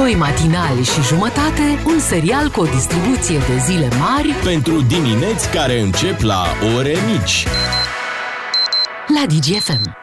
Doi 0.00 0.14
matinali 0.14 0.84
și 0.84 1.02
jumătate, 1.02 1.82
un 1.86 1.98
serial 1.98 2.48
cu 2.48 2.60
o 2.60 2.64
distribuție 2.64 3.38
de 3.38 3.58
zile 3.64 3.88
mari 3.98 4.28
Pentru 4.44 4.80
dimineți 4.80 5.50
care 5.50 5.80
încep 5.80 6.20
la 6.20 6.42
ore 6.76 6.96
mici. 7.12 7.46
la 9.14 9.26
DGFM. 9.26 9.96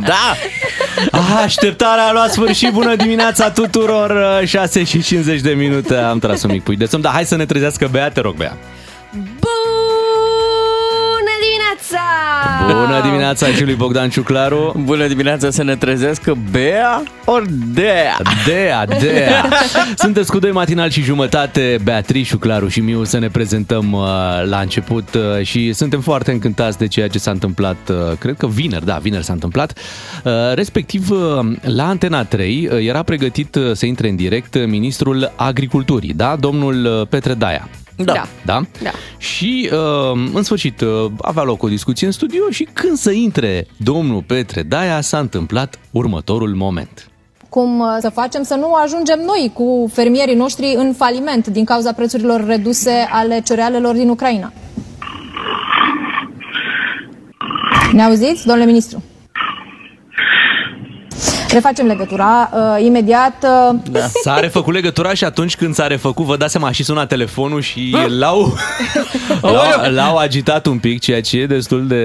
Da! 0.06 0.36
Ah, 1.10 1.40
Așteptarea 1.44 2.06
a 2.06 2.12
luat 2.12 2.32
sfârșit. 2.32 2.72
Bună 2.72 2.96
dimineața 2.96 3.50
tuturor. 3.50 4.42
6 4.44 4.84
și 4.84 5.02
50 5.02 5.40
de 5.40 5.50
minute 5.50 5.94
am 5.94 6.18
tras 6.18 6.42
un 6.42 6.50
mic 6.50 6.62
pui 6.62 6.76
de 6.76 6.86
somn. 6.86 7.02
Dar 7.02 7.12
hai 7.12 7.24
să 7.24 7.36
ne 7.36 7.46
trezească 7.46 7.88
Bea, 7.90 8.10
te 8.10 8.20
rog, 8.20 8.34
Bea. 8.34 8.56
Bună 9.12 9.26
dimineața! 9.30 9.77
Bună 12.72 13.00
dimineața 13.02 13.46
și 13.46 13.64
lui 13.64 13.74
Bogdan 13.74 14.10
Ciuclaru. 14.10 14.74
Bună 14.84 15.06
dimineața 15.06 15.50
să 15.50 15.62
ne 15.62 15.76
trezească 15.76 16.36
Bea 16.50 17.02
ori 17.24 17.48
Dea? 17.74 18.16
Dea, 18.46 18.84
Dea. 18.86 19.48
Sunteți 19.96 20.30
cu 20.30 20.38
doi 20.38 20.50
matinal 20.50 20.90
și 20.90 21.02
jumătate, 21.02 21.78
Beatrice, 21.82 22.36
Claru 22.36 22.68
și 22.68 22.80
Miu, 22.80 23.04
să 23.04 23.18
ne 23.18 23.28
prezentăm 23.28 23.92
uh, 23.92 24.00
la 24.44 24.58
început 24.60 25.08
uh, 25.14 25.46
și 25.46 25.72
suntem 25.72 26.00
foarte 26.00 26.30
încântați 26.32 26.78
de 26.78 26.86
ceea 26.86 27.08
ce 27.08 27.18
s-a 27.18 27.30
întâmplat, 27.30 27.76
uh, 27.88 27.96
cred 28.18 28.36
că 28.36 28.46
vineri, 28.46 28.84
da, 28.84 28.96
vineri 28.96 29.24
s-a 29.24 29.32
întâmplat. 29.32 29.78
Uh, 30.24 30.32
Respectiv, 30.54 31.10
uh, 31.10 31.18
la 31.60 31.88
Antena 31.88 32.24
3 32.24 32.68
uh, 32.72 32.86
era 32.86 33.02
pregătit 33.02 33.54
uh, 33.54 33.72
să 33.72 33.86
intre 33.86 34.08
în 34.08 34.16
direct 34.16 34.54
uh, 34.54 34.66
ministrul 34.66 35.32
agriculturii, 35.36 36.12
da, 36.12 36.36
domnul 36.40 36.84
uh, 36.84 37.06
Petre 37.06 37.34
Daia. 37.34 37.68
Da. 38.04 38.12
Da. 38.12 38.26
Da? 38.44 38.60
Da. 38.82 38.90
Și, 39.18 39.70
uh, 39.72 40.30
în 40.34 40.42
sfârșit, 40.42 40.80
uh, 40.80 41.10
avea 41.20 41.42
loc 41.42 41.62
o 41.62 41.68
discuție 41.68 42.06
în 42.06 42.12
studio 42.12 42.50
și 42.50 42.68
când 42.72 42.96
să 42.96 43.10
intre 43.10 43.66
domnul 43.76 44.22
Petre 44.22 44.62
Daia, 44.62 45.00
s-a 45.00 45.18
întâmplat 45.18 45.78
următorul 45.90 46.54
moment. 46.54 47.10
cum 47.48 47.78
uh, 47.80 47.86
să 48.00 48.08
facem 48.08 48.42
să 48.42 48.54
nu 48.54 48.74
ajungem 48.74 49.18
noi 49.26 49.50
cu 49.54 49.90
fermierii 49.92 50.34
noștri 50.34 50.74
în 50.76 50.92
faliment 50.92 51.46
din 51.46 51.64
cauza 51.64 51.92
prețurilor 51.92 52.46
reduse 52.46 53.08
ale 53.10 53.40
cerealelor 53.40 53.94
din 53.94 54.08
Ucraina. 54.08 54.52
Ne 57.92 58.02
auziți, 58.02 58.46
domnule 58.46 58.66
ministru? 58.66 59.02
Refacem 61.52 61.86
legătura. 61.86 62.50
Uh, 62.52 62.84
imediat 62.84 63.44
uh, 63.72 63.78
Da. 63.90 64.00
S-a 64.22 64.38
refăcut 64.40 64.74
legătura 64.74 65.14
și 65.14 65.24
atunci 65.24 65.56
când 65.56 65.74
s-a 65.74 65.86
refăcut, 65.86 66.24
vă 66.24 66.36
dați 66.36 66.50
seama, 66.52 66.66
a 66.68 66.70
și 66.70 66.82
sunat 66.84 67.08
telefonul 67.08 67.60
și 67.60 67.96
l-au, 68.18 68.56
l-au, 69.42 69.90
l-au 69.92 70.16
agitat 70.16 70.66
un 70.66 70.78
pic, 70.78 71.00
ceea 71.00 71.20
ce 71.20 71.38
e 71.38 71.46
destul 71.46 71.86
de, 71.86 72.04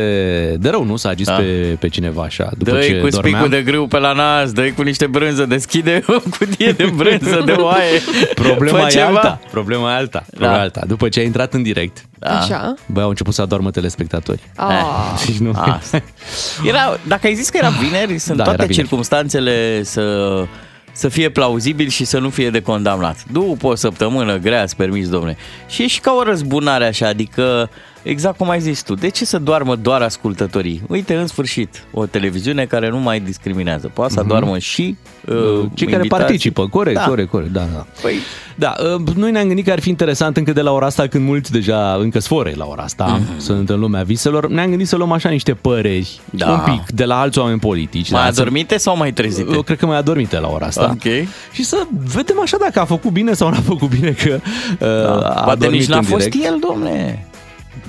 de 0.60 0.70
rău, 0.70 0.84
nu? 0.84 0.96
S-a 0.96 1.10
agis 1.10 1.26
Da. 1.28 1.34
pe, 1.34 1.76
pe 1.80 1.88
cineva 1.90 2.22
așa, 2.24 2.50
după 2.58 2.72
Dă-i 2.72 2.82
ce 2.88 3.00
cu 3.00 3.08
dormea. 3.10 3.32
spicul 3.32 3.50
de 3.50 3.62
grâu 3.72 3.88
pe 3.88 3.98
la 3.98 4.12
nas, 4.14 4.52
dă 4.52 4.72
cu 4.76 4.82
niște 4.82 5.08
brânză, 5.08 5.46
deschide 5.46 6.04
o 6.08 6.20
cutie 6.38 6.72
de 6.72 6.92
brânză, 6.96 7.42
de 7.46 7.52
oaie. 7.52 8.02
Problema 8.36 8.78
Fă 8.80 8.86
e 8.86 8.90
ceva. 8.90 9.06
alta. 9.06 9.40
Problema 9.52 9.92
e 9.92 9.96
alta. 9.96 10.24
Problema 10.30 10.54
Da. 10.54 10.60
e 10.60 10.62
alta. 10.62 10.82
După 10.88 11.10
ce 11.10 11.20
a 11.20 11.24
intrat 11.24 11.54
în 11.54 11.64
direct, 11.64 12.06
Da. 12.20 12.38
Așa. 12.40 12.74
băi, 12.86 13.04
au 13.04 13.10
început 13.10 13.34
să 13.34 13.42
adormă 13.42 13.72
telespectatorii. 13.72 14.42
Ah. 14.56 14.68
Deci 15.26 15.38
nu... 15.38 15.52
Asta. 15.56 16.02
Era, 16.70 16.98
dacă 17.08 17.28
ai 17.28 17.34
zis 17.34 17.50
că 17.50 17.58
era 17.58 17.70
vineri, 17.70 18.18
sunt 18.20 18.38
Da, 18.38 18.44
toate 18.44 18.58
era 18.58 18.68
vineri. 18.68 18.88
Circumstanțele 19.34 19.84
să, 19.84 20.46
să 20.92 21.10
fie 21.10 21.30
plauzibil 21.30 21.88
și 21.88 22.06
să 22.06 22.20
nu 22.20 22.30
fie 22.30 22.50
de 22.50 22.62
condamnat. 22.62 23.26
După 23.32 23.68
o 23.68 23.76
săptămână 23.76 24.38
grea, 24.38 24.62
îți 24.62 24.76
permis, 24.76 25.10
domne. 25.10 25.38
Și 25.68 25.84
e 25.84 25.88
și 25.88 26.00
ca 26.00 26.16
o 26.20 26.24
răzbunare 26.24 26.86
așa, 26.86 27.08
adică 27.08 27.70
exact 28.04 28.38
cum 28.38 28.50
ai 28.50 28.60
zis 28.60 28.82
tu, 28.82 28.94
de 28.96 29.10
ce 29.10 29.26
să 29.26 29.40
doarmă 29.40 29.76
doar 29.76 30.02
ascultătorii? 30.02 30.82
Uite, 30.88 31.16
în 31.16 31.28
sfârșit, 31.28 31.84
o 31.92 32.06
televiziune 32.06 32.66
care 32.66 32.90
nu 32.90 33.00
mai 33.00 33.20
discriminează. 33.20 33.92
Poate 33.94 34.14
să 34.14 34.24
doarmă 34.28 34.58
și 34.58 34.96
uh, 35.28 35.36
Mhm. 35.36 35.74
Cei 35.76 35.88
care 35.88 35.98
invitații. 35.98 36.10
participă, 36.10 36.68
corect, 36.68 36.98
Da. 36.98 37.04
corect, 37.06 37.30
corect, 37.30 37.52
da, 37.52 37.64
da. 37.74 37.86
Păi, 38.02 38.14
Da, 38.56 38.74
uh, 39.08 39.16
noi 39.16 39.32
ne-am 39.32 39.48
gândit 39.48 39.66
că 39.66 39.72
ar 39.72 39.80
fi 39.80 39.90
interesant 39.90 40.38
încă 40.38 40.54
de 40.54 40.62
la 40.62 40.72
ora 40.72 40.86
asta, 40.86 41.08
când 41.08 41.26
mulți 41.26 41.52
deja 41.52 41.94
încă 42.00 42.20
sfore 42.20 42.54
la 42.56 42.66
ora 42.66 42.84
asta, 42.84 43.06
Mhm. 43.22 43.40
sunt 43.40 43.70
în 43.70 43.80
lumea 43.80 44.04
viselor, 44.04 44.50
ne-am 44.50 44.70
gândit 44.70 44.88
să 44.88 44.96
luăm 44.96 45.12
așa 45.12 45.30
niște 45.30 45.54
păreri, 45.54 46.20
Da. 46.30 46.50
un 46.52 46.60
pic, 46.74 46.96
de 46.96 47.06
la 47.06 47.20
alți 47.20 47.40
oameni 47.40 47.60
politici. 47.60 48.12
mai 48.12 48.24
da, 48.26 48.32
să- 48.32 48.42
adormite 48.42 48.78
sau 48.78 48.98
mai 48.98 49.12
trezite? 49.14 49.54
Eu 49.54 49.62
cred 49.62 49.78
că 49.78 49.86
mai 49.86 49.98
adormite 49.98 50.40
la 50.40 50.48
ora 50.48 50.66
asta. 50.66 50.90
Ok. 50.94 51.28
Și 51.52 51.64
să 51.64 51.78
vedem 52.14 52.40
așa 52.42 52.58
dacă 52.60 52.80
a 52.80 52.86
făcut 52.86 53.12
bine 53.12 53.34
sau 53.34 53.50
nu 53.50 53.56
a 53.58 53.62
făcut 53.62 53.90
bine 53.90 54.12
că 54.12 54.40
uh, 54.80 54.88
a 54.88 55.30
Poate 55.30 55.50
adormit 55.52 55.80
nici 55.80 55.90
n-a 55.90 55.98
în 55.98 56.04
fost 56.04 56.30
direct. 56.30 56.46
el, 56.52 56.58
domne. 56.70 57.28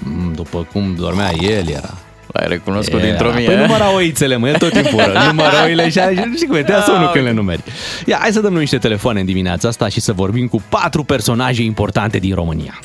Mm, 0.05 0.33
După 0.35 0.67
cum 0.73 0.95
dormea 0.99 1.31
el 1.41 1.69
era. 1.69 1.95
L-ai 2.33 2.47
recunoscut 2.49 2.99
Era. 3.01 3.09
dintr-o 3.09 3.33
mie. 3.35 3.47
Păi 3.47 3.57
număra 3.57 3.95
oițele, 3.95 4.37
mă, 4.37 4.49
el 4.49 4.57
tot 4.59 4.73
timpul 4.73 4.99
ră. 5.01 5.19
Număra 5.27 5.65
oile 5.65 5.91
și 5.91 5.99
așa, 5.99 6.23
știi 6.35 6.47
cum 6.47 6.57
e, 6.57 6.63
te 6.63 6.73
ia 6.73 6.83
somnul 6.83 7.11
când 7.13 7.25
le 7.25 7.33
numeri. 7.33 7.63
Ia, 8.07 8.17
hai 8.21 8.33
să 8.33 8.41
dăm 8.41 8.51
noi 8.53 8.61
niște 8.61 8.79
telefoane 8.79 9.21
în 9.21 9.27
dimineața 9.27 9.69
asta 9.69 9.89
și 9.89 10.01
să 10.01 10.13
vorbim 10.13 10.47
cu 10.47 10.63
patru 10.69 11.05
personaje 11.05 11.63
importante 11.63 12.19
din 12.19 12.35
România. 12.35 12.79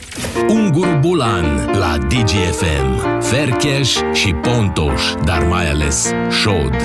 Ungur 0.47 0.97
Bulan 1.01 1.69
la 1.79 1.97
DGFM. 1.97 3.19
Fercheș 3.21 3.95
și 4.13 4.33
Pontoș, 4.41 5.01
dar 5.23 5.43
mai 5.43 5.69
ales 5.69 6.11
Șod. 6.41 6.75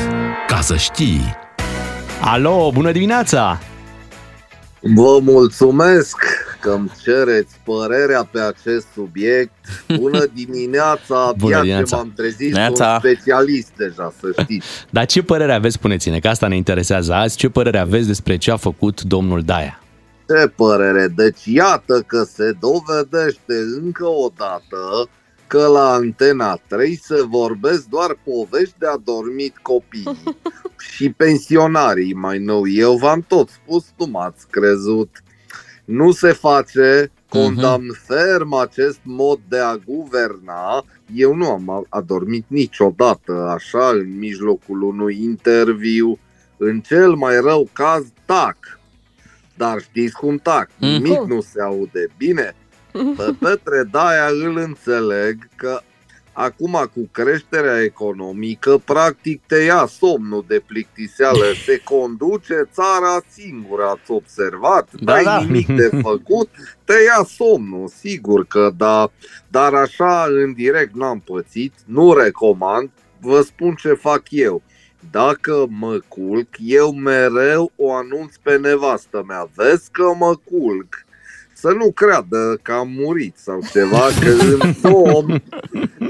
Ca 0.46 0.60
să 0.60 0.76
știi... 0.76 1.36
Alo, 2.20 2.70
bună 2.72 2.92
dimineața! 2.92 3.58
Vă 4.80 5.18
mulțumesc 5.22 6.16
că 6.64 6.70
îmi 6.70 6.90
cereți 7.02 7.54
părerea 7.64 8.28
pe 8.30 8.40
acest 8.40 8.86
subiect. 8.94 9.52
Bună 9.96 10.24
dimineața, 10.44 11.20
abia 11.26 11.34
Bună 11.36 11.54
ce 11.54 11.60
dimineața. 11.60 11.96
m-am 11.96 12.12
trezit, 12.16 12.52
Neața. 12.52 12.98
sunt 13.00 13.12
specialist 13.14 13.70
deja, 13.76 14.12
să 14.20 14.42
știți. 14.42 14.66
Dar 14.96 15.06
ce 15.06 15.22
părere 15.22 15.52
aveți, 15.54 15.74
spuneți-ne, 15.74 16.18
că 16.18 16.28
asta 16.28 16.46
ne 16.48 16.56
interesează 16.56 17.12
azi, 17.12 17.36
ce 17.36 17.48
părere 17.48 17.78
aveți 17.78 18.06
despre 18.06 18.36
ce 18.36 18.50
a 18.50 18.56
făcut 18.56 19.02
domnul 19.02 19.42
Daia? 19.42 19.80
Ce 20.28 20.46
părere? 20.56 21.08
Deci 21.16 21.44
iată 21.44 22.00
că 22.06 22.22
se 22.22 22.52
dovedește 22.60 23.54
încă 23.82 24.04
o 24.06 24.28
dată 24.36 25.08
că 25.46 25.66
la 25.66 25.92
Antena 25.92 26.58
3 26.68 27.00
se 27.02 27.22
vorbesc 27.28 27.84
doar 27.84 28.16
povești 28.24 28.74
de 28.78 28.86
adormit 28.86 29.56
copii 29.62 30.20
și 30.94 31.10
pensionarii 31.10 32.14
mai 32.14 32.38
nou. 32.38 32.68
Eu 32.68 32.96
v-am 32.96 33.24
tot 33.28 33.48
spus, 33.48 33.84
nu 33.98 34.06
m-ați 34.06 34.46
crezut. 34.50 35.08
Nu 35.84 36.12
se 36.12 36.32
face, 36.32 37.10
condamn 37.28 37.98
ferm 38.06 38.54
acest 38.54 38.98
mod 39.02 39.40
de 39.48 39.58
a 39.58 39.76
guverna. 39.76 40.84
Eu 41.14 41.34
nu 41.34 41.50
am 41.50 41.86
adormit 41.88 42.44
niciodată 42.48 43.32
așa 43.32 43.88
în 43.88 44.18
mijlocul 44.18 44.82
unui 44.82 45.22
interviu. 45.22 46.18
În 46.56 46.80
cel 46.80 47.14
mai 47.14 47.40
rău 47.40 47.68
caz, 47.72 48.04
tac. 48.24 48.56
Dar 49.56 49.80
știți 49.80 50.14
cum 50.14 50.36
tac? 50.36 50.70
Mm. 50.78 50.88
Nimic 50.88 51.18
Cum? 51.18 51.28
nu 51.28 51.40
se 51.40 51.62
aude. 51.62 52.06
Bine, 52.16 52.54
pe 52.92 53.34
Petre 53.40 53.82
Daia 53.90 54.26
îl 54.26 54.56
înțeleg 54.56 55.48
că 55.56 55.80
acum 56.34 56.90
cu 56.94 57.08
creșterea 57.12 57.82
economică, 57.82 58.82
practic 58.84 59.42
te 59.46 59.56
ia 59.56 59.86
somnul 59.86 60.44
de 60.48 60.62
plictiseală, 60.66 61.44
se 61.66 61.80
conduce 61.84 62.68
țara 62.72 63.22
singură, 63.28 63.82
ați 63.84 64.10
observat? 64.10 64.88
Da, 64.92 65.12
N-ai 65.12 65.24
da. 65.24 65.40
nimic 65.40 65.66
de 65.66 65.90
făcut, 66.08 66.48
te 66.84 66.92
ia 66.92 67.26
somnul, 67.28 67.88
sigur 67.88 68.46
că 68.46 68.70
da, 68.76 69.10
dar 69.48 69.74
așa 69.74 70.26
în 70.28 70.52
direct 70.52 70.94
n-am 70.94 71.20
pățit, 71.20 71.72
nu 71.84 72.14
recomand, 72.14 72.90
vă 73.20 73.40
spun 73.40 73.74
ce 73.74 73.92
fac 73.92 74.22
eu. 74.28 74.62
Dacă 75.10 75.66
mă 75.68 76.00
culc, 76.08 76.48
eu 76.58 76.92
mereu 76.92 77.72
o 77.76 77.92
anunț 77.92 78.34
pe 78.42 78.56
nevastă 78.58 79.24
mea. 79.26 79.48
Vezi 79.54 79.90
că 79.90 80.14
mă 80.18 80.34
culc. 80.44 81.03
Să 81.64 81.72
nu 81.72 81.90
creadă 81.90 82.58
că 82.62 82.72
am 82.72 82.88
murit 82.96 83.36
sau 83.36 83.60
ceva, 83.72 83.98
că 84.20 84.28
în 84.54 84.72
somn, 84.72 85.42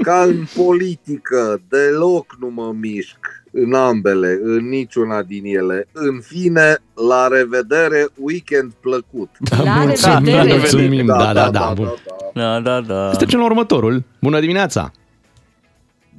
ca 0.01 0.21
în 0.21 0.45
politică, 0.55 1.61
deloc 1.69 2.35
nu 2.39 2.47
mă 2.47 2.73
mișc 2.79 3.17
în 3.51 3.73
ambele, 3.73 4.39
în 4.43 4.67
niciuna 4.67 5.23
din 5.23 5.45
ele. 5.45 5.87
În 5.91 6.19
fine, 6.21 6.77
la 7.09 7.27
revedere, 7.27 8.07
weekend 8.15 8.71
plăcut. 8.81 9.29
La 9.63 9.73
mulțumim, 9.73 10.25
revedere. 10.25 10.57
mulțumim, 10.57 11.05
da, 11.05 11.33
da, 11.33 11.49
da, 11.49 11.73
bun. 11.75 11.93
da. 12.33 12.41
Da, 12.41 12.59
da, 12.59 12.81
da. 12.81 13.09
Să 13.11 13.17
trecem 13.17 13.39
la 13.39 13.45
următorul. 13.45 14.03
Bună 14.21 14.39
dimineața! 14.39 14.91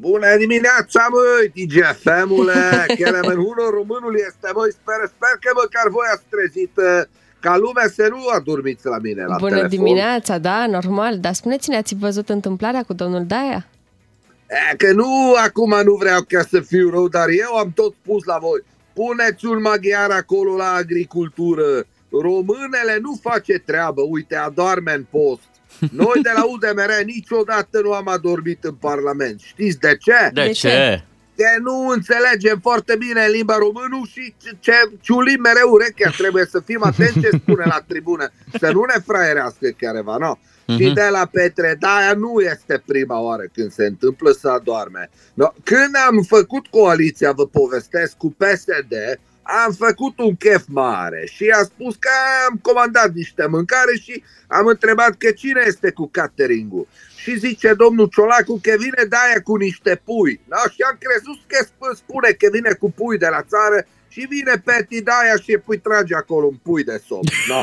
Bună 0.01 0.37
dimineața, 0.39 1.01
măi, 1.15 1.53
DGFM-ule! 1.57 2.61
Chiar 2.99 3.25
unul 3.25 3.71
românul 3.79 4.15
este, 4.29 4.49
măi, 4.55 4.73
sper, 4.81 5.01
sper 5.15 5.35
că 5.43 5.51
măcar 5.63 5.87
voi 5.97 6.09
ați 6.15 6.25
trezit 6.35 6.75
uh, 6.77 7.25
ca 7.47 7.57
lumea 7.57 7.89
să 7.95 8.07
nu 8.11 8.19
adormiți 8.35 8.87
la 8.87 8.99
mine 8.99 9.25
la 9.25 9.37
Bună 9.37 9.51
telefon. 9.57 9.77
dimineața, 9.77 10.39
da, 10.39 10.67
normal. 10.67 11.19
Dar 11.19 11.33
spuneți-ne, 11.33 11.77
ați 11.77 11.95
văzut 11.95 12.29
întâmplarea 12.29 12.83
cu 12.83 12.93
domnul 12.93 13.25
Daia? 13.27 13.67
E, 14.73 14.77
că 14.77 14.93
nu, 14.93 15.35
acum 15.45 15.75
nu 15.85 15.95
vreau 15.95 16.21
ca 16.29 16.43
să 16.51 16.61
fiu 16.61 16.91
rău, 16.91 17.09
dar 17.09 17.29
eu 17.29 17.57
am 17.57 17.73
tot 17.75 17.95
spus 18.03 18.25
la 18.25 18.39
voi. 18.41 18.61
Puneți 18.93 19.47
un 19.47 19.61
maghiar 19.61 20.11
acolo 20.11 20.57
la 20.57 20.73
agricultură. 20.73 21.85
Românele 22.11 22.99
nu 23.01 23.19
face 23.23 23.59
treabă, 23.59 24.03
uite, 24.11 24.37
adorme 24.37 24.93
în 24.93 25.07
post. 25.11 25.43
Noi 25.91 26.21
de 26.23 26.31
la 26.35 26.45
UDMR 26.45 27.03
niciodată 27.05 27.81
nu 27.83 27.93
am 27.93 28.09
adormit 28.09 28.65
în 28.65 28.75
Parlament. 28.75 29.41
Știți 29.41 29.79
de 29.79 29.97
ce? 30.01 30.31
De, 30.33 30.43
De 30.43 30.51
ce? 30.53 30.69
ce? 30.69 31.05
Că 31.37 31.49
nu 31.61 31.89
înțelegem 31.89 32.59
foarte 32.63 32.97
bine 32.97 33.27
limba 33.27 33.57
română 33.57 34.01
și 34.11 34.35
ce, 34.43 34.57
ce 34.61 34.73
ciulim 35.01 35.41
mereu 35.41 35.71
urechea. 35.71 36.11
Trebuie 36.11 36.45
să 36.45 36.61
fim 36.61 36.83
atenți 36.83 37.21
ce 37.21 37.31
spune 37.43 37.65
la 37.65 37.85
tribună. 37.87 38.31
Să 38.61 38.71
nu 38.73 38.85
ne 38.85 39.01
fraierească 39.07 39.69
careva, 39.77 40.17
nu? 40.17 40.39
Uh-huh. 40.39 40.77
Și 40.79 40.93
de 40.93 41.09
la 41.11 41.29
Petre 41.33 41.77
Daia 41.79 42.13
nu 42.13 42.41
este 42.41 42.83
prima 42.87 43.21
oară 43.21 43.43
când 43.53 43.73
se 43.73 43.87
întâmplă 43.87 44.31
să 44.31 44.49
adorme. 44.49 45.11
No, 45.35 45.47
când 45.65 45.95
am 46.07 46.23
făcut 46.23 46.67
coaliția, 46.67 47.33
vă 47.33 47.47
povestesc, 47.47 48.17
cu 48.17 48.31
PSD, 48.31 48.95
am 49.43 49.73
făcut 49.73 50.19
un 50.19 50.37
chef 50.37 50.65
mare 50.67 51.29
și 51.33 51.49
a 51.49 51.63
spus 51.63 51.97
că 51.97 52.09
am 52.49 52.59
comandat 52.63 53.13
niște 53.13 53.47
mâncare 53.47 53.97
și 54.03 54.23
am 54.47 54.67
întrebat 54.67 55.17
că 55.17 55.31
cine 55.31 55.63
este 55.67 55.91
cu 55.91 56.09
catering-ul. 56.13 56.89
Și 57.27 57.39
zice 57.39 57.75
domnul 57.75 58.09
Ciolacu 58.15 58.59
că 58.63 58.75
vine 58.79 59.03
de 59.09 59.17
aia 59.27 59.41
cu 59.43 59.57
niște 59.57 60.01
pui. 60.05 60.41
Da? 60.49 60.63
Și 60.75 60.81
am 60.91 60.97
crezut 61.05 61.39
că 61.47 61.59
spune 61.95 62.31
că 62.31 62.49
vine 62.53 62.73
cu 62.73 62.91
pui 62.91 63.19
de 63.19 63.29
la 63.31 63.43
țară 63.43 63.87
și 64.09 64.27
vine 64.29 64.63
Peti 64.65 65.03
Daia 65.03 65.37
și 65.43 65.59
pui 65.65 65.79
trage 65.79 66.15
acolo 66.15 66.47
un 66.47 66.59
pui 66.63 66.85
de 66.85 67.03
somn. 67.07 67.29
No. 67.49 67.61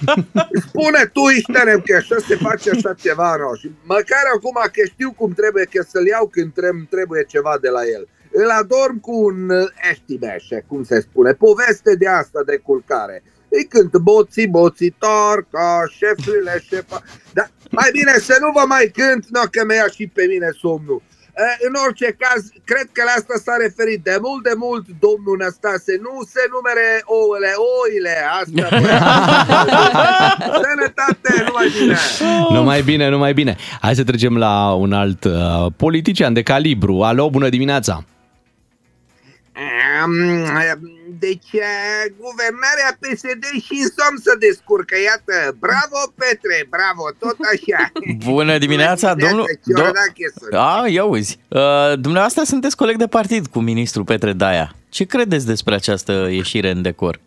Spune 0.66 1.02
tu, 1.12 1.20
Iștenem, 1.36 1.80
că 1.86 1.96
așa 1.96 2.16
se 2.28 2.36
face 2.36 2.70
așa 2.70 2.94
ceva. 3.04 3.36
No. 3.36 3.54
Și 3.54 3.70
măcar 3.84 4.24
acum 4.34 4.58
că 4.72 4.82
știu 4.84 5.12
cum 5.12 5.30
trebuie 5.32 5.64
că 5.64 5.84
să-l 5.88 6.06
iau 6.06 6.26
când 6.26 6.52
trebuie 6.88 7.24
ceva 7.28 7.58
de 7.60 7.68
la 7.68 7.82
el 7.96 8.08
îl 8.36 8.50
adorm 8.50 9.00
cu 9.00 9.12
un 9.24 9.50
uh, 9.50 9.68
eștimeșe, 9.90 10.64
cum 10.66 10.84
se 10.84 11.00
spune, 11.00 11.32
poveste 11.32 11.94
de 11.94 12.08
asta 12.08 12.42
de 12.46 12.56
culcare. 12.56 13.22
Îi 13.56 13.64
cânt 13.72 13.96
boții, 14.08 14.48
boții, 14.48 14.96
torca, 14.98 15.68
șefurile, 15.96 16.54
șefa. 16.68 17.02
Dar 17.32 17.50
mai 17.70 17.88
bine 17.92 18.14
să 18.28 18.36
nu 18.40 18.50
vă 18.56 18.64
mai 18.74 18.86
cânt, 18.98 19.22
nu 19.34 19.40
că 19.50 19.64
mi-a 19.68 19.88
și 19.96 20.04
pe 20.06 20.24
mine 20.32 20.48
somnul. 20.62 21.02
În 21.66 21.74
orice 21.84 22.16
caz, 22.22 22.40
cred 22.64 22.88
că 22.92 23.02
la 23.08 23.12
asta 23.18 23.34
s-a 23.44 23.56
referit 23.64 24.00
de 24.08 24.16
mult, 24.26 24.42
de 24.42 24.54
mult 24.56 24.84
domnul 25.04 25.36
Năstase. 25.42 25.92
Nu 26.06 26.14
se 26.32 26.42
numere 26.54 26.88
ouăle, 27.04 27.52
oile, 27.80 28.16
asta. 28.40 28.66
Sănătate, 30.66 31.30
numai 31.46 31.68
bine. 31.78 31.96
Numai 32.56 32.82
bine, 32.82 33.08
numai 33.08 33.32
bine. 33.32 33.56
Hai 33.80 33.94
să 33.94 34.04
trecem 34.04 34.36
la 34.36 34.72
un 34.72 34.92
alt 34.92 35.24
uh, 35.24 35.66
politician 35.76 36.32
de 36.32 36.42
calibru. 36.42 37.02
Alo, 37.02 37.30
bună 37.30 37.48
dimineața! 37.48 38.04
Deci, 41.18 41.50
guvernarea 42.18 42.90
PSD 43.00 43.44
și 43.62 43.72
în 43.82 43.88
somn 43.96 44.16
să 44.22 44.36
descurcă, 44.38 44.94
iată, 45.04 45.56
bravo 45.58 45.98
Petre, 46.14 46.66
bravo, 46.70 47.04
tot 47.18 47.36
așa. 47.52 47.92
Bună 48.16 48.58
dimineața, 48.58 49.14
domnul... 49.14 49.46
Do- 49.48 50.56
A, 50.58 50.84
ia 50.88 51.04
uzi, 51.04 51.38
uh, 51.48 51.92
dumneavoastră 51.98 52.42
sunteți 52.44 52.76
coleg 52.76 52.96
de 52.96 53.06
partid 53.06 53.46
cu 53.46 53.58
ministrul 53.60 54.04
Petre 54.04 54.32
Daia. 54.32 54.74
Ce 54.88 55.04
credeți 55.04 55.46
despre 55.46 55.74
această 55.74 56.12
ieșire 56.30 56.70
în 56.70 56.82
decor? 56.82 57.20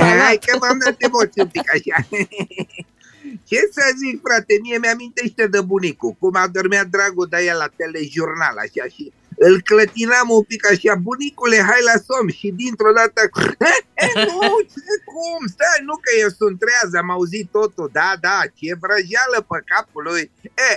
Hai 0.00 0.38
că 0.46 0.56
m-am 0.60 0.78
dat 0.84 0.94
emoții 0.98 1.40
un 1.42 1.48
pic 1.48 1.66
așa. 1.74 2.06
Ce 3.48 3.56
să 3.72 3.82
zic, 4.02 4.20
frate, 4.26 4.58
mie 4.62 4.78
mi-amintește 4.78 5.46
de 5.46 5.60
bunicul, 5.60 6.16
cum 6.18 6.34
a 6.34 6.46
dormit 6.52 6.82
dragul 6.90 7.26
de 7.30 7.44
el 7.48 7.56
la 7.58 7.68
telejurnal, 7.76 8.56
așa, 8.64 8.84
și 8.94 9.12
îl 9.38 9.60
clătinam 9.62 10.28
un 10.38 10.42
pic 10.42 10.62
așa, 10.70 10.94
bunicule, 10.94 11.58
hai 11.70 11.82
la 11.90 11.96
somn 12.06 12.30
și 12.38 12.48
dintr-o 12.62 12.92
dată, 12.92 13.20
nu, 14.28 14.40
ce, 14.72 14.92
cum, 15.10 15.40
stai, 15.54 15.80
nu 15.88 15.94
că 16.04 16.10
eu 16.22 16.28
sunt 16.28 16.58
treaz, 16.58 16.94
am 16.94 17.10
auzit 17.10 17.46
totul, 17.50 17.88
da, 17.92 18.10
da, 18.20 18.38
ce 18.58 18.80
vrăjeală 18.82 19.38
pe 19.48 19.58
capul 19.70 20.02
lui. 20.10 20.30
E, 20.70 20.72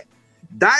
da, 0.58 0.76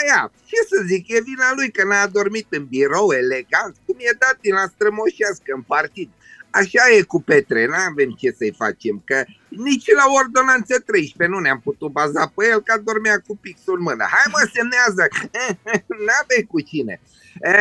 ce 0.48 0.58
să 0.70 0.76
zic, 0.86 1.08
e 1.08 1.28
vina 1.30 1.48
lui 1.54 1.70
că 1.70 1.84
n-a 1.84 2.06
dormit 2.06 2.46
în 2.50 2.64
birou 2.64 3.08
elegant, 3.22 3.74
cum 3.86 3.96
e 3.98 4.20
dat 4.24 4.36
din 4.40 4.54
la 4.54 4.66
strămoșească 4.74 5.50
în 5.54 5.62
partid. 5.62 6.10
Așa 6.50 6.82
e 6.96 7.02
cu 7.02 7.22
Petre, 7.22 7.66
nu 7.66 7.74
avem 7.90 8.10
ce 8.10 8.30
să-i 8.38 8.54
facem, 8.56 9.02
că 9.04 9.24
nici 9.48 9.92
la 10.00 10.06
ordonanță 10.20 10.74
13 10.78 11.34
nu 11.34 11.38
ne-am 11.38 11.60
putut 11.60 11.90
baza 11.90 12.32
pe 12.34 12.46
el, 12.50 12.62
că 12.62 12.80
dormea 12.84 13.18
cu 13.26 13.36
pixul 13.36 13.76
în 13.76 13.82
mână. 13.82 14.04
Hai 14.14 14.32
mă, 14.32 14.50
semnează! 14.54 15.08
N-avei 16.06 16.46
cu 16.46 16.60
cine. 16.60 17.00
E, 17.38 17.52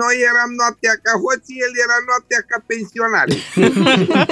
noi 0.00 0.16
eram 0.30 0.50
noaptea 0.60 0.94
ca 1.02 1.14
hoții, 1.24 1.62
el 1.66 1.72
era 1.84 1.98
noaptea 2.08 2.42
ca 2.50 2.58
pensionari. 2.72 3.34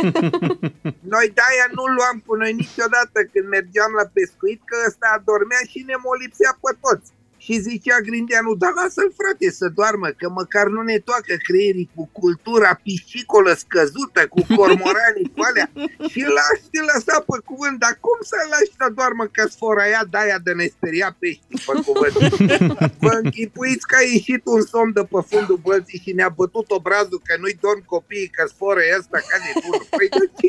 noi 1.14 1.26
de-aia 1.36 1.66
nu 1.76 1.84
luam 1.96 2.16
cu 2.26 2.32
noi 2.40 2.52
niciodată 2.62 3.18
când 3.32 3.46
mergeam 3.56 3.92
la 4.00 4.06
pescuit, 4.16 4.60
că 4.64 4.76
ăsta 4.88 5.06
adormea 5.18 5.62
și 5.70 5.78
ne 5.86 5.96
molipsea 6.08 6.52
pe 6.62 6.72
toți. 6.84 7.08
Și 7.44 7.60
zicea 7.60 7.98
Grindeanu, 8.00 8.54
dar 8.54 8.72
lasă-l 8.80 9.12
frate 9.20 9.50
să 9.50 9.66
doarmă, 9.78 10.08
că 10.18 10.26
măcar 10.40 10.66
nu 10.66 10.82
ne 10.82 10.98
toacă 10.98 11.34
creierii 11.46 11.90
cu 11.94 12.08
cultura 12.12 12.80
piscicolă 12.82 13.52
scăzută, 13.62 14.20
cu 14.34 14.40
cormoranii 14.56 15.32
cu 15.34 15.40
alea. 15.48 15.68
Și 16.12 16.20
lași 16.36 16.64
te 16.72 16.80
lăsa 16.92 17.16
pe 17.28 17.36
cuvânt, 17.44 17.76
dar 17.84 17.94
cum 18.06 18.18
să 18.30 18.36
lași 18.52 18.72
să 18.80 18.86
doarmă 18.98 19.24
că 19.36 19.42
sforaia 19.54 20.02
de-aia 20.10 20.38
de 20.46 20.52
ne 20.52 20.66
speria 20.76 21.16
pești 21.20 21.44
pe 21.66 21.74
cuvânt? 21.86 22.16
Vă 23.04 23.14
închipuiți 23.22 23.86
că 23.90 23.96
a 23.98 24.04
ieșit 24.12 24.42
un 24.54 24.62
somn 24.72 24.92
de 24.92 25.04
pe 25.12 25.20
fundul 25.30 25.58
bălții 25.66 26.02
și 26.04 26.12
ne-a 26.18 26.32
bătut 26.40 26.70
obrazul 26.70 27.20
că 27.24 27.34
nu-i 27.40 27.58
dorm 27.60 27.82
copiii 27.84 28.34
că 28.36 28.42
sforă 28.54 28.80
ăsta 28.98 29.18
ca 29.28 29.36
de 29.44 29.52
bunul. 29.62 29.86
Păi 29.96 30.08
de 30.18 30.24
ce? 30.38 30.48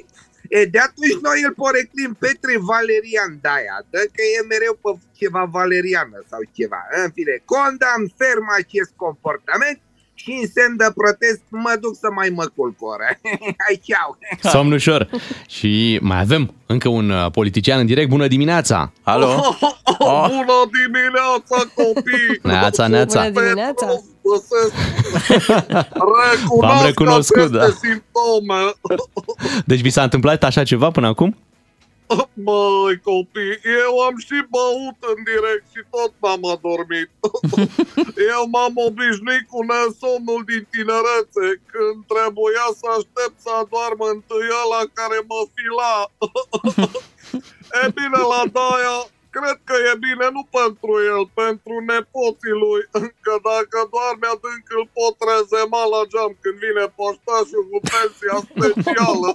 E, 0.58 0.66
de 0.76 0.80
atunci 0.88 1.18
noi 1.28 1.40
îl 1.48 1.54
poreclim 1.64 2.12
Petre 2.24 2.56
Valerian 2.72 3.32
Daia, 3.46 3.78
dă 3.94 4.02
că 4.16 4.22
e 4.36 4.52
mereu 4.54 4.74
pe 4.84 4.92
ceva 5.20 5.44
valeriană 5.58 6.18
sau 6.32 6.42
ceva. 6.58 6.82
În 7.04 7.10
fine, 7.16 7.36
condamn 7.54 8.06
ferm 8.20 8.48
acest 8.62 8.92
comportament 9.04 9.80
și 10.22 10.32
în 10.42 10.46
semn 10.56 10.76
de 10.82 10.90
protest 11.00 11.44
mă 11.66 11.74
duc 11.84 11.94
să 12.04 12.08
mai 12.20 12.30
mă 12.38 12.46
culc 12.56 12.78
oră. 12.94 13.10
Hai, 13.64 13.76
ceau! 13.88 14.10
Somn 14.54 14.72
ușor! 14.80 15.02
și 15.58 16.00
mai 16.10 16.20
avem 16.26 16.44
încă 16.74 16.88
un 17.00 17.08
uh, 17.10 17.32
politician 17.38 17.80
în 17.80 17.90
direct. 17.92 18.10
Bună 18.16 18.28
dimineața! 18.36 18.78
Alo! 19.14 19.28
Oh, 19.28 19.58
oh, 19.62 19.96
oh, 19.98 20.26
bună 20.30 20.60
dimineața, 20.78 21.58
copii! 21.80 22.40
Neața, 22.42 22.84
neața! 22.88 23.20
Bună 23.30 23.46
dimineața! 23.46 23.88
V-am 26.60 26.86
recunoscut, 26.86 27.52
da. 27.52 27.66
simptome. 27.66 28.74
Deci 29.70 29.82
vi 29.82 29.90
s-a 29.90 30.04
întâmplat 30.04 30.44
așa 30.44 30.64
ceva 30.64 30.92
până 30.92 31.08
acum? 31.08 31.36
Măi, 32.48 32.96
copii, 33.10 33.56
eu 33.84 33.94
am 34.08 34.16
și 34.28 34.38
băut 34.56 35.00
în 35.12 35.20
direct 35.30 35.66
și 35.74 35.82
tot 35.94 36.12
m-am 36.22 36.44
adormit. 36.56 37.10
eu 38.34 38.42
m-am 38.54 38.76
obișnuit 38.88 39.46
cu 39.54 39.60
nesomnul 39.70 40.42
din 40.52 40.64
tinerețe, 40.74 41.46
când 41.72 41.98
trebuia 42.14 42.66
să 42.80 42.86
aștept 42.98 43.38
să 43.46 43.52
adoarmă 43.62 44.06
întâi 44.16 44.48
ăla 44.62 44.82
care 45.00 45.18
mă 45.32 45.42
fila. 45.56 45.96
e 47.82 47.84
bine, 47.98 48.20
la 48.34 48.42
Daia 48.56 48.98
cred 49.36 49.58
că 49.68 49.76
e 49.90 49.94
bine 50.08 50.28
nu 50.36 50.44
pentru 50.60 50.94
el, 51.14 51.24
pentru 51.42 51.74
nepoții 51.92 52.58
lui, 52.64 52.82
că 53.26 53.34
dacă 53.52 53.78
doarme 53.94 54.28
adânc 54.34 54.66
îl 54.78 54.86
pot 54.98 55.16
rezema 55.32 55.84
la 55.94 56.02
geam 56.12 56.32
când 56.42 56.58
vine 56.66 56.86
poștașul 57.00 57.64
cu 57.72 57.80
pensia 57.92 58.38
specială. 58.50 59.30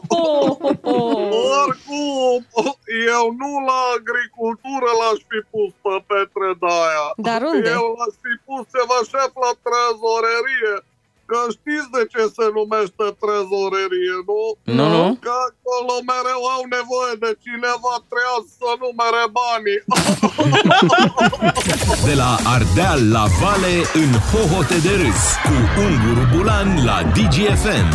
Oricum, 1.62 2.38
eu 3.16 3.24
nu 3.40 3.50
la 3.68 3.80
agricultură 3.98 4.88
l-aș 5.00 5.20
fi 5.30 5.40
pus 5.52 5.70
pe 5.84 5.94
Petre 6.08 6.50
Daia. 6.62 7.06
Dar 7.28 7.40
unde? 7.52 7.68
Eu 7.78 7.86
l-aș 7.98 8.14
fi 8.24 8.32
pus 8.46 8.62
ceva 8.74 8.98
șef 9.10 9.32
la 9.44 9.52
trezorerie 9.66 10.74
Că 11.30 11.38
știți 11.56 11.88
de 11.96 12.02
ce 12.12 12.22
se 12.36 12.46
numește 12.58 13.06
trezorerie, 13.22 14.16
nu? 14.30 14.42
Nu, 14.78 14.86
nu. 14.94 15.02
Că 15.26 15.34
acolo 15.48 15.94
mereu 16.12 16.42
au 16.54 16.62
nevoie 16.76 17.14
de 17.24 17.30
cineva 17.44 17.94
treaz 18.10 18.44
să 18.60 18.70
numere 18.84 19.24
banii. 19.38 19.80
De 22.08 22.14
la 22.22 22.30
Ardeal 22.56 23.00
la 23.16 23.24
Vale 23.40 23.74
în 24.02 24.10
hohote 24.30 24.76
de 24.86 24.92
râs 25.02 25.22
cu 25.46 25.54
Unguru 25.86 26.24
Bulan 26.34 26.68
la 26.88 26.98
DGFM. 27.14 27.88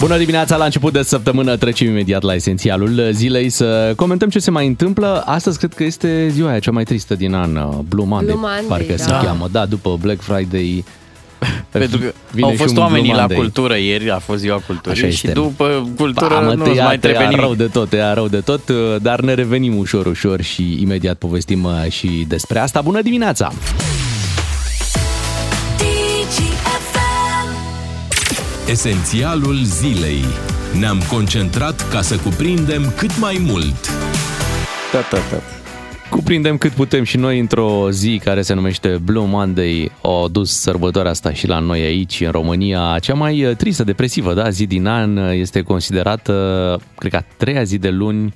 Bună 0.00 0.18
dimineața, 0.18 0.56
la 0.56 0.64
început 0.64 0.92
de 0.92 1.02
săptămână 1.02 1.56
trecem 1.56 1.88
imediat 1.88 2.22
la 2.22 2.34
esențialul 2.34 3.08
zilei 3.12 3.48
să 3.48 3.92
comentăm 3.96 4.28
ce 4.28 4.38
se 4.38 4.50
mai 4.50 4.66
întâmplă. 4.66 5.22
Astăzi 5.26 5.58
cred 5.58 5.74
că 5.74 5.84
este 5.84 6.28
ziua 6.28 6.50
aia 6.50 6.58
cea 6.58 6.70
mai 6.70 6.84
tristă 6.84 7.14
din 7.14 7.34
an, 7.34 7.52
Blue 7.88 8.06
Monday, 8.06 8.34
Blue 8.34 8.40
Monday, 8.40 8.64
parcă 8.68 8.94
da. 8.96 9.02
se 9.02 9.10
cheamă. 9.26 9.48
Da, 9.50 9.66
după 9.66 9.98
Black 10.00 10.20
Friday 10.20 10.84
Pentru 11.70 11.98
că 11.98 12.12
vine 12.30 12.46
au 12.46 12.50
și 12.52 12.56
fost 12.56 12.76
un 12.76 12.82
oamenii 12.82 13.02
Blue 13.02 13.14
la 13.14 13.20
Monday. 13.20 13.36
cultură 13.38 13.76
ieri, 13.76 14.10
a 14.10 14.18
fost 14.18 14.40
ziua 14.40 14.62
culturii 14.66 15.02
Așa 15.02 15.08
și 15.08 15.14
este. 15.26 15.32
după 15.40 15.88
cultură 15.96 16.34
Pa, 16.34 16.40
mă, 16.40 16.54
nu 16.54 16.64
tăia, 16.64 16.84
mai 16.84 16.98
trebuie 16.98 17.18
tăia 17.18 17.28
nimic. 17.28 17.44
rău 17.44 17.54
de 17.54 17.66
tot, 17.66 17.88
tăia 17.88 18.14
rău 18.14 18.28
de 18.28 18.40
tot, 18.40 18.70
dar 19.02 19.20
ne 19.20 19.34
revenim 19.34 19.76
ușor, 19.78 20.06
ușor 20.06 20.40
și 20.42 20.78
imediat 20.80 21.16
povestim 21.16 21.64
uh, 21.64 21.90
și 21.90 22.24
despre 22.28 22.58
asta. 22.58 22.80
Bună 22.80 23.02
dimineața! 23.02 23.52
Esențialul 28.70 29.62
zilei. 29.62 30.24
Ne-am 30.78 31.02
concentrat 31.10 31.88
ca 31.88 32.00
să 32.00 32.16
cuprindem 32.16 32.92
cât 32.96 33.18
mai 33.18 33.36
mult. 33.46 33.90
Da, 34.92 34.98
da, 35.10 35.18
da. 35.30 35.42
Cuprindem 36.10 36.58
cât 36.58 36.70
putem 36.70 37.02
și 37.02 37.16
noi 37.16 37.38
într-o 37.38 37.90
zi 37.90 38.20
care 38.24 38.42
se 38.42 38.54
numește 38.54 38.88
Blue 38.88 39.26
Monday. 39.26 39.92
O 40.00 40.28
dus 40.28 40.60
sărbătoarea 40.60 41.10
asta 41.10 41.32
și 41.32 41.46
la 41.46 41.58
noi 41.58 41.80
aici, 41.80 42.20
în 42.20 42.30
România. 42.30 42.98
Cea 43.00 43.14
mai 43.14 43.54
tristă, 43.56 43.84
depresivă, 43.84 44.34
da, 44.34 44.48
zi 44.48 44.66
din 44.66 44.86
an 44.86 45.16
este 45.16 45.62
considerată, 45.62 46.32
cred 46.98 47.10
că 47.10 47.16
a 47.16 47.24
treia 47.36 47.62
zi 47.62 47.78
de 47.78 47.90
luni 47.90 48.34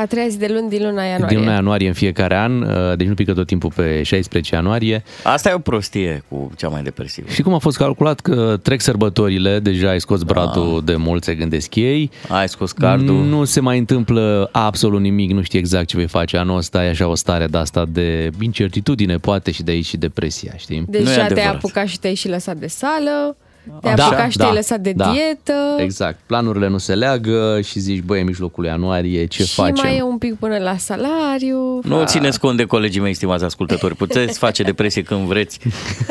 A 0.00 0.06
treia 0.06 0.28
zi 0.28 0.38
de 0.38 0.46
luni 0.50 0.68
din 0.68 0.82
luna 0.82 1.02
ianuarie. 1.02 1.26
din 1.36 1.38
luna 1.38 1.52
ianuarie 1.52 1.88
în 1.88 1.94
fiecare 1.94 2.36
an, 2.36 2.62
uh, 2.62 2.96
deci 2.96 3.06
nu 3.06 3.14
pică 3.14 3.32
tot 3.32 3.46
timpul 3.46 3.72
pe 3.74 4.02
16 4.02 4.54
ianuarie. 4.54 5.02
Asta 5.22 5.50
e 5.50 5.52
o 5.52 5.58
prostie 5.58 6.22
cu 6.28 6.50
cea 6.56 6.68
mai 6.68 6.82
depresivă. 6.82 7.28
Și 7.30 7.42
cum 7.42 7.54
a 7.54 7.58
fost 7.58 7.76
calculat 7.76 8.20
că 8.20 8.58
trec 8.62 8.80
sărbătorile, 8.80 9.58
deja 9.58 9.88
ai 9.88 10.00
scos 10.00 10.22
bradul 10.22 10.82
de 10.84 10.96
mult, 10.96 11.24
se 11.24 11.34
gândesc 11.34 11.74
ei. 11.74 12.10
Ai 12.28 12.48
scos 12.48 12.72
cardul. 12.72 13.24
Nu 13.24 13.44
se 13.44 13.60
mai 13.60 13.78
întâmplă 13.78 14.48
absolut 14.52 15.00
nimic, 15.00 15.30
nu 15.30 15.42
știi 15.42 15.58
exact 15.58 15.86
ce 15.86 15.96
vei 15.96 16.06
face 16.06 16.36
anul 16.36 16.56
ăsta, 16.56 16.84
e 16.84 16.88
așa 16.88 17.08
o 17.08 17.14
stare 17.14 17.46
de 17.46 17.58
asta 17.58 17.84
de 17.88 18.30
incertitudine, 18.40 19.16
poate 19.16 19.50
și 19.50 19.62
de 19.62 19.70
aici 19.70 19.86
și 19.86 19.96
depresia, 19.96 20.52
știi? 20.56 20.78
Nu 20.78 20.96
e 20.96 20.98
Deja 20.98 21.12
te-ai 21.14 21.24
adevărat. 21.24 21.54
apucat 21.54 21.86
și 21.86 21.98
te-ai 21.98 22.14
și 22.14 22.28
lăsat 22.28 22.56
de 22.56 22.66
sală, 22.66 23.36
te-ai 23.80 23.94
Da, 23.94 24.04
apucat 24.06 24.30
și 24.30 24.36
da, 24.36 24.42
te-ai 24.44 24.56
lăsat 24.56 24.80
de 24.80 24.92
da. 24.92 25.10
dietă. 25.12 25.76
Exact, 25.82 26.18
planurile 26.26 26.68
nu 26.68 26.78
se 26.78 26.94
leagă 26.94 27.60
și 27.64 27.78
zici, 27.78 28.02
băi, 28.02 28.20
e 28.20 28.22
mijlocul 28.22 28.64
ianuarie, 28.64 29.26
ce 29.26 29.44
și 29.44 29.54
facem? 29.54 29.74
mai 29.82 29.96
e 29.96 30.02
un 30.02 30.18
pic 30.18 30.34
până 30.34 30.58
la 30.58 30.76
salariu. 30.76 31.80
Nu 31.82 32.04
țineți 32.04 32.40
cont 32.40 32.56
de 32.56 32.64
colegii 32.64 33.00
mei, 33.00 33.14
stimați 33.14 33.44
ascultători. 33.44 33.94
Puteți 33.96 34.38
face 34.38 34.62
depresie 34.62 35.02
când 35.02 35.20
vreți. 35.26 35.58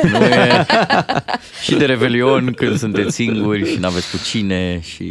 Nu 0.02 0.16
e... 0.24 0.66
și 1.62 1.74
de 1.74 1.84
Revelion 1.84 2.52
când 2.56 2.78
sunteți 2.78 3.14
singuri 3.14 3.70
și 3.72 3.78
n-aveți 3.78 4.10
cu 4.10 4.16
cine 4.24 4.80
și 4.82 5.04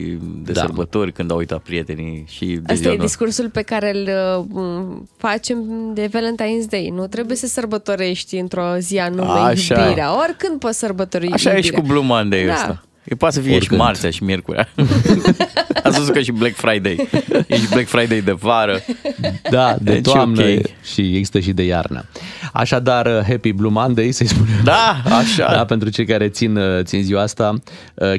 de 0.43 0.51
Da. 0.51 0.53
da. 0.53 0.60
sărbători 0.60 1.12
când 1.12 1.31
au 1.31 1.38
uitat 1.38 1.60
prietenii 1.60 2.25
și 2.27 2.46
de 2.46 2.60
Asta 2.63 2.74
ziua 2.74 2.93
e 2.93 2.98
noastră. 2.98 3.05
discursul 3.25 3.50
pe 3.50 3.62
care 3.62 3.91
îl 3.98 4.10
uh, 4.53 4.98
facem 5.17 5.58
de 5.93 6.08
Valentine's 6.08 6.69
Day. 6.69 6.91
Nu 6.96 7.08
trebuie 7.08 7.38
să 7.38 7.48
sărbătorești 7.48 8.36
într-o 8.36 8.75
zi 8.79 8.98
anume 8.98 9.39
Așa. 9.39 9.81
iubirea. 9.81 10.19
Oricând 10.24 10.60
poți 10.60 10.77
sărbători 10.77 11.31
Așa 11.31 11.50
e 11.50 11.62
și 11.62 11.65
iubirea. 11.65 11.79
cu 11.81 11.88
Blue 11.88 12.03
Monday 12.05 12.28
Da. 12.48 12.88
Ăsta. 13.11 13.13
E 13.13 13.15
poate 13.15 13.35
să 13.35 13.41
fie 13.41 13.55
Oricând. 13.55 13.79
și 13.79 13.85
marțea 13.85 14.09
și 14.09 14.23
miercurea. 14.23 14.69
Ați 15.83 15.97
văzut 15.97 16.13
că 16.13 16.19
și 16.21 16.31
Black 16.31 16.55
Friday. 16.55 17.09
E 17.47 17.55
și 17.55 17.67
Black 17.69 17.87
Friday 17.87 18.21
de 18.21 18.31
vară. 18.31 18.79
Da, 19.49 19.75
de 19.81 19.91
Deci, 19.93 20.01
toamnă 20.03 20.43
ok. 20.43 20.65
și 20.93 21.01
există 21.01 21.39
și 21.39 21.51
de 21.51 21.63
iarnă. 21.63 22.05
Așadar, 22.53 23.25
Happy 23.27 23.51
Blue 23.51 23.71
Monday, 23.71 24.11
să-i 24.11 24.27
spunem. 24.27 24.53
Da, 24.63 25.01
așa. 25.19 25.51
Da, 25.51 25.65
pentru 25.65 25.89
cei 25.89 26.05
care 26.05 26.29
țin, 26.29 26.59
țin 26.83 27.03
ziua 27.03 27.21
asta, 27.21 27.53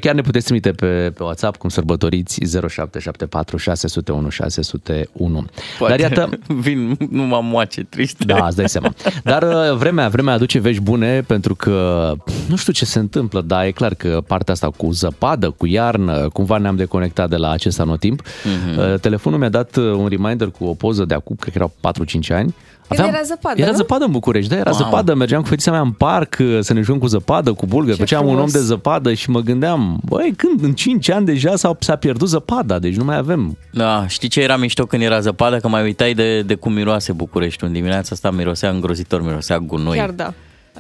chiar 0.01 0.15
ne 0.15 0.21
puteți 0.21 0.45
trimite 0.45 0.71
pe, 0.73 0.87
pe 0.87 1.23
WhatsApp 1.23 1.57
cum 1.57 1.69
sărbătoriți 1.69 2.39
0774 2.69 3.57
601 3.57 4.29
601. 4.29 5.45
Poate 5.79 5.97
Dar 5.97 6.11
iată, 6.11 6.39
vin 6.65 6.97
numai 7.11 7.41
moace 7.43 7.83
triste. 7.83 8.25
da, 8.25 8.47
îți 8.47 8.57
dai 8.57 8.69
seama. 8.69 8.95
Dar 9.25 9.43
uh, 9.43 9.77
vremea, 9.77 10.09
vremea 10.09 10.35
aduce 10.35 10.59
vești 10.59 10.83
bune 10.83 11.21
pentru 11.21 11.55
că 11.55 12.13
nu 12.49 12.57
știu 12.57 12.73
ce 12.73 12.85
se 12.85 12.99
întâmplă, 12.99 13.41
dar 13.41 13.65
e 13.65 13.71
clar 13.71 13.95
că 13.95 14.23
partea 14.27 14.55
asta 14.55 14.71
cu 14.87 14.91
zăpadă, 14.93 15.51
cu 15.51 15.67
iarnă, 15.67 16.29
cumva 16.33 16.59
ne-am 16.59 16.77
deconectat 16.77 17.29
de 17.29 17.37
la 17.37 17.51
acest 17.51 17.81
anotimp. 17.81 18.23
Mhm. 18.45 18.79
Uh, 18.79 18.99
Telefonul 19.01 19.39
mi-a 19.39 19.49
dat 19.49 19.77
uh, 19.77 19.85
un 19.93 20.07
reminder 20.09 20.49
cu 20.51 20.65
o 20.65 20.75
poză 20.75 21.05
de 21.05 21.15
acum, 21.15 21.37
cred 21.41 21.53
că 21.53 21.59
erau 21.59 21.73
4-5 21.81 22.31
ani. 22.37 22.55
Când 22.89 23.09
era 23.09 23.21
zăpadă, 23.25 23.61
Era 23.61 23.71
nu? 23.71 23.77
zăpadă 23.77 24.05
în 24.05 24.11
București, 24.11 24.51
da, 24.51 24.57
era 24.57 24.71
Wow. 24.71 24.79
zăpadă. 24.79 25.15
Mergeam 25.15 25.43
cu 25.43 25.49
fetița 25.49 25.71
mea 25.71 25.81
în 25.81 25.91
parc 25.91 26.37
uh, 26.41 26.59
să 26.61 26.73
ne 26.73 26.81
jucăm 26.81 27.01
cu 27.01 27.07
zăpadă, 27.07 27.53
cu 27.53 27.67
bulgări. 27.67 27.97
Ce 27.97 28.03
Făceam 28.03 28.23
un 28.23 28.29
om 28.29 28.35
frumos. 28.35 28.53
de 28.53 28.59
zăpadă 28.61 29.13
și 29.15 29.31
mă 29.31 29.41
gândeam, 29.41 30.01
băi, 30.05 30.35
când? 30.37 30.63
În 30.63 30.73
5 30.73 31.11
ani 31.11 31.25
deja 31.27 31.57
s-a, 31.57 31.77
s-a 31.81 31.97
pierdut 31.97 32.29
zăpada, 32.29 32.79
deci 32.79 32.97
nu 32.97 33.05
mai 33.05 33.17
avem. 33.17 33.57
Da, 33.73 34.05
știi 34.09 34.29
ce 34.29 34.41
era 34.41 34.57
mișto 34.57 34.85
când 34.87 35.03
era 35.03 35.21
zăpadă? 35.21 35.57
Că 35.57 35.69
mai 35.69 35.83
uitai 35.83 36.15
de, 36.15 36.43
de 36.43 36.55
cum 36.55 36.73
miroase 36.73 37.13
București. 37.13 37.65
În 37.65 37.73
dimineața 37.73 38.09
asta 38.13 38.31
mirosea 38.31 38.71
îngrozitor, 38.71 39.23
mirosea 39.23 39.59
gunoi. 39.59 39.97
Chiar 39.99 40.11
da. 40.11 40.33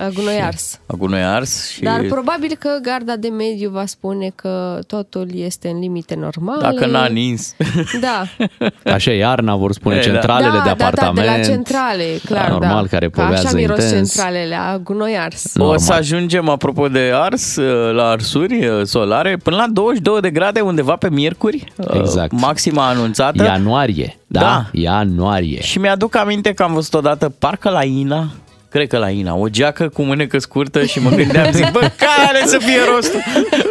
Uh, 0.06 0.14
Gunoi 0.14 0.40
ars. 0.42 0.80
A 0.86 0.94
gunoi 0.98 1.22
ars 1.22 1.70
și 1.70 1.80
Dar 1.82 2.00
probabil 2.08 2.56
că 2.58 2.68
garda 2.82 3.16
de 3.16 3.28
mediu 3.28 3.70
va 3.70 3.86
spune 3.86 4.32
că 4.34 4.78
totul 4.86 5.28
este 5.34 5.68
în 5.68 5.78
limite 5.78 6.14
normale. 6.14 6.60
dacă 6.60 6.86
n-a 6.86 7.06
nins. 7.06 7.54
Da. 8.00 8.24
Așa 8.94 9.10
e 9.10 9.16
iarna, 9.16 9.54
vor 9.56 9.72
spune 9.72 9.94
E, 9.94 9.98
da. 9.98 10.02
centralele 10.04 10.50
da, 10.50 10.62
de 10.62 10.62
da, 10.64 10.70
apartament. 10.86 11.26
da, 11.26 11.32
de 11.32 11.38
la 11.38 11.44
centrale, 11.44 12.04
clar, 12.24 12.44
Da, 12.46 12.52
normal, 12.52 12.82
da. 12.82 12.88
care 12.88 13.08
Că 13.10 13.20
așa 13.20 13.28
povează 13.28 13.56
miros 13.56 13.82
intens. 13.84 14.12
centralele, 14.14 14.54
a 14.54 14.78
gunoi 14.78 15.16
ars. 15.18 15.54
Normal. 15.54 15.74
O 15.74 15.78
să 15.78 15.92
ajungem, 15.92 16.48
apropo 16.48 16.88
de 16.88 17.10
ars, 17.14 17.56
la 17.92 18.08
arsuri 18.08 18.66
uh, 18.66 18.80
solare, 18.84 19.36
până 19.36 19.56
la 19.56 19.66
22 19.72 20.20
de 20.20 20.30
grade 20.30 20.60
undeva 20.60 20.96
pe 20.96 21.10
miercuri. 21.10 21.72
uh, 21.76 21.86
Exact. 21.92 22.32
Maxima 22.32 22.88
anunțată. 22.88 23.42
Ianuarie, 23.44 24.18
da? 24.26 24.40
Da. 24.40 24.66
Ianuarie. 24.72 25.60
Și 25.60 25.78
mi-aduc 25.78 26.16
aminte 26.16 26.52
că 26.52 26.62
am 26.62 26.72
văzut 26.74 26.94
odată, 26.94 27.28
parcă 27.38 27.70
la 27.70 27.84
Ina, 27.84 28.30
cred 28.70 28.86
că 28.88 28.98
la 28.98 29.08
Ina, 29.08 29.34
o 29.36 29.48
geacă 29.48 29.88
cu 29.88 30.02
mânecă 30.02 30.38
scurtă 30.38 30.84
și 30.84 30.98
mă 31.02 31.10
gândeam, 31.10 31.52
zic, 31.52 31.70
bă, 31.70 31.78
care 31.80 32.42
să 32.44 32.58
fie 32.58 32.78
rostul 32.94 33.20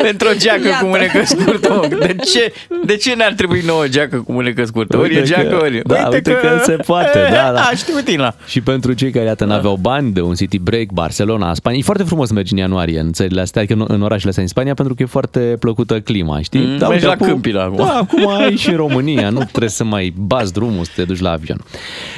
pentru 0.02 0.28
o 0.28 0.32
geacă 0.38 0.68
Iată. 0.68 0.84
cu 0.84 0.90
mânecă 0.90 1.22
scurtă? 1.26 1.74
Mă? 1.74 1.88
De 2.00 2.16
ce, 2.34 2.54
de 2.86 2.96
ce 2.96 3.14
ne-ar 3.14 3.34
trebui 3.34 3.62
nouă 3.66 3.82
o 3.84 3.88
geacă 3.88 4.18
cu 4.26 4.32
mânecă 4.32 4.64
scurtă? 4.66 4.98
Ori 4.98 5.16
e 5.16 5.20
Uite 5.20 5.34
că- 5.34 5.42
geacă, 5.42 5.56
ori... 5.64 5.82
da, 5.86 6.08
uite 6.12 6.32
că 6.32 6.62
se 6.64 6.72
poate, 6.76 7.20
da, 7.34 7.52
da. 7.54 7.60
A, 7.62 7.72
știu 7.76 7.94
Tina. 8.04 8.36
Și 8.48 8.62
pentru 8.62 8.94
cei 8.94 9.12
care, 9.12 9.26
iată, 9.26 9.46
n-aveau 9.46 9.76
bani 9.82 10.12
de 10.12 10.22
un 10.22 10.34
city 10.34 10.60
break, 10.60 10.86
Barcelona, 10.94 11.54
Spania, 11.54 11.80
e 11.80 11.84
foarte 11.84 12.04
frumos 12.04 12.28
să 12.28 12.34
mergi 12.34 12.52
în 12.54 12.58
ianuarie 12.60 13.00
în 13.00 13.12
țările 13.12 13.42
astea, 13.42 13.62
adică 13.62 13.80
în- 13.80 13.86
în 13.96 14.02
orașele 14.02 14.30
astea 14.30 14.44
în 14.44 14.50
Spania, 14.50 14.74
pentru 14.74 14.94
că 14.96 15.04
e 15.04 15.06
foarte 15.06 15.40
plăcută 15.60 16.00
clima, 16.00 16.42
știi? 16.42 16.60
Mm, 16.80 16.88
mergi 16.90 17.06
la 17.06 17.16
Câmpina 17.16 17.64
acum. 17.64 17.76
Da, 17.78 17.98
acum 17.98 18.28
ai 18.28 18.56
și 18.56 18.70
în 18.70 18.76
România, 18.76 19.30
nu 19.30 19.44
trebuie 19.44 19.70
să 19.70 19.84
mai 19.84 20.14
bați 20.18 20.54
drumul 20.54 20.84
să 20.84 20.92
te 20.96 21.04
duci 21.04 21.20
la 21.20 21.32
avion. 21.32 21.58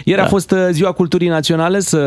Ieri 0.04 0.22
a 0.22 0.26
fost 0.26 0.52
uh, 0.52 0.58
Ziua 0.72 0.92
Culturii 0.92 1.28
Naționale, 1.28 1.80
să 1.80 1.98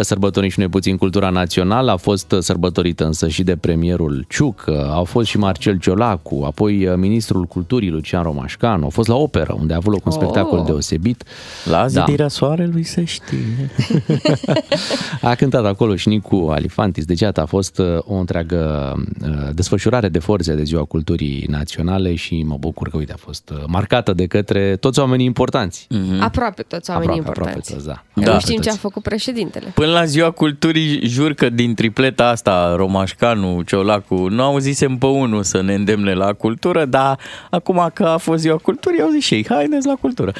sărbătorim 0.00 0.48
și 0.50 0.58
noi 0.58 0.68
puțin 0.68 0.96
cultura 0.96 1.28
națională, 1.30 1.90
a 1.90 1.96
fost 1.96 2.32
uh, 2.32 2.38
sărbătorită 2.38 3.04
însă 3.04 3.28
și 3.28 3.42
de 3.42 3.56
premierul 3.56 4.24
Ciuc, 4.28 4.64
uh, 4.68 4.74
au 4.90 5.04
fost 5.04 5.28
și 5.28 5.38
Marcel 5.38 5.78
Ciolacu, 5.78 6.42
apoi 6.46 6.86
uh, 6.86 6.94
ministrul 6.96 7.44
culturii 7.44 7.90
Lucian 7.90 8.22
Romașcanu, 8.22 8.82
au 8.84 8.90
fost 8.90 9.08
la 9.08 9.14
operă, 9.14 9.56
unde 9.60 9.72
a 9.72 9.76
avut 9.76 9.92
loc 9.92 10.06
un 10.06 10.12
Oh. 10.14 10.18
spectacol 10.22 10.62
deosebit. 10.66 11.24
La 11.64 11.86
zidirea 11.86 12.28
soarelui 12.28 12.82
se 12.82 13.04
știe. 13.04 13.70
A 15.20 15.34
cântat 15.34 15.64
acolo 15.64 15.96
și 15.96 16.08
Nicu 16.08 16.48
Alifantis, 16.52 17.04
deci 17.04 17.20
iată, 17.20 17.40
a 17.40 17.44
fost 17.46 17.78
uh, 17.78 17.86
o 17.98 18.14
întreagă 18.14 18.92
uh, 19.22 19.28
desfășurare 19.52 20.08
de 20.08 20.18
forțe 20.18 20.54
de 20.54 20.62
Ziua 20.62 20.84
Culturii 20.84 21.44
Naționale 21.48 22.14
și 22.14 22.42
mă 22.46 22.56
bucur 22.60 22.88
că, 22.88 22.96
uite, 22.96 23.12
a 23.12 23.16
fost 23.16 23.50
uh, 23.52 23.62
marcată 23.66 24.12
de 24.12 24.26
către 24.26 24.76
toți 24.76 24.98
oamenii 24.98 25.26
importanți. 25.26 25.86
Mm. 25.90 26.20
Aproape 26.20 26.62
toți 26.62 26.90
oamenii 26.90 27.18
Aproape, 27.18 27.40
aproape 27.40 27.50
importanți. 27.58 27.72
toți, 27.74 27.86
da. 27.86 28.04
Nu 28.12 28.32
Da. 28.32 28.38
știm 28.38 28.60
ce 28.60 28.70
a 28.70 28.74
făcut 28.74 29.02
președintele. 29.02 29.72
Până 29.80 29.92
la 29.92 30.04
ziua 30.04 30.30
culturii, 30.30 31.00
jur 31.06 31.32
că 31.32 31.48
din 31.50 31.74
tripleta 31.74 32.28
asta, 32.28 32.74
Romașcanu, 32.76 33.62
Ciolacu, 33.62 34.14
nu 34.28 34.42
auzisem 34.42 34.96
pe 34.96 35.06
unul 35.06 35.42
să 35.42 35.60
ne 35.62 35.74
îndemne 35.74 36.14
la 36.14 36.32
cultură, 36.32 36.84
dar 36.84 37.18
acum 37.50 37.90
că 37.94 38.04
a 38.04 38.16
fost 38.16 38.40
ziua 38.40 38.56
culturii, 38.56 39.00
au 39.00 39.08
zis 39.08 39.24
și 39.24 39.34
ei, 39.34 39.46
haideți 39.48 39.86
la 39.86 39.94
cultură. 40.00 40.32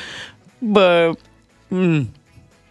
Bă, 0.59 1.11
mm, 1.69 2.09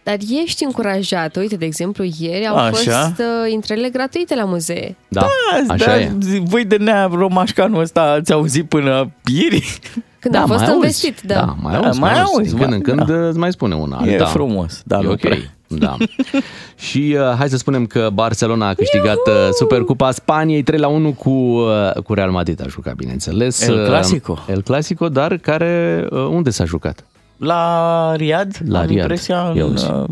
Dar 0.02 0.16
ești 0.44 0.64
încurajat. 0.64 1.36
Uite, 1.36 1.56
de 1.56 1.64
exemplu, 1.64 2.04
ieri 2.18 2.46
au 2.46 2.56
Așa. 2.56 2.68
fost 2.68 2.88
uh, 3.18 3.52
intrările 3.52 3.88
gratuite 3.88 4.34
la 4.34 4.44
muzee. 4.44 4.96
Da, 5.08 5.26
așa 5.68 5.84
da, 5.86 6.00
e. 6.00 6.12
zi- 6.20 6.42
Voi 6.44 6.64
de 6.64 6.76
nea 6.76 7.08
Romașcanu 7.12 7.78
ăsta 7.78 8.00
ați 8.02 8.32
auzit 8.32 8.68
până 8.68 9.10
ieri? 9.26 9.78
Când 10.18 10.34
da, 10.34 10.42
a 10.42 10.46
fost 10.46 10.58
mai 10.58 10.68
auzi. 10.68 10.74
investit, 10.76 11.20
da. 11.20 11.34
da 11.34 11.56
mai 11.62 11.72
Da, 11.80 11.86
auzi, 11.86 12.00
mai 12.00 12.10
mai 12.10 12.20
auzi. 12.20 12.34
auzi, 12.36 12.54
Din 12.54 12.58
când 12.58 12.72
în 12.72 12.96
da. 12.96 13.04
când 13.04 13.28
îți 13.28 13.38
mai 13.38 13.52
spune 13.52 13.74
una 13.74 14.02
E 14.06 14.12
alta. 14.12 14.24
frumos, 14.24 14.82
dar 14.84 15.00
e 15.00 15.04
nu 15.04 15.10
ok. 15.10 15.20
prea. 15.20 15.38
Da. 15.78 15.96
și 16.88 17.16
uh, 17.18 17.34
hai 17.38 17.48
să 17.48 17.56
spunem 17.56 17.86
că 17.86 18.10
Barcelona 18.12 18.68
a 18.68 18.74
câștigat 18.74 19.16
uh, 19.26 19.48
Supercupa 19.52 20.10
Spaniei 20.10 20.62
3 20.62 20.78
la 20.78 20.88
1 20.88 21.12
cu, 21.12 21.30
uh, 21.30 21.92
cu 22.04 22.14
Real 22.14 22.30
Madrid 22.30 22.62
a 22.64 22.68
jucat, 22.68 22.94
bineînțeles. 22.94 23.66
El 23.66 23.78
Uh, 23.80 23.86
Clasico. 23.86 24.38
El 24.48 24.62
Clasico, 24.62 25.08
dar 25.08 25.36
care 25.36 26.06
uh, 26.10 26.18
unde 26.18 26.50
s-a 26.50 26.64
jucat? 26.64 27.04
La 27.36 28.14
Riad? 28.16 28.56
La 28.68 28.78
am 28.80 28.86
Riad. 28.86 28.98
impresia, 29.00 29.52
Ia 29.54 29.64
în 29.64 29.72
uzi. 29.72 29.90
uh, 29.90 30.04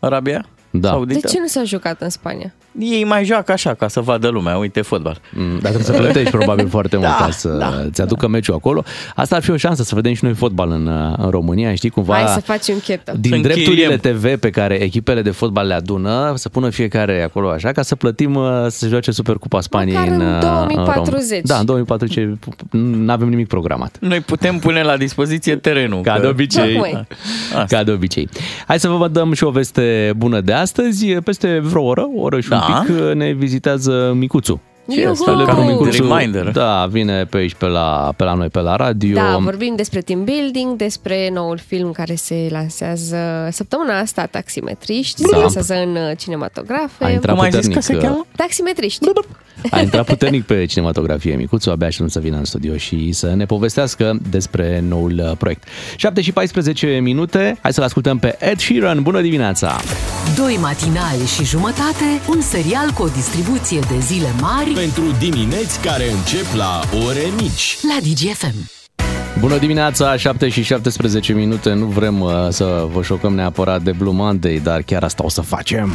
Arabia? 0.00 0.46
Da. 0.70 0.88
Saudită? 0.88 1.18
De 1.22 1.26
ce 1.28 1.38
nu 1.40 1.46
s-a 1.46 1.62
jucat 1.64 2.00
în 2.00 2.08
Spania? 2.08 2.54
Ei 2.78 3.04
mai 3.04 3.24
joacă 3.24 3.52
așa, 3.52 3.74
ca 3.74 3.88
să 3.88 4.00
vadă 4.00 4.28
lumea, 4.28 4.56
uite 4.56 4.80
fotbal. 4.82 5.20
Mm, 5.32 5.48
Dar 5.48 5.58
trebuie 5.72 5.82
să 5.84 5.92
plătești 5.92 6.30
probabil 6.30 6.68
foarte 6.68 6.96
mult 6.96 7.08
Da, 7.08 7.16
ca 7.24 7.30
să 7.30 7.48
da, 7.48 7.84
ți 7.92 8.00
aducă 8.00 8.28
meciul 8.28 8.54
acolo. 8.54 8.82
Asta 9.14 9.36
ar 9.36 9.42
fi 9.42 9.50
o 9.50 9.56
șansă 9.56 9.82
să 9.82 9.94
vedem 9.94 10.14
și 10.14 10.24
noi 10.24 10.34
fotbal 10.34 10.70
în, 10.70 10.86
uh, 10.86 11.14
în 11.16 11.30
România, 11.30 11.74
știi, 11.74 11.90
cumva... 11.90 12.14
Hai 12.14 12.26
să 12.26 12.40
facem 12.40 12.78
chetă. 12.78 13.12
din 13.20 13.32
Închiriem. 13.34 13.42
drepturile 13.42 13.96
TV 13.96 14.40
pe 14.40 14.50
care 14.50 14.74
echipele 14.82 15.22
de 15.22 15.30
fotbal 15.30 15.66
le 15.66 15.74
adună, 15.74 16.32
să 16.36 16.48
pună 16.48 16.68
fiecare 16.70 17.22
acolo 17.22 17.48
așa, 17.50 17.72
ca 17.72 17.82
să 17.82 17.94
plătim 17.94 18.34
uh, 18.34 18.42
să 18.68 18.78
se 18.78 18.88
joace 18.88 19.10
Supercupa 19.10 19.60
Spaniei 19.60 19.96
Măcar 19.96 20.12
în 20.12 20.20
uh, 20.20 20.40
2040. 20.40 21.38
Rom- 21.38 21.42
Da, 21.42 21.56
în 21.58 21.64
2040 21.64 22.28
nu 22.70 23.12
avem 23.12 23.28
nimic 23.28 23.46
programat. 23.46 23.96
Noi 24.00 24.20
putem 24.20 24.58
pune 24.58 24.82
la 24.82 24.96
dispoziție 24.96 25.56
terenul. 25.56 26.00
Ca 26.00 26.12
că- 26.12 26.20
de 26.20 26.26
obicei. 26.26 26.72
Tocmai. 26.72 27.06
Asta. 27.54 27.76
Ca 27.76 27.84
de 27.84 27.90
obicei. 27.90 28.28
Hai 28.66 28.80
să 28.80 28.88
vă 28.88 29.08
dăm 29.08 29.32
și 29.32 29.44
o 29.44 29.50
veste 29.50 30.12
bună 30.16 30.40
de 30.40 30.52
astăzi. 30.52 31.06
Peste 31.06 31.58
vreo 31.62 31.82
oră, 31.82 32.00
o 32.16 32.20
oră 32.20 32.40
și 32.40 32.48
Da. 32.48 32.56
un 32.56 32.67
pic, 32.72 33.14
ne 33.14 33.32
vizitează 33.32 34.12
Micuțu. 34.14 34.60
Ce 34.90 35.00
Iuhu! 35.00 35.12
asta? 35.12 35.44
Ca 35.46 35.56
un 35.56 35.90
reminder. 35.90 36.50
Da, 36.50 36.86
vine 36.90 37.24
pe 37.24 37.36
aici, 37.36 37.54
pe 37.54 37.66
la, 37.66 38.12
pe 38.16 38.24
la 38.24 38.34
noi, 38.34 38.48
pe 38.48 38.60
la 38.60 38.76
radio. 38.76 39.14
Da, 39.14 39.36
vorbim 39.40 39.72
despre 39.76 40.00
team 40.00 40.24
building, 40.24 40.76
despre 40.76 41.30
noul 41.32 41.60
film 41.66 41.92
care 41.92 42.14
se 42.14 42.46
lansează 42.50 43.48
săptămâna 43.50 43.98
asta, 43.98 44.26
Taximetriști, 44.26 45.20
se 45.20 45.28
Da. 45.30 45.36
lansează 45.38 45.74
în 45.74 45.96
uh, 45.96 46.16
cinematografe. 46.18 47.04
A 47.04 47.10
intrat 47.10 47.34
Cum 47.34 47.44
ai 47.44 47.50
zis 47.50 47.60
puternic, 47.60 47.86
că 47.86 47.92
se 47.92 48.06
cheamă? 48.06 48.26
Taximetriști. 48.36 49.06
A 49.70 49.80
intrat 49.80 50.06
puternic 50.06 50.44
pe 50.44 50.64
cinematografie 50.64 51.34
Micuțu, 51.36 51.70
abia 51.70 51.86
aștept 51.86 52.10
să 52.10 52.18
vină 52.18 52.36
în 52.36 52.44
studio 52.44 52.76
și 52.76 53.12
să 53.12 53.34
ne 53.34 53.44
povestească 53.46 54.18
despre 54.30 54.84
noul 54.88 55.22
uh, 55.24 55.36
proiect. 55.38 55.62
7 55.96 56.20
și 56.20 56.32
14 56.32 56.86
minute, 56.86 57.58
hai 57.62 57.72
să-l 57.72 57.84
ascultăm 57.84 58.18
pe 58.18 58.36
Ed 58.40 58.58
Sheeran. 58.58 59.02
Bună 59.02 59.20
dimineața! 59.20 59.76
Doi 60.36 60.58
matinali 60.60 61.26
și 61.36 61.44
jumătate, 61.44 62.04
un 62.28 62.40
serial 62.40 62.90
cu 62.94 63.02
o 63.02 63.06
distribuție 63.08 63.78
de 63.78 63.98
zile 63.98 64.28
mari 64.40 64.77
Pentru 64.78 65.04
dimineți 65.18 65.80
care 65.80 66.10
încep 66.10 66.54
la 66.56 66.80
ore 67.06 67.24
mici. 67.40 67.78
la 67.82 67.96
DGFM. 68.00 68.70
Bună 69.38 69.58
dimineața, 69.58 70.16
7 70.16 70.48
și 70.48 70.62
17 70.62 71.32
minute. 71.32 71.72
Nu 71.72 71.84
vrem 71.84 72.20
uh, 72.20 72.32
să 72.48 72.86
vă 72.92 73.02
șocăm 73.02 73.34
neapărat 73.34 73.82
de 73.82 73.92
Blue 73.92 74.12
Monday, 74.12 74.60
dar 74.62 74.82
chiar 74.82 75.02
asta 75.02 75.24
o 75.24 75.28
să 75.28 75.40
facem. 75.40 75.92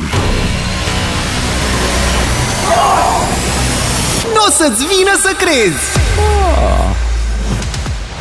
Nu 4.34 4.42
o 4.48 4.52
să-ți 4.52 4.86
vină 4.86 5.12
să 5.22 5.32
crezi! 5.38 6.00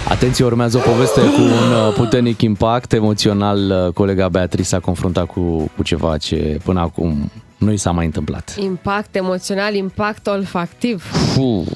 Atenție, 0.09 0.45
urmează 0.45 0.77
o 0.77 0.91
poveste 0.91 1.21
cu 1.21 1.41
un 1.41 1.87
uh, 1.87 1.95
puternic 1.95 2.41
impact 2.41 2.93
emoțional. 2.93 3.71
Uh, 3.87 3.93
Colega 3.93 4.29
Beatrice 4.29 4.69
s-a 4.69 4.79
confruntat 4.79 5.27
cu, 5.27 5.71
cu 5.77 5.83
ceva 5.83 6.17
ce 6.17 6.61
până 6.65 6.81
acum 6.81 7.31
nu 7.65 7.73
i 7.73 7.77
s-a 7.77 7.91
mai 7.91 8.05
întâmplat. 8.05 8.57
Impact 8.59 9.17
emoțional, 9.17 9.75
impact 9.75 10.27
olfactiv. 10.27 11.05
Puh. 11.35 11.67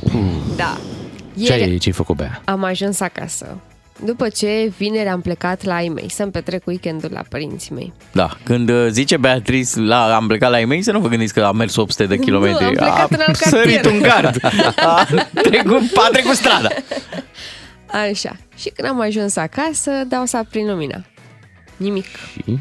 Da. 0.57 0.77
Ce 1.39 1.43
Ieri 1.53 1.63
ai, 1.63 1.79
ce-ai 1.79 1.95
făcut, 1.95 2.17
Bea? 2.17 2.43
am 2.45 2.65
ajuns 2.65 3.01
acasă. 3.01 3.47
După 4.05 4.29
ce 4.29 4.73
vineri 4.79 5.09
am 5.09 5.21
plecat 5.21 5.65
la 5.65 5.75
ai 5.75 5.89
mei 5.89 6.11
să-mi 6.11 6.31
petrec 6.31 6.67
weekendul 6.67 7.11
la 7.13 7.23
părinții 7.29 7.75
mei. 7.75 7.93
Da, 8.13 8.29
când 8.43 8.69
uh, 8.69 8.87
zice 8.91 9.17
Beatrice, 9.17 9.81
la, 9.81 10.15
am 10.17 10.27
plecat 10.27 10.51
la 10.51 10.61
e 10.61 10.81
să 10.83 10.93
nu 10.93 11.01
vă 11.01 11.09
gândiți 11.09 11.33
că 11.35 11.43
am 11.43 11.57
mers 11.57 11.77
800 11.77 12.07
de 12.07 12.19
kilometri. 12.19 12.65
am 12.65 12.73
plecat 12.73 13.11
în 13.11 13.21
alt 13.27 13.37
sărit 13.37 13.75
cartier. 13.81 13.93
un 13.95 14.01
gard. 14.03 14.39
A 14.77 15.07
trecut, 15.43 15.83
a 15.97 16.09
trecut 16.13 16.35
strada. 16.35 16.69
Așa. 17.87 18.37
Și 18.57 18.69
când 18.69 18.89
am 18.89 19.01
ajuns 19.01 19.37
acasă, 19.37 19.91
dau 20.09 20.25
să 20.25 20.37
aprind 20.37 20.69
lumina. 20.69 21.05
Nimic. 21.77 22.07
Și? 22.33 22.59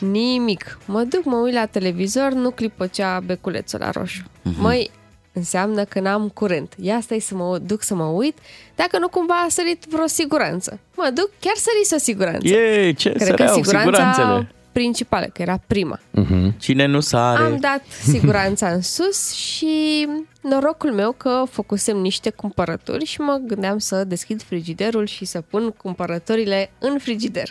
Nimic. 0.00 0.78
Mă 0.86 1.02
duc, 1.02 1.24
mă 1.24 1.36
uit 1.36 1.54
la 1.54 1.66
televizor, 1.66 2.32
nu 2.32 2.50
clipăcea 2.50 3.20
beculețul 3.20 3.78
la 3.78 3.90
roșu. 3.90 4.22
Uh-huh. 4.22 4.58
Măi, 4.58 4.90
înseamnă 5.32 5.84
că 5.84 6.00
n-am 6.00 6.28
curent. 6.28 6.74
Ia 6.80 7.00
stai 7.00 7.20
să 7.20 7.34
mă 7.34 7.58
duc 7.58 7.82
să 7.82 7.94
mă 7.94 8.04
uit, 8.04 8.38
dacă 8.74 8.98
nu 8.98 9.08
cumva 9.08 9.34
a 9.34 9.48
sărit 9.48 9.84
vreo 9.88 10.06
siguranță. 10.06 10.78
Mă 10.96 11.10
duc, 11.14 11.30
chiar 11.40 11.54
sărit 11.56 11.92
o 11.92 11.98
siguranță. 11.98 12.48
E, 12.48 12.92
ce 12.92 13.08
Cred 13.08 13.20
că 13.20 13.24
săreau 13.24 13.54
siguranța 13.54 14.12
siguranțele. 14.12 14.52
principală, 14.72 15.26
că 15.32 15.42
era 15.42 15.60
prima. 15.66 15.98
Uh-huh. 15.98 16.58
Cine 16.58 16.86
nu 16.86 17.00
sare? 17.00 17.42
Am 17.42 17.56
dat 17.56 17.82
siguranța 18.02 18.68
în 18.68 18.82
sus 18.82 19.32
și 19.32 20.06
norocul 20.40 20.92
meu 20.92 21.12
că 21.12 21.42
făcusem 21.50 21.96
niște 21.96 22.30
cumpărături 22.30 23.04
și 23.04 23.20
mă 23.20 23.40
gândeam 23.46 23.78
să 23.78 24.04
deschid 24.04 24.42
frigiderul 24.42 25.06
și 25.06 25.24
să 25.24 25.40
pun 25.40 25.70
cumpărăturile 25.70 26.70
în 26.78 26.98
frigider. 26.98 27.48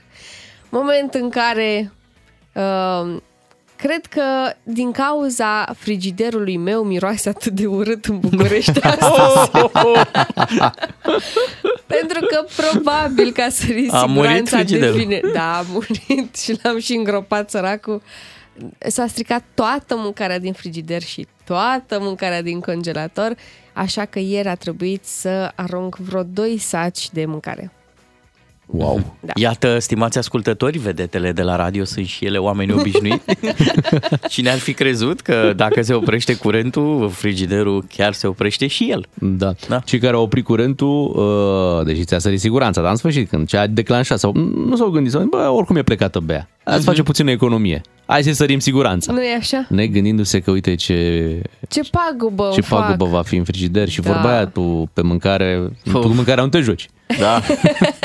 Moment 0.70 1.14
în 1.14 1.30
care 1.30 1.92
uh, 2.56 3.18
cred 3.76 4.06
că 4.06 4.24
din 4.64 4.92
cauza 4.92 5.74
frigiderului 5.78 6.58
meu 6.58 6.84
miroase 6.84 7.30
atât 7.30 7.52
de 7.54 7.66
urât 7.66 8.06
în 8.06 8.20
București 8.20 8.80
astăzi. 8.98 9.52
Pentru 11.88 12.20
că 12.30 12.46
probabil 12.56 13.32
că 13.32 13.42
a 13.42 13.50
sărit 13.50 13.94
A 13.94 14.06
murit 14.06 14.18
siguranța 14.48 14.58
de 14.58 14.64
frigiderul. 14.64 14.96
vine. 14.98 15.20
Da, 15.34 15.58
a 15.58 15.66
murit 15.72 16.36
și 16.38 16.58
l-am 16.64 16.80
și 16.80 16.94
îngropat 16.94 17.50
săracul. 17.50 18.02
S-a 18.88 19.08
stricat 19.08 19.44
toată 19.54 19.96
mâncarea 19.96 20.40
din 20.40 20.54
frigider 20.54 21.02
și 21.02 21.28
toată 21.44 22.00
mâncarea 22.00 22.42
din 22.42 22.60
congelator, 22.60 23.36
așa 23.74 24.06
că 24.06 24.20
ieri 24.20 24.48
a 24.48 24.56
trebuit 24.56 25.06
să 25.06 25.52
arunc 25.56 25.96
vreo 25.98 26.24
2 26.24 26.58
saci 26.58 27.10
de 27.12 27.26
mâncare. 27.26 27.72
Wow. 28.66 29.16
Da. 29.20 29.34
Iată, 29.36 29.80
stimați 29.80 30.18
ascultători, 30.18 30.78
vedetele 30.78 31.32
de 31.32 31.42
la 31.42 31.56
radio 31.56 31.84
sunt 31.84 32.06
și 32.06 32.26
ele 32.26 32.38
oameni 32.38 32.72
obișnuiți. 32.72 33.26
Cine 34.30 34.50
ar 34.50 34.58
fi 34.58 34.74
crezut 34.74 35.22
că 35.22 35.54
dacă 35.56 35.82
se 35.82 35.94
oprește 35.94 36.36
curentul, 36.36 37.10
frigiderul 37.10 37.86
chiar 37.96 38.14
se 38.14 38.28
oprește 38.28 38.68
și 38.68 38.88
el. 38.92 39.06
Da. 39.14 39.46
Da. 39.46 39.54
da. 39.68 39.80
Cei 39.80 40.00
care 40.00 40.16
au 40.16 40.22
oprit 40.22 40.44
curentul, 40.44 41.14
uh, 41.16 41.86
deși 41.86 42.04
ți-a 42.04 42.20
sărit 42.20 42.40
siguranța, 42.40 42.82
dar 42.82 42.90
în 42.90 42.96
sfârșit, 42.96 43.30
când 43.30 43.48
ce 43.48 43.58
a 43.58 43.68
declanșat, 43.68 44.20
sau 44.20 44.32
nu 44.68 44.76
s-au 44.76 44.90
gândit, 44.90 45.12
sau, 45.12 45.24
bă, 45.24 45.50
oricum 45.54 45.76
e 45.76 45.84
plecată 45.84 46.20
Bea. 46.20 46.50
Ați 46.66 46.86
face 46.86 47.04
puțină 47.04 47.32
economie. 47.32 47.82
Hai 48.06 48.24
să 48.24 48.34
sărim 48.34 48.60
siguranța. 48.60 49.12
Nu 49.12 49.22
e 49.24 49.36
așa? 49.36 49.66
Ne 49.70 49.88
gândindu-se 49.88 50.40
că 50.40 50.52
uite 50.52 50.76
ce, 50.76 51.42
Ce 51.70 51.82
pagubă 51.92 52.44
ce 52.44 52.56
îmi 52.56 52.64
fac. 52.66 52.80
pagubă 52.86 53.06
va 53.06 53.22
fi 53.22 53.36
în 53.36 53.44
frigider 53.44 53.88
și 53.90 54.02
Da. 54.02 54.12
vorba 54.12 54.30
aia 54.36 54.46
tu 54.46 54.90
pe 54.94 55.02
mâncare, 55.02 55.70
Uf. 55.86 55.92
pe 56.02 56.08
mâncarea 56.08 56.44
nu 56.44 56.50
te 56.50 56.60
joci. 56.60 56.88
Da. 57.20 57.42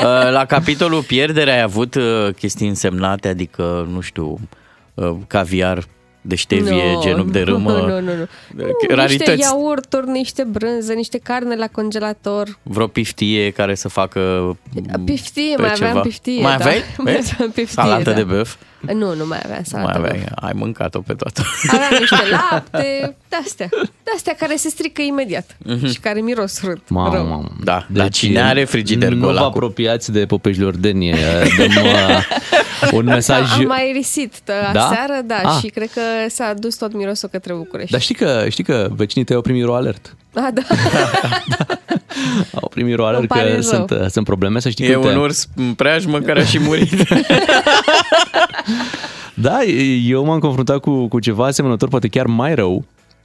Uh, 0.03 0.31
La 0.31 0.45
capitolul 0.45 1.01
pierdere 1.03 1.51
ai 1.51 1.61
avut 1.61 1.95
uh, 1.95 2.27
chestii 2.39 2.67
însemnate, 2.67 3.27
adică, 3.27 3.87
nu 3.91 3.99
știu, 4.01 4.39
uh, 4.93 5.11
caviar 5.27 5.83
de 6.21 6.35
ștevie, 6.35 6.91
Nu, 6.93 7.01
genuc 7.01 7.31
de 7.31 7.39
râmă. 7.41 7.71
Nu, 7.71 7.87
nu, 7.87 7.99
nu. 7.99 8.13
nu. 8.15 8.21
Uh, 8.63 8.65
Niște 8.79 8.93
Rarități. 8.95 9.39
iaurturi, 9.41 10.09
niște 10.09 10.43
brânză, 10.43 10.93
niște 10.93 11.17
carne 11.23 11.55
la 11.55 11.67
congelator. 11.67 12.57
Vreo 12.63 12.87
piftie 12.87 13.49
care 13.49 13.75
să 13.75 13.87
facă 13.89 14.57
Piftie, 15.05 15.55
pe 15.55 15.61
mai 15.61 15.71
ceva. 15.73 15.89
aveam 15.89 16.03
piftie. 16.03 16.41
Mai 16.41 16.57
da. 16.57 16.63
aveai? 16.63 16.83
Mai 17.03 17.13
Vezi? 17.13 17.31
aveam 17.33 17.49
piftie, 17.51 17.83
Salată 17.83 18.03
da. 18.09 18.13
de 18.15 18.23
băf. 18.23 18.55
Nu, 18.93 19.15
nu 19.15 19.25
mai 19.27 19.39
aveam 19.45 19.63
salată 19.63 19.99
Mai 19.99 20.01
de 20.01 20.07
aveai, 20.07 20.25
băf. 20.29 20.43
ai 20.43 20.51
mâncat-o 20.55 20.99
pe 20.99 21.13
toată. 21.13 21.43
Aveam 21.67 21.89
niște 21.99 22.23
lapte, 22.51 23.15
de-astea. 23.29 23.69
De-astea 24.03 24.35
care 24.39 24.55
se 24.55 24.69
strică 24.69 25.01
imediat 25.01 25.57
și 25.91 25.99
care 25.99 26.19
miros 26.21 26.61
urât. 26.61 26.89
Mamă, 26.89 27.13
rău. 27.15 27.25
mamă. 27.27 27.49
Da, 27.63 27.85
dar 27.89 28.09
cine 28.09 28.41
are 28.41 28.63
frigider 28.63 29.09
Nu 29.11 29.19
gol 29.23 29.31
vă 29.33 29.37
acum? 29.39 29.47
apropiați 29.49 30.11
de 30.11 30.25
Popejile 30.25 30.65
Ordenie. 30.65 31.15
Dăm 32.81 32.89
uh, 32.93 32.99
un 32.99 33.05
mesaj... 33.05 33.49
Da, 33.49 33.55
am 33.55 33.63
mai 33.65 33.91
risit 33.95 34.33
tă- 34.43 34.71
Da? 34.73 34.85
aseară, 34.87 35.21
da, 35.25 35.35
Ah. 35.43 35.57
și 35.63 35.67
cred 35.67 35.89
că 35.91 36.01
s-a 36.29 36.53
dus 36.59 36.75
tot 36.75 36.93
mirosul 36.93 37.29
către 37.29 37.53
București. 37.53 37.91
Dar 37.91 38.01
știi 38.01 38.15
că, 38.15 38.45
știi 38.49 38.63
că 38.63 38.87
vecinii 38.95 39.25
tăi 39.25 39.35
au 39.35 39.41
primit 39.41 39.65
o 39.67 39.73
alert. 39.73 40.15
Ah, 40.33 40.47
da. 40.53 40.61
Au 42.61 42.67
primit 42.73 42.97
o 42.97 43.03
alert 43.05 43.19
Îmi 43.19 43.27
pare 43.27 43.41
că 43.47 43.51
rău. 43.51 43.61
sunt, 43.61 43.89
uh, 43.89 44.05
sunt 44.09 44.25
probleme. 44.25 44.59
Să 44.59 44.69
știi 44.69 44.85
E 44.85 44.91
că, 44.91 44.97
uite, 44.97 45.09
un 45.09 45.17
urs 45.17 45.47
în 45.55 45.73
preajmă 45.73 46.19
care 46.19 46.39
a 46.41 46.45
și 46.45 46.59
murit. 46.59 46.89
Da, 49.33 49.63
eu 50.05 50.25
m-am 50.25 50.39
confruntat 50.39 50.79
cu, 50.79 51.07
cu 51.07 51.19
ceva 51.19 51.45
asemănător, 51.45 51.89
poate 51.89 52.07
chiar 52.07 52.25
mai 52.25 52.55
rău. 52.55 52.83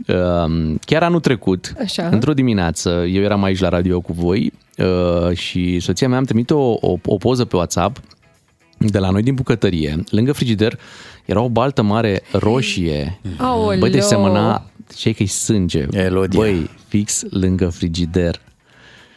Um, 0.09 0.79
Chiar 0.85 1.03
anul 1.03 1.21
trecut, 1.21 1.73
Așa. 1.83 2.09
într-o 2.11 2.33
dimineață, 2.33 3.05
eu 3.09 3.23
eram 3.23 3.42
aici 3.42 3.59
la 3.61 3.69
radio 3.69 4.01
cu 4.01 4.12
voi 4.12 4.53
uh, 4.79 5.37
și 5.37 5.81
soția 5.81 6.09
mea 6.09 6.19
am 6.19 6.25
trimit 6.25 6.51
o, 6.51 6.59
o, 6.81 6.97
o 7.05 7.16
poză 7.16 7.45
pe 7.45 7.57
WhatsApp 7.57 8.01
de 8.79 8.99
la 8.99 9.11
noi 9.11 9.23
din 9.23 9.35
bucătărie. 9.35 10.05
Lângă 10.11 10.33
frigider 10.33 10.79
era 11.25 11.41
o 11.41 11.49
baltă 11.49 11.83
mare 11.83 12.23
roșie. 12.33 13.21
Aoleo. 13.37 13.79
Băi, 13.79 13.91
deci 13.91 14.03
semăna, 14.03 14.71
ce 14.97 15.12
că-i 15.12 15.27
sânge. 15.27 15.87
Elodia. 15.91 16.41
Băi, 16.41 16.71
fix 16.89 17.23
lângă 17.31 17.69
frigider. 17.69 18.41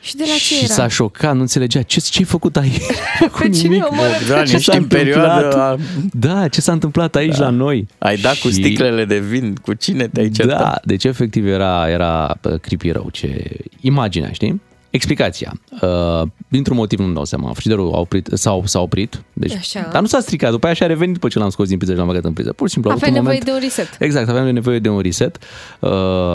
Și 0.02 0.16
de 0.16 0.24
la 0.28 0.34
ce 0.34 0.40
și 0.40 0.64
era? 0.64 0.74
s-a 0.74 0.88
șocat, 0.88 1.34
nu 1.36 1.40
înțelegea 1.42 1.82
ce, 1.82 2.00
ce-ai 2.00 2.24
făcut 2.26 2.58
aici. 2.58 2.82
Pe 3.40 3.50
cine 3.50 3.80
omorât? 3.82 4.28
Da, 4.28 4.44
Ce 4.44 4.56
ești 4.56 4.72
s-a 4.72 4.78
în 4.78 4.86
perioadă... 4.86 5.34
întâmplat? 5.46 5.70
a- 5.72 5.78
Da, 6.14 6.48
ce 6.48 6.62
s-a 6.62 6.72
întâmplat 6.72 7.16
aici 7.16 7.36
la 7.38 7.50
noi? 7.50 7.88
Ai 7.98 8.18
dat 8.18 8.38
cu 8.38 8.48
Și- 8.48 8.54
sticlele 8.54 9.06
de 9.06 9.20
vin, 9.20 9.56
cu 9.62 9.74
cine 9.74 10.08
te-ai 10.08 10.30
certat? 10.30 10.60
Da, 10.60 10.76
deci 10.84 11.04
efectiv 11.04 11.48
era, 11.48 11.90
era 11.90 12.38
bă, 12.42 12.58
creepy 12.58 12.92
rău, 12.92 13.10
ce 13.12 13.58
imaginea, 13.82 14.32
știi? 14.32 14.62
Explicația. 14.90 15.54
Uh, 15.82 16.22
dintr-un 16.48 16.76
motiv 16.78 17.00
nu-mi 17.00 17.14
dau 17.14 17.26
seama. 17.26 17.52
Frigiderul 17.54 17.92
a 17.94 18.00
oprit, 18.00 18.30
s-a, 18.34 18.62
s-a 18.64 18.80
oprit, 18.80 19.22
deci, 19.34 19.56
Așa. 19.56 19.90
dar 19.92 20.02
nu 20.02 20.08
s-a 20.08 20.20
stricat. 20.20 20.52
După 20.52 20.66
aia 20.66 20.76
și-a 20.76 20.88
revenit 20.88 21.14
după 21.14 21.28
ce 21.28 21.40
l-am 21.40 21.50
scos 21.50 21.68
din 21.68 21.78
priză 21.78 21.92
și 21.94 21.98
l-am 21.98 22.08
băgat 22.08 22.24
în 22.24 22.34
priză. 22.34 22.54
Pur 22.54 22.68
și 22.68 22.74
simplu 22.74 22.90
a 22.92 22.94
avut 22.94 23.08
Aveai 23.08 23.20
un 23.20 23.26
nevoie 23.26 23.42
moment... 23.48 23.62
de 23.62 23.66
un 23.68 23.72
reset. 23.88 23.98
Exact, 24.02 24.30
aveam 24.30 24.54
nevoie 24.54 24.80
de 24.80 24.90
un 24.90 25.00
reset. 25.00 25.38
Uh, 25.80 25.90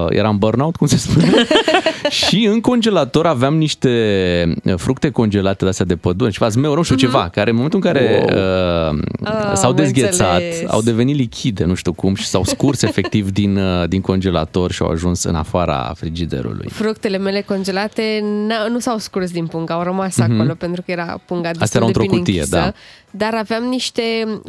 eram 0.09 0.39
burnout, 0.39 0.77
cum 0.77 0.87
se 0.87 0.97
spune. 0.97 1.33
și 2.27 2.45
în 2.53 2.61
congelator 2.61 3.27
aveam 3.27 3.57
niște 3.57 4.55
fructe 4.77 5.11
congelate 5.11 5.65
de 5.65 5.71
astea 5.71 5.85
de 5.87 5.97
pădure, 5.97 6.31
ceva 6.31 6.49
zmeu, 6.49 6.75
nu 6.75 6.83
știu 6.83 6.97
ceva, 6.97 7.29
care 7.29 7.51
în 7.51 7.57
momentul 7.57 7.81
în 7.85 7.93
care 7.93 8.25
uh, 8.29 8.99
Ah, 9.23 9.51
s-au 9.55 9.71
am 9.71 9.77
dezghețat, 9.77 10.43
înțeles. 10.43 10.71
au 10.71 10.83
devenit 10.83 11.17
lichide, 11.17 11.65
nu 11.65 11.75
știu 11.75 11.93
cum, 11.93 12.15
și 12.15 12.25
s-au 12.27 12.45
scurs 12.45 12.83
efectiv 12.83 13.31
din, 13.31 13.57
uh, 13.57 13.89
din 13.89 14.01
congelator 14.01 14.71
și 14.73 14.83
au 14.83 14.89
ajuns 14.89 15.23
în 15.23 15.35
afara 15.35 15.93
frigiderului. 15.97 16.69
Fructele 16.71 17.19
mele 17.19 17.41
congelate 17.41 18.03
n- 18.21 18.44
nu 18.69 18.79
s-au 18.79 18.99
scurs 18.99 19.31
din 19.31 19.47
pungă, 19.47 19.73
au 19.73 19.83
rămas 19.83 20.15
mm-hmm. 20.15 20.33
acolo 20.35 20.55
pentru 20.55 20.83
că 20.83 20.91
era 20.91 21.21
punga 21.27 21.49
destul 21.49 21.63
Astea 21.63 21.81
erau 21.81 21.93
de 21.93 21.99
într-o 21.99 22.15
bine 22.15 22.23
cutie, 22.25 22.41
închisă, 22.41 22.57
da. 22.57 22.73
dar 23.11 23.35
aveam 23.35 23.63
niște 23.65 24.03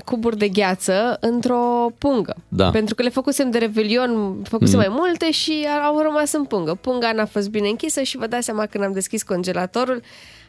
cuburi 0.06 0.38
de 0.38 0.48
gheață 0.48 1.18
într-o 1.20 1.88
pungă. 1.98 2.36
Da. 2.48 2.70
Pentru 2.70 2.96
că 2.96 3.04
le 3.04 3.10
făcusem 3.10 3.52
de 3.52 3.58
revelion, 3.58 4.36
făcusem 4.44 4.80
Mhm. 4.80 4.88
mai 4.88 4.98
multe 5.00 5.32
și 5.32 5.68
au 5.86 6.00
rămas 6.02 6.34
în 6.34 6.44
pungă. 6.44 6.78
Punga 6.82 7.12
n-a 7.12 7.26
fost 7.26 7.50
bine 7.50 7.68
închisă 7.68 8.02
și 8.02 8.18
vă 8.18 8.28
dați 8.28 8.46
seama 8.46 8.66
când 8.66 8.84
am 8.84 8.92
deschis 8.94 9.24
congelatorul, 9.24 10.02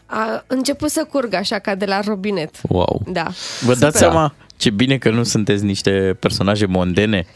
a 0.07 0.45
început 0.47 0.91
să 0.91 1.07
curgă 1.11 1.37
așa 1.37 1.59
ca 1.59 1.75
de 1.75 1.85
la 1.85 2.01
robinet. 2.01 2.55
Wow. 2.69 3.03
Da. 3.07 3.23
Vă 3.61 3.73
Super. 3.73 3.77
dați 3.77 3.99
seama 3.99 4.35
ce 4.57 4.71
bine 4.71 4.99
că 4.99 5.11
nu 5.11 5.23
sunteți 5.23 5.65
niște 5.65 6.17
personaje 6.21 6.67
mondene 6.67 7.27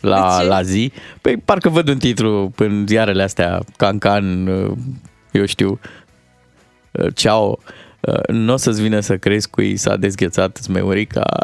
la, 0.00 0.20
De 0.38 0.42
ce? 0.42 0.48
la 0.48 0.62
zi? 0.62 0.92
Păi 1.20 1.36
parcă 1.36 1.68
văd 1.68 1.88
un 1.88 1.98
titlu 1.98 2.52
în 2.56 2.84
ziarele 2.88 3.22
astea, 3.22 3.60
Cancan, 3.76 4.48
eu 5.32 5.46
știu, 5.46 5.80
ceau, 7.14 7.60
nu 8.28 8.52
o 8.52 8.56
să-ți 8.56 8.82
vină 8.82 9.00
să 9.00 9.16
crezi 9.16 9.50
cui 9.50 9.76
s-a 9.76 9.96
dezghețat 9.96 10.58
smeurica. 10.62 11.24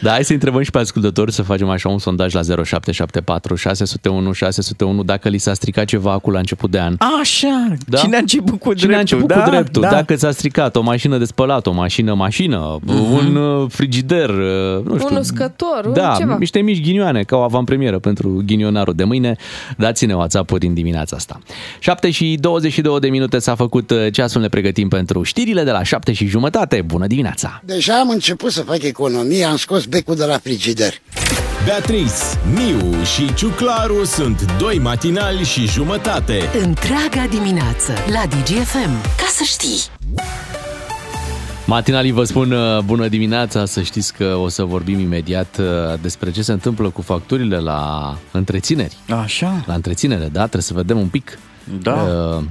Da, 0.00 0.10
hai 0.10 0.24
să 0.24 0.32
întrebăm 0.32 0.62
și 0.62 0.70
pe 0.70 0.78
ascultători 0.78 1.32
să 1.32 1.42
facem 1.42 1.68
așa 1.68 1.88
un 1.88 1.98
sondaj 1.98 2.32
la 2.34 2.40
0774 2.42 3.54
601 3.54 4.32
601 4.32 5.02
dacă 5.02 5.28
li 5.28 5.38
s-a 5.38 5.54
stricat 5.54 5.84
ceva 5.84 6.12
acum 6.12 6.32
la 6.32 6.38
început 6.38 6.70
de 6.70 6.78
an. 6.80 6.96
Așa, 7.20 7.72
Da? 7.86 7.98
cine 7.98 8.16
a 8.16 8.18
început 8.18 8.60
cu 8.60 8.74
Cine 8.74 8.94
a 8.94 8.96
dreptul? 8.96 9.16
început 9.18 9.36
da, 9.36 9.42
cu 9.42 9.50
dreptul? 9.50 9.82
Da. 9.82 9.88
Dacă 9.90 10.14
ți-a 10.14 10.30
stricat 10.30 10.76
o 10.76 10.80
mașină 10.80 11.18
de 11.18 11.24
spălat, 11.24 11.66
o 11.66 11.72
mașină 11.72 12.14
mașină, 12.14 12.78
un 13.10 13.36
uh, 13.36 13.66
frigider, 13.70 14.28
uh, 14.28 14.84
nu 14.84 14.98
știu. 14.98 15.08
Un 15.10 15.16
uscător, 15.16 15.84
un 15.86 15.92
da, 15.92 16.14
ceva. 16.18 16.36
niște 16.38 16.60
mici 16.60 16.82
ghinioane, 16.82 17.22
ca 17.22 17.36
o 17.36 17.40
avantpremieră 17.40 17.98
pentru 17.98 18.42
ghinionarul 18.46 18.94
de 18.94 19.04
mâine. 19.04 19.36
Dați-ne 19.76 20.14
WhatsApp-uri 20.14 20.60
din 20.60 20.74
dimineața 20.74 21.16
asta. 21.16 21.38
7 21.78 22.10
și 22.10 22.36
22 22.40 23.00
de 23.00 23.08
minute 23.08 23.38
s-a 23.38 23.54
făcut 23.54 23.90
uh, 23.90 24.03
ceasul, 24.10 24.40
ne 24.40 24.48
pregătim 24.48 24.88
pentru 24.88 25.22
știrile 25.22 25.64
de 25.64 25.70
la 25.70 25.82
7 25.82 26.12
și 26.12 26.26
jumătate. 26.26 26.82
Bună 26.82 27.06
dimineața! 27.06 27.62
Deja 27.64 27.98
am 27.98 28.08
început 28.08 28.52
să 28.52 28.62
fac 28.62 28.82
economie, 28.82 29.44
am 29.44 29.56
scos 29.56 29.84
becul 29.84 30.16
de 30.16 30.24
la 30.24 30.38
frigider. 30.38 30.92
Beatrice, 31.64 32.12
Miu 32.54 33.02
și 33.02 33.34
Ciuclaru 33.34 34.04
sunt 34.04 34.52
doi 34.58 34.78
matinali 34.78 35.44
și 35.44 35.66
jumătate. 35.66 36.40
Întreaga 36.62 37.26
dimineață 37.30 37.92
la 38.12 38.22
DGFM. 38.26 39.02
Ca 39.16 39.26
să 39.30 39.42
știi! 39.44 39.80
Matinalii 41.66 42.12
vă 42.12 42.24
spun 42.24 42.52
uh, 42.52 42.78
bună 42.84 43.08
dimineața, 43.08 43.64
să 43.64 43.82
știți 43.82 44.14
că 44.14 44.34
o 44.34 44.48
să 44.48 44.64
vorbim 44.64 44.98
imediat 44.98 45.58
uh, 45.58 45.66
despre 46.00 46.30
ce 46.30 46.42
se 46.42 46.52
întâmplă 46.52 46.90
cu 46.90 47.02
facturile 47.02 47.58
la 47.58 48.16
întrețineri. 48.30 48.96
Așa. 49.22 49.64
La 49.66 49.74
întreținere, 49.74 50.28
da? 50.32 50.38
Trebuie 50.40 50.62
să 50.62 50.74
vedem 50.74 50.98
un 50.98 51.08
pic. 51.08 51.38
Da. 51.82 51.92
Uh, 51.92 52.44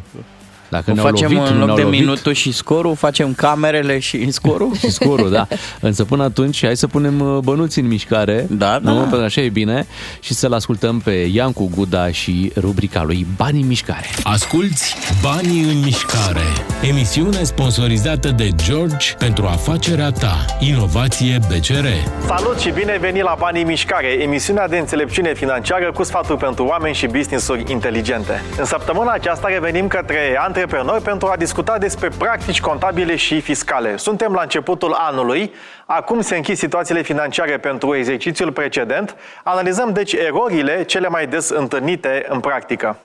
Dacă 0.74 0.92
O 0.92 0.94
ne-au 0.94 1.06
facem 1.06 1.32
lovit, 1.32 1.48
în 1.52 1.54
nu 1.54 1.60
loc 1.60 1.66
ne-au 1.66 1.76
de 1.78 1.84
lovit. 1.84 2.00
minutul 2.00 2.34
și 2.34 2.52
scorul, 2.52 2.96
facem 2.96 3.34
camerele 3.34 4.00
și 4.00 4.32
scorul? 4.32 4.76
și 4.82 4.90
scorul, 4.92 5.32
da. 5.32 5.48
Însă 5.80 6.04
până 6.04 6.24
atunci, 6.24 6.66
hai 6.66 6.78
să 6.78 6.88
punem 6.88 7.20
uh, 7.20 7.38
bănuți 7.44 7.80
în 7.80 7.88
mișcare. 7.88 8.46
Da, 8.50 8.80
da. 8.84 8.92
Nu? 8.92 9.00
Pentru 9.00 9.18
că 9.18 9.24
așa 9.24 9.42
e 9.42 9.50
bine. 9.50 9.88
Și 10.20 10.34
să-l 10.34 10.54
ascultăm 10.54 11.00
pe 11.00 11.12
Iancu 11.12 11.70
Guda 11.76 12.12
și 12.12 12.52
rubrica 12.60 13.04
lui 13.04 13.26
Bani 13.36 13.62
în 13.62 13.68
mișcare. 13.68 14.10
Asculți 14.24 14.96
Banii 15.22 15.62
în 15.64 15.80
mișcare. 15.84 16.42
Emisiune 16.90 17.44
sponsorizată 17.44 18.30
de 18.30 18.50
George 18.64 19.14
pentru 19.18 19.46
afacerea 19.46 20.12
ta. 20.12 20.46
Inovație 20.60 21.40
BCR. 21.48 21.86
Salut 22.28 22.60
și 22.60 22.70
bine 22.70 22.92
ai 22.92 23.00
venit 23.00 23.24
la 23.24 23.36
Banii 23.40 23.62
în 23.62 23.68
Mișcare, 23.68 24.08
emisiunea 24.08 24.68
de 24.68 24.78
înțelepciune 24.78 25.34
financiară 25.34 25.92
cu 25.92 26.04
sfaturi 26.04 26.38
pentru 26.40 26.66
oameni 26.66 26.96
și 26.96 27.08
business-uri 27.08 27.64
inteligente. 27.72 28.42
În 28.58 28.66
săptămâna 28.66 29.12
aceasta 29.12 29.48
revenim 29.48 29.88
către 29.88 30.38
antreprenori 30.64 31.04
pentru 31.04 31.28
a 31.28 31.36
discuta 31.36 31.78
despre 31.78 32.10
practici 32.18 32.62
contabile 32.62 33.16
și 33.16 33.42
fiscale. 33.42 33.98
Suntem 33.98 34.34
la 34.34 34.42
începutul 34.42 34.94
anului, 34.94 35.54
acum 35.86 36.22
se 36.22 36.36
închid 36.36 36.58
situațiile 36.58 37.02
financiare 37.02 37.58
pentru 37.58 37.96
exercițiul 37.96 38.52
precedent, 38.52 39.16
analizăm 39.44 39.94
deci 39.94 40.14
erorile 40.14 40.84
cele 40.84 41.08
mai 41.08 41.28
des 41.28 41.50
întâlnite 41.50 42.26
în 42.30 42.40
practică. 42.40 42.98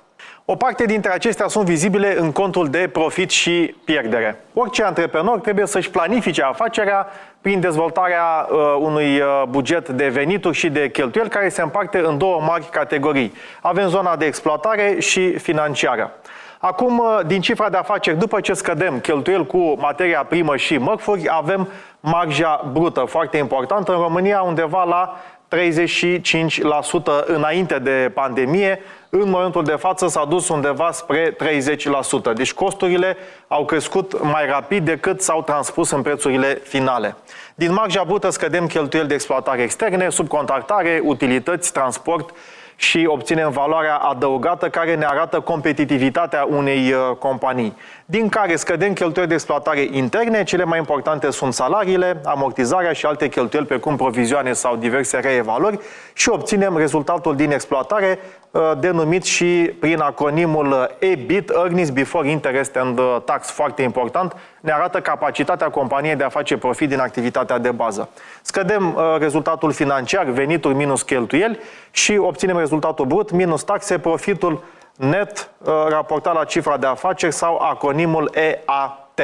O 0.44 0.56
parte 0.56 0.84
dintre 0.84 1.12
acestea 1.12 1.48
sunt 1.48 1.64
vizibile 1.64 2.18
în 2.18 2.32
contul 2.32 2.68
de 2.68 2.88
profit 2.92 3.30
și 3.30 3.74
pierdere. 3.84 4.40
Orice 4.54 4.82
antreprenor 4.82 5.40
trebuie 5.40 5.66
să-și 5.66 5.90
planifice 5.90 6.42
afacerea 6.42 7.06
prin 7.40 7.60
dezvoltarea 7.60 8.48
uh, 8.50 8.58
unui 8.78 9.20
uh, 9.20 9.42
buget 9.48 9.88
de 9.88 10.08
venituri 10.08 10.56
și 10.56 10.68
de 10.68 10.90
cheltuieli 10.90 11.30
care 11.30 11.48
se 11.48 11.62
împarte 11.62 11.98
în 11.98 12.18
două 12.18 12.40
mari 12.40 12.68
categorii. 12.70 13.32
Avem 13.60 13.88
zona 13.88 14.16
de 14.16 14.24
exploatare 14.24 14.96
și 14.98 15.38
financiară. 15.38 16.12
Acum, 16.58 16.98
uh, 16.98 17.20
din 17.26 17.40
cifra 17.40 17.68
de 17.68 17.76
afaceri, 17.76 18.18
după 18.18 18.40
ce 18.40 18.52
scădem 18.52 19.00
cheltuieli 19.00 19.46
cu 19.46 19.76
materia 19.78 20.24
primă 20.24 20.56
și 20.56 20.78
mărfuri, 20.78 21.28
avem 21.30 21.68
marja 22.00 22.70
brută, 22.72 23.00
foarte 23.00 23.36
importantă. 23.36 23.92
În 23.92 24.00
România, 24.00 24.40
undeva 24.40 24.84
la 24.84 25.16
35% 25.48 27.24
înainte 27.26 27.78
de 27.78 28.10
pandemie, 28.14 28.80
în 29.10 29.30
momentul 29.30 29.64
de 29.64 29.72
față 29.72 30.08
s-a 30.08 30.24
dus 30.24 30.48
undeva 30.48 30.90
spre 30.90 31.36
30%. 31.36 32.32
Deci 32.34 32.52
costurile 32.52 33.16
au 33.48 33.64
crescut 33.64 34.22
mai 34.22 34.46
rapid 34.46 34.84
decât 34.84 35.20
s-au 35.20 35.42
transpus 35.42 35.90
în 35.90 36.02
prețurile 36.02 36.60
finale. 36.64 37.16
Din 37.54 37.72
marja 37.72 38.04
brută 38.04 38.30
scădem 38.30 38.66
cheltuieli 38.66 39.08
de 39.08 39.14
exploatare 39.14 39.62
externe, 39.62 40.08
subcontractare, 40.08 41.00
utilități, 41.04 41.72
transport 41.72 42.34
și 42.80 43.04
obținem 43.08 43.50
valoarea 43.50 43.96
adăugată 43.96 44.68
care 44.68 44.94
ne 44.94 45.04
arată 45.04 45.40
competitivitatea 45.40 46.46
unei 46.50 46.92
uh, 46.92 47.16
companii. 47.16 47.76
Din 48.04 48.28
care 48.28 48.56
scădem 48.56 48.92
cheltuieli 48.92 49.28
de 49.28 49.34
exploatare 49.34 49.88
interne, 49.90 50.42
cele 50.42 50.64
mai 50.64 50.78
importante 50.78 51.30
sunt 51.30 51.52
salariile, 51.52 52.20
amortizarea 52.24 52.92
și 52.92 53.06
alte 53.06 53.28
cheltuieli 53.28 53.66
precum 53.66 53.96
provizioane 53.96 54.52
sau 54.52 54.76
diverse 54.76 55.18
reevaluări 55.18 55.78
și 56.12 56.28
obținem 56.28 56.76
rezultatul 56.76 57.36
din 57.36 57.50
exploatare 57.50 58.18
uh, 58.18 58.37
denumit 58.78 59.24
și 59.24 59.74
prin 59.80 60.00
acronimul 60.00 60.96
EBIT, 60.98 61.50
Earnings 61.50 61.90
Before 61.90 62.30
Interest 62.30 62.76
and 62.76 62.98
uh, 62.98 63.16
Tax, 63.24 63.50
foarte 63.50 63.82
important, 63.82 64.36
ne 64.60 64.72
arată 64.72 65.00
capacitatea 65.00 65.70
companiei 65.70 66.16
de 66.16 66.24
a 66.24 66.28
face 66.28 66.56
profit 66.56 66.88
din 66.88 66.98
activitatea 66.98 67.58
de 67.58 67.70
bază. 67.70 68.08
Scădem 68.42 68.94
uh, 68.94 69.16
rezultatul 69.18 69.72
financiar, 69.72 70.24
venituri 70.24 70.74
minus 70.74 71.02
cheltuieli 71.02 71.58
și 71.90 72.16
obținem 72.16 72.58
rezultatul 72.58 73.06
brut 73.06 73.30
minus 73.30 73.62
taxe, 73.62 73.98
profitul 73.98 74.64
net 74.96 75.50
uh, 75.58 75.72
raportat 75.88 76.34
la 76.34 76.44
cifra 76.44 76.76
de 76.76 76.86
afaceri 76.86 77.32
sau 77.32 77.56
acronimul 77.56 78.30
EAT. 78.34 79.20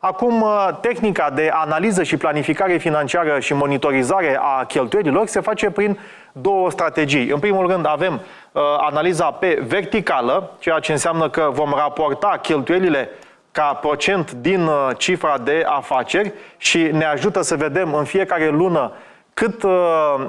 Acum, 0.00 0.42
uh, 0.42 0.68
tehnica 0.80 1.30
de 1.30 1.50
analiză 1.52 2.02
și 2.02 2.16
planificare 2.16 2.76
financiară 2.76 3.40
și 3.40 3.54
monitorizare 3.54 4.38
a 4.42 4.64
cheltuielilor 4.64 5.26
se 5.26 5.40
face 5.40 5.70
prin 5.70 5.98
două 6.32 6.70
strategii. 6.70 7.28
În 7.28 7.38
primul 7.38 7.66
rând 7.66 7.86
avem 7.86 8.12
uh, 8.12 8.62
analiza 8.78 9.30
pe 9.30 9.62
verticală, 9.66 10.50
ceea 10.58 10.78
ce 10.78 10.92
înseamnă 10.92 11.28
că 11.28 11.50
vom 11.52 11.72
raporta 11.76 12.38
cheltuielile 12.42 13.08
ca 13.52 13.78
procent 13.80 14.32
din 14.32 14.66
uh, 14.66 14.90
cifra 14.96 15.38
de 15.38 15.64
afaceri 15.66 16.32
și 16.56 16.78
ne 16.78 17.04
ajută 17.04 17.42
să 17.42 17.56
vedem 17.56 17.94
în 17.94 18.04
fiecare 18.04 18.48
lună 18.48 18.92
cât 19.40 19.62
uh, 19.62 19.70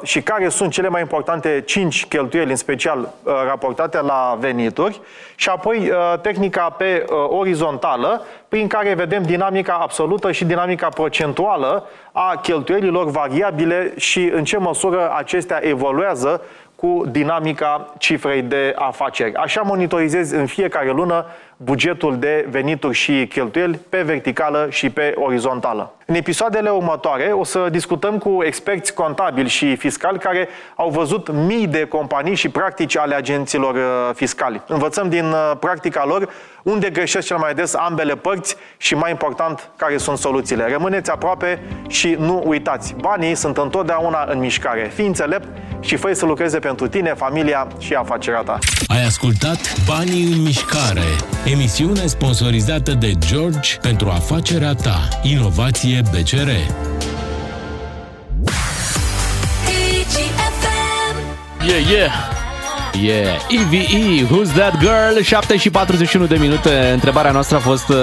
și 0.03 0.21
care 0.21 0.49
sunt 0.49 0.71
cele 0.71 0.87
mai 0.87 1.01
importante 1.01 1.63
5 1.65 2.05
cheltuieli, 2.05 2.49
în 2.49 2.55
special 2.55 2.99
uh, 2.99 3.33
raportate 3.45 4.01
la 4.01 4.37
venituri, 4.39 5.01
și 5.35 5.49
apoi 5.49 5.77
uh, 5.89 6.19
tehnica 6.21 6.69
pe 6.69 7.05
uh, 7.09 7.15
orizontală, 7.29 8.21
prin 8.47 8.67
care 8.67 8.93
vedem 8.93 9.23
dinamica 9.23 9.73
absolută 9.73 10.31
și 10.31 10.45
dinamica 10.45 10.87
procentuală 10.89 11.87
a 12.11 12.39
cheltuielilor 12.41 13.09
variabile 13.09 13.93
și 13.97 14.29
în 14.33 14.43
ce 14.43 14.57
măsură 14.57 15.13
acestea 15.15 15.59
evoluează 15.63 16.41
cu 16.75 17.03
dinamica 17.11 17.93
cifrei 17.97 18.41
de 18.41 18.73
afaceri. 18.77 19.35
Așa 19.35 19.61
monitorizezi 19.61 20.35
în 20.35 20.45
fiecare 20.45 20.91
lună 20.91 21.25
bugetul 21.57 22.17
de 22.19 22.47
venituri 22.49 22.95
și 22.95 23.27
cheltuieli 23.27 23.79
pe 23.89 24.01
verticală 24.01 24.67
și 24.69 24.89
pe 24.89 25.13
orizontală. 25.15 25.91
În 26.05 26.15
episoadele 26.15 26.69
următoare 26.69 27.23
o 27.23 27.43
să 27.43 27.67
discutăm 27.71 28.17
cu 28.17 28.43
experți 28.43 28.93
contabili 28.93 29.49
și 29.49 29.75
fiscali 29.75 30.19
care 30.19 30.47
au 30.75 30.89
văzut 30.89 31.31
mii 31.31 31.67
de 31.67 31.85
companii 31.85 32.35
și 32.35 32.49
practici 32.49 32.97
ale 32.97 33.15
agenților 33.15 33.75
uh, 33.75 34.15
fiscali. 34.15 34.61
Învățăm 34.67 35.09
din 35.09 35.25
uh, 35.25 35.51
practica 35.59 36.05
lor 36.05 36.29
unde 36.63 36.89
greșesc 36.89 37.27
cel 37.27 37.37
mai 37.37 37.53
des 37.53 37.73
ambele 37.73 38.15
părți 38.15 38.55
și, 38.77 38.95
mai 38.95 39.11
important, 39.11 39.69
care 39.75 39.97
sunt 39.97 40.17
soluțiile. 40.17 40.67
Rămâneți 40.71 41.11
aproape 41.11 41.61
și 41.87 42.15
nu 42.19 42.43
uitați. 42.45 42.95
Banii 43.01 43.35
sunt 43.35 43.57
întotdeauna 43.57 44.25
în 44.29 44.39
mișcare. 44.39 44.91
Fii 44.93 45.07
înțelept 45.07 45.47
și 45.79 45.95
fă 45.95 46.13
să 46.13 46.25
lucreze 46.25 46.59
pentru 46.59 46.87
tine, 46.87 47.13
familia 47.13 47.67
și 47.79 47.93
afacerea 47.93 48.41
ta. 48.41 48.57
Ai 48.87 49.05
ascultat 49.05 49.85
Banii 49.87 50.33
în 50.33 50.41
mișcare. 50.41 51.05
Emisiune 51.51 52.05
sponsorizată 52.05 52.93
de 52.93 53.13
George 53.27 53.77
pentru 53.81 54.09
afacerea 54.09 54.73
ta. 54.73 55.07
Inovație 55.23 56.01
BCR. 56.11 56.49
Yeah, 61.67 61.89
yeah! 61.91 62.11
Yeah, 62.93 63.39
EVE, 63.49 64.25
Who's 64.25 64.51
That 64.55 64.77
Girl? 64.79 65.21
7 65.21 65.57
și 65.57 65.69
41 65.69 66.25
de 66.25 66.35
minute. 66.35 66.89
Întrebarea 66.93 67.31
noastră 67.31 67.57
a 67.57 67.59
fost 67.59 67.89
uh, 67.89 67.95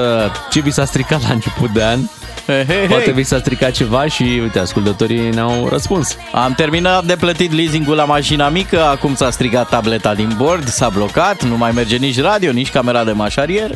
ce 0.51 0.61
vi 0.61 0.71
s-a 0.71 0.85
stricat 0.85 1.23
la 1.23 1.33
început 1.33 1.71
de 1.71 1.83
an? 1.85 1.99
Hei, 2.47 2.65
hei, 2.67 2.87
Poate 2.87 3.03
hei. 3.05 3.13
vi 3.13 3.23
s-a 3.23 3.39
stricat 3.39 3.71
ceva 3.71 4.07
și, 4.07 4.23
uite, 4.23 4.59
ascultătorii 4.59 5.31
ne-au 5.31 5.69
răspuns. 5.69 6.17
Am 6.33 6.53
terminat 6.55 7.05
de 7.05 7.17
plătit 7.17 7.53
leasingul 7.53 7.97
la 7.97 8.05
mașina 8.05 8.49
mică, 8.49 8.85
acum 8.85 9.15
s-a 9.15 9.31
strigat 9.31 9.69
tableta 9.69 10.15
din 10.15 10.35
bord, 10.37 10.69
s-a 10.69 10.89
blocat, 10.89 11.43
nu 11.43 11.57
mai 11.57 11.71
merge 11.71 11.97
nici 11.97 12.21
radio, 12.21 12.53
nici 12.53 12.71
camera 12.71 13.05
de 13.05 13.13
mașarier. 13.13 13.71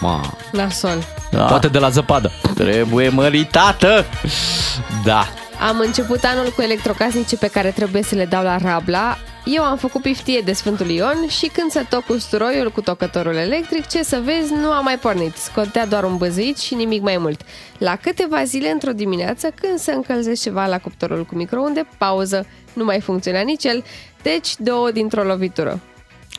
Ma, 0.00 0.20
Nasol. 0.52 1.04
Da. 1.30 1.44
Poate 1.44 1.68
de 1.68 1.78
la 1.78 1.88
zăpadă. 1.88 2.32
Trebuie 2.54 3.08
măritată! 3.08 4.04
Da. 5.04 5.26
Am 5.68 5.78
început 5.78 6.24
anul 6.24 6.52
cu 6.56 6.62
electrocasnice 6.62 7.36
pe 7.36 7.46
care 7.48 7.70
trebuie 7.70 8.02
să 8.02 8.14
le 8.14 8.24
dau 8.24 8.42
la 8.42 8.56
Rabla. 8.56 9.18
Eu 9.54 9.62
am 9.62 9.76
făcut 9.76 10.02
piftie 10.02 10.40
de 10.40 10.52
Sfântul 10.52 10.88
Ion 10.90 11.28
și 11.28 11.46
când 11.46 11.70
se 11.70 11.86
toc 11.88 12.08
usturoiul 12.08 12.70
cu 12.70 12.80
tocătorul 12.80 13.34
electric, 13.34 13.86
ce 13.86 14.02
să 14.02 14.20
vezi, 14.24 14.52
nu 14.52 14.70
a 14.70 14.80
mai 14.80 14.98
pornit. 14.98 15.36
Scotea 15.36 15.86
doar 15.86 16.04
un 16.04 16.16
băzăit 16.16 16.58
și 16.58 16.74
nimic 16.74 17.02
mai 17.02 17.16
mult. 17.18 17.40
La 17.78 17.96
câteva 17.96 18.44
zile, 18.44 18.70
într-o 18.70 18.92
dimineață, 18.92 19.52
când 19.54 19.78
se 19.78 19.92
încălzește 19.92 20.48
ceva 20.48 20.66
la 20.66 20.78
cuptorul 20.78 21.24
cu 21.24 21.34
microunde, 21.34 21.86
pauză, 21.98 22.46
nu 22.72 22.84
mai 22.84 23.00
funcționa 23.00 23.40
nici 23.40 23.64
el, 23.64 23.84
deci 24.22 24.54
două 24.58 24.90
dintr-o 24.90 25.22
lovitură. 25.22 25.80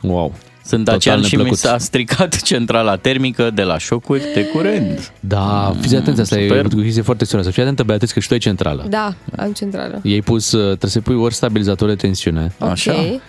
Wow. 0.02 0.34
Sunt 0.68 0.84
Total 0.84 0.98
Dacian 0.98 1.22
și 1.22 1.36
mi 1.36 1.42
neplăcut. 1.42 1.58
s-a 1.58 1.78
stricat 1.78 2.42
centrala 2.42 2.96
termică 2.96 3.50
de 3.54 3.62
la 3.62 3.78
șocuri 3.78 4.22
de 4.34 4.44
curent. 4.44 5.12
Da, 5.20 5.74
fiți 5.80 5.94
atenți, 5.94 6.20
asta 6.20 6.38
e 6.38 6.48
Super. 6.48 6.64
o 6.64 6.68
chestie 6.82 7.02
foarte 7.02 7.24
serioasă. 7.24 7.50
Fii 7.50 7.62
atentă, 7.62 7.82
Beatrice, 7.82 8.12
că 8.12 8.20
și 8.20 8.26
tu 8.26 8.32
ai 8.32 8.38
centrală. 8.38 8.84
Da, 8.88 9.14
am 9.36 9.52
centrală. 9.52 10.00
Ei 10.02 10.22
pus, 10.22 10.52
uh, 10.52 10.64
trebuie 10.66 10.90
să 10.90 11.00
pui 11.00 11.14
ori 11.14 11.34
stabilizator 11.34 11.88
de 11.88 11.94
tensiune, 11.94 12.52
Așa. 12.58 12.92
Ok, 12.92 13.20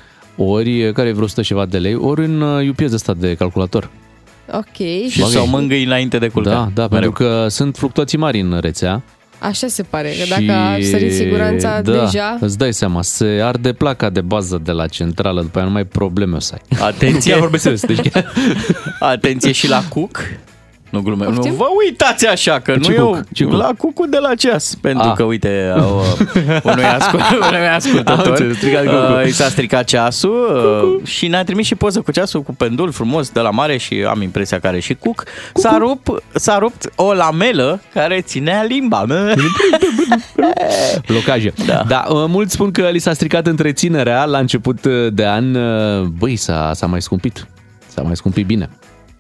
ori 0.49 0.83
uh, 0.87 0.93
care 0.93 1.07
e 1.07 1.11
vreo 1.11 1.23
100 1.23 1.41
ceva 1.41 1.65
de 1.65 1.77
lei, 1.77 1.95
ori 1.95 2.25
în 2.25 2.41
uh, 2.41 2.69
UPS 2.69 2.93
ăsta 2.93 3.13
de 3.13 3.35
calculator. 3.35 3.89
ok. 4.51 4.75
Și 5.09 5.21
Ok. 5.21 5.29
să 5.29 5.39
o 5.39 5.45
mângâi 5.45 5.83
înainte 5.83 6.17
de 6.17 6.27
culcare. 6.27 6.55
Da, 6.55 6.69
da, 6.73 6.87
Mereu. 6.91 7.11
pentru 7.11 7.11
că 7.11 7.47
sunt 7.47 7.75
fluctuații 7.77 8.17
mari 8.17 8.39
în 8.39 8.57
rețea. 8.61 9.01
Așa 9.39 9.67
se 9.67 9.83
pare, 9.83 10.09
că 10.09 10.25
dacă 10.29 10.59
a 10.59 10.77
sărit 10.81 11.13
siguranța 11.13 11.81
da, 11.81 11.91
deja... 11.91 12.37
îți 12.39 12.57
dai 12.57 12.73
seama, 12.73 13.01
se 13.01 13.25
arde 13.25 13.73
placa 13.73 14.09
de 14.09 14.21
bază 14.21 14.61
de 14.63 14.71
la 14.71 14.87
centrală, 14.87 15.41
după 15.41 15.57
aia 15.57 15.67
nu 15.67 15.73
mai 15.73 15.81
ai 15.81 15.87
probleme 15.87 16.35
o 16.35 16.39
să 16.39 16.53
ai. 16.53 16.77
Atenție. 16.87 17.31
Chiar 17.31 17.39
vorbesc 17.39 17.63
serios, 17.63 17.81
deci 17.81 18.11
chiar... 18.11 18.33
Atenție 18.99 19.51
și 19.51 19.67
la 19.67 19.83
cuc. 19.89 20.21
Nu 20.89 20.99
glume, 21.01 21.25
nu 21.25 21.31
Poftim? 21.31 21.53
vă 21.55 21.65
uitați 21.85 22.27
așa, 22.27 22.59
că 22.59 22.71
Ce 22.71 22.77
nu 22.77 22.85
cuc? 23.05 23.15
eu, 23.15 23.21
Ce 23.33 23.43
cuc? 23.43 23.53
la 23.53 23.71
cucul 23.77 24.09
de 24.09 24.17
la 24.17 24.35
ceas. 24.35 24.75
Pentru 24.81 25.07
Ah. 25.07 25.13
că, 25.15 25.23
uite, 25.23 25.73
au, 25.79 26.01
unui, 26.63 26.83
ascult, 26.83 27.23
unui 27.49 27.67
Am 27.67 27.75
ascultător 27.75 28.27
înțeles, 28.27 28.55
stricat 28.57 28.83
cucul. 28.83 29.17
uh, 29.21 29.27
i 29.27 29.31
s-a 29.31 29.49
stricat 29.49 29.83
ceasul 29.83 30.99
uh, 31.01 31.07
și 31.07 31.27
ne-a 31.27 31.43
trimis 31.43 31.65
și 31.65 31.75
poză 31.75 32.01
cu 32.01 32.11
ceasul 32.11 32.41
cu 32.41 32.53
pendul 32.53 32.91
frumos 32.91 33.29
de 33.29 33.39
la 33.39 33.49
mare 33.49 33.77
și 33.77 34.05
am 34.09 34.21
impresia 34.21 34.59
că 34.59 34.67
are 34.67 34.79
și 34.79 34.93
cuc. 34.93 35.23
S-a 35.53 35.77
rupt, 35.79 36.23
s-a 36.33 36.57
rupt 36.57 36.89
o 36.95 37.13
lamelă 37.13 37.81
care 37.93 38.21
ținea 38.21 38.63
limba. 38.63 39.05
Blocaje. 41.07 41.53
Da. 41.65 41.83
da 41.87 42.05
uh, 42.09 42.23
mulți 42.27 42.53
spun 42.53 42.71
că 42.71 42.81
li 42.91 42.99
s-a 42.99 43.13
stricat 43.13 43.47
întreținerea 43.47 44.25
la 44.25 44.37
început 44.37 44.85
uh, 44.85 45.13
de 45.13 45.25
an. 45.25 45.55
Uh, 45.55 46.07
Băi, 46.17 46.35
s-a, 46.35 46.71
s-a 46.73 46.85
mai 46.85 47.01
scumpit. 47.01 47.47
S-a 47.87 48.01
mai 48.01 48.15
scumpit 48.15 48.45
bine. 48.45 48.69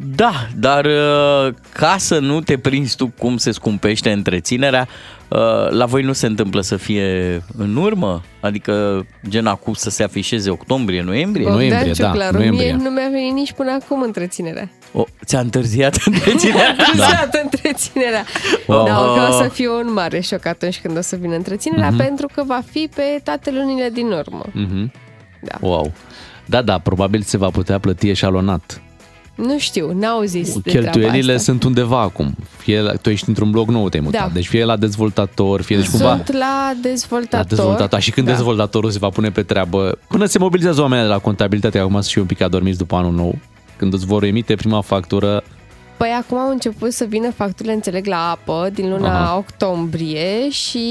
Da, 0.01 0.31
dar 0.57 0.85
uh, 0.85 1.53
ca 1.73 1.95
să 1.97 2.19
nu 2.19 2.41
te 2.41 2.57
prinzi 2.57 2.95
tu 2.95 3.07
cum 3.17 3.37
se 3.37 3.51
scumpește 3.51 4.11
întreținerea, 4.11 4.87
uh, 5.27 5.69
la 5.69 5.85
voi 5.85 6.03
nu 6.03 6.13
se 6.13 6.25
întâmplă 6.25 6.61
să 6.61 6.75
fie 6.75 7.41
în 7.57 7.75
urmă? 7.75 8.21
Adică 8.41 9.05
gen 9.29 9.45
acum 9.45 9.73
să 9.73 9.89
se 9.89 10.03
afișeze 10.03 10.49
octombrie, 10.49 11.01
noiembrie? 11.01 11.45
Bă. 11.45 11.51
noiembrie, 11.51 11.85
Bogdan 11.87 12.03
da, 12.05 12.09
Ciuclaru, 12.11 12.37
noiembrie. 12.37 12.73
Mie 12.73 12.83
nu 12.83 12.89
mi-a 12.89 13.09
venit 13.11 13.33
nici 13.33 13.51
până 13.53 13.77
acum 13.81 14.01
întreținerea. 14.01 14.69
O, 14.93 15.03
ți-a 15.25 15.39
întârziat 15.39 15.95
întreținerea? 16.05 16.75
Da. 16.97 17.29
întreținerea. 17.43 18.23
Wow. 18.67 18.85
Da, 18.85 18.93
că 18.93 19.27
o 19.29 19.41
să 19.43 19.49
fiu 19.53 19.71
un 19.73 19.93
mare 19.93 20.19
șoc 20.19 20.45
atunci 20.45 20.79
când 20.81 20.97
o 20.97 21.01
să 21.01 21.15
vină 21.15 21.35
întreținerea, 21.35 21.89
Mhm. 21.89 21.97
pentru 21.97 22.27
că 22.33 22.43
va 22.47 22.61
fi 22.71 22.89
pe 22.95 23.19
toate 23.23 23.51
lunile 23.51 23.89
din 23.93 24.07
urmă. 24.11 24.45
Mhm. 24.51 24.91
Da. 25.41 25.57
Wow. 25.59 25.91
Da, 26.45 26.61
da, 26.61 26.77
probabil 26.77 27.21
se 27.21 27.37
va 27.37 27.49
putea 27.49 27.79
plăti 27.79 28.09
eșalonat. 28.09 28.81
Nu 29.41 29.57
știu, 29.59 29.91
n-au 29.93 30.21
zis 30.23 30.53
de 30.59 30.69
Cheltuielile 30.69 31.09
treaba 31.21 31.31
asta. 31.33 31.51
sunt 31.51 31.63
undeva 31.63 31.99
acum. 32.01 32.35
Fie 32.57 32.81
la, 32.81 32.91
tu 32.91 33.09
ești 33.09 33.29
într-un 33.29 33.51
blog 33.51 33.69
nou, 33.69 33.89
te-ai 33.89 34.03
mutat. 34.03 34.21
Da. 34.27 34.33
Deci 34.33 34.47
fie 34.47 34.63
la 34.63 34.77
dezvoltator, 34.77 35.61
fie 35.61 35.75
deci 35.75 35.89
cumva 35.89 36.15
Sunt 36.15 36.37
la 36.37 36.73
dezvoltator. 36.81 37.39
la 37.49 37.55
dezvoltator. 37.55 37.99
Și 38.01 38.11
când 38.11 38.27
Da. 38.27 38.33
dezvoltatorul 38.33 38.89
se 38.91 38.97
va 38.99 39.09
pune 39.09 39.29
pe 39.31 39.43
treabă, 39.43 39.97
până 40.07 40.25
se 40.25 40.39
mobilizează 40.39 40.81
oamenii 40.81 41.05
de 41.05 41.11
la 41.11 41.17
contabilitate, 41.19 41.77
acum 41.79 42.01
să 42.01 42.09
și 42.09 42.19
un 42.19 42.25
pic 42.25 42.41
adormiți 42.41 42.77
după 42.77 42.95
anul 42.95 43.13
nou, 43.13 43.35
când 43.77 43.93
îți 43.93 44.05
vor 44.05 44.23
emite 44.23 44.55
prima 44.55 44.81
factură, 44.81 45.43
Păi 45.97 46.09
acum 46.23 46.37
au 46.37 46.49
început 46.49 46.91
să 46.93 47.05
vină 47.09 47.31
facturile, 47.31 47.73
înțeleg, 47.73 48.05
la 48.05 48.29
apă 48.29 48.69
din 48.73 48.89
luna 48.89 49.21
Aha. 49.23 49.37
octombrie 49.37 50.49
și 50.49 50.87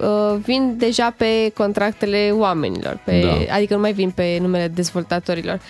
uh, 0.00 0.36
vin 0.44 0.74
deja 0.78 1.14
pe 1.16 1.50
contractele 1.54 2.30
oamenilor, 2.38 2.98
pe, 3.04 3.20
Da. 3.48 3.54
adică 3.54 3.74
nu 3.74 3.80
mai 3.80 3.92
vin 3.92 4.10
pe 4.10 4.38
numele 4.40 4.68
dezvoltatorilor. 4.74 5.60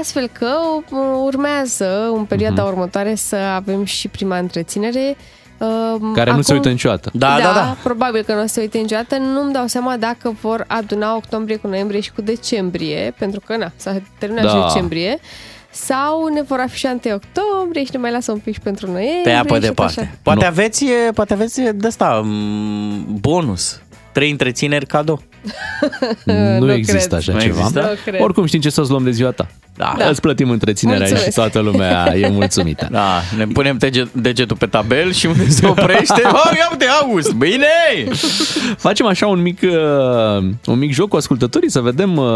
Astfel 0.00 0.28
că 0.32 0.46
uh, 0.90 0.98
urmează 1.24 2.10
în 2.16 2.24
perioada 2.24 2.62
Mhm. 2.62 2.70
următoare 2.72 3.14
să 3.14 3.36
avem 3.36 3.84
și 3.84 4.08
prima 4.08 4.38
întreținere. 4.38 5.16
Uh, 5.58 6.10
care 6.14 6.32
nu 6.32 6.42
se 6.42 6.52
uită 6.52 6.68
niciodată. 6.68 7.10
Da, 7.12 7.36
da, 7.42 7.52
da. 7.52 7.76
probabil 7.82 8.22
că 8.22 8.34
nu 8.34 8.40
o 8.42 8.46
să 8.46 8.52
se 8.52 8.60
uite 8.60 8.78
niciodată. 8.78 9.16
Nu-mi 9.16 9.52
dau 9.52 9.66
seama 9.66 9.96
dacă 9.96 10.34
vor 10.40 10.64
aduna 10.66 11.14
octombrie 11.16 11.56
cu 11.56 11.66
noiembrie 11.66 12.00
și 12.00 12.12
cu 12.12 12.20
decembrie, 12.20 13.14
pentru 13.18 13.40
că, 13.46 13.56
na, 13.56 13.72
s-a 13.76 13.96
terminat 14.18 14.44
Da. 14.44 14.50
și 14.50 14.66
decembrie, 14.66 15.18
sau 15.70 16.26
ne 16.26 16.42
vor 16.42 16.58
afișa 16.60 16.88
1 17.04 17.14
octombrie 17.14 17.84
și 17.84 17.90
ne 17.92 17.98
mai 17.98 18.10
lasă 18.10 18.32
un 18.32 18.38
pic 18.38 18.54
și 18.54 18.60
pentru 18.60 18.86
noiembrie. 18.90 19.22
Pe 19.22 19.32
apă 19.32 19.46
și 19.46 19.52
tot 19.52 19.68
departe. 19.68 20.00
așa. 20.00 20.10
Poate 20.22 20.40
Nu. 20.40 20.46
aveți, 20.46 20.84
poate 21.14 21.32
aveți 21.32 21.60
de 21.74 21.86
asta 21.86 22.22
bonus. 23.20 23.80
Trei 24.16 24.30
întrețineri 24.30 24.86
cadou. 24.86 25.22
Nu, 26.24 26.58
Nu 26.58 26.72
există 26.72 26.98
cred. 27.16 27.18
așa 27.18 27.32
Nu 27.32 27.38
ceva. 27.40 27.58
există? 27.58 27.80
Nu 27.80 27.88
cred. 28.04 28.20
Oricum 28.22 28.46
știm 28.46 28.60
ce 28.60 28.70
să-ți 28.70 28.90
luăm 28.90 29.04
de 29.04 29.10
ziua 29.10 29.30
ta. 29.30 29.46
Da. 29.76 29.94
Da. 29.98 30.08
Îți 30.08 30.20
plătim 30.20 30.50
întreținerea 30.50 30.98
Mulțumesc. 31.00 31.26
și 31.28 31.34
toată 31.34 31.58
lumea 31.58 32.12
e 32.22 32.28
mulțumită. 32.28 32.88
Da, 32.90 33.20
ne 33.36 33.46
punem 33.46 33.76
dege- 33.78 34.08
degetul 34.12 34.56
pe 34.56 34.66
tabel 34.66 35.12
și 35.12 35.26
unde 35.26 35.48
se 35.48 35.66
oprește, 35.66 36.22
oh, 36.32 36.50
ia 36.56 36.68
uite, 36.70 36.86
august, 37.00 37.32
bine! 37.32 37.66
Facem 38.76 39.06
așa 39.06 39.26
un 39.26 39.42
mic, 39.42 39.60
uh, 39.62 40.44
un 40.66 40.78
mic 40.78 40.92
joc 40.92 41.08
cu 41.08 41.16
ascultătorii 41.16 41.70
să 41.70 41.80
vedem 41.80 42.16
uh, 42.16 42.26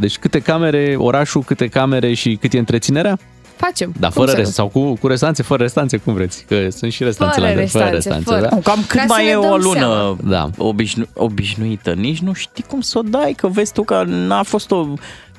deci 0.00 0.18
câte 0.18 0.38
camere, 0.38 0.94
orașul, 0.98 1.42
câte 1.42 1.66
camere 1.66 2.14
și 2.14 2.38
cât 2.40 2.52
e 2.52 2.58
întreținerea. 2.58 3.18
Facem. 3.60 3.92
Da, 3.98 4.06
Cum 4.08 4.14
fără 4.16 4.30
să 4.30 4.36
nu? 4.36 4.42
rest, 4.42 4.52
sau 4.54 4.68
cu, 4.68 4.94
cu 4.94 5.06
restanțe, 5.06 5.42
fără 5.42 5.62
restanțe, 5.62 5.96
cum 5.96 6.14
vreți. 6.14 6.44
Că 6.48 6.68
sunt 6.70 6.92
și 6.92 7.04
restanțe 7.04 7.40
Fără 7.40 7.52
la 7.52 7.60
restanțe, 7.60 7.90
restanțe, 7.94 8.22
fără. 8.24 8.40
da? 8.40 8.48
Cam 8.62 8.84
cât 8.88 8.98
Ca 8.98 9.06
să 9.06 9.06
mai 9.08 9.24
ne 9.24 9.30
e 9.30 9.36
o 9.36 9.40
dăm 9.40 9.60
lună 9.60 9.78
seama. 9.78 10.16
Da. 10.24 10.48
obișnu- 10.58 11.08
obișnuită? 11.14 11.92
Nici 11.92 12.18
nu 12.18 12.32
știi 12.32 12.64
cum 12.68 12.80
să 12.80 12.98
o 12.98 13.02
dai, 13.02 13.32
că 13.36 13.48
vezi 13.48 13.72
tu 13.72 13.82
că 13.82 14.02
n-a 14.06 14.42
fost 14.42 14.70
o... 14.70 14.86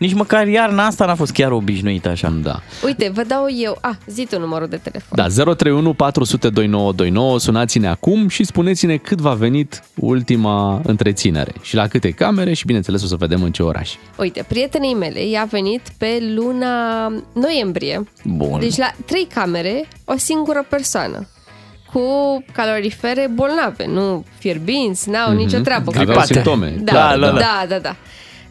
Nici 0.02 0.14
măcar 0.14 0.48
iarna 0.48 0.86
asta 0.86 1.06
n-a 1.06 1.16
fost 1.16 1.32
chiar 1.32 1.52
obișnuită 1.52 2.10
așa. 2.10 2.34
Da. 2.44 2.60
Uite, 2.86 3.12
vă 3.14 3.24
dau 3.28 3.46
eu. 3.58 3.78
Ah, 3.82 3.96
zi 4.08 4.26
tu 4.30 4.40
numărul 4.40 4.68
de 4.68 4.78
telefon. 4.78 5.18
Da, 5.18 5.28
031 5.28 5.94
400 5.94 6.50
2929, 6.50 7.40
sunați-ne 7.40 7.88
acum 7.88 8.28
și 8.28 8.44
spuneți-ne 8.44 8.98
cât 8.98 9.20
va 9.20 9.34
venit 9.34 9.84
ultima 9.96 10.82
întreținere 10.84 11.52
și 11.62 11.76
la 11.76 11.88
câte 11.88 12.10
camere 12.10 12.54
și 12.54 12.66
bineînțeles 12.66 13.04
o 13.04 13.06
să 13.06 13.16
vedem 13.16 13.44
în 13.44 13.52
ce 13.52 13.64
oraș. 13.64 13.92
Uite, 14.18 14.46
prietenei 14.48 14.94
mele 14.94 15.26
i-a 15.28 15.48
venit 15.52 15.82
pe 15.98 16.18
luna 16.36 17.08
noiembrie. 17.34 18.04
Bun. 18.24 18.60
Deci 18.60 18.78
la 18.78 18.92
trei 19.06 19.28
camere, 19.34 19.88
o 20.06 20.14
singură 20.18 20.66
persoană. 20.70 21.28
Cu 21.94 22.02
calorifere 22.54 23.30
bolnave, 23.34 23.86
nu 23.88 24.26
fierbinți, 24.38 25.10
n-au 25.10 25.34
nicio 25.34 25.60
treabă. 25.60 25.84
cu 25.86 25.92
Mhm. 25.92 26.00
Aveau 26.00 26.16
Gripate. 26.18 26.34
simptome. 26.34 26.74
Da, 26.84 26.92
Da, 26.92 27.00
da, 27.00 27.18
da, 27.18 27.26
da, 27.26 27.32
da. 27.32 27.40
da, 27.40 27.66
da, 27.70 27.80
da. 27.80 27.96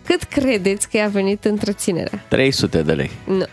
Cât 0.07 0.23
credeți 0.23 0.89
că 0.89 0.97
i-a 0.97 1.09
venit 1.09 1.45
întreținerea? 1.45 2.25
300 2.29 2.83
de 2.83 2.93
lei. 2.93 3.11
Nu. 3.27 3.45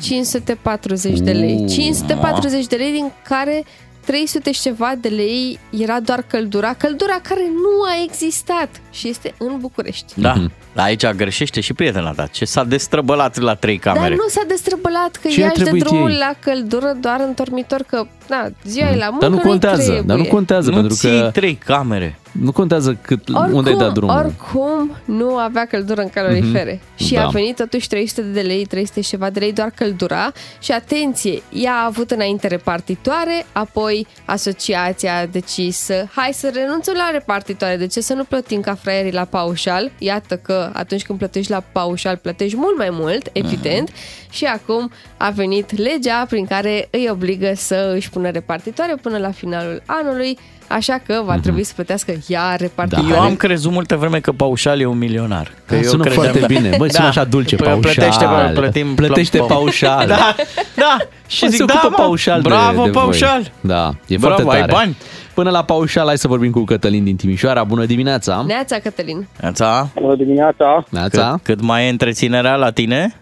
540 0.00 1.18
de 1.18 1.32
lei. 1.32 1.58
Uh, 1.60 1.70
540 1.70 2.66
de 2.66 2.76
lei 2.76 2.92
din 2.92 3.12
care 3.24 3.64
300 4.04 4.52
și 4.52 4.60
ceva 4.60 4.94
de 5.00 5.08
lei 5.08 5.58
era 5.70 6.00
doar 6.00 6.22
căldura, 6.22 6.74
căldura 6.74 7.20
care 7.22 7.40
nu 7.40 7.82
a 7.82 8.02
existat 8.04 8.80
și 8.90 9.08
este 9.08 9.34
în 9.38 9.58
București. 9.60 10.20
Da, 10.20 10.46
Mhm. 10.82 10.86
aici 10.86 11.06
greșește 11.16 11.60
și 11.60 11.72
prietena 11.72 12.10
ta. 12.12 12.26
Ce 12.26 12.44
s-a 12.44 12.64
destrăbălat 12.64 13.36
la 13.38 13.54
trei 13.54 13.78
camere. 13.78 14.08
Dar 14.08 14.16
nu 14.18 14.28
s-a 14.28 14.42
destrăbălat 14.48 15.16
că 15.22 15.28
Ce 15.28 15.40
a 15.40 15.42
ea 15.42 15.46
își 15.46 15.56
dă 15.56 15.62
trebuit 15.62 15.82
drumul 15.84 16.10
ei? 16.10 16.16
la 16.18 16.32
căldură 16.40 16.96
doar 17.00 17.20
în 17.20 17.32
dormitor, 17.34 17.82
că 17.86 18.06
na, 18.28 18.48
ziua 18.64 18.88
e 18.90 18.96
la 18.96 19.04
muncă, 19.10 19.18
Dar 19.20 19.28
nu 19.28 19.34
nu-i 19.34 19.44
contează, 19.44 19.82
trebuie. 19.82 20.02
dar 20.06 20.16
nu 20.16 20.24
contează 20.24 20.70
nu 20.70 20.76
pentru 20.76 20.94
ții 20.94 21.20
că 21.20 21.30
trei 21.32 21.54
camere. 21.54 22.18
Nu 22.32 22.52
contează 22.52 22.98
cât, 23.02 23.28
Oricum, 23.28 23.54
unde 23.56 23.70
ai 23.70 23.76
dat 23.76 23.92
drumul. 23.92 24.14
oricum 24.16 24.96
nu 25.04 25.36
avea 25.36 25.64
căldură 25.66 26.00
în 26.00 26.08
calorifere. 26.08 26.80
Mhm. 26.96 27.04
Și 27.04 27.14
Da. 27.14 27.24
a 27.24 27.28
venit 27.28 27.56
totuși 27.56 27.88
300 27.88 28.20
de 28.22 28.40
lei, 28.40 28.64
300 28.64 29.00
și 29.00 29.08
ceva 29.08 29.30
de 29.30 29.38
lei 29.38 29.52
doar 29.52 29.70
căldura. 29.74 30.32
Și 30.58 30.72
atenție, 30.72 31.42
ea 31.52 31.72
a 31.72 31.84
avut 31.84 32.10
înainte 32.10 32.46
repartitoare, 32.46 33.46
apoi 33.52 34.06
asociația 34.24 35.18
a 35.18 35.26
decis 35.26 35.88
hai 36.14 36.30
să 36.32 36.50
renunțăm 36.54 36.94
la 36.96 37.08
repartitoare, 37.12 37.76
de 37.76 37.86
ce 37.86 38.00
să 38.00 38.14
nu 38.14 38.24
plătim 38.24 38.60
ca 38.60 38.74
fraierii 38.74 39.12
la 39.12 39.24
paușal? 39.24 39.90
Iată 39.98 40.36
că 40.36 40.67
atunci 40.72 41.02
când 41.04 41.18
plătești 41.18 41.50
la 41.50 41.62
paușal, 41.72 42.16
plătești 42.16 42.56
mult 42.56 42.76
mai 42.76 42.88
mult, 42.90 43.28
evident. 43.32 43.90
Și 44.30 44.44
acum 44.44 44.90
a 45.16 45.30
venit 45.30 45.76
legea 45.78 46.24
prin 46.28 46.46
care 46.46 46.88
îi 46.90 47.08
obligă 47.10 47.52
să 47.56 47.92
își 47.96 48.10
pună 48.10 48.30
repartitoare 48.30 48.94
până 49.02 49.18
la 49.18 49.30
finalul 49.30 49.82
anului, 49.86 50.38
așa 50.66 51.00
că 51.06 51.22
va 51.24 51.38
trebui 51.38 51.64
să 51.64 51.72
plătească 51.74 52.12
ea 52.26 52.54
repartitoare. 52.56 53.14
Eu 53.14 53.20
am 53.20 53.36
crezut 53.36 53.72
multă 53.72 53.96
vreme 53.96 54.20
că 54.20 54.32
Paușal 54.32 54.80
e 54.80 54.84
un 54.86 54.98
milionar. 54.98 55.52
Că 55.66 55.74
Da, 55.74 55.80
eu 55.80 55.88
sună 55.88 56.04
credeam- 56.04 56.14
foarte 56.14 56.44
bine. 56.46 56.74
Băi, 56.78 56.92
sună 56.92 57.06
așa 57.06 57.24
dulce, 57.24 57.56
Păi, 57.56 57.66
paușal. 57.66 57.92
Plătește, 57.94 58.24
bă, 58.24 58.50
plătim, 58.54 58.94
Plătește 58.94 59.38
plă- 59.38 59.46
paușal. 59.46 60.06
Da, 60.06 60.34
da. 60.76 60.96
Și 61.26 61.40
Bă, 61.44 61.46
zic, 61.50 61.58
se 61.58 61.64
da, 61.64 61.72
ocupă 61.82 61.94
mă, 61.98 62.04
paușal 62.04 62.42
de, 62.42 62.48
bravo, 62.48 62.70
de 62.84 62.90
voi. 62.90 63.02
paușal. 63.02 63.52
Da, 63.60 63.90
e 64.06 64.16
Bravo, 64.16 64.34
foarte 64.34 64.54
ai 64.56 64.60
tare. 64.60 64.72
bani. 64.72 64.96
Până 65.38 65.50
la 65.50 65.64
paușal, 65.64 66.06
hai 66.06 66.18
să 66.18 66.28
vorbim 66.28 66.50
cu 66.50 66.64
Cătălin 66.64 67.04
din 67.04 67.16
Timișoara. 67.16 67.64
Bună 67.64 67.84
dimineața! 67.84 68.44
Neața, 68.46 68.78
Cătălin. 68.78 69.26
Neața? 69.40 69.88
Bună 70.00 70.14
dimineața! 70.16 70.84
Neața? 70.90 71.30
Cât, 71.30 71.42
cât 71.42 71.60
mai 71.60 71.86
e 71.86 71.88
întreținerea 71.88 72.54
la 72.56 72.70
tine? 72.70 73.14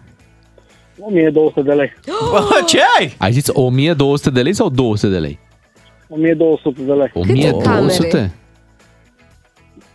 1200 0.99 1.61
de 1.61 1.73
lei. 1.73 1.93
Bă, 2.31 2.47
ce 2.65 2.79
ai? 2.99 3.15
Ai 3.17 3.31
zis 3.31 3.47
1200 3.53 4.29
de 4.29 4.41
lei 4.41 4.53
sau 4.53 4.69
200 4.69 5.13
de 5.13 5.19
lei? 5.19 5.39
1200 6.07 6.81
de 6.81 6.93
lei. 6.93 7.11
1200? 7.13 8.35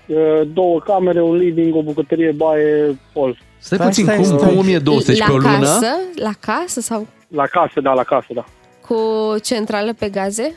E, 0.06 0.14
Două 0.44 0.80
camere, 0.80 1.22
un 1.22 1.36
living, 1.36 1.74
o 1.74 1.82
bucătărie, 1.82 2.32
baie, 2.36 2.98
hol. 3.14 3.38
Stai 3.58 3.78
puțin, 3.78 4.06
cum, 4.06 4.36
cum 4.36 4.58
1200 4.58 5.12
și 5.12 5.18
la 5.18 5.26
pe 5.26 5.32
o 5.32 5.36
lună? 5.36 5.58
casă? 5.58 5.86
La 6.14 6.32
casă 6.40 6.80
sau 6.80 7.06
La 7.28 7.46
casă, 7.46 7.80
da, 7.80 7.92
la 7.92 8.02
casă, 8.02 8.26
da. 8.34 8.44
cu 8.86 8.96
centrală 9.42 9.92
pe 9.98 10.08
gaze? 10.08 10.54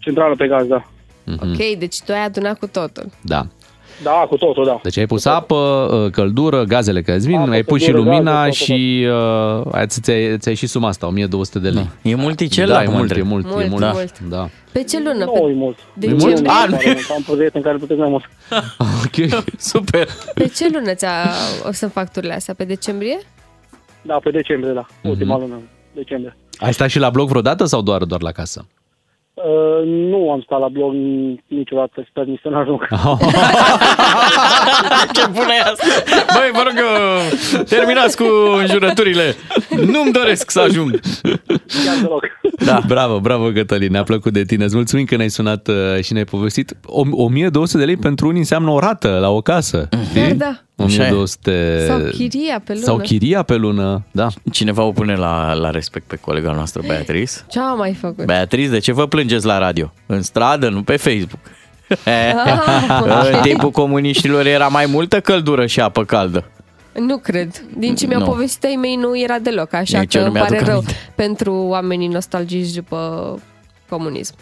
Centrală 0.00 0.34
pe 0.34 0.46
gaz, 0.46 0.66
da. 0.66 0.82
Mhm. 1.24 1.50
Ok, 1.50 1.78
deci 1.78 2.00
tu 2.02 2.12
ai 2.12 2.24
adunat 2.24 2.58
cu 2.58 2.66
totul. 2.66 3.04
Da. 3.22 3.46
Da, 4.02 4.10
cu 4.10 4.36
totul, 4.36 4.64
da. 4.64 4.80
Deci 4.82 4.96
ai 4.96 5.06
pus 5.06 5.24
apă, 5.24 5.54
uh, 6.04 6.10
căldură, 6.10 6.62
gazele 6.64 7.02
că 7.02 7.12
îți 7.12 7.26
vin, 7.26 7.38
Apă, 7.38 7.50
ai 7.50 7.62
pus 7.62 7.80
și 7.80 7.90
căldură, 7.90 8.10
lumina 8.10 8.32
gaze, 8.44 8.46
tot, 8.48 8.54
și 8.56 9.06
uh, 9.08 9.72
ai- 9.72 9.86
ți-ai, 9.86 10.38
ți-ai 10.38 10.54
și 10.54 10.66
suma 10.66 10.88
asta, 10.88 11.06
1200 11.06 11.58
de 11.58 11.68
lei. 11.68 11.88
E 12.02 12.14
multicel 12.14 12.66
Da, 12.66 12.72
la 12.74 12.82
e 12.82 12.86
mult, 12.86 12.98
Mândre. 12.98 13.18
e 13.18 13.22
mult, 13.22 13.44
e 13.44 13.48
Mult, 13.48 13.68
mult. 13.68 13.92
mult. 13.92 14.18
Da. 14.28 14.48
Pe 14.72 14.82
ce 14.84 14.96
lună? 14.98 15.24
Nu 15.24 15.30
Pe, 15.32 15.50
e 15.50 15.54
mult. 15.54 15.78
de 15.94 16.06
E 16.06 16.10
ce, 16.10 16.14
mult? 16.26 16.42
Pe, 16.42 16.48
An. 16.48 16.72
Am 17.14 17.22
proiect 17.26 17.54
în 17.54 17.62
care 17.62 17.76
plătesc 17.76 17.98
mai 18.00 18.08
mult. 18.08 18.24
Ok. 19.04 19.44
Super. 19.58 20.08
pe 20.34 20.46
ce 20.54 20.68
lună 20.72 20.94
ți 20.94 21.04
o 21.68 21.72
să 21.72 21.88
facturile 21.88 22.34
astea? 22.34 22.54
Pe 22.54 22.64
decembrie? 22.64 23.18
Da, 24.02 24.14
pe 24.22 24.30
decembrie, 24.30 24.72
da. 24.72 24.86
Mhm. 25.02 25.08
Ultima 25.10 25.38
lună, 25.38 25.58
decembrie. 25.94 26.36
Ai 26.58 26.72
stat 26.72 26.88
și 26.88 26.98
la 26.98 27.10
bloc 27.10 27.28
vreodată 27.28 27.64
sau 27.64 27.82
doar, 27.82 28.04
doar 28.04 28.22
la 28.22 28.32
casă? 28.32 28.66
Uh, 29.34 29.86
nu 29.86 30.30
am 30.30 30.40
stat 30.40 30.60
la 30.60 30.68
blog 30.68 30.92
niciodată, 31.46 32.06
sper 32.08 32.24
nici 32.24 32.40
să 32.42 32.48
nu 32.48 32.56
ajung. 32.56 32.88
Ce 35.16 35.26
bună 35.32 35.52
e 35.58 35.60
asta? 35.60 35.84
Băi, 36.34 36.50
vă 36.52 36.62
rog, 36.64 36.74
uh, 36.76 37.64
terminați 37.68 38.16
cu 38.16 38.24
înjurăturile. 38.58 39.34
Nu-mi 39.70 40.12
doresc 40.12 40.50
să 40.50 40.60
ajung. 40.60 41.00
Chiar 41.84 41.96
deloc. 42.00 42.24
Da. 42.64 42.80
Bravo, 42.86 43.20
bravo 43.20 43.50
Cătălin, 43.50 43.90
ne-a 43.90 44.02
plăcut 44.02 44.32
de 44.32 44.44
tine. 44.44 44.64
Îți 44.64 44.74
mulțumim 44.74 45.04
că 45.04 45.16
ne-ai 45.16 45.28
sunat 45.28 45.68
uh, 45.68 46.02
și 46.02 46.12
ne-ai 46.12 46.24
povestit. 46.24 46.76
O, 46.84 47.02
1200 47.10 47.78
de 47.78 47.84
lei 47.84 47.96
pentru 47.96 48.26
unii 48.26 48.38
înseamnă 48.38 48.70
o 48.70 48.78
rată 48.78 49.18
la 49.20 49.30
o 49.30 49.40
casă. 49.40 49.88
Știi? 50.08 50.34
Da, 50.34 50.44
da. 50.44 50.60
1200... 50.82 51.84
Sau 51.86 51.98
chiria 51.98 52.60
pe 52.64 52.72
lună. 52.72 52.84
Sau 52.84 52.96
chiria 52.98 53.42
pe 53.42 53.54
lună, 53.54 54.02
da. 54.10 54.26
Cineva 54.52 54.82
o 54.82 54.92
pune 54.92 55.14
la, 55.14 55.52
la 55.54 55.70
respect 55.70 56.06
pe 56.06 56.16
colega 56.16 56.52
noastră, 56.52 56.82
Beatrice. 56.86 57.32
Ce 57.48 57.58
am 57.58 57.76
mai 57.78 57.94
făcut? 57.94 58.24
Beatrice, 58.24 58.68
de 58.68 58.78
ce 58.78 58.92
vă 58.92 59.06
plângeți 59.06 59.46
la 59.46 59.58
radio? 59.58 59.92
În 60.06 60.22
stradă, 60.22 60.68
nu 60.68 60.82
pe 60.82 60.96
Facebook. 60.96 61.40
Ah, 62.04 63.30
În 63.32 63.40
timpul 63.42 63.70
comuniștilor 63.70 64.46
era 64.46 64.68
mai 64.68 64.86
multă 64.86 65.20
căldură 65.20 65.66
și 65.66 65.80
apă 65.80 66.04
caldă. 66.04 66.44
Nu 67.00 67.18
cred. 67.18 67.62
Din 67.76 67.94
ce 67.94 68.06
mi-au 68.06 68.20
Nu. 68.20 68.26
povestit 68.26 68.64
ai 68.64 68.74
mei, 68.80 68.96
nu 68.96 69.18
era 69.20 69.38
deloc, 69.38 69.72
așa 69.72 69.98
Nici 69.98 70.12
că 70.12 70.18
eu 70.18 70.24
nu 70.24 70.30
îmi 70.30 70.38
pare 70.40 70.50
mi-aduc 70.50 70.68
rău 70.68 70.78
aminte. 70.78 70.96
pentru 71.14 71.54
oamenii 71.54 72.08
nostalgici 72.08 72.70
după 72.74 73.38
comunism. 73.88 74.34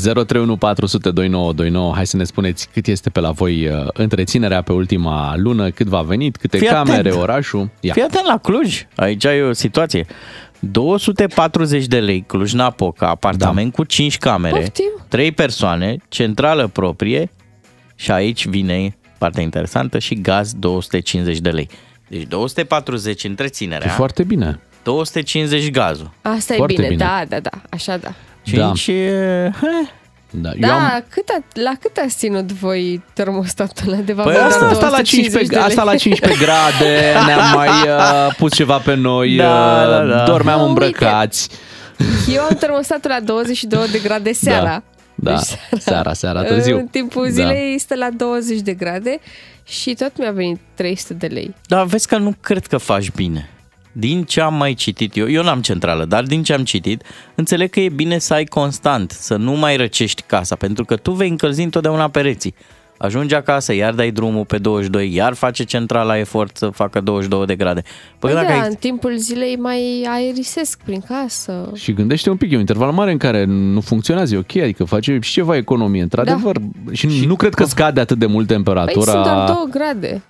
031 0.00 0.56
400 0.56 1.10
2929. 1.10 1.92
Hai 1.94 2.06
să 2.06 2.16
ne 2.16 2.24
spuneți 2.24 2.68
cât 2.72 2.86
este 2.86 3.10
pe 3.10 3.20
la 3.20 3.30
voi 3.30 3.66
uh, 3.68 3.86
întreținerea 3.92 4.62
pe 4.62 4.72
ultima 4.72 5.34
lună, 5.36 5.70
cât 5.70 5.86
v-a 5.86 6.02
venit, 6.02 6.36
câte 6.36 6.58
Fii 6.58 6.66
camere, 6.66 6.98
atent. 7.08 7.14
orașul. 7.22 7.70
Ia. 7.80 7.92
Fii 7.92 8.02
atent 8.02 8.26
la 8.26 8.38
Cluj, 8.38 8.86
aici 8.96 9.24
e 9.24 9.40
o 9.42 9.52
situație. 9.52 10.06
240 10.58 11.86
de 11.86 11.98
lei 12.00 12.24
Cluj-Napoca, 12.26 13.08
apartament 13.08 13.70
Da. 13.70 13.76
cu 13.76 13.84
5 13.84 14.18
camere, 14.18 14.58
Poftim? 14.58 14.90
3 15.08 15.32
persoane, 15.32 15.96
centrală 16.08 16.66
proprie 16.66 17.30
și 17.94 18.10
aici 18.10 18.46
vine 18.46 18.96
partea 19.18 19.42
interesantă 19.42 19.98
și 19.98 20.20
gaz 20.20 20.52
250 20.54 21.38
de 21.38 21.50
lei. 21.50 21.68
Deci 22.08 22.22
240 22.22 23.22
E 23.24 23.28
întreținerea, 23.28 23.88
foarte 23.88 24.22
bine. 24.24 24.60
250 24.82 25.70
gazul. 25.70 26.10
Asta 26.22 26.54
Foarte 26.54 26.72
e 26.72 26.76
bine. 26.76 26.88
bine. 26.88 27.04
da, 27.04 27.22
da, 27.28 27.40
da, 27.40 27.50
așa 27.70 27.96
da. 27.96 28.14
5 28.42 28.56
Da. 28.86 28.92
e... 28.92 29.50
Da, 30.34 30.48
eu 30.50 30.56
Da, 30.60 30.74
am... 30.74 31.04
cât 31.08 31.28
a, 31.28 31.42
la 31.54 31.72
cât 31.80 31.96
ați 31.96 32.16
ținut 32.16 32.52
voi 32.52 33.02
termostatul 33.12 33.92
ăla 33.92 33.96
de 34.00 34.12
Păi 34.12 34.14
valoare? 34.14 34.38
Asta, 34.44 34.58
doar 34.58 34.72
asta, 34.72 34.84
la 34.88 34.96
250 34.96 35.22
15, 35.24 35.50
de 35.52 35.56
lei? 35.58 35.64
asta 35.66 35.82
la 35.82 35.96
15 35.96 36.44
grade, 36.44 37.00
ne-am 37.26 37.52
mai 37.54 37.68
uh, 37.68 38.34
pus 38.36 38.54
ceva 38.54 38.78
pe 38.78 38.94
noi, 38.94 39.36
Da, 39.36 39.82
uh, 39.82 39.88
da, 39.90 40.04
da. 40.16 40.24
dormeam 40.24 40.58
Nu, 40.60 40.66
îmbrăcați. 40.66 41.48
Eu 42.34 42.42
am 42.42 42.56
termostatul 42.58 43.10
la 43.10 43.20
22 43.20 43.88
de 43.92 43.98
grade 43.98 44.32
seara. 44.32 44.82
Da, 45.14 45.30
Deci 45.34 45.80
seara, 45.80 46.12
seara 46.12 46.42
târziu. 46.42 46.76
În 46.78 46.86
timpul 46.86 47.24
Da. 47.24 47.30
zilei 47.30 47.78
stă 47.78 47.94
la 47.94 48.08
20 48.16 48.58
de 48.60 48.72
grade 48.72 49.18
și 49.66 49.94
tot 49.94 50.12
mi-a 50.18 50.30
venit 50.30 50.60
300 50.74 51.14
de 51.14 51.26
lei. 51.26 51.54
Dar 51.66 51.84
vezi 51.84 52.08
că 52.08 52.16
nu 52.18 52.34
cred 52.40 52.66
că 52.66 52.76
faci 52.76 53.10
bine. 53.10 53.48
Din 53.92 54.22
ce 54.24 54.40
am 54.40 54.54
mai 54.54 54.74
citit 54.74 55.16
eu, 55.16 55.30
eu 55.30 55.42
n-am 55.42 55.60
centrală, 55.60 56.04
dar 56.04 56.22
din 56.22 56.42
ce 56.42 56.52
am 56.52 56.64
citit, 56.64 57.02
înțeleg 57.34 57.70
că 57.70 57.80
e 57.80 57.88
bine 57.88 58.18
să 58.18 58.34
ai 58.34 58.44
constant, 58.44 59.10
să 59.10 59.36
nu 59.36 59.52
mai 59.52 59.76
răcești 59.76 60.22
casa, 60.26 60.54
pentru 60.54 60.84
că 60.84 60.96
tu 60.96 61.12
vei 61.12 61.28
încălzi 61.28 61.62
întotdeauna 61.62 62.08
pereții. 62.08 62.54
Ajungi 62.98 63.34
acasă, 63.34 63.74
iar 63.74 63.92
dai 63.92 64.10
drumul 64.10 64.44
pe 64.44 64.58
22, 64.58 65.14
iar 65.14 65.34
face 65.34 65.64
centrala 65.64 66.18
efort 66.18 66.56
să 66.56 66.68
facă 66.68 67.00
22 67.00 67.46
de 67.46 67.54
grade. 67.54 67.82
Păi, 68.18 68.30
Păi 68.30 68.32
dacă 68.32 68.46
da, 68.46 68.60
ai... 68.60 68.68
în 68.68 68.74
timpul 68.74 69.16
zilei 69.16 69.56
mai 69.56 70.06
aerisesc 70.08 70.80
prin 70.84 71.00
casă. 71.00 71.70
Și 71.74 71.92
gândește 71.92 72.30
un 72.30 72.36
pic, 72.36 72.50
e 72.50 72.54
un 72.54 72.60
interval 72.60 72.92
mare 72.92 73.10
în 73.10 73.18
care 73.18 73.44
nu 73.44 73.80
funcționează, 73.80 74.34
e 74.34 74.38
ok, 74.38 74.56
adică 74.56 74.84
face 74.84 75.18
și 75.22 75.32
ceva 75.32 75.56
economie, 75.56 76.02
într-adevăr. 76.02 76.58
Da. 76.58 76.92
Și 76.92 77.26
nu 77.26 77.36
cred 77.36 77.54
că 77.54 77.64
scade 77.64 78.00
atât 78.00 78.18
de 78.18 78.26
mult 78.26 78.46
Păi 78.46 78.56
temperatura. 78.56 79.10
sunt 79.10 79.24
doar 79.24 79.46
2 79.46 79.56
grade. 79.70 80.22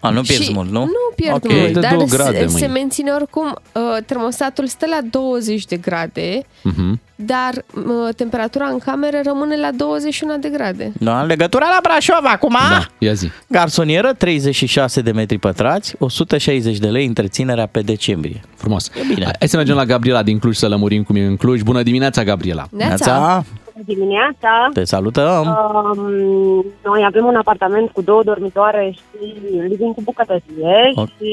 A, 0.00 0.08
nu 0.10 0.20
pierzi 0.22 0.42
și 0.44 0.52
mult, 0.52 0.70
nu? 0.70 0.80
Nu 0.80 1.12
pierd 1.16 1.34
Ok. 1.44 1.52
mult, 1.52 1.72
De 1.72 1.80
dar 1.80 1.92
două 1.94 2.06
se, 2.08 2.16
grade, 2.16 2.46
se 2.46 2.58
măi. 2.60 2.68
menține 2.72 3.10
oricum. 3.10 3.54
Uh, 3.72 3.82
termostatul 4.06 4.66
stă 4.66 4.86
la 4.86 4.98
20 5.10 5.64
de 5.64 5.76
grade, 5.76 6.42
Mhm. 6.62 7.00
dar 7.14 7.52
uh, 7.74 8.14
temperatura 8.16 8.66
în 8.66 8.78
cameră 8.78 9.20
rămâne 9.24 9.56
la 9.56 9.70
21 9.76 10.38
de 10.38 10.48
grade. 10.48 10.92
Da, 10.98 11.20
în 11.20 11.26
legătura 11.26 11.66
la 11.66 11.78
Brașov 11.82 12.24
acum. 12.24 12.56
Da, 12.70 12.86
ia 12.98 13.12
zi. 13.12 13.30
Garsonieră, 13.46 14.12
36 14.12 15.00
de 15.00 15.10
metri 15.10 15.38
pătrați, 15.38 15.94
160 15.98 16.78
de 16.78 16.86
lei 16.88 17.06
întreținerea 17.06 17.66
pe 17.66 17.80
decembrie. 17.80 18.40
Frumos. 18.56 18.86
E 18.88 19.14
bine. 19.14 19.24
Hai 19.38 19.48
să 19.48 19.56
mergem 19.56 19.74
la 19.76 19.84
Gabriela 19.84 20.22
din 20.22 20.38
Cluj 20.38 20.56
să 20.56 20.68
lămurim 20.68 21.02
cum 21.02 21.16
e 21.16 21.24
în 21.24 21.36
Cluj. 21.36 21.60
Bună 21.62 21.82
dimineața, 21.82 22.22
Gabriela. 22.24 22.66
Neața. 22.70 23.44
Dimineața. 23.84 24.68
Te 24.72 24.84
salutăm! 24.84 25.44
Um, 25.46 26.64
noi 26.84 27.04
avem 27.04 27.24
un 27.24 27.36
apartament 27.36 27.90
cu 27.90 28.02
două 28.02 28.22
dormitoare 28.22 28.90
și 28.96 29.34
living 29.68 29.94
cu 29.94 30.02
bucătărie 30.02 30.76
Ok. 30.94 31.08
și 31.16 31.30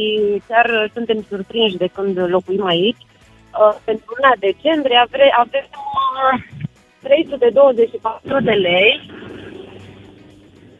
chiar 0.47 0.89
suntem 0.93 1.25
surprinși 1.29 1.77
de 1.77 1.87
când 1.93 2.19
locuim 2.29 2.65
aici. 2.65 3.01
Uh, 3.59 3.75
pentru 3.83 4.05
luna 4.15 4.33
decembrie 4.39 4.97
avre, 5.05 5.33
avem 5.37 5.65
uh, 5.71 6.43
324 7.03 8.41
de 8.49 8.51
lei. 8.51 8.91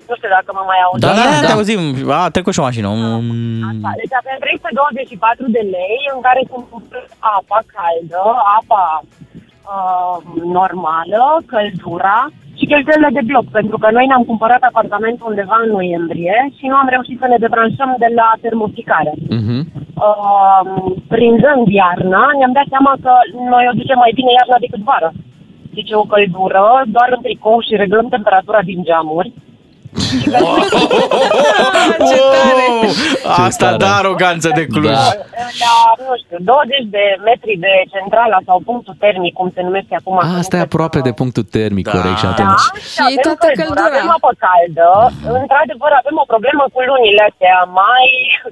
Nu 0.08 0.16
știu 0.20 0.30
dacă 0.38 0.50
mă 0.58 0.64
mai 0.72 0.80
auzi. 0.86 1.02
Da, 1.06 1.12
da, 1.20 1.24
da, 1.34 1.48
te 1.48 1.56
auzim. 1.58 1.82
A, 2.18 2.24
a 2.24 2.34
trecut 2.36 2.54
și 2.54 2.60
o 2.62 2.68
mașină. 2.70 2.88
Mm, 2.90 3.82
Da, 3.86 3.92
Deci 4.02 4.16
avem 4.22 4.38
324 4.40 5.46
de 5.58 5.64
lei 5.76 5.98
în 6.16 6.20
care 6.28 6.42
sunt 6.50 6.66
apa 7.38 7.60
caldă, 7.76 8.22
apa 8.60 8.84
uh, 9.76 10.18
normală, 10.60 11.24
căldura 11.52 12.20
și 12.60 12.70
cheltuielile 12.72 13.12
de 13.18 13.28
bloc, 13.30 13.46
pentru 13.58 13.78
că 13.82 13.88
noi 13.92 14.06
ne-am 14.08 14.26
cumpărat 14.32 14.62
apartamentul 14.62 15.30
undeva 15.30 15.58
în 15.66 15.72
noiembrie 15.78 16.38
și 16.58 16.66
nu 16.72 16.76
am 16.82 16.88
reușit 16.96 17.18
să 17.20 17.28
ne 17.30 17.38
debranșăm 17.46 17.92
de 18.04 18.10
la 18.20 18.28
termoficare. 18.46 19.14
Mhm. 19.40 19.58
Uh, 20.08 20.62
prinzând 21.14 21.66
iarna, 21.82 22.24
ne-am 22.38 22.58
dat 22.60 22.68
seama 22.74 22.94
că 23.04 23.14
noi 23.54 23.64
o 23.72 23.78
ducem 23.80 23.98
mai 24.04 24.12
bine 24.20 24.32
iarna 24.34 24.58
decât 24.66 24.82
vara. 24.92 25.12
Deci 25.78 25.92
o 26.02 26.04
căldură, 26.12 26.66
doar 26.96 27.10
în 27.16 27.22
tricou 27.26 27.58
și 27.68 27.80
reglăm 27.82 28.08
temperatura 28.16 28.62
din 28.70 28.80
geamuri. 28.88 29.30
Ce 32.10 32.18
tare! 32.34 32.68
Asta 33.48 33.66
tare. 33.66 33.78
da 33.84 33.92
aroganță 34.02 34.50
de 34.60 34.64
Cluj. 34.74 34.86
Da. 35.00 35.08
La, 35.64 35.76
nu 36.08 36.14
știu, 36.24 36.38
20 36.40 36.86
de 36.96 37.04
metri 37.30 37.54
de 37.66 37.74
centrala 37.94 38.38
sau 38.48 38.58
punctul 38.70 38.96
termic, 39.06 39.34
cum 39.40 39.48
se 39.56 39.62
numește 39.68 39.94
acum. 40.00 40.16
A, 40.26 40.28
asta 40.42 40.56
e 40.60 40.64
aproape 40.70 41.00
de 41.08 41.12
punctul 41.20 41.46
termic, 41.60 41.86
Da. 41.88 41.92
corect, 41.96 42.18
și 42.22 42.28
Da, 42.28 42.32
atunci. 42.34 42.64
și 42.94 43.00
avem 43.06 43.20
toată 43.28 43.46
căldură, 43.48 43.62
căldura. 43.62 43.88
avem 43.92 44.08
apă 44.18 44.32
caldă. 44.46 44.88
Într-adevăr, 45.42 45.92
avem 46.02 46.16
o 46.24 46.28
problemă 46.34 46.64
cu 46.74 46.80
lunile 46.90 47.22
astea. 47.30 47.56
Mai, 47.82 48.08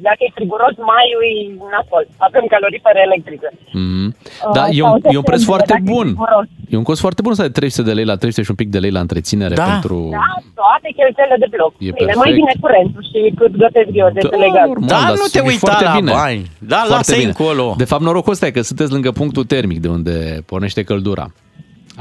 dacă 0.08 0.20
e 0.26 0.30
friguros, 0.40 0.74
maiul 0.90 1.24
e 1.32 1.34
nasol. 1.74 2.04
Avem 2.28 2.44
calorifere 2.54 3.00
electrice. 3.10 3.48
Mhm. 3.82 4.06
Uh, 4.14 4.54
Da, 4.58 4.64
e 4.78 4.80
sau 4.82 4.88
un, 4.94 4.98
e 5.16 5.18
un 5.22 5.28
preț 5.32 5.42
septembrie, 5.42 5.50
foarte 5.52 5.72
dacă 5.76 5.86
e 5.90 5.94
bun. 5.96 6.08
friguros. 6.14 6.46
E 6.74 6.76
un 6.82 6.88
cost 6.90 7.02
foarte 7.06 7.22
bun 7.26 7.34
să 7.38 7.42
ai 7.46 7.52
300 7.60 7.88
de 7.90 7.94
lei 8.00 8.08
la 8.12 8.16
300 8.22 8.42
și 8.46 8.52
un 8.56 8.60
pic 8.62 8.70
de 8.76 8.80
lei 8.86 8.94
la 8.98 9.02
întreținere 9.06 9.56
Da. 9.62 9.68
pentru... 9.72 9.96
Da, 10.20 10.28
toate 10.62 10.88
cheltuielile 10.98 11.38
de 11.44 11.45
bloc. 11.56 11.72
E 11.74 11.76
Bine, 11.80 11.92
perfect. 11.98 12.18
mai 12.24 12.32
bine 12.40 12.54
curentul 12.64 13.04
și 13.12 13.20
cât 13.40 13.52
gătesc 13.64 13.90
eu 14.02 14.10
de 14.14 14.20
Da, 14.32 14.38
legat. 14.38 14.68
normal, 14.68 14.88
Da, 14.94 15.00
dar 15.08 15.16
nu 15.22 15.28
te 15.32 15.38
e 15.40 15.48
uita 15.52 15.58
foarte 15.68 15.84
la 15.84 15.94
bine. 16.00 16.12
bani. 16.12 16.42
Da, 16.60 16.76
Foarte 16.76 16.94
lasă-i 16.94 17.16
bine. 17.24 17.28
încolo. 17.28 17.74
De 17.78 17.84
fapt, 17.92 18.02
norocul 18.02 18.32
ăsta 18.32 18.46
e 18.46 18.52
că 18.52 18.62
sunteți 18.62 18.92
lângă 18.92 19.12
punctul 19.12 19.44
termic 19.56 19.80
de 19.80 19.88
unde 19.88 20.16
pornește 20.46 20.84
căldura. 20.84 21.26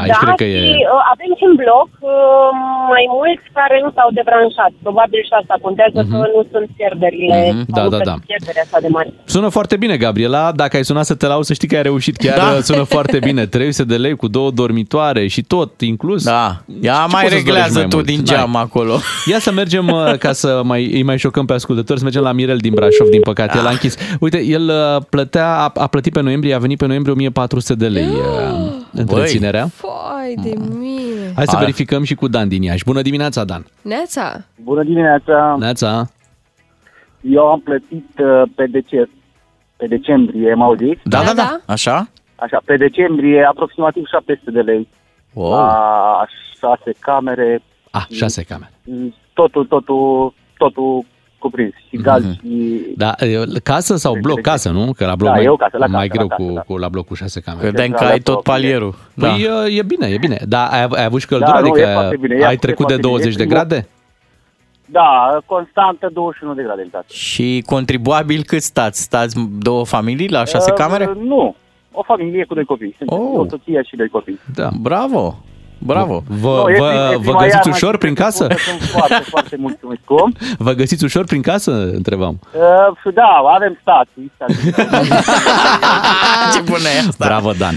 Aici 0.03 0.15
da, 0.17 0.21
cred 0.23 0.35
că 0.43 0.47
și 0.55 0.71
e... 0.81 0.87
uh, 0.95 1.03
avem 1.15 1.31
și 1.39 1.45
în 1.51 1.55
bloc 1.63 1.89
uh, 2.13 2.49
mai 2.95 3.05
mulți 3.19 3.45
care 3.59 3.77
nu 3.85 3.91
s-au 3.97 4.09
debranșat. 4.19 4.73
Probabil 4.87 5.21
și 5.29 5.35
asta 5.41 5.55
contează 5.67 5.99
că 6.11 6.17
nu 6.35 6.41
sunt 6.53 6.67
pierderile 6.77 7.39
Mhm, 7.55 7.65
sau 7.75 7.77
da, 7.79 7.83
nu 7.85 7.91
da, 7.95 7.99
sunt 8.01 8.11
da. 8.13 8.17
pierderi 8.29 8.59
așa 8.65 8.79
de 8.85 8.91
mari. 8.97 9.11
Sună 9.35 9.49
foarte 9.57 9.77
bine, 9.83 9.95
Gabriela. 10.07 10.43
Dacă 10.63 10.73
ai 10.79 10.85
sunat 10.91 11.07
să 11.11 11.15
te 11.21 11.27
lauzi, 11.33 11.49
să 11.51 11.55
știi 11.59 11.69
că 11.71 11.77
ai 11.79 11.87
reușit. 11.91 12.15
Chiar 12.25 12.37
Da. 12.43 12.61
sună 12.69 12.83
foarte 12.95 13.19
bine. 13.29 13.43
300 13.55 13.89
de 13.93 13.97
lei 14.05 14.15
cu 14.23 14.27
două 14.37 14.51
dormitoare 14.61 15.23
și 15.35 15.43
tot 15.55 15.71
inclus. 15.93 16.21
Da, 16.25 16.49
ia 16.87 16.93
Ce 17.07 17.13
mai 17.15 17.23
poți 17.23 17.23
să-ți 17.23 17.35
reglează 17.35 17.73
dorești 17.73 17.79
mai 17.79 17.89
tu 17.93 17.97
mult? 17.97 18.07
din 18.13 18.21
N-ai. 18.25 18.25
geam 18.31 18.53
acolo. 18.57 18.95
Ia 19.33 19.39
să 19.39 19.51
mergem 19.53 19.87
uh, 19.89 20.13
ca 20.25 20.33
să 20.33 20.61
mai, 20.65 20.81
îi 20.93 21.03
mai 21.03 21.19
șocăm 21.19 21.45
pe 21.47 21.53
ascultători, 21.53 21.99
să 21.99 22.05
mergem 22.05 22.23
la 22.23 22.33
Mirel 22.33 22.57
din 22.57 22.73
Brașov, 22.75 23.09
din 23.09 23.21
păcate, 23.21 23.59
el 23.59 23.67
a 23.67 23.71
închis. 23.71 23.97
Uite, 24.21 24.43
el 24.45 24.69
uh, 24.69 25.03
plătea, 25.11 25.49
a, 25.57 25.73
a 25.75 25.87
plătit 25.87 26.13
pe 26.13 26.21
noiembrie, 26.21 26.55
a 26.55 26.59
venit 26.59 26.79
pe 26.79 26.87
noiembrie 26.87 27.13
1400 27.15 27.75
de 27.75 27.87
lei 27.87 28.07
uh, 28.07 28.73
întreținerea. 28.95 29.67
Fai 29.67 30.35
de 30.43 30.53
mine! 30.79 31.33
Hai 31.35 31.45
să 31.47 31.51
Hai. 31.57 31.61
verificăm 31.61 32.03
și 32.03 32.15
cu 32.15 32.29
Dan 32.29 32.49
din 32.49 32.63
Iași. 32.63 32.85
Bună 32.85 33.03
dimineața, 33.03 33.45
Dan! 33.45 33.67
Neața! 33.83 34.45
Bună 34.63 34.83
dimineața! 34.83 35.57
Neața! 35.59 36.07
Eu 37.21 37.47
am 37.51 37.61
plătit 37.61 38.09
uh, 38.19 38.43
pe, 38.55 38.67
dece- 38.67 39.11
pe 39.77 39.87
decembrie, 39.87 40.55
mă 40.55 40.65
auziți? 40.65 41.01
Da, 41.05 41.19
da, 41.19 41.25
Da, 41.25 41.33
da. 41.33 41.43
da. 41.67 41.73
Așa? 41.73 42.09
Așa, 42.37 42.61
pe 42.65 42.77
decembrie 42.77 43.45
aproximativ 43.45 44.05
700 44.07 44.51
de 44.51 44.61
lei. 44.61 44.89
Wow. 45.33 45.51
La 45.51 46.27
șase 46.61 46.93
camere, 46.99 47.63
Ah, 47.91 48.05
șase 48.11 48.43
camere. 48.43 48.73
totul, 49.33 49.65
totul, 49.67 50.35
totul 50.57 51.05
cuprins. 51.47 51.73
Și 51.89 51.97
gaz 51.97 52.23
Mhm. 52.25 52.33
și... 52.41 52.81
Da, 52.97 53.13
e, 53.19 53.45
casă 53.63 53.97
sau 53.97 54.17
bloc? 54.23 54.41
Casă, 54.41 54.69
nu? 54.71 54.93
Că 54.97 55.05
la 55.07 55.15
bloc 55.15 55.29
Da, 55.29 55.35
mai, 55.35 55.45
e 55.45 55.49
o 55.49 55.57
casă, 55.57 55.77
la 55.79 55.87
mai 55.87 56.09
casă, 56.09 56.17
greu 56.17 56.27
la 56.29 56.35
casă, 56.37 56.49
cu, 56.49 56.55
da. 56.55 56.61
cu, 56.61 56.77
la 56.77 56.89
bloc 56.89 57.07
cu 57.07 57.15
șase 57.15 57.41
camere. 57.41 57.63
Credeam 57.67 57.87
că 57.89 57.93
Centrala 57.95 58.13
ai 58.13 58.19
tot 58.21 58.43
proprie. 58.43 58.53
palierul. 58.55 58.95
Da. 59.15 59.29
Păi 59.29 59.49
e, 59.73 59.79
e 59.79 59.83
bine, 59.83 60.07
e 60.07 60.19
bine. 60.19 60.39
Dar 60.49 60.69
ai, 60.71 60.87
ai 60.91 61.05
avut 61.05 61.21
și 61.21 61.27
căldură? 61.27 61.51
Da, 61.53 61.59
nu, 61.61 61.71
adică 61.71 61.81
e 61.89 61.93
foarte 61.93 62.17
bine, 62.21 62.37
e 62.41 62.47
ai 62.47 62.53
e 62.55 62.57
trecut 62.57 62.87
de 62.87 62.93
foarte 62.93 63.09
bine. 63.09 63.17
20 63.17 63.35
de 63.37 63.43
E 63.43 63.47
grade? 63.47 63.89
Da, 64.87 65.39
constantă 65.47 66.11
21 66.13 66.55
de 66.55 66.63
grade 66.63 66.83
în 66.83 66.89
casă. 66.93 67.05
Și 67.09 67.63
contribuabil 67.67 68.43
cât 68.47 68.63
stați? 68.63 69.03
Stați 69.03 69.37
două 69.59 69.85
familii 69.85 70.29
la 70.29 70.45
șase 70.45 70.71
Uh, 70.71 70.77
camere? 70.77 71.13
Nu, 71.25 71.55
o 71.93 72.03
familie 72.03 72.45
cu 72.45 72.55
doi 72.55 72.65
copii. 72.65 72.95
Sunt 72.99 73.11
Oh. 73.11 73.19
o 73.39 73.47
soție 73.49 73.83
și 73.89 73.97
doi 73.97 74.09
copii. 74.09 74.41
Da. 74.55 74.69
Bravo! 74.81 75.39
Bravo! 75.87 76.23
Vă, 76.27 76.63
Nu, 76.65 76.71
e 76.71 76.79
vă, 76.79 76.89
prim- 76.91 77.13
e 77.13 77.17
vă 77.17 77.21
prima 77.21 77.39
găsiți 77.39 77.55
iarnă 77.57 77.73
ușor 77.75 77.93
și 77.93 77.99
prin 77.99 78.15
trebuie 78.15 78.33
să 78.33 78.47
casă? 78.47 78.59
spun 78.61 78.77
că 78.79 78.85
Sunt 78.85 78.91
foarte, 78.91 79.25
foarte 79.31 79.57
mulțumit. 79.59 80.01
Cum? 80.05 80.33
Vă 80.59 80.73
găsiți 80.73 81.05
ușor 81.05 81.25
prin 81.25 81.43
casă? 81.43 81.71
Întrebam. 81.93 82.39
Uh, 82.55 83.13
da, 83.15 83.29
avem 83.55 83.79
stații. 83.81 84.33
stații. 84.35 84.71
Ce 86.55 86.61
bună 86.61 86.89
e 86.97 86.99
asta! 87.09 87.25
Bravo, 87.27 87.51
Dan. 87.59 87.75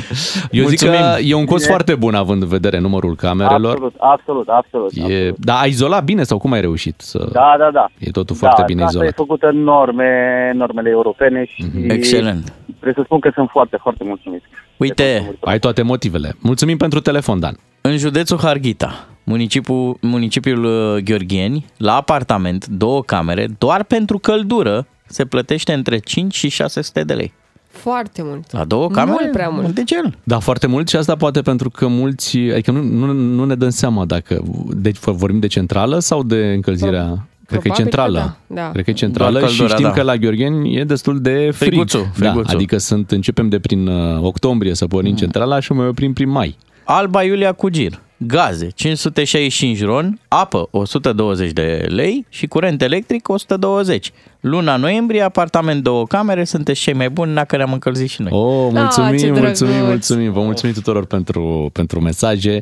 Eu 0.51 0.65
zic 0.65 0.79
că 0.79 0.85
Mulțumim. 0.85 1.31
e 1.31 1.33
un 1.33 1.45
cost 1.45 1.63
Bine. 1.63 1.73
foarte 1.73 1.95
bun 1.95 2.15
având 2.15 2.41
în 2.41 2.47
vedere 2.47 2.79
numărul 2.79 3.15
camerelor. 3.15 3.71
absolut, 3.71 3.95
absolut, 3.99 4.47
absolut. 4.49 4.91
E, 4.95 5.01
absolut. 5.01 5.37
da, 5.37 5.59
ai 5.59 5.69
izolat 5.69 6.03
bine 6.03 6.23
sau 6.23 6.37
cum 6.37 6.51
ai 6.51 6.61
reușit? 6.61 6.95
Să... 7.01 7.27
Da, 7.31 7.55
da, 7.59 7.69
da. 7.71 7.85
E 7.99 8.11
totul 8.11 8.35
foarte 8.35 8.61
da, 8.61 8.65
bine 8.67 8.79
casa 8.81 8.91
izolat. 8.91 9.07
e 9.11 9.13
făcută 9.15 9.47
în 9.47 9.63
norme, 9.63 10.11
normele 10.55 10.89
europene 10.89 11.45
și 11.45 11.65
Excelent! 11.87 12.53
trebuie 12.65 12.93
să 12.93 13.01
spun 13.03 13.19
că 13.19 13.31
sunt 13.33 13.49
foarte, 13.49 13.77
foarte 13.81 14.03
mulțumit. 14.03 14.43
Uite, 14.77 15.37
Ai 15.41 15.59
toate 15.59 15.81
motivele. 15.81 16.35
Mulțumim 16.39 16.77
pentru 16.77 16.99
telefon, 16.99 17.39
Dan. 17.39 17.57
în 17.81 17.97
județul 17.97 18.37
Harghita, 18.37 19.07
municipiul, 19.23 19.97
municipiul 20.01 20.63
uh, 20.63 21.03
Gheorgheni, 21.03 21.65
la 21.77 21.95
apartament, 21.95 22.67
două 22.67 23.03
camere, 23.03 23.47
doar 23.57 23.83
pentru 23.83 24.17
căldură, 24.17 24.87
se 25.05 25.25
plătește 25.25 25.73
între 25.73 25.97
5 25.97 26.35
și 26.35 26.49
600 26.49 27.03
de 27.03 27.13
lei. 27.13 27.33
Foarte 27.69 28.21
mult. 28.23 28.51
La 28.51 28.63
două 28.63 28.89
camere? 28.89 29.17
Mult 29.19 29.31
prea 29.31 29.49
mult. 29.49 29.75
De 29.75 29.83
gel. 29.83 30.17
Da, 30.23 30.39
foarte 30.39 30.67
mult 30.67 30.89
și 30.89 30.95
asta 30.95 31.15
poate 31.15 31.41
pentru 31.41 31.69
că 31.69 31.87
mulți, 31.87 32.37
adică 32.37 32.71
nu, 32.71 32.81
nu, 32.81 33.11
nu 33.11 33.45
ne 33.45 33.55
dăm 33.55 33.69
seama 33.69 34.05
dacă 34.05 34.43
deci 34.75 34.97
vorbim 34.97 35.39
de 35.39 35.47
centrală 35.47 35.99
sau 35.99 36.23
de 36.23 36.51
încălzirea 36.53 37.27
Cred 37.47 37.59
că 37.61 37.67
e 37.67 37.71
Probabil 37.71 37.71
că 37.71 37.81
centrală. 37.81 38.37
da, 38.47 38.61
da. 38.61 38.69
Cred 38.71 38.83
că 38.83 38.89
e 38.89 38.93
centrală 38.93 39.39
Doar 39.39 39.51
și 39.51 39.57
căldura, 39.57 39.77
știm 39.77 39.87
da. 39.89 39.93
că 39.95 40.01
la 40.01 40.15
Gheorgheni 40.15 40.75
e 40.77 40.83
destul 40.83 41.19
de 41.21 41.31
frig. 41.31 41.53
Friguțu, 41.53 41.97
Da, 41.97 42.09
friguțu. 42.13 42.55
adică 42.55 42.77
sunt, 42.77 43.11
începem 43.11 43.49
de 43.49 43.59
prin 43.59 43.87
uh, 43.87 44.19
octombrie 44.21 44.73
să 44.75 44.87
pornim 44.87 45.11
Mm. 45.11 45.17
centrala 45.17 45.59
și 45.59 45.71
o 45.71 45.75
mai 45.75 45.87
oprim 45.87 46.13
prin 46.13 46.29
mai. 46.29 46.57
Alba 46.83 47.23
Iulia 47.23 47.51
Cugir. 47.51 47.99
Gaze 48.19 48.67
565 48.75 49.83
ron, 49.83 50.19
apă 50.27 50.67
120 50.71 51.51
de 51.51 51.85
lei 51.89 52.25
și 52.29 52.47
curent 52.47 52.81
electric 52.81 53.29
120. 53.29 54.11
Luna 54.39 54.75
noiembrie, 54.75 55.21
apartament 55.21 55.83
două 55.83 56.05
camere, 56.05 56.43
sunteți 56.43 56.79
cei 56.81 56.93
mai 56.93 57.09
buni, 57.09 57.33
dacă 57.33 57.57
ne-am 57.57 57.71
încălzit 57.73 58.09
și 58.09 58.21
noi. 58.21 58.31
Oh, 58.33 58.69
mulțumim, 58.71 58.83
Ah, 58.85 58.91
ce 58.93 59.01
mulțumim, 59.29 59.33
drăguț. 59.33 59.59
mulțumim. 59.87 60.31
Vă 60.31 60.41
mulțumim 60.41 60.73
tuturor 60.75 61.05
pentru, 61.05 61.69
pentru 61.73 61.99
mesaje. 62.01 62.61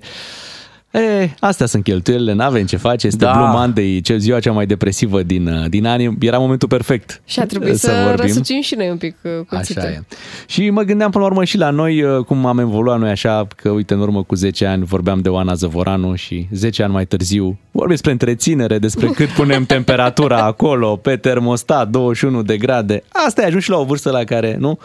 E, 0.96 1.30
astea 1.40 1.66
sunt 1.66 1.84
cheltuielile, 1.84 2.34
n-avem 2.34 2.66
ce 2.66 2.78
face, 2.78 3.08
este 3.08 3.26
Da. 3.26 3.32
Blue 3.32 3.48
Monday, 3.48 4.00
ce 4.04 4.18
ziua 4.18 4.40
cea 4.40 4.52
mai 4.52 4.66
depresivă 4.66 5.24
din, 5.24 5.48
uh, 5.48 5.66
din 5.70 5.86
ani, 5.86 6.18
era 6.20 6.38
momentul 6.38 6.68
perfect 6.68 7.22
Și 7.26 7.40
a 7.40 7.46
trebuit 7.46 7.78
să, 7.78 7.92
vorbim. 8.06 8.26
răsucim 8.26 8.62
și 8.62 8.76
noi 8.76 8.90
un 8.90 8.98
pic 8.98 9.16
uh, 9.22 9.32
Așa 9.48 9.58
cuțitul. 9.58 9.84
e. 9.84 10.04
Și 10.48 10.70
mă 10.70 10.82
gândeam 10.82 11.12
până 11.12 11.24
la 11.24 11.30
urmă 11.30 11.44
și 11.44 11.58
la 11.58 11.70
noi, 11.70 12.02
uh, 12.04 12.26
cum 12.26 12.46
am 12.46 12.60
evoluat 12.60 13.00
noi 13.00 13.10
așa, 13.10 13.48
că 13.56 13.70
uite, 13.70 13.94
în 13.94 14.00
urmă 14.00 14.24
cu 14.24 14.36
10 14.36 14.66
ani 14.66 14.84
vorbeam 14.84 15.20
de 15.22 15.30
Oana 15.30 15.54
Zăvoranu 15.54 16.16
și 16.16 16.48
10 16.52 16.84
ani 16.84 16.94
mai 16.94 17.06
târziu 17.06 17.60
vorbim 17.72 17.92
despre 17.92 18.12
întreținere, 18.12 18.80
despre 18.80 19.08
cât 19.08 19.30
punem 19.30 19.66
temperatura 19.76 20.38
acolo, 20.44 20.96
pe 20.96 21.16
termostat, 21.16 21.90
21 21.90 22.42
de 22.42 22.58
grade. 22.58 23.04
Asta 23.28 23.42
e, 23.42 23.46
ajungi 23.46 23.64
și 23.66 23.70
la 23.72 23.78
o 23.78 23.84
vârstă 23.84 24.12
la 24.12 24.24
care, 24.24 24.56
nu? 24.60 24.80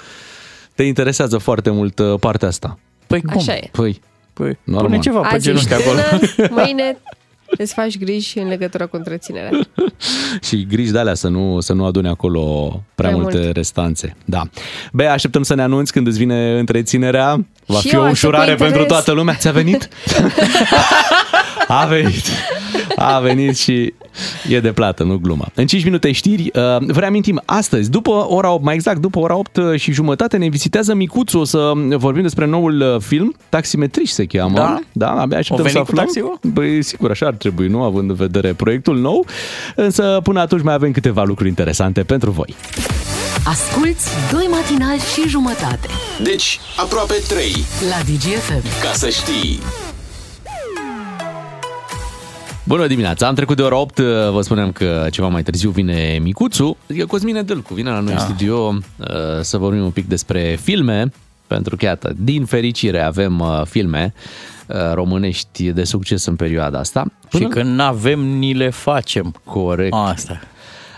Te 0.74 0.82
interesează 0.82 1.38
foarte 1.38 1.70
mult 1.70 1.98
uh, 1.98 2.14
partea 2.20 2.48
asta. 2.48 2.78
Păi 3.06 3.22
cum? 3.22 3.36
Așa 3.36 3.54
e. 3.54 3.68
Păi, 3.72 4.00
Păi, 4.40 4.58
Normal. 4.64 4.84
pune 4.86 4.98
ceva 4.98 5.20
pe 5.20 5.34
Azi 5.34 5.44
genunchi 5.44 5.72
ești 5.72 5.82
acolo. 5.86 6.00
tânăr, 6.36 6.50
mâine 6.64 6.96
îți 7.58 7.74
faci 7.74 7.98
griji 7.98 8.38
în 8.38 8.48
legătură 8.48 8.86
cu 8.86 8.96
întreținerea. 8.96 9.50
și 10.42 10.66
griji 10.66 10.90
de 10.92 10.98
alea 10.98 11.14
să 11.14 11.28
nu, 11.28 11.60
să 11.60 11.72
nu 11.72 11.84
adune 11.84 12.08
acolo 12.08 12.68
prea, 12.94 13.08
Prea 13.08 13.10
multe 13.22 13.38
mult. 13.38 13.54
restanțe. 13.56 14.16
Da. 14.24 14.42
Bea, 14.92 15.12
așteptăm 15.12 15.42
să 15.42 15.54
ne 15.54 15.62
anunți 15.62 15.92
când 15.92 16.06
îți 16.06 16.18
vine 16.18 16.58
întreținerea. 16.58 17.46
Va 17.66 17.78
Și 17.78 17.88
fi 17.88 17.94
eu 17.94 18.00
o 18.00 18.04
aștept 18.04 18.20
cu 18.20 18.26
ușurare 18.26 18.50
interes. 18.50 18.72
pentru 18.72 18.88
toată 18.94 19.12
lumea. 19.12 19.34
Ți-a 19.34 19.52
venit? 19.52 19.88
A 21.70 21.84
venit. 21.86 22.24
A 22.96 23.18
venit 23.18 23.56
și 23.56 23.94
e 24.48 24.60
de 24.60 24.72
plată, 24.72 25.02
nu 25.02 25.16
gluma. 25.16 25.48
În 25.54 25.66
5 25.66 25.84
minute 25.84 26.12
știri, 26.12 26.42
uh, 26.42 26.50
vă 26.78 26.98
reamintim, 27.00 27.42
astăzi, 27.44 27.90
după 27.90 28.10
ora 28.28 28.50
8, 28.50 28.64
mai 28.64 28.74
exact, 28.74 28.98
după 29.00 29.18
ora 29.18 29.36
8 29.36 29.58
și 29.76 29.92
jumătate, 29.92 30.36
ne 30.36 30.48
vizitează 30.48 30.94
Micuțu. 30.94 31.38
O 31.38 31.44
să 31.44 31.72
vorbim 31.96 32.22
despre 32.22 32.46
noul 32.46 32.80
uh, 32.80 33.00
film, 33.00 33.34
Taximetriș 33.48 34.10
se 34.10 34.24
cheamă. 34.24 34.54
Da? 34.54 34.78
Da, 34.92 35.10
abia 35.10 35.38
așteptăm 35.38 35.64
O 35.64 35.68
să 35.68 35.72
venit 35.72 35.88
cu 35.88 35.90
aflăm. 35.90 36.04
taxiul? 36.04 36.38
Băi, 36.52 36.82
sigur, 36.82 37.10
așa 37.10 37.26
ar 37.26 37.34
trebui, 37.34 37.66
nu? 37.68 37.82
Având 37.82 38.10
în 38.10 38.16
vedere 38.16 38.52
proiectul 38.52 38.98
nou. 38.98 39.26
Însă, 39.76 40.20
până 40.22 40.40
atunci 40.40 40.62
mai 40.62 40.74
avem 40.74 40.92
câteva 40.92 41.22
lucruri 41.22 41.48
interesante 41.48 42.02
pentru 42.02 42.30
voi. 42.30 42.54
Asculți 43.44 44.08
doi 44.32 44.46
matinali 44.50 45.00
și 45.14 45.28
jumătate 45.28 45.88
Deci, 46.22 46.60
aproape 46.76 47.14
3. 47.28 47.44
la 47.88 47.96
DGFM. 48.04 48.62
Ca 48.82 48.92
să 48.92 49.08
știi. 49.08 49.60
Bună 52.70 52.86
dimineața, 52.86 53.26
am 53.26 53.34
trecut 53.34 53.56
de 53.56 53.62
ora 53.62 53.76
8, 53.76 53.98
vă 54.30 54.40
spunem 54.42 54.72
că 54.72 55.06
ceva 55.10 55.28
mai 55.28 55.42
târziu 55.42 55.70
vine 55.70 56.18
Micuțu, 56.22 56.76
adică 56.90 57.06
Cosmine 57.06 57.42
Dâlcu 57.42 57.74
vine 57.74 57.90
la 57.90 58.00
noi 58.00 58.12
în 58.12 58.18
studio 58.18 58.56
uh, 58.56 59.06
să 59.40 59.58
vorbim 59.58 59.82
un 59.82 59.90
pic 59.90 60.08
despre 60.08 60.58
filme, 60.62 61.12
pentru 61.46 61.76
că, 61.76 61.84
iată, 61.84 62.12
din 62.16 62.44
fericire 62.44 63.00
avem 63.00 63.38
uh, 63.38 63.62
filme 63.64 64.14
uh, 64.66 64.76
românești 64.92 65.70
de 65.70 65.84
succes 65.84 66.24
în 66.24 66.36
perioada 66.36 66.78
asta. 66.78 67.04
Și 67.36 67.44
când 67.44 67.74
n-avem, 67.74 68.20
ni 68.20 68.52
le 68.52 68.70
facem. 68.70 69.34
Corect. 69.44 69.94
Asta. 69.94 70.40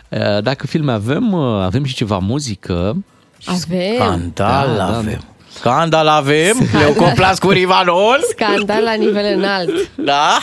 Uh, 0.08 0.42
Dacă 0.42 0.66
filme 0.66 0.92
avem, 0.92 1.32
uh, 1.32 1.62
avem 1.62 1.84
și 1.84 1.94
ceva 1.94 2.18
muzică. 2.18 2.96
Avem 3.44 3.94
Scandal 3.94 4.76
Da, 4.76 5.02
da, 5.02 5.18
avem. 5.58 5.70
Scandal 5.72 6.08
avem, 6.08 6.56
Leucoplas 6.78 7.38
cu 7.38 7.50
Rivanol. 7.50 8.18
scandal 8.30 8.82
la 8.82 8.92
nivel 8.94 9.36
înalt. 9.36 9.90
Da? 9.94 10.38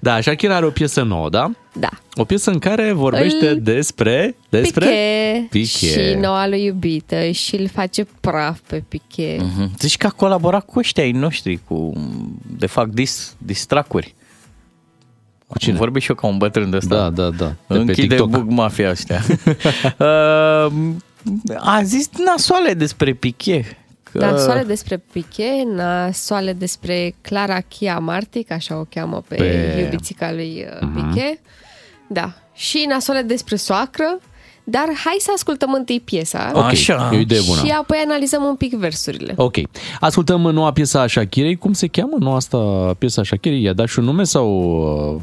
Da, 0.00 0.20
Shakira 0.20 0.56
are 0.56 0.66
o 0.66 0.70
piesă 0.70 1.02
nouă, 1.02 1.28
da? 1.28 1.50
Da. 1.72 1.88
O 2.14 2.24
piesă 2.24 2.50
în 2.50 2.58
care 2.58 2.92
vorbește 2.92 3.48
Îl- 3.48 3.60
despre... 3.62 4.36
Despre? 4.48 4.86
Piqué, 4.86 5.46
Piqué. 5.50 5.86
și 6.10 6.14
noua 6.20 6.48
lui 6.48 6.64
iubită 6.64 7.30
și 7.30 7.56
îl 7.56 7.68
face 7.68 8.06
praf 8.20 8.58
pe 8.66 8.82
Piqué. 8.88 9.36
Mhm. 9.40 9.70
Zici 9.78 9.96
că 9.96 10.06
a 10.06 10.10
colaborat 10.10 10.64
cu 10.64 10.78
ăștia 10.78 11.02
ai 11.02 11.10
noștri, 11.12 11.60
cu, 11.68 11.92
de 12.58 12.66
fapt, 12.66 12.88
dis, 12.92 13.34
distracuri. 13.38 14.14
Cu 15.46 15.58
cine? 15.58 15.76
Vorbi 15.76 16.00
și 16.00 16.08
eu 16.10 16.16
ca 16.16 16.26
un 16.26 16.36
bătrân 16.38 16.70
de 16.70 16.76
ăsta. 16.76 16.94
Da, 16.96 17.10
da, 17.10 17.30
da. 17.30 17.44
De 17.46 17.54
pe 17.66 17.74
Închide 17.74 18.06
TikTok. 18.06 18.28
bug 18.30 18.50
mafia 18.50 18.90
ăștia. 18.90 19.22
uh, 19.98 20.72
a 21.56 21.80
zis 21.82 22.08
nasoale 22.24 22.74
despre 22.74 23.12
Piqué. 23.12 23.76
Că... 24.12 24.18
Nasoale 24.18 24.62
despre 24.62 25.02
Piqué, 25.12 25.62
nasoale 25.74 26.52
despre 26.52 27.14
Clara 27.20 27.60
Chia 27.60 27.98
Martic, 27.98 28.50
așa 28.50 28.78
o 28.78 28.84
cheamă 28.84 29.22
pe, 29.28 29.34
Pe- 29.34 29.72
pe... 29.74 29.80
iubițica 29.80 30.32
lui 30.32 30.66
uh, 30.82 30.88
Piqué. 30.94 31.40
Da. 32.08 32.32
Și 32.54 32.84
nasoale 32.88 33.22
despre 33.22 33.56
soacră, 33.56 34.18
dar 34.64 34.84
hai 35.04 35.16
să 35.18 35.30
ascultăm 35.34 35.72
întâi 35.72 36.00
piesa. 36.00 36.50
Ok, 36.54 36.62
Așa. 36.62 37.10
e 37.12 37.16
o 37.16 37.20
idee 37.20 37.40
bună. 37.46 37.60
Și 37.64 37.70
apoi 37.70 37.98
analizăm 38.04 38.42
un 38.42 38.56
pic 38.56 38.74
versurile. 38.74 39.34
Ok. 39.36 39.56
Ascultăm 40.00 40.40
noua 40.40 40.72
piesă 40.72 40.98
a 40.98 41.06
Shakirei. 41.06 41.56
Cum 41.56 41.72
se 41.72 41.86
cheamă 41.86 42.16
noua 42.18 42.36
asta 42.36 42.58
piesa 42.98 43.20
a 43.20 43.24
Shakirei? 43.24 43.62
I-a 43.62 43.72
dat 43.72 43.88
și 43.88 43.98
un 43.98 44.04
nume 44.04 44.24
sau... 44.24 45.22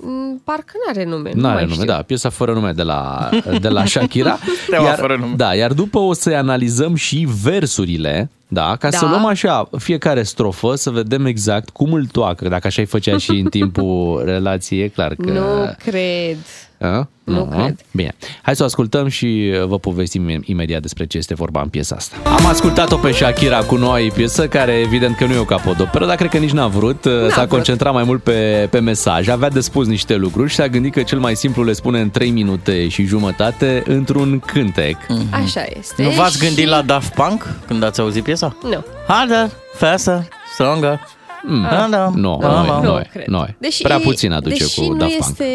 uh, 0.00 0.06
Mm, 0.10 0.40
Parcă 0.44 0.72
n-are 0.86 1.04
nume. 1.04 1.30
Nu 1.34 1.40
nu 1.40 1.46
are 1.46 1.54
mai 1.54 1.62
nume, 1.64 1.74
știu. 1.74 1.86
da, 1.86 2.02
piesa 2.02 2.28
fără 2.28 2.52
nume 2.52 2.72
de 2.72 2.82
la, 2.82 3.28
de 3.60 3.68
la 3.68 3.84
Shakira. 3.92 4.38
Steaua 4.66 4.90
fără 4.92 5.16
nume. 5.20 5.34
Da, 5.36 5.54
iar 5.54 5.72
după 5.72 5.98
o 5.98 6.12
să 6.12 6.30
analizăm 6.36 6.94
și 6.94 7.28
versurile, 7.42 8.30
da, 8.48 8.76
ca 8.78 8.88
Da. 8.90 8.96
să 8.96 9.04
luăm 9.06 9.24
așa 9.24 9.68
fiecare 9.78 10.22
strofă, 10.22 10.74
să 10.74 10.90
vedem 10.90 11.26
exact 11.26 11.68
cum 11.70 11.92
îl 11.92 12.06
toacă. 12.06 12.48
Dacă 12.48 12.66
așa 12.66 12.80
ai 12.80 12.86
făcea 12.86 13.18
și 13.18 13.30
în 13.30 13.44
timpul 13.58 14.22
relației, 14.24 14.82
e 14.82 14.88
clar 14.88 15.14
că... 15.14 15.30
Nu 15.30 15.74
cred. 15.84 16.36
A? 16.80 17.08
Nu 17.24 17.44
cred. 17.44 17.76
Bine, 17.90 18.14
hai 18.42 18.56
să 18.56 18.62
o 18.62 18.66
ascultăm 18.66 19.08
și 19.08 19.52
vă 19.66 19.78
povestim 19.78 20.42
imediat 20.44 20.80
despre 20.80 21.06
ce 21.06 21.18
este 21.18 21.34
vorba 21.34 21.60
în 21.60 21.68
piesa 21.68 21.96
asta. 21.96 22.16
Am 22.24 22.46
ascultat-o 22.46 22.96
pe 22.96 23.12
Shakira 23.12 23.58
cu 23.58 23.76
noua 23.76 24.00
ei 24.00 24.10
piesă, 24.10 24.48
care 24.48 24.72
evident 24.72 25.16
că 25.16 25.24
nu 25.24 25.32
e 25.32 25.38
o 25.38 25.44
capodoperă, 25.44 26.06
dar 26.06 26.16
cred 26.16 26.30
că 26.30 26.38
nici 26.38 26.50
n-a 26.50 26.66
vrut. 26.66 27.02
s-a 27.02 27.34
vrut. 27.34 27.48
concentrat 27.48 27.92
mai 27.92 28.04
mult 28.04 28.22
pe, 28.22 28.68
pe 28.70 28.78
mesaj, 28.78 29.28
avea 29.28 29.48
de 29.48 29.60
spus 29.60 29.86
niște 29.86 30.16
lucruri 30.16 30.50
și 30.50 30.54
s-a 30.54 30.68
gândit 30.68 30.92
că 30.92 31.02
cel 31.02 31.18
mai 31.18 31.36
simplu 31.36 31.64
le 31.64 31.72
spune 31.72 32.00
în 32.00 32.10
3 32.10 32.30
minute 32.30 32.88
și 32.88 33.04
jumătate 33.04 33.82
într-un 33.86 34.38
cântec. 34.46 34.96
Așa 35.30 35.64
este. 35.78 36.02
Nu 36.02 36.10
v-ați 36.10 36.38
gândit 36.38 36.64
și... 36.64 36.68
la 36.68 36.82
Daft 36.82 37.14
Punk 37.14 37.54
când 37.66 37.82
ați 37.82 38.00
auzit 38.00 38.22
piesa? 38.22 38.56
Nu. 38.62 38.84
Harder, 39.06 39.50
faster, 39.74 40.28
stronger. 40.52 41.00
Mm. 41.42 41.62
Da, 41.62 41.86
da. 41.90 42.10
Nu, 42.14 42.38
Da, 42.40 42.48
noi, 42.48 42.66
da. 42.66 42.80
noi, 42.80 43.08
cred. 43.12 43.26
noi. 43.26 43.56
Deși, 43.58 43.82
Prea 43.82 43.98
puțin 43.98 44.32
aduce 44.32 44.56
deși 44.62 44.80
cu 44.80 44.86
nu 44.92 44.96
Daft 44.96 45.10
Punk. 45.16 45.24
este, 45.28 45.46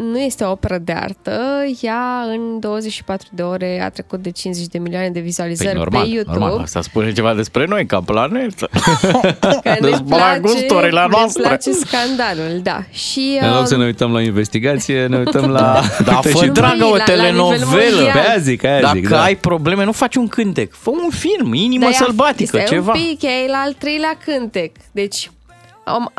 nu 0.00 0.18
este 0.18 0.44
o 0.44 0.50
operă 0.50 0.78
de 0.78 0.92
artă, 0.92 1.40
ea 1.80 2.24
în 2.26 2.60
24 2.60 3.28
de 3.32 3.42
ore 3.42 3.80
a 3.84 3.88
trecut 3.90 4.22
de 4.22 4.30
50 4.30 4.66
de 4.66 4.78
milioane 4.78 5.10
de 5.10 5.20
vizualizări 5.20 5.68
Păi 5.68 5.78
normal, 5.78 6.02
pe 6.02 6.08
YouTube. 6.08 6.38
normal. 6.38 6.58
Asta 6.60 6.80
spune 6.82 7.12
ceva 7.12 7.34
despre 7.34 7.64
noi 7.68 7.86
ca 7.86 8.00
planetă. 8.00 8.68
Că 9.62 9.76
ne 9.80 9.88
Deci, 9.88 9.96
place, 10.08 10.38
gusturile 10.40 11.00
ne 11.00 11.06
noastre. 11.10 11.42
place 11.42 11.70
scandalul, 11.72 12.60
da. 12.62 12.82
Și, 12.90 13.38
În 13.40 13.52
loc 13.54 13.66
să 13.66 13.74
um, 13.74 13.80
ne 13.80 13.86
uităm 13.86 14.12
la 14.12 14.20
investigație, 14.20 15.06
ne 15.06 15.16
uităm 15.18 15.50
la... 15.50 15.80
Da, 16.04 16.14
Uite, 16.14 16.28
fă 16.38 16.44
și- 16.44 16.50
dragă 16.50 16.84
o 16.84 16.96
la- 16.96 16.96
la 16.96 17.04
nivel 17.04 17.16
telenovelă. 17.16 17.64
mondial. 17.66 18.12
Pe 18.12 18.18
aia 18.28 18.38
zic, 18.38 18.64
aia 18.64 18.80
Dacă 18.80 18.96
zic, 18.98 19.08
da. 19.08 19.22
ai 19.22 19.34
probleme, 19.36 19.84
nu 19.84 19.92
faci 19.92 20.14
un 20.14 20.28
cântec. 20.28 20.72
Fă 20.74 20.90
un 20.90 21.10
film, 21.10 21.52
inimă 21.54 21.84
dar 21.84 21.92
ea- 21.92 21.96
sălbatică, 22.04 22.56
stai 22.56 22.64
ceva. 22.64 22.92
un 22.92 23.00
pic, 23.00 23.22
ea 23.22 23.30
e 23.30 23.48
la 23.50 23.62
al 23.64 23.72
treilea 23.72 24.18
cântec. 24.24 24.72
Deci, 24.92 24.98
am, 24.98 25.08
am 25.08 25.09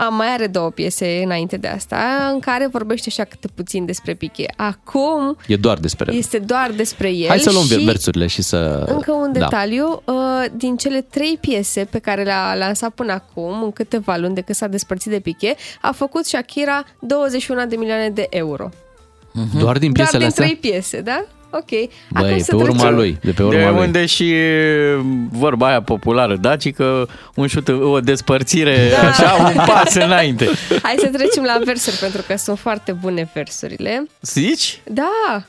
mai 0.09 0.27
are 0.33 0.47
două 0.47 0.69
piese 0.69 1.21
înainte 1.23 1.57
de 1.57 1.67
asta, 1.67 2.29
în 2.33 2.39
care 2.39 2.67
vorbește 2.67 3.05
așa 3.09 3.23
câte 3.23 3.47
puțin 3.55 3.85
despre 3.85 4.13
Piqué. 4.13 4.45
Acum 4.55 5.37
E 5.47 5.55
doar 5.55 5.77
despre 5.77 6.11
el. 6.11 6.17
este 6.17 6.37
doar 6.39 6.71
despre 6.75 7.09
el 7.11 7.27
Hai 7.27 7.39
să 7.39 7.51
luăm 7.51 7.65
și 7.65 7.75
versurile 7.83 8.27
și 8.27 8.41
să... 8.41 8.83
Încă 8.87 9.11
un 9.11 9.31
Da. 9.33 9.39
detaliu, 9.39 10.01
uh, 10.05 10.45
din 10.55 10.75
cele 10.77 11.01
trei 11.01 11.37
piese 11.41 11.87
pe 11.89 11.99
care 11.99 12.23
le-a 12.23 12.55
lansat 12.55 12.89
până 12.89 13.11
acum, 13.11 13.63
în 13.63 13.71
câteva 13.71 14.15
luni 14.17 14.33
de 14.33 14.41
când 14.41 14.57
s-a 14.57 14.67
despărțit 14.67 15.11
de 15.11 15.19
Piqué, 15.19 15.55
a 15.81 15.91
făcut 15.91 16.25
Shakira 16.25 16.83
21 16.99 17.65
de 17.65 17.75
milioane 17.75 18.09
de 18.09 18.27
euro. 18.29 18.69
Doar 19.59 19.77
din 19.77 19.91
piesele 19.91 20.17
Doar 20.19 20.31
din 20.31 20.43
astea? 20.43 20.45
trei 20.45 20.55
piese, 20.71 21.01
da? 21.01 21.25
Ok. 21.51 21.89
Băi, 22.09 22.39
să 22.41 22.55
pe 22.55 22.61
urma 22.61 22.73
trecem- 22.75 22.95
lui, 22.95 23.17
de 23.23 23.31
pe 23.31 23.43
urma 23.43 23.59
De 23.59 23.65
lui. 23.65 23.79
unde 23.79 24.05
și 24.05 24.33
vorba 25.31 25.67
aia 25.67 25.81
populară, 25.81 26.35
Daci, 26.35 26.71
că 26.73 27.05
un 27.35 27.47
șut, 27.47 27.67
o 27.67 27.99
despărțire, 27.99 28.77
Da. 29.01 29.07
așa, 29.07 29.33
un 29.47 29.53
pas 29.65 29.93
înainte. 29.95 30.49
Hai 30.81 30.95
să 30.97 31.07
trecem 31.07 31.43
la 31.43 31.59
versuri, 31.65 31.95
pentru 31.95 32.21
că 32.27 32.35
sunt 32.37 32.59
foarte 32.59 32.91
bune 32.91 33.29
versurile. 33.33 34.05
Zici? 34.21 34.79
Da! 34.83 35.43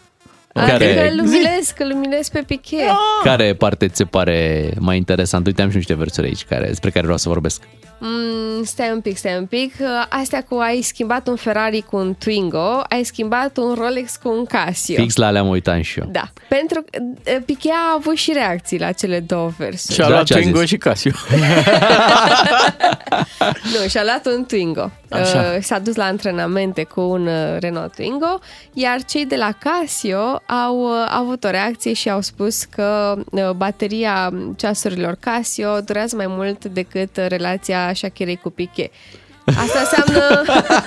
Care- 0.55 0.72
Adică 0.84 1.09
îl 1.11 1.16
luminez, 1.16 1.70
că 1.76 1.82
îl 1.82 1.88
luminez 1.88 2.28
pe 2.28 2.42
Piqué. 2.46 2.84
Care 3.24 3.55
parte 3.55 3.88
ți 3.88 3.96
se 3.96 4.05
pare 4.05 4.70
mai 4.78 4.96
interesant? 4.96 5.46
Uite, 5.46 5.62
am 5.62 5.70
și 5.70 5.76
niște 5.76 5.94
versuri 5.94 6.26
aici 6.26 6.44
care, 6.44 6.66
despre 6.66 6.90
care 6.90 7.03
vreau 7.05 7.18
să 7.18 7.28
vorbesc. 7.28 7.62
Mm, 8.05 8.64
stai 8.64 8.90
un 8.92 9.00
pic, 9.00 9.16
stai 9.16 9.36
un 9.38 9.46
pic. 9.46 9.74
Uh, 9.80 9.86
Astea 10.09 10.42
cu 10.48 10.55
ai 10.55 10.80
schimbat 10.82 11.26
un 11.28 11.36
Ferrari 11.36 11.80
cu 11.90 11.96
un 11.96 12.14
Twingo, 12.18 12.80
ai 12.88 13.05
schimbat 13.05 13.57
un 13.57 13.74
Rolex 13.78 14.16
cu 14.22 14.28
un 14.28 14.44
Casio. 14.44 14.94
Fix 14.94 15.16
la 15.16 15.26
alea 15.26 15.42
mă 15.42 15.48
uitam 15.48 15.80
și 15.80 15.98
eu. 15.98 16.09
Da, 16.12 16.30
pentru 16.48 16.84
că 16.90 16.98
uh, 17.03 17.36
Piqué 17.46 17.70
a 17.70 17.94
avut 17.96 18.16
și 18.16 18.32
reacții 18.32 18.78
la 18.78 18.92
cele 18.92 19.20
două 19.20 19.50
versuri. 19.59 19.94
Și-a 19.94 20.05
Da, 20.05 20.11
luat 20.11 20.24
ce 20.24 20.34
a 20.34 20.36
Twingo 20.36 20.59
zis? 20.59 20.68
și 20.68 20.76
Casio. 20.76 21.11
Nu, 23.62 23.88
și-a 23.88 24.03
luat 24.05 24.26
un 24.26 24.44
Twingo. 24.44 24.90
Așa. 25.11 25.38
Uh, 25.57 25.62
s-a 25.62 25.78
dus 25.78 25.94
la 25.96 26.05
antrenamente 26.05 26.84
cu 26.84 27.00
un 27.00 27.26
uh, 27.26 27.57
Renault 27.61 27.94
Twingo, 27.94 28.38
iar 28.72 29.03
cei 29.05 29.26
de 29.26 29.36
la 29.36 29.50
Casio 29.59 30.41
au 30.47 30.80
uh, 30.80 30.90
avut 31.09 31.45
o 31.45 31.51
reacție 31.51 31.93
și 31.93 32.11
au 32.11 32.20
spus 32.20 32.64
că 32.64 33.14
uh, 33.30 33.51
bateria 33.51 34.32
ceasurilor 34.57 35.16
Casio 35.20 35.80
durează 35.84 36.16
mai 36.16 36.26
mult 36.28 36.64
decât 36.64 37.16
uh, 37.16 37.24
relația 37.28 37.90
Shakirei 37.95 38.36
cu 38.36 38.51
Piqué. 38.51 38.90
Asta 39.47 39.78
înseamnă 39.78 40.43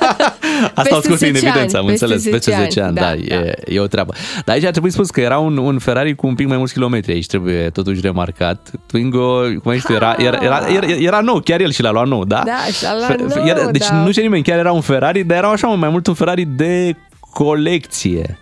Asta 0.73 0.95
au 0.95 1.01
scos 1.01 1.19
în 1.21 1.27
10 1.33 1.45
evidență, 1.45 1.77
am 1.77 1.83
ani, 1.83 1.91
înțeles, 1.91 2.23
peste 2.23 2.51
10 2.51 2.81
ani, 2.81 2.95
da, 2.95 3.01
da, 3.01 3.13
e, 3.13 3.53
e 3.67 3.79
o 3.79 3.87
treabă. 3.87 4.13
Dar 4.45 4.55
aici 4.55 4.63
ar 4.65 4.71
trebui 4.71 4.91
spus 4.91 5.09
că 5.09 5.21
era 5.21 5.37
un, 5.37 5.57
un 5.57 5.79
Ferrari 5.79 6.15
cu 6.15 6.27
un 6.27 6.35
pic 6.35 6.47
mai 6.47 6.57
mulți 6.57 6.73
kilometri, 6.73 7.11
aici 7.11 7.25
trebuie 7.25 7.69
totuși 7.69 8.01
remarcat. 8.01 8.71
Twingo, 8.85 9.41
cum 9.61 9.71
ai 9.71 9.77
știu, 9.77 9.95
era, 9.95 10.15
era, 10.17 10.37
era, 10.41 10.65
era, 10.67 10.87
era 10.87 11.19
nou, 11.19 11.39
chiar 11.39 11.59
el 11.59 11.71
și 11.71 11.81
l-a 11.81 11.91
luat 11.91 12.07
nou, 12.07 12.25
da? 12.25 12.41
Da, 12.45 12.57
și-a 12.79 12.95
luat 12.95 13.07
Fe- 13.31 13.35
nou, 13.35 13.47
era- 13.47 13.71
Deci 13.71 13.87
da. 13.87 13.95
nu 13.95 14.11
știe 14.11 14.23
nimeni, 14.23 14.43
chiar 14.43 14.57
era 14.57 14.71
un 14.71 14.81
Ferrari, 14.81 15.23
dar 15.23 15.37
era 15.37 15.49
așa 15.49 15.67
mai 15.67 15.89
mult 15.89 16.07
un 16.07 16.13
Ferrari 16.13 16.43
de 16.45 16.95
colecție. 17.33 18.39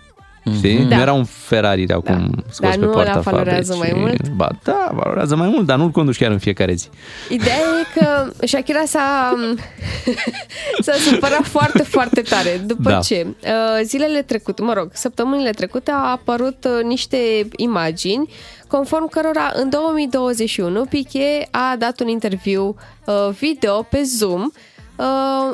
Știi? 0.56 0.78
Da. 0.84 0.96
Nu 0.96 1.02
era 1.02 1.12
un 1.12 1.24
Ferrari 1.24 1.84
de 1.84 1.92
acum 1.92 2.44
scos 2.50 2.68
Dar 2.68 2.78
pe 2.78 2.84
nu 2.84 2.90
poarta 2.90 3.10
ăla 3.10 3.20
valorează 3.20 3.72
fabricii. 3.72 4.00
mai 4.00 4.08
mult? 4.08 4.28
Ba 4.28 4.48
da, 4.62 4.90
valorează 4.92 5.36
mai 5.36 5.48
mult, 5.48 5.66
dar 5.66 5.76
nu-l 5.78 5.90
conduci 5.90 6.18
chiar 6.18 6.30
în 6.30 6.38
fiecare 6.38 6.74
zi. 6.74 6.88
Ideea 7.28 7.56
e 7.56 8.00
că 8.00 8.30
Shakira 8.46 8.82
s-a, 8.86 9.34
s-a 10.80 10.92
supărat 10.92 11.44
foarte, 11.46 11.82
foarte 11.82 12.20
tare. 12.20 12.62
După 12.66 12.90
Da. 12.90 12.98
ce 12.98 13.26
uh, 13.26 13.50
zilele 13.84 14.22
trecute, 14.22 14.62
mă 14.62 14.72
rog, 14.72 14.90
săptămânile 14.92 15.50
trecute 15.50 15.90
au 15.90 16.12
apărut 16.12 16.64
uh, 16.64 16.84
niște 16.84 17.48
imagini 17.56 18.28
conform 18.68 19.08
cărora 19.08 19.50
în 19.54 19.68
2021 19.68 20.84
Piqué 20.84 21.48
a 21.50 21.74
dat 21.78 22.00
un 22.00 22.08
interviu 22.08 22.76
uh, 23.06 23.14
video 23.38 23.82
pe 23.82 24.02
Zoom 24.02 24.42
uh, 24.96 25.04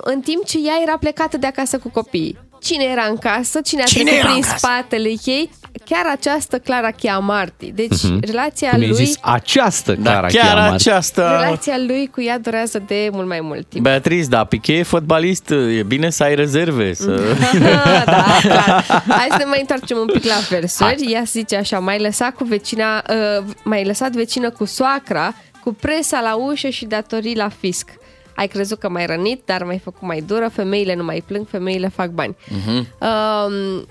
în 0.01 0.21
timp 0.21 0.45
ce 0.45 0.59
ea 0.67 0.75
era 0.83 0.97
plecată 0.99 1.37
de 1.37 1.47
acasă 1.47 1.79
cu 1.79 1.89
copiii. 1.89 2.39
Cine 2.61 2.85
era 2.85 3.05
în 3.09 3.17
casă, 3.17 3.61
cine 3.65 3.83
a 3.83 3.85
Cine 3.85 4.03
trecut 4.05 4.19
era 4.21 4.29
în 4.29 4.35
prin 4.41 4.51
casă? 4.51 4.57
spatele 4.67 5.09
ei, 5.25 5.51
chiar 5.85 6.07
această 6.13 6.59
Clara 6.59 6.91
Chiamarti. 6.91 7.71
Deci 7.73 8.03
Mhm. 8.03 8.19
relația 8.21 8.71
Cum 8.71 8.81
i-ai 8.81 8.89
lui... 8.91 9.05
zis, 9.05 9.17
această 9.21 9.93
Da, 9.95 10.13
cara 10.13 10.27
chiar 10.27 10.55
cheamă. 10.55 10.75
aceasta... 10.75 11.41
Relația 11.43 11.75
lui 11.87 12.07
cu 12.07 12.23
ea 12.23 12.39
durează 12.39 12.83
de 12.87 13.09
mult 13.13 13.27
mai 13.27 13.41
mult 13.41 13.67
timp. 13.69 13.83
Beatriz, 13.85 14.29
da, 14.29 14.45
Piqué 14.45 14.73
e 14.79 14.83
fotbalist, 14.83 15.51
e 15.51 15.83
bine 15.87 16.11
să 16.11 16.23
ai 16.23 16.35
rezerve. 16.35 16.93
Să... 16.95 17.21
da, 18.05 18.25
clar. 18.43 18.85
Hai 19.09 19.27
să 19.31 19.37
ne 19.39 19.45
mai 19.45 19.61
întoarcem 19.61 19.97
un 19.99 20.07
pic 20.07 20.25
la 20.25 20.35
versuri. 20.49 21.13
Ea 21.13 21.23
zice 21.27 21.57
așa, 21.57 21.79
mai 21.79 21.99
lăsat 22.01 22.35
cu 22.35 22.45
vecina, 22.45 23.03
uh, 23.11 23.45
mai 23.65 23.85
lăsat 23.85 24.11
vecină 24.13 24.51
cu 24.51 24.65
soacra, 24.65 25.35
cu 25.65 25.73
presa 25.75 26.21
la 26.21 26.35
ușă 26.35 26.69
și 26.69 26.85
datorii 26.85 27.37
la 27.37 27.49
fisc. 27.61 27.89
Ai 28.35 28.47
crezut 28.47 28.79
că 28.79 28.89
mai 28.89 29.07
rănit, 29.07 29.43
dar 29.45 29.63
mai 29.65 29.79
făcut 29.79 30.03
mai 30.09 30.21
dură, 30.21 30.49
femeile 30.49 30.95
nu 30.95 31.05
mai 31.05 31.23
plâng, 31.27 31.47
femeile 31.49 31.89
fac 31.89 32.09
bani. 32.11 32.37
Mhm. 32.49 32.87
Um, 33.01 33.87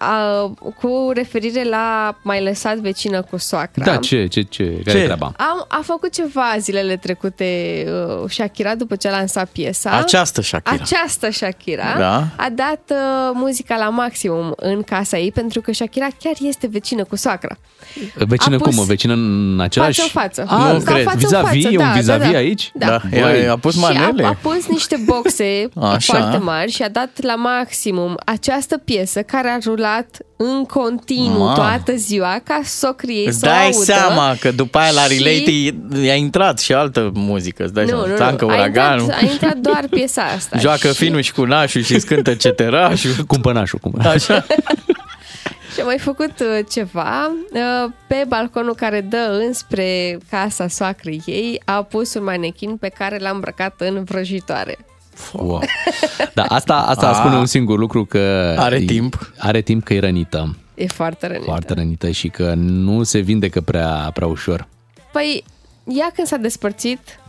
a, 0.00 0.42
cu 0.80 1.10
referire 1.14 1.64
la 1.64 2.16
mai 2.22 2.42
lăsat 2.42 2.76
vecină 2.76 3.22
cu 3.22 3.36
soacra. 3.36 3.84
Da, 3.84 3.96
ce, 3.96 4.26
ce, 4.26 4.40
ce, 4.42 4.64
care 4.64 4.96
Ce? 4.96 4.98
e 4.98 5.04
treaba? 5.04 5.26
Am, 5.36 5.64
a 5.68 5.80
făcut 5.84 6.12
ceva 6.12 6.54
zilele 6.58 6.96
trecute 6.96 7.44
uh, 8.22 8.30
Shakira 8.30 8.74
după 8.74 8.96
ce 8.96 9.08
a 9.08 9.10
lansat 9.10 9.48
piesa. 9.48 9.90
Această 9.90 10.42
Shakira. 10.42 10.82
Această 10.82 11.30
Shakira 11.30 11.94
Da. 11.98 12.16
a 12.36 12.48
dat 12.54 12.80
uh, 12.90 12.96
muzica 13.34 13.76
la 13.76 13.88
maximum 13.88 14.52
în 14.56 14.82
casa 14.82 15.18
ei 15.18 15.32
pentru 15.32 15.60
că 15.60 15.72
Shakira 15.72 16.06
chiar 16.22 16.34
este 16.40 16.66
vecină 16.66 17.04
cu 17.04 17.16
soacra. 17.16 17.56
Vecină 18.14 18.54
A 18.56 18.58
pus 18.58 18.74
cum? 18.76 18.84
Vecină 18.84 19.12
în 19.12 19.60
același... 19.60 20.00
Față 20.10 20.40
în 20.40 20.46
față. 20.46 20.64
Ah, 20.66 20.72
Nu 20.72 20.80
Sau 20.80 20.92
cred. 20.94 21.04
față 21.04 21.16
în 21.16 21.18
Vis-a-vis? 21.28 21.62
față, 21.64 21.74
E 21.74 21.78
un 21.78 21.84
da, 21.84 21.92
vis-a-vis 21.92 22.24
da, 22.26 22.30
da. 22.32 22.36
aici? 22.38 22.70
Da. 22.74 22.86
Da, 22.86 23.00
Băi. 23.10 23.46
a, 23.46 23.50
a 23.50 23.56
pus 23.56 23.74
Și 23.74 23.80
manele. 23.80 24.24
a, 24.24 24.28
a 24.28 24.36
pus 24.42 24.66
niște 24.68 24.96
boxe 25.04 25.68
Așa. 25.80 26.12
foarte 26.16 26.36
mari 26.38 26.70
și 26.70 26.82
a 26.82 26.88
dat 26.88 27.10
la 27.22 27.34
maximum 27.34 28.16
această 28.24 28.78
piesă 28.78 29.22
care 29.22 29.48
a 29.48 29.58
rulat 29.64 29.88
în 30.36 30.64
continuu 30.64 31.44
Ma. 31.44 31.54
toată 31.54 31.94
ziua 31.96 32.40
ca 32.44 32.60
socrii 32.64 33.16
ei 33.16 33.26
Îți 33.26 33.38
să 33.38 33.46
o 33.46 33.48
dai 33.50 33.64
audă. 33.64 33.82
seama 33.84 34.34
că 34.40 34.50
după 34.50 34.78
aia 34.78 34.90
la 34.90 35.00
și- 35.02 35.22
relate 35.22 35.50
i-a 36.06 36.14
intrat 36.14 36.58
și 36.58 36.72
altă 36.72 37.10
muzică. 37.14 37.62
Îți 37.64 37.72
dai 37.72 37.84
Nu, 37.84 37.90
seama. 37.90 38.06
nu, 38.06 38.14
Tancă 38.16 38.44
nu. 38.44 38.50
A 38.50 38.54
uraganul. 38.54 39.00
intrat, 39.00 39.20
a 39.22 39.24
intrat 39.32 39.56
doar 39.56 39.84
piesa 39.90 40.22
asta. 40.22 40.58
Joacă 40.64 40.88
și, 40.88 40.94
finul 40.94 41.20
și 41.20 41.32
cu 41.32 41.44
nașul 41.44 41.82
și 41.82 41.98
scântă 41.98 42.34
ceterașul. 42.34 43.10
Cumpănașul, 43.26 43.78
cumpănașul. 43.78 44.34
Așa. 44.34 44.46
și 45.74 45.80
a 45.80 45.84
mai 45.84 45.98
făcut 45.98 46.32
uh, 46.40 46.58
ceva. 46.70 47.30
Uh, 47.52 47.90
Pe 48.06 48.24
balconul 48.28 48.74
care 48.74 49.00
dă 49.00 49.42
înspre 49.46 50.18
casa 50.30 50.68
soacrei 50.68 51.22
ei 51.26 51.62
a 51.64 51.82
pus 51.82 52.14
un 52.14 52.24
manechin 52.24 52.76
pe 52.76 52.88
care 52.88 53.18
l-a 53.18 53.30
îmbrăcat 53.30 53.74
în 53.78 54.04
vrăjitoare. 54.04 54.78
Wow. 55.32 55.60
Da, 56.34 56.42
asta, 56.42 56.74
asta 56.74 57.08
A. 57.08 57.12
spune 57.12 57.36
un 57.36 57.46
singur 57.46 57.78
lucru 57.78 58.04
că... 58.04 58.54
Are 58.58 58.76
e- 58.76 58.84
timp. 58.84 59.32
Are 59.38 59.60
timp 59.60 59.84
că 59.84 59.94
e 59.94 60.00
rănită. 60.00 60.56
E 60.74 60.86
foarte 60.86 61.26
rănită. 61.26 61.44
Foarte 61.44 61.74
rănită 61.74 62.10
și 62.10 62.28
că 62.28 62.54
nu 62.56 63.02
se 63.02 63.18
vindecă 63.18 63.60
prea, 63.60 64.10
prea 64.14 64.26
ușor. 64.26 64.66
Păi, 65.12 65.44
ea 65.84 66.10
când 66.14 66.26
s-a 66.26 66.36
despărțit, 66.36 66.98
um, 66.98 67.19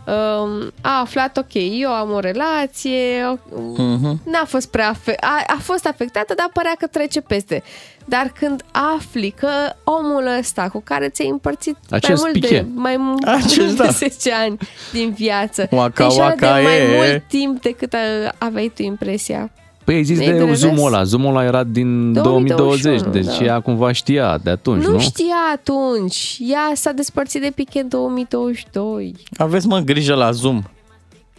a 0.81 0.99
aflat, 0.99 1.37
ok, 1.37 1.53
eu 1.79 1.89
am 1.89 2.11
o 2.11 2.19
relație, 2.19 3.39
Mhm. 3.77 4.21
n-a 4.25 4.43
fost 4.45 4.69
prea 4.71 4.89
afe- 4.89 5.17
a, 5.19 5.43
a 5.47 5.57
fost 5.61 5.85
afectată, 5.87 6.33
dar 6.37 6.49
părea 6.53 6.75
că 6.79 6.87
trece 6.87 7.21
peste. 7.21 7.63
Dar 8.05 8.31
când 8.39 8.63
afli 8.95 9.29
că 9.39 9.49
omul 9.83 10.27
ăsta 10.39 10.69
cu 10.69 10.81
care 10.83 11.09
ți-ai 11.09 11.27
împărțit 11.29 11.75
mai 11.89 11.99
Acest 12.03 12.21
mult 12.21 12.33
de, 12.33 12.39
Piqué. 12.39 12.65
mai 12.75 12.95
mult 12.97 13.23
Acest, 13.43 13.75
de 13.77 13.83
da. 13.83 13.89
10 13.89 14.31
ani 14.33 14.57
din 14.91 15.11
viață, 15.13 15.67
Waka, 15.71 15.89
te 15.89 16.03
înșală 16.03 16.35
de 16.39 16.45
waka, 16.45 16.61
mai 16.61 16.77
e. 16.81 16.95
mult 16.95 17.23
timp 17.27 17.61
decât 17.61 17.93
a- 17.93 18.35
aveai 18.37 18.71
tu 18.75 18.81
impresia. 18.81 19.51
Păi 19.83 19.95
ai 19.95 20.03
zis 20.03 20.17
Ne-ai 20.17 20.31
de 20.31 20.45
de 20.45 20.53
zoom-ul 20.53 20.75
revers? 20.77 20.93
ăla. 20.93 21.03
Zoom-ul 21.03 21.29
ăla 21.35 21.43
era 21.43 21.63
din 21.63 22.13
2020, 22.13 22.55
2021, 22.81 23.11
deci 23.11 23.37
da. 23.39 23.45
ea 23.45 23.59
cumva 23.59 23.91
știa 23.91 24.37
de 24.37 24.49
atunci, 24.49 24.83
nu? 24.85 24.91
Nu 24.91 24.99
știa 24.99 25.35
atunci. 25.53 26.37
Ea 26.39 26.71
s-a 26.73 26.91
despărțit 26.91 27.41
de 27.41 27.51
Piqué 27.55 27.79
în 27.79 27.87
2022. 27.87 29.15
Aveți 29.37 29.67
mă 29.67 29.79
grijă 29.79 30.13
la 30.15 30.31
Zoom. 30.31 30.61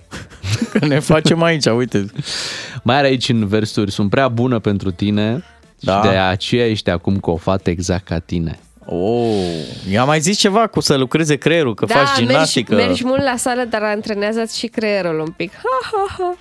Că 0.73 0.87
ne 0.87 0.99
facem 0.99 1.43
aici, 1.43 1.67
uite. 1.67 2.07
Mai 2.83 2.97
are 2.97 3.07
aici 3.07 3.29
în 3.29 3.47
versuri, 3.47 3.91
sunt 3.91 4.11
prea 4.11 4.29
bună 4.29 4.59
pentru 4.59 4.91
tine 4.91 5.45
Da. 5.81 5.95
și 6.03 6.09
de 6.09 6.17
aceea 6.17 6.67
ești 6.69 6.91
acum 6.91 7.17
cu 7.19 7.31
o 7.31 7.37
fată 7.37 7.71
exact 7.71 8.05
ca 8.05 8.19
tine. 8.19 8.59
Oh, 8.87 9.35
i-a 9.91 10.05
mai 10.05 10.21
zis 10.21 10.37
ceva 10.39 10.67
cu 10.67 10.81
să 10.81 10.97
lucreze 10.97 11.37
creierul, 11.37 11.75
că 11.75 11.85
da, 11.87 11.95
faci 11.95 12.17
gimnastică. 12.17 12.75
Mergi, 12.75 12.87
mergi 12.89 13.05
mult 13.05 13.23
la 13.23 13.37
sală, 13.37 13.65
dar 13.71 13.83
antrenează 13.83 14.45
și 14.57 14.67
creierul 14.67 15.19
un 15.19 15.31
pic. 15.37 15.53
Ha, 15.53 15.91
ha, 15.93 16.15
ha. 16.19 16.37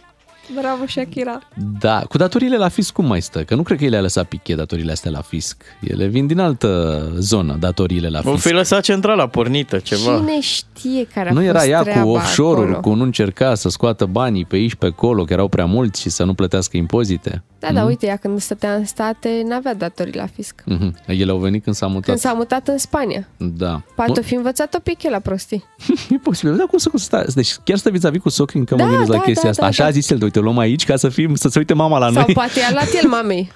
Bravo, 0.59 0.83
Shakira. 0.87 1.39
Da, 1.79 2.03
cu 2.09 2.17
datoriile 2.17 2.57
la 2.57 2.67
fisc 2.67 2.93
cum 2.93 3.05
mai 3.05 3.21
stă? 3.21 3.43
Că 3.43 3.55
nu 3.55 3.63
cred 3.63 3.77
că 3.77 3.83
el 3.83 3.89
le-a 3.91 4.01
lăsat 4.01 4.25
Piqué 4.27 4.55
datoriile 4.55 4.91
astea 4.91 5.11
la 5.11 5.21
fisc. 5.21 5.63
Ele 5.81 6.05
vin 6.07 6.27
din 6.27 6.39
altă 6.39 7.01
zonă, 7.19 7.55
datoriile 7.59 8.09
la 8.09 8.21
Vom 8.21 8.33
fisc. 8.33 8.47
fi 8.47 8.53
lăsat 8.53 8.81
centrala 8.83 9.27
pornită, 9.27 9.77
ceva. 9.77 10.15
Cine 10.17 10.39
știe 10.41 11.05
care 11.13 11.29
a 11.29 11.31
Nu 11.33 11.37
fost 11.39 11.49
era 11.49 11.65
ea 11.65 11.77
cu 11.77 11.83
treaba 11.83 12.09
offshore-uri, 12.09 12.71
acolo? 12.71 12.79
cu 12.81 12.93
nu 12.93 13.03
încerca 13.03 13.55
să 13.55 13.69
scoată 13.69 14.05
banii 14.05 14.45
pe 14.45 14.55
aici, 14.55 14.75
pe 14.75 14.85
acolo, 14.85 15.23
că 15.23 15.33
erau 15.33 15.47
prea 15.47 15.65
mulți 15.65 16.01
și 16.01 16.09
să 16.09 16.23
nu 16.23 16.33
plătească 16.33 16.77
impozite. 16.77 17.43
Da, 17.59 17.71
da, 17.73 17.83
uite, 17.83 18.05
ea 18.05 18.15
când 18.15 18.39
stătea 18.39 18.73
în 18.75 18.85
state 18.85 19.41
n-avea 19.47 19.73
datorii 19.75 20.13
la 20.13 20.25
fisc. 20.25 20.63
Mhm. 20.65 20.95
Ele 21.05 21.31
au 21.31 21.37
venit 21.37 21.63
când 21.63 21.75
s-a 21.75 21.87
mutat. 21.87 22.03
Când 22.05 22.17
s-a 22.17 22.33
mutat 22.33 22.67
în 22.67 22.77
Spania. 22.77 23.27
Da. 23.37 23.81
Poate 23.95 24.11
Nu? 24.11 24.19
o 24.19 24.23
fi 24.23 24.35
învățat-o 24.35 24.79
Piqué 24.79 25.09
la 25.09 25.19
prostii. 25.19 25.63
E 26.09 26.17
posibil. 26.23 26.55
Da, 26.55 26.63
cum 26.63 26.77
să 26.77 26.89
cum 26.89 26.99
să 26.99 27.05
stai? 27.05 27.25
Deci 27.35 27.55
chiar 27.63 27.77
stă 27.77 27.89
vis-a-vis 27.89 28.21
cu 28.21 28.29
socrii 28.29 28.59
încă 28.59 28.75
mă 28.75 28.81
Da, 28.83 28.87
gândesc 28.89 29.09
la 29.11 29.15
da, 29.15 29.21
chestia 29.21 29.43
da, 29.43 29.49
asta. 29.49 29.61
da, 29.61 29.67
Așa 29.67 29.83
da. 29.83 29.89
a 29.89 29.91
zis 29.91 30.09
el, 30.09 30.17
de 30.17 30.23
uite, 30.23 30.39
o 30.39 30.40
luăm 30.41 30.57
aici 30.57 30.85
ca 30.85 30.95
să 30.95 31.09
fim, 31.09 31.35
să 31.35 31.49
se 31.49 31.59
uite 31.59 31.73
mama 31.73 31.97
la 31.97 32.05
Sau 32.11 32.13
noi. 32.25 32.33
poate 32.33 32.59
i-a 32.59 32.69
luat 32.71 32.89
el 33.03 33.09
mamei. 33.09 33.51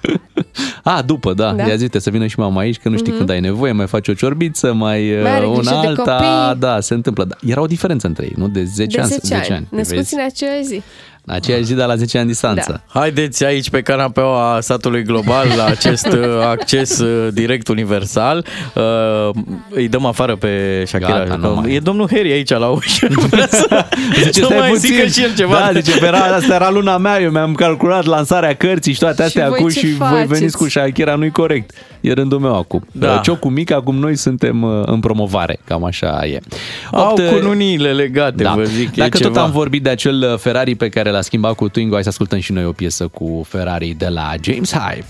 A, 0.82 1.02
după, 1.02 1.32
da. 1.34 1.44
Da. 1.50 1.52
da. 1.52 1.62
I-a 1.68 1.72
zis, 1.74 1.82
"Uite, 1.82 1.98
să 1.98 2.10
vină 2.10 2.26
și 2.26 2.38
mama 2.38 2.60
aici, 2.60 2.78
că 2.78 2.88
nu 2.88 2.96
știi 2.96 3.08
Mhm. 3.08 3.16
când 3.16 3.30
ai 3.30 3.40
nevoie, 3.40 3.72
mai 3.72 3.86
faci 3.86 4.08
o 4.08 4.14
ciorbiță, 4.14 4.72
mai, 4.72 5.18
Mai 5.22 5.30
are 5.32 5.46
uh, 5.46 5.52
grijă 5.54 5.70
una 5.72 5.80
de 5.80 5.86
alta. 5.86 6.02
copii. 6.16 6.60
Da, 6.60 6.80
se 6.80 6.94
întâmplă. 6.94 7.24
Da. 7.24 7.36
Era 7.46 7.60
o 7.60 7.66
diferență 7.66 8.06
între 8.06 8.24
ei, 8.24 8.32
nu? 8.36 8.48
De 8.48 8.64
10 8.64 8.96
De 8.96 9.02
ani. 9.02 9.10
10 9.10 9.34
ani. 9.34 9.42
10 9.42 9.52
ani. 9.54 9.66
Născuți 9.70 9.94
vezi? 9.96 10.14
în 10.14 10.20
aceeași 10.24 10.64
zi. 10.64 10.82
În 11.28 11.34
aceeași 11.34 11.64
zi, 11.64 11.74
dar 11.74 11.86
la 11.88 11.94
10 11.96 12.18
ani 12.18 12.26
distanță. 12.26 12.82
Da. 12.92 13.00
Haideți 13.00 13.44
aici 13.44 13.70
pe 13.70 13.80
canapeaua 13.82 14.58
satului 14.60 15.02
global 15.04 15.46
la 15.56 15.64
acest 15.64 16.06
uh, 16.12 16.20
acces 16.50 16.98
uh, 16.98 17.28
direct 17.32 17.68
universal. 17.68 18.44
Uh, 18.74 18.82
Îi 19.70 19.88
dăm 19.88 20.04
afară 20.06 20.36
pe 20.36 20.82
Shakira. 20.86 21.18
Gata, 21.18 21.34
nu 21.36 21.48
Că 21.48 21.54
mai- 21.54 21.74
e 21.74 21.78
domnul 21.78 22.08
Harry 22.10 22.32
aici 22.32 22.50
la 22.50 22.68
ușă. 22.68 23.06
Nu 23.10 23.20
vrea 23.30 23.46
să, 23.46 23.84
Zice, 24.16 24.32
să 24.40 24.44
stai 24.44 24.58
mai 24.58 24.68
puțin. 24.70 24.94
zică 24.94 25.06
și 25.06 25.22
el 25.22 25.34
ceva. 25.36 25.70
Da, 25.72 25.80
zice, 25.80 25.98
pe 25.98 26.06
era, 26.06 26.18
asta 26.18 26.54
era 26.54 26.70
luna 26.70 26.96
mea, 26.98 27.20
eu 27.20 27.30
mi-am 27.30 27.54
calculat 27.54 28.04
lansarea 28.04 28.54
cărții 28.54 28.92
și 28.92 28.98
toate 28.98 29.22
astea 29.22 29.42
Și 29.42 29.48
voi 29.48 29.58
acum 29.58 29.70
ce 29.70 29.78
și 29.78 29.86
voi 29.94 30.08
faceți? 30.08 30.32
veniți 30.32 30.56
cu 30.56 30.68
Shakira, 30.68 31.14
nu-i 31.14 31.30
corect. 31.30 31.70
E 32.00 32.12
rândul 32.12 32.38
meu 32.38 32.56
acum. 32.56 32.86
Da. 32.92 33.20
Ciocul 33.22 33.50
mic, 33.50 33.70
acum 33.72 33.96
noi 33.98 34.16
suntem 34.16 34.62
uh, 34.62 34.82
în 34.84 35.00
promovare, 35.00 35.58
cam 35.64 35.84
așa 35.84 36.26
e. 36.26 36.38
Au 36.92 37.08
Opt, 37.10 37.18
uh, 37.18 37.28
cununiile 37.28 37.92
legate, 37.92 38.42
Da. 38.42 38.52
vă 38.56 38.62
zic. 38.62 38.88
e 38.88 38.90
Dacă 38.96 39.10
tot 39.18 39.20
ceva. 39.20 39.42
am 39.42 39.50
vorbit 39.50 39.82
de 39.82 39.88
acel 39.90 40.28
uh, 40.32 40.38
Ferrari 40.38 40.74
pe 40.74 40.88
care 40.88 41.10
l-a 41.16 41.22
schimbat 41.22 41.54
cu 41.54 41.68
Twingo, 41.68 41.94
hai 41.94 42.02
să 42.02 42.08
ascultăm 42.08 42.40
și 42.40 42.52
noi 42.52 42.64
o 42.64 42.72
piesă 42.72 43.08
cu 43.08 43.46
Ferrari 43.48 43.88
de 43.98 44.08
la 44.08 44.34
James 44.40 44.72
Hype. 44.72 45.06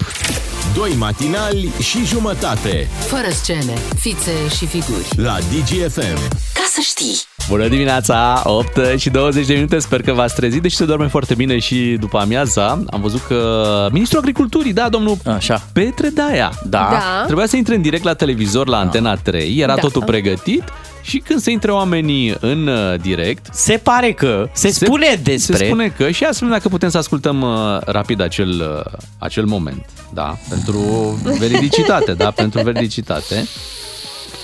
Doi 0.75 0.95
matinali 0.99 1.71
și 1.83 2.05
jumătate 2.05 2.89
Fără 3.07 3.29
scene, 3.31 3.73
fițe 3.99 4.33
și 4.57 4.67
figuri. 4.67 5.07
la 5.17 5.39
DGFM. 5.39 6.55
Ca 6.77 6.83
să 6.83 6.89
știi! 6.89 7.17
Bună 7.49 7.69
dimineața, 7.69 8.43
8 8.45 8.99
și 8.99 9.11
20 9.11 9.47
de 9.47 9.55
minute, 9.55 9.79
sper 9.79 10.03
că 10.03 10.13
v-ați 10.13 10.35
trezit, 10.35 10.63
deși 10.63 10.77
se 10.77 10.85
doarme 10.85 11.07
foarte 11.07 11.35
bine 11.35 11.59
și 11.59 11.97
după 12.01 12.19
amiaza. 12.19 12.67
Am 12.91 13.01
văzut 13.01 13.21
că 13.27 13.89
Ministrul 13.93 14.21
Agriculturii, 14.21 14.73
da, 14.73 14.89
domnul 14.89 15.17
Așa. 15.25 15.63
Petre 15.73 16.09
Daia, 16.09 16.53
Da. 16.65 16.89
Da. 16.91 17.23
trebuia 17.25 17.47
să 17.47 17.57
intre 17.57 17.75
în 17.75 17.83
direct 17.83 18.05
la 18.05 18.15
televizor 18.15 18.69
la 18.69 18.79
Antena 18.79 19.15
3, 19.15 19.59
era 19.59 19.75
Da. 19.75 19.81
totul 19.81 20.03
pregătit 20.05 20.63
și 21.03 21.19
când 21.19 21.41
se 21.41 21.51
intre 21.51 21.71
oamenii 21.73 22.37
în 22.41 22.67
uh, 22.67 23.01
direct, 23.01 23.47
Se 23.53 23.77
pare 23.83 24.13
că 24.13 24.49
se, 24.53 24.69
spune 24.71 25.21
despre... 25.23 25.57
se 25.57 25.65
spune 25.65 25.89
că 25.89 26.11
și 26.11 26.25
astfel 26.25 26.49
dacă 26.49 26.69
putem 26.69 26.89
să 26.89 26.99
ascultăm 26.99 27.41
uh, 27.43 27.79
rapid 27.85 28.21
acel, 28.21 28.83
uh, 28.85 28.93
acel 29.19 29.45
moment, 29.45 29.85
da, 30.15 30.37
pentru 30.49 30.79
veridicitate, 31.41 32.13
da, 32.13 32.31
pentru 32.31 32.63
veridicitate. 32.63 33.47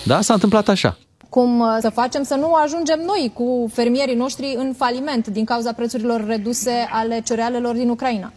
Da, 0.02 0.20
s-a 0.20 0.32
întâmplat 0.34 0.68
așa. 0.68 0.96
Cum 1.32 1.60
uh, 1.60 1.76
să 1.80 1.90
facem 1.90 2.22
să 2.22 2.34
nu 2.34 2.54
ajungem 2.54 3.00
noi 3.00 3.30
cu 3.34 3.70
fermierii 3.72 4.14
noștri 4.14 4.54
în 4.58 4.72
faliment 4.72 5.26
din 5.26 5.44
cauza 5.44 5.72
prețurilor 5.72 6.26
reduse 6.26 6.88
ale 6.90 7.20
cerealelor 7.24 7.74
din 7.74 7.88
Ucraina. 7.88 8.32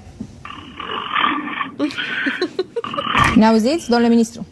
Ne 3.36 3.46
auziți, 3.46 3.90
domnule 3.90 4.10
ministru? 4.10 4.46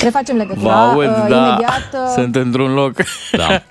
Refacem 0.00 0.36
Vă 0.36 0.42
legătura. 0.42 0.88
aud, 0.90 1.04
uh, 1.04 1.26
da, 1.28 1.46
Imediat, 1.46 1.88
uh, 1.92 1.98
sunt 2.16 2.36
într-un 2.36 2.72
loc. 2.72 2.92
Da. 3.32 3.62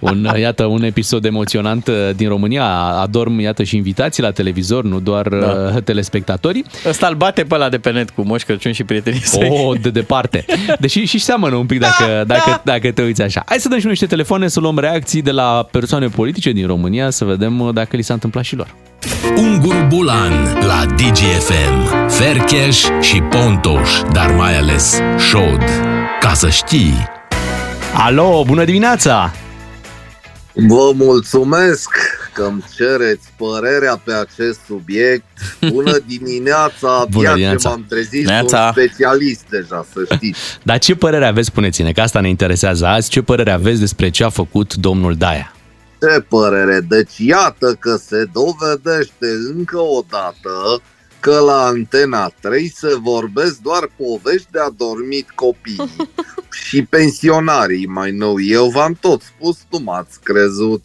Un, 0.00 0.28
iată, 0.38 0.64
un 0.64 0.82
episod 0.82 1.24
emoționant 1.24 1.86
uh, 1.86 1.94
din 2.16 2.28
România. 2.28 2.64
Adorm, 3.00 3.38
iată, 3.38 3.62
și 3.62 3.76
invitații 3.76 4.22
la 4.22 4.30
televizor, 4.30 4.84
nu 4.84 5.00
doar 5.00 5.28
Da. 5.28 5.46
da. 5.46 5.80
telespectatorii. 5.80 6.64
Ăsta 6.86 7.06
îl 7.06 7.14
bate 7.14 7.42
pe 7.42 7.54
ăla 7.54 7.68
de 7.68 7.78
pe 7.78 7.90
net 7.90 8.10
cu 8.10 8.22
Moș 8.22 8.42
Crăciun 8.42 8.72
și 8.72 8.84
prietenii 8.84 9.20
săi. 9.20 9.48
Oh, 9.50 9.80
de 9.80 9.90
departe. 9.90 10.44
Deși 10.78 11.04
și 11.04 11.18
seamănă 11.18 11.54
un 11.54 11.66
pic 11.66 11.78
dacă, 11.78 12.24
dacă, 12.26 12.60
dacă 12.64 12.90
te 12.92 13.02
uiți 13.02 13.22
așa. 13.22 13.42
Hai 13.46 13.58
să 13.58 13.68
dăm 13.68 13.76
și 13.78 13.84
noi 13.84 13.92
niște 13.92 14.06
telefoane, 14.06 14.48
să 14.48 14.60
luăm 14.60 14.78
reacții 14.78 15.22
de 15.22 15.30
la 15.30 15.68
persoane 15.70 16.06
politice 16.08 16.50
din 16.50 16.66
România, 16.66 17.10
să 17.10 17.24
vedem 17.24 17.60
uh, 17.60 17.74
dacă 17.74 17.96
li 17.96 18.02
s-a 18.02 18.14
întâmplat 18.14 18.44
și 18.44 18.56
lor. 18.56 18.74
Ungur 19.36 19.86
Bulan 19.88 20.52
la 20.66 20.84
DGFM. 20.96 22.08
Fercheș 22.08 22.82
și 23.00 23.20
Pontoș, 23.20 23.90
dar 24.12 24.30
mai 24.34 24.56
ales 24.58 24.98
Șod. 25.28 25.62
Ca 26.20 26.34
să 26.34 26.48
știi... 26.48 26.94
Alo, 27.94 28.42
bună 28.46 28.64
dimineața! 28.64 29.32
Vă 30.52 30.92
mulțumesc 30.94 31.88
că 32.32 32.42
îmi 32.42 32.64
cereți 32.76 33.28
părerea 33.36 34.00
pe 34.04 34.12
acest 34.12 34.58
subiect. 34.66 35.24
Bună 35.70 35.96
dimineața, 36.18 36.88
abia 37.00 37.06
Bună 37.10 37.28
ce 37.28 37.34
dimineața. 37.34 37.68
m-am 37.68 37.84
trezit, 37.88 38.26
Neața. 38.26 38.72
sunt 38.74 38.86
specialist 38.86 39.44
deja, 39.50 39.86
să 39.92 40.00
știți. 40.14 40.38
Dar 40.62 40.78
ce 40.78 40.94
părere 40.94 41.26
aveți, 41.26 41.46
spuneți-ne, 41.46 41.92
că 41.92 42.00
asta 42.00 42.20
ne 42.20 42.28
interesează 42.28 42.86
azi, 42.86 43.08
ce 43.10 43.22
părere 43.22 43.50
aveți 43.50 43.80
despre 43.80 44.08
ce 44.10 44.24
a 44.24 44.28
făcut 44.28 44.74
domnul 44.74 45.14
Daia? 45.14 45.50
Ce 46.06 46.20
părere? 46.20 46.80
Deci 46.80 47.18
iată 47.18 47.74
că 47.74 47.96
se 47.96 48.28
dovedește 48.32 49.26
încă 49.54 49.78
o 49.78 50.02
dată 50.10 50.82
că 51.20 51.38
la 51.38 51.64
Antena 51.64 52.32
3 52.40 52.72
se 52.74 52.94
vorbesc 52.94 53.58
doar 53.58 53.90
povești 53.96 54.50
de 54.50 54.58
adormit 54.58 55.30
copii 55.30 55.94
și 56.66 56.82
pensionarii 56.82 57.86
mai 57.86 58.10
nou. 58.10 58.40
Eu 58.40 58.68
v-am 58.68 58.98
tot 59.00 59.22
spus, 59.22 59.58
nu 59.70 59.78
m-ați 59.78 60.20
crezut. 60.22 60.82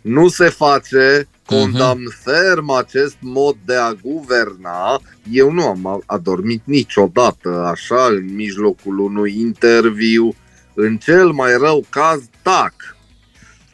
Nu 0.00 0.28
se 0.28 0.48
face, 0.48 1.28
condamn 1.46 2.08
ferm 2.22 2.70
acest 2.70 3.16
mod 3.20 3.56
de 3.64 3.74
a 3.74 3.92
guverna. 3.92 5.00
Eu 5.30 5.50
nu 5.50 5.66
am 5.66 6.02
adormit 6.06 6.62
niciodată 6.64 7.48
așa 7.48 8.06
în 8.06 8.34
mijlocul 8.34 8.98
unui 8.98 9.40
interviu. 9.40 10.34
În 10.74 10.96
cel 10.96 11.30
mai 11.30 11.56
rău 11.56 11.84
caz, 11.90 12.20
tac. 12.42 12.74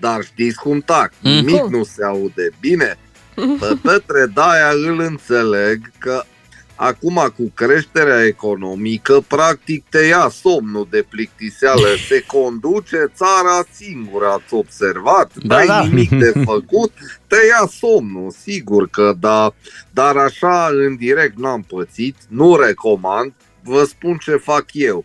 Dar 0.01 0.25
știți 0.25 0.59
cum 0.59 0.81
tac? 0.81 1.13
Mm. 1.21 1.31
Nimic 1.31 1.61
Cum? 1.61 1.71
nu 1.71 1.85
se 1.85 2.05
aude. 2.05 2.51
Bine, 2.61 2.99
pe 3.35 3.77
Petre 3.83 4.27
Daia 4.35 4.69
îl 4.71 5.01
înțeleg 5.01 5.91
că 5.99 6.23
acum 6.75 7.33
cu 7.37 7.51
creșterea 7.55 8.25
economică, 8.25 9.25
practic 9.29 9.85
te 9.89 9.99
ia 9.99 10.29
somnul 10.43 10.87
de 10.91 11.05
plictiseală, 11.09 11.87
se 12.09 12.25
conduce 12.27 13.13
țara 13.15 13.65
singură, 13.73 14.27
ați 14.27 14.55
observat? 14.55 15.33
Da, 15.35 15.55
N-ai 15.57 15.67
da. 15.67 15.83
nimic 15.85 16.11
de 16.11 16.33
făcut, 16.51 16.93
te 17.27 17.37
ia 17.49 17.69
somnul, 17.79 18.31
sigur 18.31 18.89
că 18.89 19.15
da, 19.21 19.55
dar 19.91 20.17
așa 20.17 20.69
în 20.87 20.97
direct 20.97 21.39
n-am 21.39 21.63
pățit, 21.63 22.17
nu 22.29 22.57
recomand, 22.57 23.33
vă 23.63 23.85
spun 23.85 24.17
ce 24.17 24.37
fac 24.37 24.65
eu. 24.73 25.05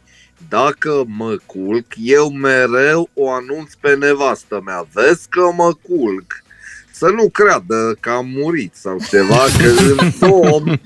Dacă 0.50 1.04
mă 1.08 1.38
culc, 1.46 1.86
eu 1.96 2.30
mereu 2.30 3.10
o 3.14 3.32
anunț 3.32 3.74
pe 3.80 3.96
nevastă 4.00 4.62
mea. 4.66 4.88
Vezi 4.94 5.30
că 5.30 5.42
mă 5.56 5.72
culc. 5.82 6.44
Să 6.92 7.10
nu 7.16 7.30
creadă 7.30 7.98
că 8.00 8.10
am 8.10 8.28
murit 8.36 8.76
sau 8.76 8.98
ceva, 9.10 9.36
că 9.58 10.02
în 10.02 10.12
somn, 10.12 10.82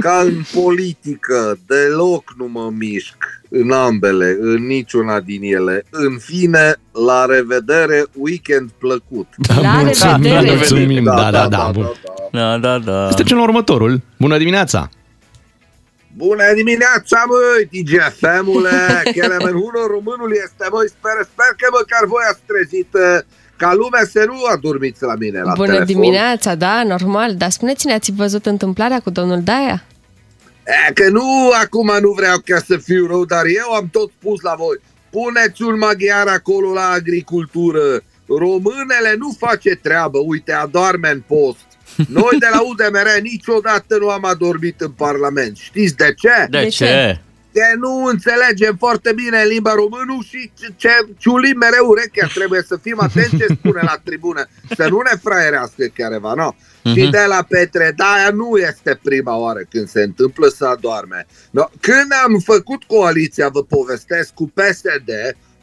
ca 0.00 0.20
în 0.24 0.42
politică, 0.62 1.58
deloc 1.66 2.34
nu 2.38 2.48
mă 2.48 2.70
mișc 2.78 3.14
în 3.48 3.70
ambele, 3.70 4.36
în 4.40 4.66
niciuna 4.66 5.20
din 5.20 5.42
ele. 5.42 5.84
În 5.90 6.18
fine, 6.18 6.74
la 7.06 7.24
revedere, 7.24 8.04
weekend 8.12 8.70
plăcut. 8.78 9.26
La 9.60 9.82
revedere! 9.82 10.54
Mulțumim, 10.54 11.04
da, 11.04 11.30
da, 11.30 11.48
da. 11.48 11.70
bun. 11.72 11.92
Da, 12.32 12.58
da, 12.58 12.78
da. 12.78 13.08
Să 13.08 13.14
trecem 13.14 13.36
la 13.36 13.42
următorul. 13.42 14.00
Bună 14.18 14.38
dimineața! 14.38 14.88
Bună 16.16 16.52
dimineața, 16.54 17.24
măi, 17.30 17.68
DGFM-ule! 17.72 19.02
Chiar 19.16 19.40
unul 19.52 19.86
românul 19.90 20.32
este, 20.44 20.66
măi, 20.72 20.88
sper, 20.88 21.16
sper 21.32 21.50
că 21.56 21.66
măcar 21.78 22.04
voi 22.06 22.22
ați 22.30 22.40
trezit 22.46 22.88
uh, 22.92 23.18
ca 23.56 23.74
lumea 23.74 24.04
să 24.10 24.24
nu 24.26 24.44
adormiți 24.52 25.02
la 25.02 25.14
mine 25.14 25.40
la 25.42 25.52
Bună 25.52 25.72
telefon. 25.72 25.86
dimineața, 25.94 26.54
da, 26.54 26.82
normal. 26.84 27.34
Dar 27.34 27.50
spuneți-ne, 27.50 27.92
ați 27.92 28.12
văzut 28.12 28.46
întâmplarea 28.46 29.00
cu 29.00 29.10
domnul 29.10 29.42
Daia? 29.42 29.84
E, 30.88 30.92
că 30.92 31.08
nu, 31.08 31.50
acum 31.62 31.90
nu 32.00 32.10
vreau 32.10 32.38
ca 32.44 32.58
să 32.66 32.76
fiu 32.76 33.06
rău, 33.06 33.24
dar 33.24 33.44
eu 33.44 33.72
am 33.72 33.88
tot 33.92 34.10
spus 34.20 34.40
la 34.40 34.54
voi. 34.54 34.76
Puneți 35.10 35.62
un 35.62 35.78
maghiar 35.78 36.26
acolo 36.26 36.72
la 36.72 36.88
agricultură. 36.90 38.02
Românele 38.26 39.14
nu 39.18 39.36
face 39.38 39.74
treabă, 39.74 40.18
uite, 40.26 40.52
adorme 40.52 41.10
în 41.10 41.22
post. 41.26 41.66
Noi 42.18 42.36
de 42.38 42.46
la 42.52 42.60
UDMR 42.62 43.20
niciodată 43.22 43.96
nu 43.98 44.08
am 44.08 44.24
adormit 44.24 44.80
în 44.80 44.90
Parlament. 44.90 45.56
Știți 45.56 45.96
de 45.96 46.14
ce? 46.16 46.46
De, 46.50 46.60
De 46.62 46.68
ce? 46.68 46.84
ce? 46.84 47.20
că 47.54 47.76
nu 47.78 48.04
înțelegem 48.04 48.76
foarte 48.78 49.12
bine 49.12 49.44
limba 49.44 49.72
română 49.74 50.18
și 50.28 50.50
ce- 50.60 50.72
ce 50.76 50.88
ciulim 51.18 51.56
mereu 51.58 51.86
urechea. 51.88 52.26
Trebuie 52.34 52.62
să 52.66 52.76
fim 52.82 52.96
atenți 53.00 53.36
ce 53.36 53.46
spune 53.58 53.80
la 53.82 54.00
tribună. 54.04 54.46
Să 54.76 54.88
nu 54.88 55.00
ne 55.00 55.18
fraierească 55.22 55.84
careva, 55.96 56.32
nu? 56.34 56.56
Și 56.94 57.00
Mhm. 57.02 57.10
de 57.10 57.24
la 57.28 57.44
Petre, 57.48 57.92
da, 57.96 58.04
aia 58.04 58.30
nu 58.30 58.56
este 58.56 58.98
prima 59.02 59.36
oară 59.36 59.60
când 59.70 59.88
se 59.88 60.02
întâmplă 60.02 60.48
să 60.48 60.64
adorme. 60.66 61.26
No, 61.50 61.64
când 61.80 62.12
am 62.24 62.38
făcut 62.44 62.82
coaliția, 62.84 63.48
vă 63.48 63.62
povestesc, 63.64 64.34
cu 64.34 64.52
PSD, 64.54 65.10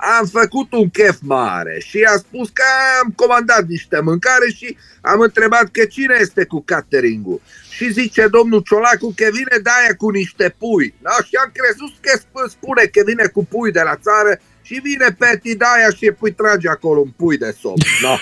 am 0.02 0.26
făcut 0.26 0.72
un 0.72 0.90
chef 0.90 1.18
mare 1.22 1.78
și 1.86 2.04
a 2.04 2.18
spus 2.18 2.50
că 2.50 2.64
am 3.04 3.14
comandat 3.16 3.66
niște 3.68 4.00
mâncare 4.00 4.50
și 4.56 4.78
am 5.02 5.20
întrebat 5.20 5.68
că 5.72 5.86
cine 5.86 6.18
este 6.20 6.46
cu 6.46 6.62
catering-ul. 6.66 7.42
Și 7.70 7.92
zice 7.92 8.28
domnul 8.28 8.62
Ciolacu 8.62 9.14
că 9.16 9.28
vine 9.32 9.58
de 9.64 9.70
aia 9.80 9.96
cu 9.98 10.10
niște 10.10 10.56
pui. 10.58 10.94
Da? 11.02 11.12
Și 11.28 11.36
am 11.44 11.52
crezut 11.54 11.94
că 12.02 12.20
sp- 12.20 12.52
spune 12.52 12.84
că 12.84 13.02
vine 13.06 13.26
cu 13.26 13.46
pui 13.46 13.72
de 13.72 13.82
la 13.82 13.96
țară 13.96 14.40
și 14.62 14.80
vine 14.84 15.16
Peti 15.18 15.56
de 15.56 15.66
aia 15.76 15.90
și 15.90 16.12
pui 16.12 16.32
trage 16.32 16.70
acolo 16.70 17.00
un 17.00 17.12
pui 17.18 17.38
de 17.38 17.56
somn. 17.62 17.82
No. 18.02 18.16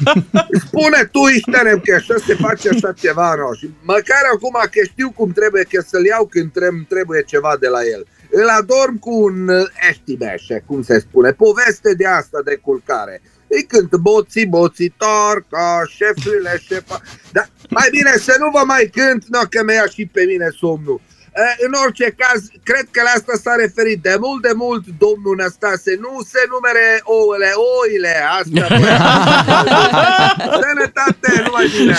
Spune 0.66 1.04
tu, 1.12 1.20
Iștenem, 1.36 1.80
că 1.84 1.94
așa 1.94 2.14
se 2.26 2.34
face 2.34 2.68
așa 2.68 2.92
ceva, 2.92 3.34
no. 3.34 3.54
Și 3.54 3.70
măcar 3.82 4.22
acum 4.34 4.56
că 4.70 4.80
știu 4.84 5.10
cum 5.10 5.32
trebuie 5.32 5.62
că 5.70 5.84
să-l 5.86 6.04
iau 6.04 6.26
când 6.26 6.50
trem- 6.50 6.86
trebuie 6.88 7.22
ceva 7.22 7.56
de 7.60 7.68
la 7.68 7.84
el. 7.94 8.06
Îl 8.40 8.48
adorm 8.48 8.98
cu 8.98 9.12
un 9.22 9.48
uh, 9.48 9.66
eștimeșe, 9.88 10.62
cum 10.66 10.82
se 10.82 10.98
spune, 10.98 11.30
poveste 11.30 11.94
de 11.94 12.06
asta 12.06 12.40
de 12.44 12.54
culcare. 12.54 13.22
Îi 13.46 13.64
cânt 13.68 13.96
boții, 13.96 14.46
boții, 14.46 14.94
torca, 14.96 15.82
șefurile, 15.96 16.60
șefa. 16.66 17.00
Dar 17.32 17.48
mai 17.68 17.88
bine 17.90 18.12
să 18.16 18.36
nu 18.38 18.50
vă 18.50 18.62
mai 18.66 18.90
cânt, 18.92 19.24
no, 19.28 19.40
că 19.50 19.62
mi-a 19.64 19.86
și 19.94 20.06
pe 20.06 20.22
mine 20.30 20.48
somnul. 20.60 21.00
E, 21.34 21.64
În 21.66 21.72
orice 21.84 22.14
caz, 22.22 22.40
cred 22.62 22.86
că 22.90 23.00
la 23.04 23.12
asta 23.16 23.32
s-a 23.42 23.54
referit 23.64 24.02
de 24.02 24.16
mult 24.20 24.42
de 24.42 24.52
mult 24.54 24.84
domnul 25.04 25.34
Năstase. 25.38 25.92
Nu 26.04 26.12
se 26.32 26.42
numere 26.52 26.86
ouăle, 27.02 27.50
oile. 27.80 28.14
Asta. 28.38 28.62
Sănătate, 30.64 31.28
numai 31.44 31.66
bine. 31.78 31.96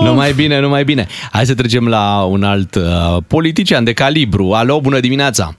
Numai 0.00 0.32
bine, 0.32 0.60
numai 0.60 0.84
bine. 0.84 1.06
Hai 1.32 1.46
să 1.46 1.54
trecem 1.54 1.88
la 1.88 2.24
un 2.24 2.42
alt 2.42 2.74
uh, 2.74 3.16
politician 3.26 3.84
de 3.84 3.92
calibru. 3.92 4.52
Alo, 4.52 4.80
bună 4.80 5.00
dimineața! 5.00 5.54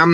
Am, 0.00 0.10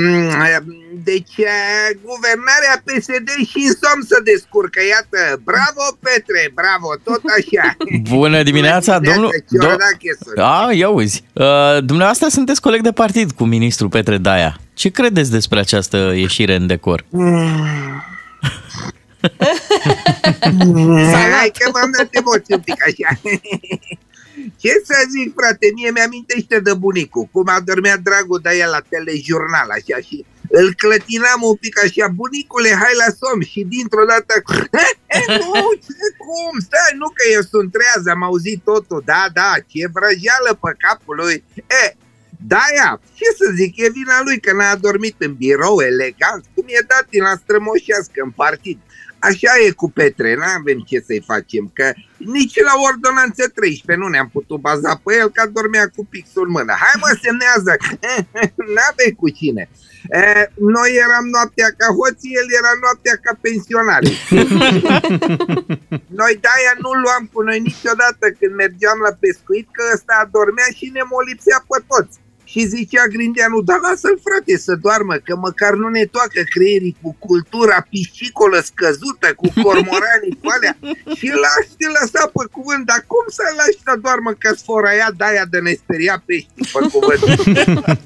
Deci, 1.04 1.36
eh, 1.36 1.88
guvernarea 2.04 2.82
PSD 2.84 3.28
și 3.50 3.60
în 3.68 3.74
somn 3.82 4.02
să 4.06 4.20
descurcă, 4.24 4.80
iată. 4.88 5.40
Bravo, 5.44 5.82
Petre, 6.00 6.52
bravo, 6.54 6.88
tot 7.04 7.22
așa. 7.38 7.76
Bună 8.14 8.42
dimineața, 8.42 8.98
domnul... 8.98 9.44
Ciordache 9.52 10.12
sunt. 10.22 10.38
A, 10.38 10.68
ia 10.72 10.88
uzi. 10.88 11.24
Uh, 11.32 11.44
dumneavoastră 11.84 12.28
sunteți 12.28 12.60
coleg 12.60 12.80
de 12.82 12.92
partid 12.92 13.32
cu 13.32 13.44
ministrul 13.44 13.88
Petre 13.88 14.18
Daia. 14.18 14.56
Ce 14.74 14.88
credeți 14.88 15.30
despre 15.30 15.58
această 15.58 16.12
ieșire 16.14 16.54
în 16.54 16.66
decor? 16.66 17.04
Hai 21.12 21.50
că 21.58 21.70
m-am 21.72 21.90
dat 21.96 22.08
emoții 22.10 22.54
un 22.54 22.60
pic 22.60 22.76
așa. 22.86 23.20
Ce 24.56 24.72
să 24.84 24.94
zic, 25.14 25.34
frate, 25.38 25.66
mie 25.74 25.90
mi-amintește 25.90 26.60
de 26.60 26.74
bunicul, 26.74 27.28
cum 27.32 27.48
adormea 27.48 27.96
dragul 27.96 28.40
de 28.42 28.50
el 28.62 28.70
la 28.70 28.82
telejurnal, 28.88 29.68
așa, 29.70 29.98
și 30.08 30.24
îl 30.60 30.74
clătinam 30.74 31.40
un 31.50 31.56
pic 31.62 31.74
așa, 31.84 32.06
bunicule, 32.20 32.70
hai 32.82 32.94
la 33.02 33.10
somn, 33.20 33.42
și 33.52 33.60
dintr-o 33.74 34.04
dată, 34.12 34.34
nu, 35.42 35.54
ce, 35.84 36.04
cum, 36.22 36.54
stai, 36.66 36.92
nu 37.02 37.08
că 37.16 37.22
eu 37.34 37.42
sunt 37.52 37.68
treaz, 37.72 38.06
am 38.06 38.22
auzit 38.22 38.60
totul, 38.64 39.02
da, 39.04 39.22
da, 39.32 39.52
ce 39.70 39.82
vrăjeală 39.96 40.50
pe 40.62 40.70
capul 40.84 41.16
lui, 41.22 41.44
e, 41.82 41.96
da, 42.52 42.64
ea, 42.74 43.00
ce 43.14 43.24
să 43.38 43.46
zic, 43.54 43.72
e 43.76 43.96
vina 43.98 44.22
lui 44.22 44.40
că 44.40 44.52
n-a 44.52 44.76
dormit 44.76 45.16
în 45.18 45.34
birou 45.34 45.80
elegant, 45.80 46.44
cum 46.54 46.64
e 46.66 46.80
dat 46.92 47.06
din 47.10 47.22
la 47.22 47.34
strămoșească 47.42 48.18
în 48.22 48.30
partid. 48.30 48.78
Așa 49.18 49.52
e 49.66 49.70
cu 49.70 49.90
Petre, 49.90 50.34
n-avem 50.34 50.78
ce 50.90 50.98
să-i 51.06 51.26
facem, 51.26 51.70
că 51.74 51.92
nici 52.16 52.56
la 52.68 52.74
ordonanță 52.88 53.42
13 53.54 54.04
nu 54.04 54.08
ne-am 54.08 54.28
putut 54.36 54.60
baza 54.60 55.00
pe 55.04 55.10
el, 55.20 55.28
că 55.30 55.42
dormea 55.58 55.86
cu 55.96 56.02
pixul 56.12 56.44
în 56.46 56.50
mână. 56.56 56.72
Hai 56.82 56.94
mă, 57.02 57.10
semnează! 57.24 57.72
N-avei 58.74 59.14
cu 59.20 59.28
cine. 59.38 59.64
E, 60.10 60.22
noi 60.74 60.90
eram 61.04 61.26
noaptea 61.34 61.68
ca 61.80 61.88
hoții, 61.98 62.38
el 62.40 62.48
era 62.60 62.72
noaptea 62.84 63.16
ca 63.24 63.32
pensionarii. 63.46 64.16
noi 66.20 66.32
de-aia 66.42 66.74
nu 66.84 66.90
luam 67.04 67.22
cu 67.32 67.40
noi 67.48 67.58
niciodată 67.70 68.24
când 68.38 68.52
mergeam 68.62 68.98
la 69.06 69.12
pescuit, 69.22 69.66
că 69.76 69.82
ăsta 69.94 70.14
adormea 70.24 70.68
și 70.78 70.86
ne 70.96 71.02
molipsea 71.14 71.58
pe 71.68 71.78
toți. 71.90 72.14
Și 72.50 72.66
zicea 72.66 73.06
Grindeanu, 73.14 73.60
dar 73.60 73.78
lasă-l 73.88 74.18
frate 74.26 74.54
să 74.66 74.74
doarmă, 74.74 75.14
că 75.26 75.36
măcar 75.36 75.72
nu 75.82 75.88
ne 75.88 76.04
toacă 76.04 76.40
creierii 76.54 76.96
cu 77.02 77.16
cultura 77.18 77.86
piscicolă 77.90 78.58
scăzută, 78.70 79.28
cu 79.40 79.48
cormoranii 79.62 80.38
cu 80.40 80.48
alea. 80.56 80.74
Și 81.18 81.28
lași 81.44 81.70
te 81.78 81.86
lăsa 81.98 82.22
pe 82.36 82.44
cuvânt, 82.56 82.82
dar 82.90 83.04
cum 83.12 83.24
să 83.38 83.42
lași 83.56 83.78
să 83.86 83.92
doarmă 84.04 84.30
că 84.42 84.54
sforaia 84.54 85.08
de-aia 85.16 85.44
de 85.52 85.58
ne 85.66 85.72
speria 85.82 86.22
pești 86.26 86.48
pe 86.72 86.80
cuvânt? 86.94 87.22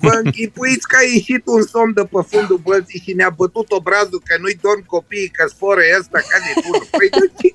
Vă 0.07 0.15
închipuiți 0.25 0.89
că 0.91 0.97
a 1.01 1.05
ieșit 1.15 1.43
un 1.45 1.63
somn 1.73 1.93
de 1.99 2.05
pe 2.13 2.21
fundul 2.31 2.61
bălții 2.69 3.03
și 3.05 3.13
ne-a 3.13 3.33
bătut 3.41 3.69
obrazul 3.71 4.23
că 4.29 4.35
nu-i 4.41 4.59
dorm 4.67 4.83
copiii, 4.87 5.35
că 5.37 5.45
sforă 5.55 5.83
ăsta 5.99 6.19
ca 6.31 6.37
de 6.47 6.53
bunul. 6.63 6.87
Păi 6.97 7.09
de 7.19 7.27
ce? 7.39 7.49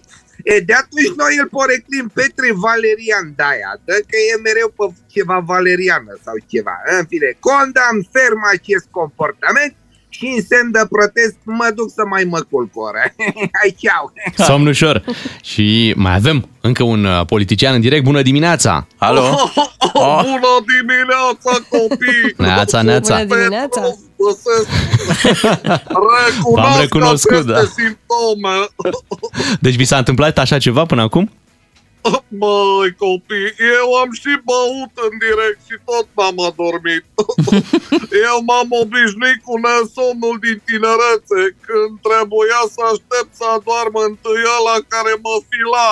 E, 0.54 0.60
de 0.60 0.74
atunci 0.74 1.12
noi 1.16 1.38
îl 1.42 1.48
poreclim 1.48 2.08
Petre 2.14 2.50
Valerian 2.54 3.28
Daia, 3.36 3.72
dă 3.86 3.96
că 4.10 4.18
e 4.32 4.46
mereu 4.48 4.70
pe 4.78 4.86
ceva 5.14 5.40
valeriană 5.40 6.14
sau 6.26 6.36
ceva. 6.52 6.76
În 6.98 7.06
fine, 7.06 7.30
condamn 7.40 8.08
ferm 8.12 8.42
acest 8.56 8.88
comportament 9.00 9.74
și 10.18 10.26
în 10.36 10.42
semn 10.50 10.72
de 10.72 10.84
protest 10.90 11.38
mă 11.44 11.72
duc 11.76 11.90
să 11.96 12.04
mai 12.10 12.24
mă 12.24 12.40
culc 12.50 12.72
o 12.76 12.82
oră. 12.82 13.04
Hai, 13.58 13.76
ceau! 13.82 14.14
Somn 14.48 14.68
ușor. 14.68 15.04
Și 15.44 15.94
mai 15.96 16.16
avem 16.16 16.50
încă 16.62 16.84
un 16.84 17.06
uh, 17.06 17.26
politician 17.26 17.74
în 17.74 17.82
direct. 17.82 18.04
Bună 18.04 18.22
dimineața! 18.22 18.88
Alo? 18.98 19.22
Oh. 19.94 20.22
Bună 20.24 20.54
dimineața, 20.74 21.52
copii! 21.70 22.34
Neața, 22.38 22.82
neața. 22.82 23.24
Bună 23.24 23.40
dimineața! 23.40 23.82
Recunosc 26.28 26.54
V-am 26.54 26.80
recunoscut, 26.80 27.32
aceste 27.32 27.52
da. 27.52 27.60
simptome. 27.60 28.50
Deci 29.60 29.76
vi 29.76 29.86
s-a 29.86 29.98
întâmplat 29.98 30.38
așa 30.38 30.58
ceva 30.58 30.86
până 30.86 31.02
acum? 31.02 31.32
Măi, 32.42 32.90
copii, 33.04 33.50
eu 33.78 33.88
am 34.02 34.12
și 34.22 34.34
băut 34.50 34.94
în 35.08 35.14
direct 35.26 35.60
și 35.70 35.76
tot 35.90 36.08
m-am 36.18 36.38
adormit. 36.50 37.06
eu 38.30 38.38
m-am 38.48 38.70
obișnuit 38.82 39.40
cu 39.48 39.54
nesomnul 39.66 40.36
din 40.46 40.58
tinerețe, 40.68 41.42
când 41.66 41.92
trebuia 42.08 42.62
să 42.74 42.82
aștept 42.92 43.32
să 43.40 43.46
adoarmă 43.56 44.02
întâi 44.12 44.44
ăla 44.58 44.78
care 44.94 45.14
mă 45.26 45.36
fila. 45.50 45.90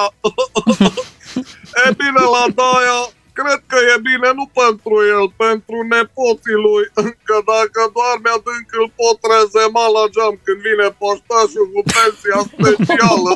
e 1.84 1.86
bine, 1.99 2.24
la 2.36 2.45
Daia, 2.57 3.01
cred 3.39 3.59
că 3.71 3.77
e 3.93 3.95
bine 4.09 4.29
nu 4.39 4.45
pentru 4.61 4.95
el, 5.15 5.25
pentru 5.45 5.77
nepoții 5.95 6.59
lui, 6.65 6.86
că 7.27 7.38
dacă 7.53 7.79
doarme 7.97 8.29
adânc 8.36 8.67
îl 8.79 8.88
pot 8.99 9.17
rezema 9.36 9.86
la 9.97 10.03
geam 10.13 10.36
când 10.45 10.59
vine 10.67 10.88
poștașul 11.01 11.67
cu 11.73 11.81
pensia 11.93 12.39
specială. 12.53 13.31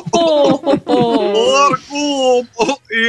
Oricum, 1.64 2.40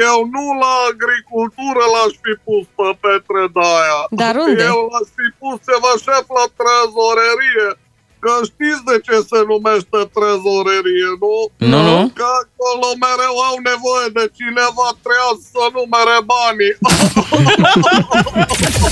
eu 0.09 0.17
nu 0.35 0.45
la 0.63 0.73
agricultură 0.91 1.83
l-aș 1.93 2.13
fi 2.23 2.33
pus 2.45 2.65
pe 2.77 2.89
Petre 3.01 3.43
Daia. 3.55 3.99
Dar 4.21 4.35
unde? 4.45 4.63
Eu 4.71 4.79
l-aș 4.91 5.07
fi 5.17 5.27
pus 5.39 5.57
ceva 5.69 5.91
șef 6.05 6.25
la 6.39 6.45
trezorerie. 6.59 7.67
Că 8.23 8.33
știți 8.51 8.83
de 8.91 8.97
ce 9.05 9.15
se 9.29 9.39
numește 9.51 9.99
trezorerie, 10.17 11.09
nu? 11.23 11.35
Nu, 11.71 11.79
nu. 11.89 11.97
Că 12.19 12.27
acolo 12.43 12.87
mereu 13.05 13.35
au 13.49 13.57
nevoie 13.71 14.07
de 14.17 14.25
cineva 14.37 14.87
treaz 15.05 15.37
să 15.53 15.63
numere 15.77 16.17
banii. 16.33 16.73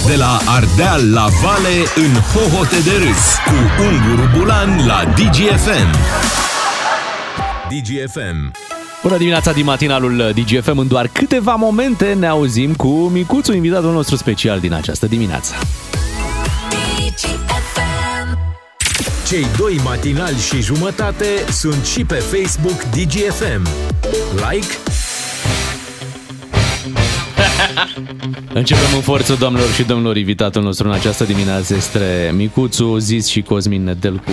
De 0.10 0.16
la 0.24 0.34
Ardeal 0.58 1.02
la 1.18 1.26
Vale 1.42 1.76
în 2.04 2.14
hohote 2.32 2.80
de 2.88 2.96
râs 3.04 3.24
cu 3.50 3.58
Unguru 3.88 4.26
Bulan 4.36 4.72
la 4.90 5.00
DGFM. 5.18 5.90
DGFM. 7.72 8.40
Bună 9.04 9.18
dimineața 9.18 9.52
din 9.52 9.66
matinalul 9.66 10.32
DGFM. 10.36 10.78
În 10.78 10.88
doar 10.88 11.08
câteva 11.08 11.56
momente 11.56 12.14
ne 12.14 12.28
auzim 12.28 12.76
cu 12.76 12.88
Micuțu, 12.88 13.54
invitatul 13.54 13.92
nostru 13.92 14.16
special 14.16 14.60
din 14.60 14.74
această 14.74 15.06
dimineață. 15.06 15.54
Cei 19.30 19.46
doi 19.58 19.80
matinali 19.84 20.38
și 20.38 20.62
jumătate 20.62 21.26
sunt 21.52 21.86
și 21.86 22.06
pe 22.06 22.16
Facebook 22.16 22.84
DGFM. 22.84 23.68
Like, 24.36 24.68
Începem 28.54 28.96
în 28.96 29.02
forță, 29.02 29.36
doamnelor 29.40 29.70
și 29.70 29.84
domnilor. 29.84 30.18
Invitatul 30.18 30.62
nostru 30.62 30.88
în 30.88 30.94
această 30.94 31.24
dimineață 31.24 31.76
este 31.76 32.34
Micuțu, 32.36 32.98
Zis 32.98 33.28
și 33.28 33.42
Cosmin 33.42 33.84
Nedelcu. 33.84 34.32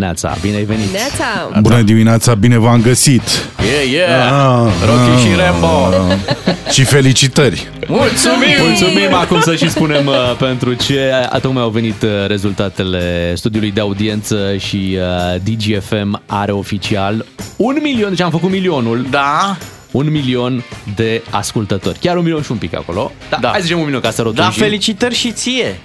Neața, 0.00 0.36
bine 0.40 0.56
ai 0.56 0.64
venit! 0.64 0.92
Neața! 0.92 1.60
Bună 1.60 1.82
dimineața, 1.82 2.34
bine 2.34 2.58
v-am 2.58 2.82
găsit! 2.82 3.22
Yeah, 3.58 3.92
yeah! 3.92 4.32
Ah, 4.32 4.72
Rocky 4.84 5.22
și 5.22 5.28
ah, 5.32 5.44
Rambo! 5.44 5.66
ah. 5.66 6.72
Și 6.72 6.84
felicitări! 6.84 7.68
Mulțumim! 7.86 8.54
Mulțumim 8.66 9.14
acum 9.14 9.40
să 9.40 9.54
și 9.56 9.70
spunem 9.70 10.06
uh, 10.06 10.14
pentru 10.38 10.74
ce 10.74 11.10
tocmai 11.42 11.62
au 11.62 11.68
venit 11.68 12.02
uh, 12.02 12.08
rezultatele 12.26 13.32
studiului 13.34 13.70
de 13.70 13.80
audiență 13.80 14.56
și 14.56 14.98
uh, 14.98 15.40
DGFM 15.42 16.22
are 16.26 16.52
oficial 16.52 17.24
un 17.56 17.78
milion, 17.82 18.08
deci 18.08 18.20
am 18.20 18.30
făcut 18.30 18.50
milionul. 18.50 19.06
Da. 19.10 19.56
Un 19.90 20.10
milion 20.10 20.64
de 20.96 21.22
ascultători. 21.30 21.98
Chiar 21.98 22.16
un 22.16 22.22
milion 22.22 22.42
și 22.42 22.50
un 22.52 22.56
pic 22.58 22.74
acolo. 22.76 23.12
Da, 23.30 23.38
da. 23.40 23.48
hai 23.48 23.56
să 23.58 23.62
zicem 23.64 23.78
un 23.78 23.84
milion 23.84 24.00
ca 24.00 24.10
să 24.10 24.16
Da, 24.22 24.28
rotunjim. 24.28 24.62
felicitări 24.62 25.14
și 25.14 25.32
ție! 25.32 25.80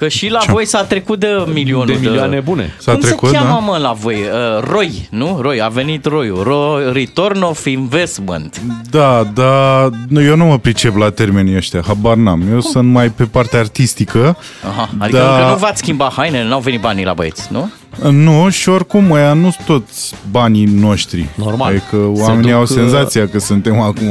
Că 0.00 0.08
și 0.08 0.28
la 0.28 0.38
voi 0.48 0.66
s-a 0.66 0.84
trecut 0.84 1.18
de 1.18 1.26
milionul 1.52 1.86
De 1.86 1.96
milioane 2.00 2.40
bune. 2.40 2.74
S-a 2.78 2.92
Cum 2.92 3.00
trecut, 3.00 3.28
se 3.28 3.34
cheamă, 3.36 3.48
da? 3.48 3.58
mă, 3.58 3.76
la 3.76 3.92
voi? 3.92 4.14
Uh, 4.14 4.62
Roy, 4.70 5.08
nu? 5.10 5.38
Roy, 5.40 5.60
a 5.62 5.68
venit 5.68 6.04
Roy. 6.06 6.28
Ro- 6.28 6.92
Return 6.92 7.42
of 7.42 7.64
Investment. 7.66 8.60
Da, 8.90 9.24
da, 9.34 9.88
nu, 10.08 10.22
eu 10.22 10.36
nu 10.36 10.44
mă 10.44 10.58
pricep 10.58 10.96
la 10.96 11.10
termenii 11.10 11.56
ăștia, 11.56 11.82
habar 11.86 12.16
n-am. 12.16 12.42
Eu 12.52 12.60
sunt 12.60 12.88
mai 12.88 13.08
pe 13.08 13.24
partea 13.24 13.58
artistică. 13.58 14.36
Aha, 14.68 14.88
adică 14.98 15.18
Da. 15.18 15.36
încă 15.36 15.48
nu 15.50 15.56
v-ați 15.56 15.78
schimbat 15.78 16.12
hainele, 16.12 16.48
n-au 16.48 16.60
venit 16.60 16.80
banii 16.80 17.04
la 17.04 17.12
băieți, 17.12 17.48
nu? 17.52 17.70
Nu, 18.10 18.48
și 18.48 18.68
oricum, 18.68 19.10
ăia 19.10 19.32
nu 19.32 19.50
sunt 19.50 19.66
toți 19.66 20.14
banii 20.30 20.64
noștri. 20.64 21.26
Normal. 21.34 21.68
Adică 21.68 22.12
Se 22.14 22.20
oamenii 22.22 22.42
duc, 22.50 22.52
au 22.52 22.62
uh, 22.62 22.68
senzația 22.68 23.28
că 23.28 23.38
suntem 23.38 23.80
acum... 23.80 24.08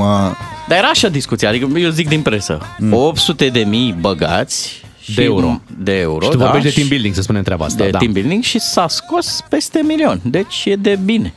Dar 0.67 0.77
era 0.77 0.87
așa 0.87 1.07
discuția, 1.07 1.49
adică 1.49 1.67
eu 1.77 1.89
zic 1.89 2.07
din 2.07 2.21
presă. 2.21 2.57
Mm. 2.79 2.93
800 2.93 3.47
de 3.47 3.59
mii 3.69 3.95
băgați 3.99 4.67
și 4.69 4.75
De 5.16 5.24
euro. 5.24 5.62
De 5.78 5.99
euro, 5.99 6.26
Și 6.26 6.32
tu 6.32 6.38
da, 6.38 6.43
vorbești 6.43 6.64
de 6.68 6.70
și- 6.70 6.76
team 6.76 6.88
building, 6.88 7.16
să 7.16 7.22
spunem 7.22 7.43
treaba 7.43 7.66
asta. 7.66 7.84
de 7.84 7.89
da. 7.89 7.97
team 7.97 8.12
building 8.12 8.43
și 8.43 8.60
s-a 8.60 8.88
scos 8.88 9.39
peste 9.49 9.82
milion. 9.84 10.22
Deci 10.24 10.64
e 10.66 10.76
de 10.76 10.99
bine. 11.05 11.34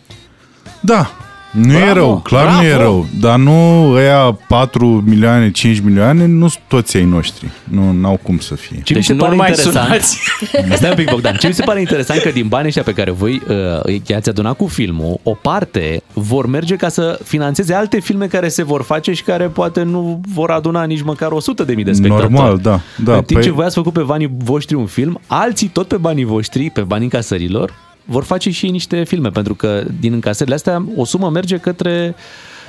Da, 0.80 1.10
nu 1.52 1.68
Bravo, 1.68 1.84
e 1.84 1.92
rău, 1.92 2.20
clar 2.24 2.54
nu 2.60 2.62
e 2.66 2.68
bravo. 2.68 2.82
rău. 2.82 3.06
Dar 3.20 3.38
nu 3.38 3.90
ăia 3.92 4.38
4 4.48 4.86
milioane, 5.06 5.50
5 5.50 5.80
milioane, 5.80 6.26
nu 6.26 6.48
sunt 6.48 6.62
toți 6.68 6.96
ai 6.96 7.04
noștri. 7.04 7.48
Nu 7.64 7.92
n-au 7.92 8.20
cum 8.22 8.38
să 8.38 8.54
fie. 8.54 8.76
Ce 8.76 8.92
mi 8.92 8.94
Deci 8.94 9.04
se 9.04 9.12
nu 9.12 9.18
pare 9.18 9.34
mai 9.36 9.48
interesant, 9.48 9.86
sunați. 9.86 10.18
Stai 10.76 10.90
un 10.90 10.96
pic, 10.96 11.10
Bogdan. 11.10 11.36
Ce 11.36 11.46
mi 11.46 11.52
se 11.54 11.62
pare 11.62 11.80
interesant 11.80 12.20
că 12.20 12.30
din 12.30 12.48
banii 12.48 12.66
ăștia 12.66 12.82
pe 12.82 12.92
care 12.92 13.10
voi 13.10 13.42
uh, 13.86 14.00
i-ați 14.06 14.28
adunat 14.28 14.56
cu 14.56 14.66
filmul, 14.66 15.20
o 15.22 15.30
parte 15.42 16.02
vor 16.12 16.46
merge 16.46 16.76
ca 16.76 16.88
să 16.88 17.18
financeze 17.24 17.74
alte 17.74 18.00
filme 18.00 18.26
care 18.26 18.48
se 18.48 18.62
vor 18.64 18.82
face 18.82 19.12
și 19.12 19.22
care 19.22 19.44
poate 19.46 19.82
nu 19.82 20.20
vor 20.34 20.50
aduna 20.50 20.84
nici 20.84 21.02
măcar 21.02 21.30
100 21.30 21.64
de 21.64 21.74
mii 21.74 21.84
de 21.84 21.92
spectatori. 21.92 22.32
Normal, 22.32 22.58
da, 22.62 22.80
da. 23.04 23.16
În 23.16 23.22
timp 23.22 23.40
Păi- 23.40 23.44
ce 23.44 23.50
voi 23.52 23.64
ați 23.64 23.74
făcut 23.74 23.92
pe 23.92 24.00
banii 24.02 24.30
voștri 24.38 24.74
un 24.76 24.86
film, 24.86 25.20
alții 25.26 25.68
tot 25.68 25.88
pe 25.88 25.96
banii 25.96 26.24
voștri, 26.24 26.70
pe 26.70 26.80
banii 26.80 27.04
încasărilor, 27.04 27.74
vor 28.04 28.24
face 28.24 28.50
și 28.50 28.64
ei 28.64 28.70
niște 28.70 29.04
filme, 29.04 29.28
pentru 29.28 29.54
că 29.54 29.82
din 30.00 30.12
încasările 30.12 30.54
astea 30.54 30.84
o 30.96 31.04
sumă 31.04 31.30
merge 31.30 31.56
către 31.56 32.14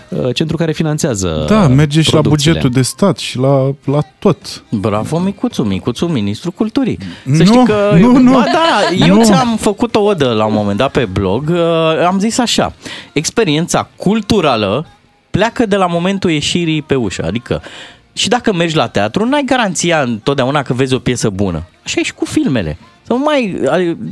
uh, 0.10 0.36
centru 0.36 0.58
care 0.58 0.72
finanțează 0.72 1.46
Da, 1.48 1.68
merge 1.68 2.02
și 2.02 2.14
la 2.14 2.20
producțiile. 2.20 2.54
bugetul 2.58 2.76
de 2.82 2.86
stat 2.88 3.18
și 3.18 3.38
la, 3.38 3.72
la 3.86 4.00
tot. 4.20 4.64
Bravo, 4.70 5.20
Micuțu, 5.20 5.64
Micuțu, 5.64 6.06
ministrul 6.06 6.52
culturii. 6.52 6.98
Să 7.36 7.44
Nu, 7.44 7.46
știi 7.46 7.64
că... 7.66 7.96
nu, 8.00 8.18
nu, 8.18 8.32
Ba, 8.32 8.44
da, 8.54 9.06
eu 9.08 9.16
nu. 9.16 9.24
ți-am 9.24 9.58
făcut 9.60 9.96
o 9.96 10.02
odă 10.02 10.32
la 10.32 10.46
un 10.46 10.54
moment 10.54 10.78
dat 10.78 10.92
pe 10.92 11.06
blog. 11.06 11.50
uh, 11.50 11.60
Am 12.08 12.20
zis 12.20 12.38
așa, 12.38 12.74
experiența 13.14 13.90
culturală 13.96 14.86
pleacă 15.32 15.66
de 15.66 15.76
la 15.76 15.86
momentul 15.86 16.30
ieșirii 16.32 16.82
pe 16.82 16.96
ușă. 16.96 17.24
Adică, 17.26 17.62
și 18.14 18.30
dacă 18.30 18.54
mergi 18.54 18.76
la 18.76 18.88
teatru, 18.88 19.26
n-ai 19.26 19.44
garanția 19.46 20.02
întotdeauna 20.02 20.62
că 20.62 20.74
vezi 20.74 20.94
o 20.94 21.00
piesă 21.00 21.30
bună. 21.30 21.64
Așa 21.84 22.00
e 22.00 22.04
și 22.04 22.14
cu 22.14 22.26
filmele. 22.26 22.78
Să 23.04 23.14
nu 23.14 23.20
mai, 23.20 23.60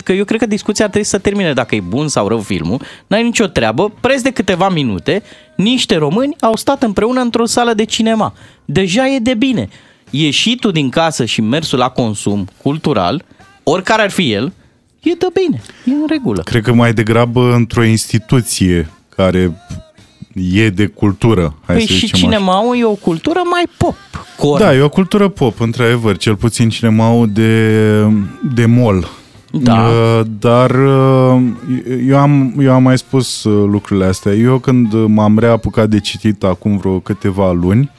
că 0.04 0.12
eu 0.12 0.26
cred 0.26 0.40
că 0.40 0.46
discuția 0.46 0.86
trebuie 0.86 1.06
să 1.06 1.18
termine 1.18 1.54
dacă 1.54 1.76
e 1.76 1.80
bun 1.80 2.08
sau 2.08 2.28
rău 2.28 2.40
filmul. 2.40 2.82
N-ai 3.08 3.24
nicio 3.24 3.48
treabă. 3.48 3.92
Preț 4.00 4.22
de 4.22 4.32
câteva 4.32 4.70
minute, 4.70 5.24
niște 5.56 5.96
români 5.96 6.36
au 6.40 6.56
stat 6.56 6.84
împreună 6.84 7.22
într-o 7.22 7.46
sală 7.46 7.74
de 7.74 7.84
cinema. 7.84 8.34
Deja 8.66 9.08
e 9.08 9.20
de 9.20 9.34
bine. 9.34 9.70
Ieșitul 10.10 10.72
din 10.72 10.90
casă 10.90 11.26
și 11.26 11.42
mersul 11.42 11.80
la 11.80 11.90
consum 11.90 12.48
cultural, 12.62 13.24
oricare 13.64 14.02
ar 14.02 14.10
fi 14.10 14.32
el, 14.32 14.54
e 15.00 15.12
de 15.14 15.28
bine. 15.34 15.62
E 15.86 15.92
în 15.92 16.06
regulă. 16.08 16.42
Cred 16.42 16.64
că 16.64 16.74
mai 16.74 16.94
degrabă 16.94 17.54
într-o 17.54 17.84
instituție 17.84 18.90
care 19.16 19.52
e 20.34 20.70
de 20.70 20.86
cultură. 20.86 21.56
Hai 21.66 21.76
Păi 21.76 21.86
să 21.86 21.94
și 21.94 22.00
zicem 22.00 22.20
cinemaul 22.20 22.78
e 22.78 22.86
o 22.86 22.94
cultură 22.94 23.42
mai 23.50 23.64
pop. 23.78 23.96
Corect. 24.38 24.70
Da, 24.70 24.76
e 24.76 24.82
o 24.82 24.90
cultură 24.90 25.28
pop, 25.28 25.60
într-adevăr, 25.60 26.18
cel 26.18 26.36
puțin 26.36 26.70
cinemaul 26.70 27.30
de, 27.34 28.04
de 28.54 28.66
mall. 28.66 29.08
Da. 29.52 29.88
Uh, 29.88 30.26
Dar 30.40 30.72
uh, 30.72 31.42
eu 32.08 32.18
am, 32.18 32.56
eu 32.60 32.74
am 32.74 32.84
mai 32.84 32.98
spus 32.98 33.44
uh, 33.44 33.68
lucrurile 33.72 34.06
astea. 34.06 34.34
Eu 34.34 34.58
când 34.60 34.94
m-am 34.94 35.40
reapucat 35.40 35.90
de 35.90 36.00
citit 36.00 36.44
acum 36.44 36.78
vreo 36.78 37.00
câteva 37.00 37.52
luni, 37.52 37.92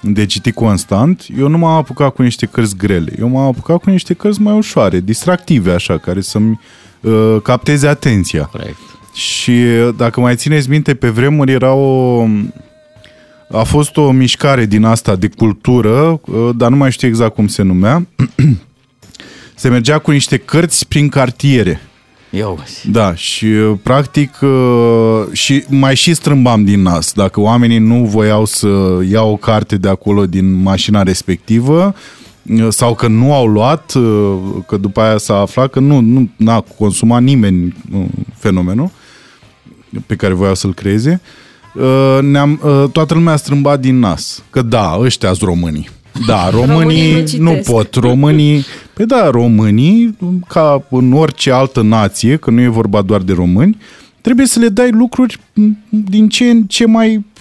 de 0.00 0.26
citit 0.26 0.54
constant, 0.54 1.26
eu 1.38 1.48
nu 1.48 1.58
m-am 1.58 1.76
apucat 1.76 2.14
cu 2.14 2.22
niște 2.22 2.46
cărți 2.46 2.76
grele. 2.76 3.12
Eu 3.18 3.28
m-am 3.28 3.46
apucat 3.46 3.82
cu 3.82 3.90
niște 3.90 4.14
cărți 4.14 4.40
mai 4.40 4.56
ușoare, 4.56 5.00
distractive, 5.00 5.72
așa, 5.72 5.98
care 5.98 6.20
să-mi 6.20 6.60
uh, 7.00 7.36
capteze 7.42 7.88
atenția. 7.88 8.44
Corect. 8.44 8.91
Și 9.12 9.50
uh, 9.50 9.94
dacă 9.96 10.20
mai 10.20 10.36
țineți 10.36 10.70
minte, 10.70 10.94
pe 10.94 11.08
vremuri 11.08 11.52
era 11.52 11.72
o... 11.72 12.26
A 13.50 13.62
fost 13.62 13.96
o 13.96 14.10
mișcare 14.10 14.64
din 14.64 14.84
asta 14.84 15.16
de 15.16 15.28
cultură, 15.28 16.20
uh, 16.24 16.50
dar 16.56 16.70
nu 16.70 16.76
mai 16.76 16.90
știu 16.90 17.08
exact 17.08 17.34
cum 17.34 17.46
se 17.46 17.62
numea. 17.62 18.06
se 19.54 19.68
mergea 19.68 19.98
cu 19.98 20.10
niște 20.10 20.36
cărți 20.36 20.88
prin 20.88 21.08
cartiere. 21.08 21.80
Eu. 22.30 22.58
Da, 22.90 23.14
și 23.14 23.44
uh, 23.44 23.78
practic 23.82 24.38
uh, 24.40 25.22
și 25.32 25.64
mai 25.68 25.96
și 25.96 26.14
strâmbam 26.14 26.64
din 26.64 26.82
nas. 26.82 27.12
Dacă 27.12 27.40
oamenii 27.40 27.78
nu 27.78 28.04
voiau 28.04 28.44
să 28.44 29.00
ia 29.10 29.22
o 29.22 29.36
carte 29.36 29.76
de 29.76 29.88
acolo 29.88 30.26
din 30.26 30.62
mașina 30.62 31.02
respectivă, 31.02 31.94
uh, 32.50 32.66
sau 32.68 32.94
că 32.94 33.06
nu 33.06 33.34
au 33.34 33.46
luat, 33.46 33.94
uh, 33.94 34.38
că 34.66 34.76
după 34.76 35.00
aia 35.00 35.18
s-a 35.18 35.36
aflat 35.36 35.70
că 35.70 35.80
nu, 35.80 36.00
nu 36.00 36.28
n-a 36.36 36.60
consumat 36.78 37.22
nimeni 37.22 37.74
uh, 37.94 38.04
fenomenul 38.38 38.90
pe 40.06 40.14
care 40.16 40.32
voiau 40.34 40.54
să-l 40.54 40.74
creeze, 40.74 41.20
uh, 41.74 42.18
ne-am, 42.22 42.60
uh, 42.64 42.84
toată 42.92 43.14
lumea 43.14 43.32
a 43.32 43.36
strâmbat 43.36 43.80
din 43.80 43.98
nas. 43.98 44.42
Că 44.50 44.62
da, 44.62 44.96
ăștia 45.00 45.28
sunt 45.28 45.48
românii. 45.48 45.88
Da, 46.26 46.48
Românii 46.50 46.72
românii 46.72 47.12
nu 47.38 47.42
nu 47.42 47.48
citesc. 47.50 47.70
pot. 47.70 47.94
Românii, 47.94 48.64
pe 48.94 49.04
da, 49.04 49.30
românii, 49.30 50.18
ca 50.48 50.84
în 50.90 51.12
orice 51.12 51.50
altă 51.50 51.82
nație, 51.82 52.36
că 52.36 52.50
nu 52.50 52.60
e 52.60 52.68
vorba 52.68 53.02
doar 53.02 53.20
de 53.20 53.32
români, 53.32 53.76
trebuie 54.20 54.46
să 54.46 54.58
le 54.58 54.68
dai 54.68 54.90
lucruri 54.90 55.38
m, 55.52 55.76
din 55.88 56.28
ce 56.28 56.44
în 56.44 56.62
ce 56.62 56.86
mai, 56.86 57.14
uh, 57.16 57.22
uh, 57.22 57.31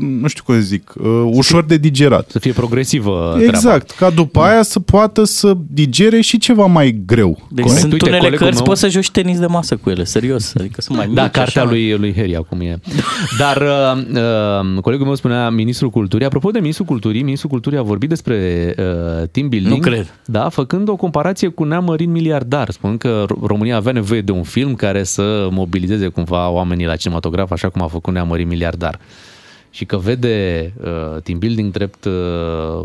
nu 0.00 0.28
știu 0.28 0.42
cum 0.44 0.54
să 0.54 0.60
zic, 0.60 0.92
uh, 1.00 1.06
ușor 1.32 1.64
de 1.64 1.76
digerat. 1.76 2.30
Să 2.30 2.38
fie 2.38 2.52
progresivă 2.52 3.32
treaba. 3.36 3.52
Exact, 3.56 3.90
ca 3.90 4.10
după 4.10 4.40
aia 4.40 4.62
să 4.62 4.80
poată 4.80 5.24
să 5.24 5.52
digere 5.70 6.20
și 6.20 6.38
ceva 6.38 6.66
mai 6.66 7.00
greu. 7.06 7.38
Deci 7.50 7.64
Corect. 7.64 7.80
sunt 7.80 7.92
Uite, 7.92 8.04
unele 8.04 8.18
colegul 8.20 8.44
cărți, 8.44 8.56
meu- 8.60 8.66
poți 8.68 8.80
să 8.80 8.88
joci 8.88 9.10
tenis 9.10 9.38
de 9.38 9.46
masă 9.46 9.76
cu 9.76 9.90
ele, 9.90 10.04
serios. 10.04 10.52
Adică 10.58 10.80
sunt 10.80 10.96
mai 10.96 11.06
mici. 11.06 11.16
Da, 11.16 11.28
cartea 11.28 11.62
așa. 11.62 11.70
lui, 11.70 11.96
lui 11.96 12.14
Harry 12.16 12.36
acum 12.36 12.60
e. 12.60 12.78
Dar 13.38 13.56
uh, 13.56 14.02
uh, 14.76 14.80
colegul 14.82 15.06
meu 15.06 15.14
spunea 15.14 15.50
Ministrul 15.50 15.90
Culturii. 15.90 16.26
Apropo 16.26 16.50
de 16.50 16.58
Ministrul 16.58 16.86
Culturii, 16.86 17.22
Ministrul 17.22 17.50
Culturii 17.50 17.78
a 17.78 17.82
vorbit 17.82 18.08
despre 18.08 18.74
uh, 18.78 18.84
team 19.30 19.48
building. 19.48 19.72
Nu 19.74 19.78
cred. 19.78 20.14
Da, 20.24 20.48
făcând 20.48 20.88
o 20.88 20.96
comparație 20.96 21.48
cu 21.48 21.64
neamărin 21.64 22.10
miliardar. 22.10 22.70
Spunând 22.70 22.98
că 22.98 23.24
Ro- 23.24 23.46
România 23.46 23.76
avea 23.76 23.92
nevoie 23.92 24.20
de 24.20 24.32
un 24.32 24.42
film 24.42 24.74
care 24.74 25.02
să 25.02 25.48
mobilizeze 25.50 26.06
cumva 26.06 26.48
oamenii 26.48 26.86
la 26.86 26.96
cinematograf, 26.96 27.50
așa 27.50 27.68
cum 27.68 27.82
a 27.82 27.86
făcut 27.86 28.12
neamărin 28.12 28.48
miliardar. 28.48 28.98
Și 29.70 29.84
că 29.84 29.96
vede 29.96 30.72
uh, 30.80 31.22
team 31.22 31.38
building 31.38 31.72
drept 31.72 32.04
uh, 32.04 32.84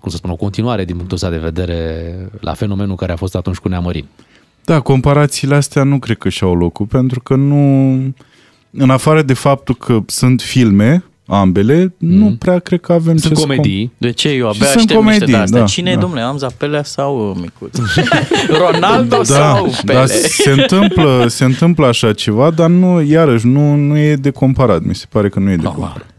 cum 0.00 0.12
să 0.12 0.16
spun, 0.16 0.30
o 0.30 0.36
continuare 0.36 0.84
din 0.84 0.94
punctul 0.96 1.16
ăsta 1.16 1.30
de 1.30 1.36
vedere 1.36 2.14
la 2.40 2.54
fenomenul 2.54 2.96
care 2.96 3.12
a 3.12 3.16
fost 3.16 3.34
atunci 3.34 3.56
cu 3.56 3.68
Neamărin. 3.68 4.06
Da, 4.64 4.80
comparațiile 4.80 5.54
astea 5.54 5.82
nu 5.82 5.98
cred 5.98 6.18
că 6.18 6.28
și-au 6.28 6.54
locul, 6.54 6.86
pentru 6.86 7.20
că 7.20 7.34
nu... 7.34 7.92
În 8.70 8.90
afară 8.90 9.22
de 9.22 9.34
faptul 9.34 9.74
că 9.74 9.98
sunt 10.06 10.40
filme, 10.40 11.04
ambele, 11.26 11.94
mm. 11.98 12.08
nu 12.08 12.36
prea 12.38 12.58
cred 12.58 12.80
că 12.80 12.92
avem 12.92 13.16
Sunt 13.16 13.34
ce 13.34 13.40
să 13.40 13.46
comedii. 13.46 13.92
De 13.98 14.10
ce? 14.10 14.28
Eu 14.28 14.34
Și 14.34 14.42
abia 14.42 14.66
sunt 14.66 14.68
aștept 14.68 14.76
niște 14.76 14.94
comedii, 14.94 15.26
de-astea. 15.26 15.60
da, 15.60 15.64
Cine 15.66 15.90
e, 15.90 15.94
da. 15.94 16.00
domnule? 16.00 16.22
Am 16.22 16.36
Zapelea 16.36 16.82
sau 16.82 17.30
uh, 17.30 17.36
Micuț? 17.40 17.78
Ronaldo 18.70 19.16
da, 19.16 19.22
sau 19.24 19.74
Pele? 19.84 19.98
da, 19.98 20.06
se 20.06 20.50
întâmplă, 20.50 21.26
se 21.28 21.44
întâmplă 21.44 21.86
așa 21.86 22.12
ceva, 22.12 22.50
dar 22.50 22.68
nu, 22.68 23.00
iarăși, 23.02 23.46
nu, 23.46 23.74
nu 23.74 23.98
e 23.98 24.16
de 24.16 24.30
comparat. 24.30 24.82
Mi 24.82 24.94
se 24.94 25.06
pare 25.08 25.28
că 25.28 25.38
nu 25.38 25.50
e 25.50 25.56
de 25.56 25.62
comparat. 25.62 26.13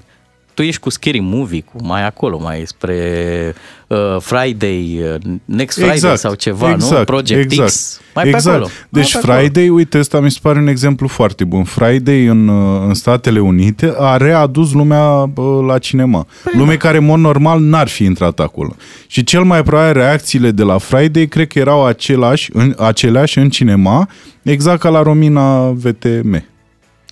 Tu 0.56 0.62
ești 0.62 0.82
cu 0.82 0.89
Scary 0.89 1.20
Movie, 1.20 1.62
cu 1.62 1.86
mai 1.86 2.06
acolo, 2.06 2.39
mai 2.41 2.64
spre 2.66 3.56
uh, 3.88 3.97
Friday, 4.20 5.01
uh, 5.14 5.38
Next 5.45 5.78
Friday 5.80 6.18
sau 6.18 6.34
ceva, 6.34 6.76
nu? 6.76 7.03
Project 7.06 7.51
exact, 7.51 7.70
X. 7.70 8.01
Mai 8.16 8.28
exact. 8.28 8.43
pe 8.43 8.51
acolo. 8.51 8.70
Deci 8.89 9.14
mai 9.14 9.22
pe 9.22 9.28
acolo. 9.28 9.39
Friday, 9.39 9.70
uite, 9.70 9.99
ăsta 9.99 10.20
mi 10.20 10.32
se 10.32 10.39
pare 10.41 10.60
un 10.60 10.68
exemplu 10.68 11.08
foarte 11.08 11.43
bun. 11.43 11.64
Friday 11.64 12.26
în, 12.26 12.47
uh, 12.47 12.82
în 12.88 12.93
Statele 12.93 13.39
Unite 13.39 13.93
a 13.97 14.18
readus 14.18 14.74
lumea 14.74 15.26
bă, 15.26 15.64
la 15.68 15.78
cinema. 15.78 16.28
Păi 16.43 16.53
Lume 16.58 16.76
care, 16.76 16.97
în 16.97 17.06
mod 17.06 17.20
normal, 17.20 17.60
n-ar 17.60 17.88
fi 17.88 18.03
intrat 18.03 18.39
acolo. 18.39 18.76
Și 19.08 19.24
cel 19.24 19.43
mai 19.43 19.64
probabil 19.64 19.93
reacțiile 19.93 20.51
de 20.51 20.64
la 20.64 20.78
Friday 20.78 21.28
cred 21.28 21.47
că 21.47 21.60
erau 21.60 21.86
același, 21.86 22.49
în, 22.53 22.76
aceleași 22.78 23.38
în 23.38 23.49
cinema, 23.49 24.10
exact 24.41 24.80
ca 24.80 24.89
la 24.89 25.01
Romina 25.01 25.70
VTM. 25.70 26.43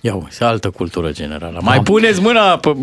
Ia 0.04 0.14
uite, 0.14 0.44
altă 0.44 0.70
cultură 0.70 1.12
generală. 1.12 1.58
Mai 1.62 1.82
puneți 1.82 2.20
mâna 2.20 2.56
pe... 2.56 2.76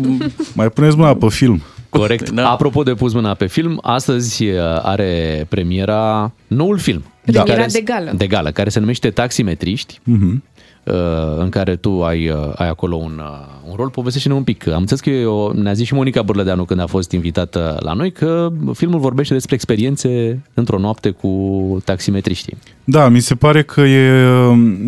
Mai 0.54 0.70
puneți 0.70 0.96
mâna 0.96 1.14
pe 1.14 1.26
film. 1.28 1.62
Corect. 1.88 2.30
Da. 2.30 2.50
Apropo 2.50 2.82
de 2.82 2.94
pus 2.94 3.12
mâna 3.12 3.34
pe 3.34 3.46
film, 3.46 3.78
astăzi 3.82 4.44
uh, 4.44 4.58
are 4.82 5.46
premiera 5.48 6.32
noul 6.46 6.78
film. 6.78 7.04
Premiera 7.24 7.54
Care- 7.54 7.66
de 7.72 7.80
gală. 7.80 8.12
De 8.16 8.26
gală, 8.26 8.50
care 8.50 8.68
se 8.68 8.78
numește 8.80 9.10
Taximetriști, 9.10 10.00
Mhm. 10.04 10.42
uh, 10.84 10.94
în 11.38 11.48
care 11.48 11.76
tu 11.76 12.02
ai, 12.04 12.28
uh, 12.28 12.36
ai 12.54 12.68
acolo 12.68 12.96
un, 12.96 13.20
uh, 13.22 13.68
un 13.70 13.74
rol. 13.76 13.88
Povestește-ne 13.90 14.34
un 14.34 14.42
pic. 14.42 14.66
Am 14.66 14.80
înțeles 14.80 15.00
că 15.00 15.10
e 15.10 15.24
o, 15.24 15.52
ne-a 15.52 15.72
zis 15.72 15.86
și 15.86 15.94
Monica 15.94 16.22
Bârlădeanu 16.22 16.64
când 16.64 16.80
a 16.80 16.86
fost 16.86 17.12
invitată 17.12 17.76
la 17.80 17.92
noi 17.92 18.12
că 18.12 18.52
filmul 18.74 19.00
vorbește 19.00 19.34
despre 19.34 19.54
experiențe 19.54 20.40
într-o 20.54 20.78
noapte 20.78 21.10
cu 21.10 21.82
taximetriștii. 21.84 22.56
Da, 22.84 23.08
mi 23.08 23.20
se 23.20 23.34
pare 23.34 23.62
că 23.62 23.80
e, 23.80 24.06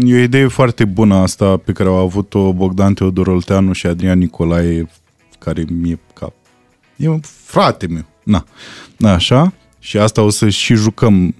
e 0.05 0.15
o 0.15 0.23
idee 0.23 0.47
foarte 0.47 0.85
bună 0.85 1.15
asta 1.15 1.57
pe 1.57 1.73
care 1.73 1.89
au 1.89 1.95
avut-o 1.97 2.53
Bogdan 2.53 2.95
Teodor 2.95 3.27
Olteanu 3.27 3.73
și 3.73 3.87
Adrian 3.87 4.19
Nicolae, 4.19 4.89
care 5.39 5.65
mi-e 5.81 5.99
ca... 6.15 6.33
E 6.97 7.09
un 7.09 7.21
frate 7.23 7.87
meu. 7.87 8.05
Na. 8.23 8.45
Na, 8.97 9.13
așa. 9.13 9.53
Și 9.79 9.99
asta 9.99 10.23
o 10.23 10.29
să 10.31 10.49
și 10.49 10.75
jucăm 10.75 11.25
uh, 11.27 11.33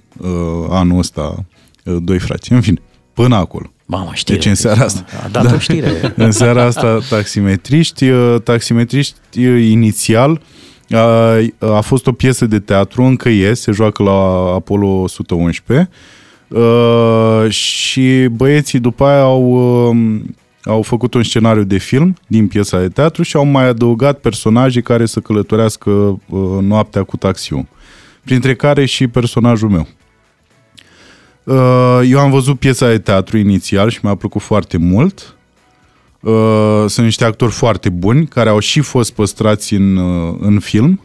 anul 0.69 0.97
ăsta, 0.97 1.45
uh, 1.83 1.95
doi 2.01 2.19
frați. 2.19 2.51
În 2.51 2.61
fine, 2.61 2.81
până 3.13 3.35
acolo. 3.35 3.69
Mamă, 3.85 4.09
știre. 4.13 4.37
Deci 4.37 4.47
în 4.47 4.55
seara 4.55 4.83
asta. 4.83 5.05
A 5.23 5.27
dat 5.27 5.53
o 5.53 5.57
știre. 5.57 5.91
în 6.15 6.31
seara 6.31 6.63
asta 6.63 6.99
taximetriști. 7.09 8.09
uh, 8.09 8.41
Taximetriști 8.43 9.45
uh, 9.45 9.65
inițial 9.69 10.41
a, 10.89 11.37
a 11.59 11.81
fost 11.81 12.07
o 12.07 12.11
piesă 12.11 12.45
de 12.45 12.59
teatru, 12.59 13.03
încă 13.03 13.29
e, 13.29 13.53
se 13.53 13.71
joacă 13.71 14.03
la 14.03 14.53
Apollo 14.53 14.87
111 14.87 15.89
uh, 16.47 17.49
și 17.49 18.27
băieții 18.31 18.79
după 18.79 19.05
aia 19.05 19.21
au, 19.21 19.43
uh, 19.89 20.21
au 20.63 20.81
făcut 20.81 21.13
un 21.13 21.23
scenariu 21.23 21.63
de 21.63 21.77
film 21.77 22.15
din 22.27 22.47
piesa 22.47 22.79
de 22.79 22.87
teatru 22.87 23.23
și 23.23 23.35
au 23.35 23.45
mai 23.45 23.67
adăugat 23.67 24.19
personaje 24.19 24.81
care 24.81 25.05
să 25.05 25.19
călătorească 25.19 25.89
uh, 25.89 26.19
noaptea 26.61 27.03
cu 27.03 27.17
taxiul. 27.17 27.65
Printre 28.23 28.55
care 28.55 28.85
și 28.85 29.07
personajul 29.07 29.69
meu. 29.69 29.87
Uh, 31.45 32.01
Eu 32.09 32.19
am 32.19 32.31
văzut 32.31 32.59
piesa 32.59 32.87
de 32.87 32.99
teatru 32.99 33.37
inițial 33.37 33.89
și 33.89 33.99
mi-a 34.01 34.15
plăcut 34.15 34.41
foarte 34.41 34.77
mult. 34.77 35.35
Uh, 36.19 36.83
Sunt 36.87 37.05
niște 37.05 37.25
actori 37.25 37.51
foarte 37.51 37.89
buni 37.89 38.27
care 38.27 38.49
au 38.49 38.59
și 38.59 38.79
fost 38.81 39.13
păstrați 39.13 39.73
în, 39.73 39.95
uh, 39.95 40.35
în 40.39 40.59
film. 40.59 41.01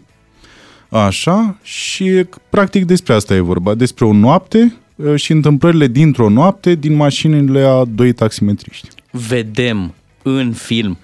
Așa, 0.88 1.58
și 1.62 2.24
practic 2.50 2.84
despre 2.84 3.14
asta 3.14 3.34
e 3.34 3.40
vorba, 3.40 3.74
despre 3.74 4.04
o 4.04 4.12
noapte 4.12 4.76
uh, 4.96 5.14
și 5.16 5.32
întâmplările 5.32 5.86
dintr-o 5.86 6.28
noapte 6.28 6.74
din 6.74 6.94
mașinile 6.94 7.60
a 7.62 7.84
doi 7.84 8.12
taximetriști. 8.12 8.88
Vedem 9.10 9.94
în 10.22 10.52
film 10.52 10.98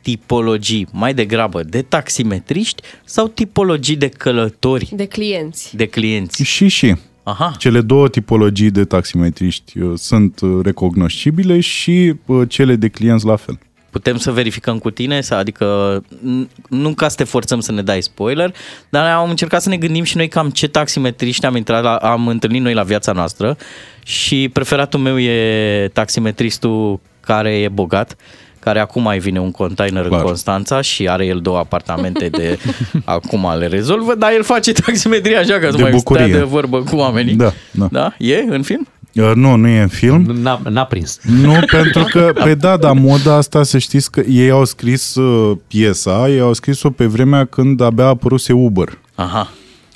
tipologii 0.00 0.86
mai 0.92 1.14
degrabă 1.14 1.62
de 1.62 1.82
taximetriști 1.82 2.82
sau 3.04 3.28
tipologii 3.28 3.96
de 3.96 4.08
călători, 4.08 4.92
De 4.94 5.06
clienți. 5.06 5.76
de 5.76 5.86
clienți? 5.86 6.42
Și 6.42 6.68
și. 6.68 6.94
Aha. 7.28 7.52
Cele 7.58 7.80
două 7.80 8.08
tipologii 8.08 8.70
de 8.70 8.84
taximetriști 8.84 9.78
uh, 9.78 9.92
sunt 9.96 10.40
uh, 10.40 10.60
recognoscibile 10.64 11.60
și 11.60 12.14
uh, 12.26 12.48
cele 12.48 12.76
de 12.76 12.88
clienți 12.88 13.26
la 13.26 13.36
fel. 13.36 13.58
Putem 13.90 14.16
să 14.16 14.30
verificăm 14.32 14.78
cu 14.78 14.90
tine, 14.90 15.20
să- 15.20 15.34
adică 15.34 15.98
n- 16.16 16.48
nu 16.68 16.94
ca 16.94 17.08
să 17.08 17.16
te 17.16 17.24
forțăm 17.24 17.60
să 17.60 17.72
ne 17.72 17.82
dai 17.82 18.02
spoiler, 18.02 18.54
dar 18.88 19.14
am 19.16 19.30
încercat 19.30 19.62
să 19.62 19.68
ne 19.68 19.76
gândim 19.76 20.02
și 20.04 20.16
noi 20.16 20.28
cam 20.28 20.50
ce 20.50 20.68
taximetriști 20.68 21.46
am, 21.46 21.56
intrat 21.56 21.82
la, 21.82 21.96
am 21.96 22.28
întâlnit 22.28 22.62
noi 22.62 22.74
la 22.74 22.82
viața 22.82 23.12
noastră 23.12 23.56
și 24.04 24.50
preferatul 24.52 25.00
meu 25.00 25.18
e 25.20 25.90
taximetristul 25.92 27.00
care 27.20 27.58
e 27.58 27.68
bogat, 27.68 28.16
care 28.60 28.78
acum 28.80 29.02
mai 29.02 29.18
vine 29.18 29.40
un 29.40 29.50
container 29.50 30.06
Clar. 30.06 30.20
în 30.20 30.26
Constanța 30.26 30.80
și 30.80 31.08
are 31.08 31.26
el 31.26 31.38
două 31.38 31.58
apartamente 31.58 32.28
de 32.28 32.58
acum 33.04 33.46
le 33.58 33.66
rezolvă, 33.66 34.14
dar 34.14 34.30
el 34.32 34.42
face 34.42 34.72
taximetrie 34.72 35.36
așa 35.36 35.58
ca 35.58 35.70
să 35.70 35.76
De 35.76 35.82
mai 35.82 35.90
bucurie. 35.90 36.24
stea 36.26 36.38
de 36.38 36.44
vorbă 36.44 36.82
cu 36.82 36.96
oamenii. 36.96 37.34
Da, 37.34 37.52
da. 37.70 37.88
da? 37.90 38.14
E 38.18 38.44
în 38.48 38.62
film? 38.62 38.86
Uh, 39.14 39.30
Nu, 39.34 39.54
nu 39.56 39.68
e 39.68 39.80
în 39.80 39.88
film. 39.88 40.22
N-a, 40.22 40.60
n-a 40.68 40.84
prins. 40.84 41.18
Nu, 41.42 41.54
pentru 41.70 42.04
că, 42.10 42.30
pe 42.44 42.54
da, 42.54 42.76
dar 42.76 42.92
moda 42.92 43.34
asta, 43.34 43.62
să 43.62 43.78
știți 43.78 44.10
că 44.10 44.20
ei 44.20 44.50
au 44.50 44.64
scris 44.64 45.14
uh, 45.14 45.56
piesa, 45.66 46.28
ei 46.28 46.40
au 46.40 46.52
scris-o 46.52 46.90
pe 46.90 47.04
vremea 47.06 47.44
când 47.44 47.80
abia 47.80 48.06
apăruse 48.06 48.52
Uber. 48.52 48.98
Aha. 49.14 49.50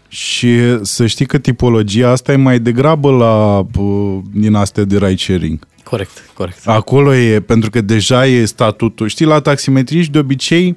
Și 0.09 0.59
să 0.83 1.07
știi 1.07 1.27
că 1.27 1.39
tipologia 1.39 2.11
asta 2.11 2.33
e 2.33 2.37
mai 2.37 2.59
degrabă 2.59 3.11
la 3.11 3.59
uh, 3.83 4.19
din 4.35 4.55
astea 4.55 4.85
de 4.85 4.97
ride 4.97 5.17
sharing. 5.17 5.59
Corect, 5.93 6.31
corect. 6.35 6.59
Acolo 6.65 7.15
e, 7.15 7.41
pentru 7.41 7.71
că 7.71 7.81
deja 7.81 8.27
e 8.27 8.45
statutul. 8.45 9.09
Știi, 9.09 9.27
la 9.27 9.41
taximetriști 9.41 10.13
de 10.13 10.19
obicei 10.19 10.77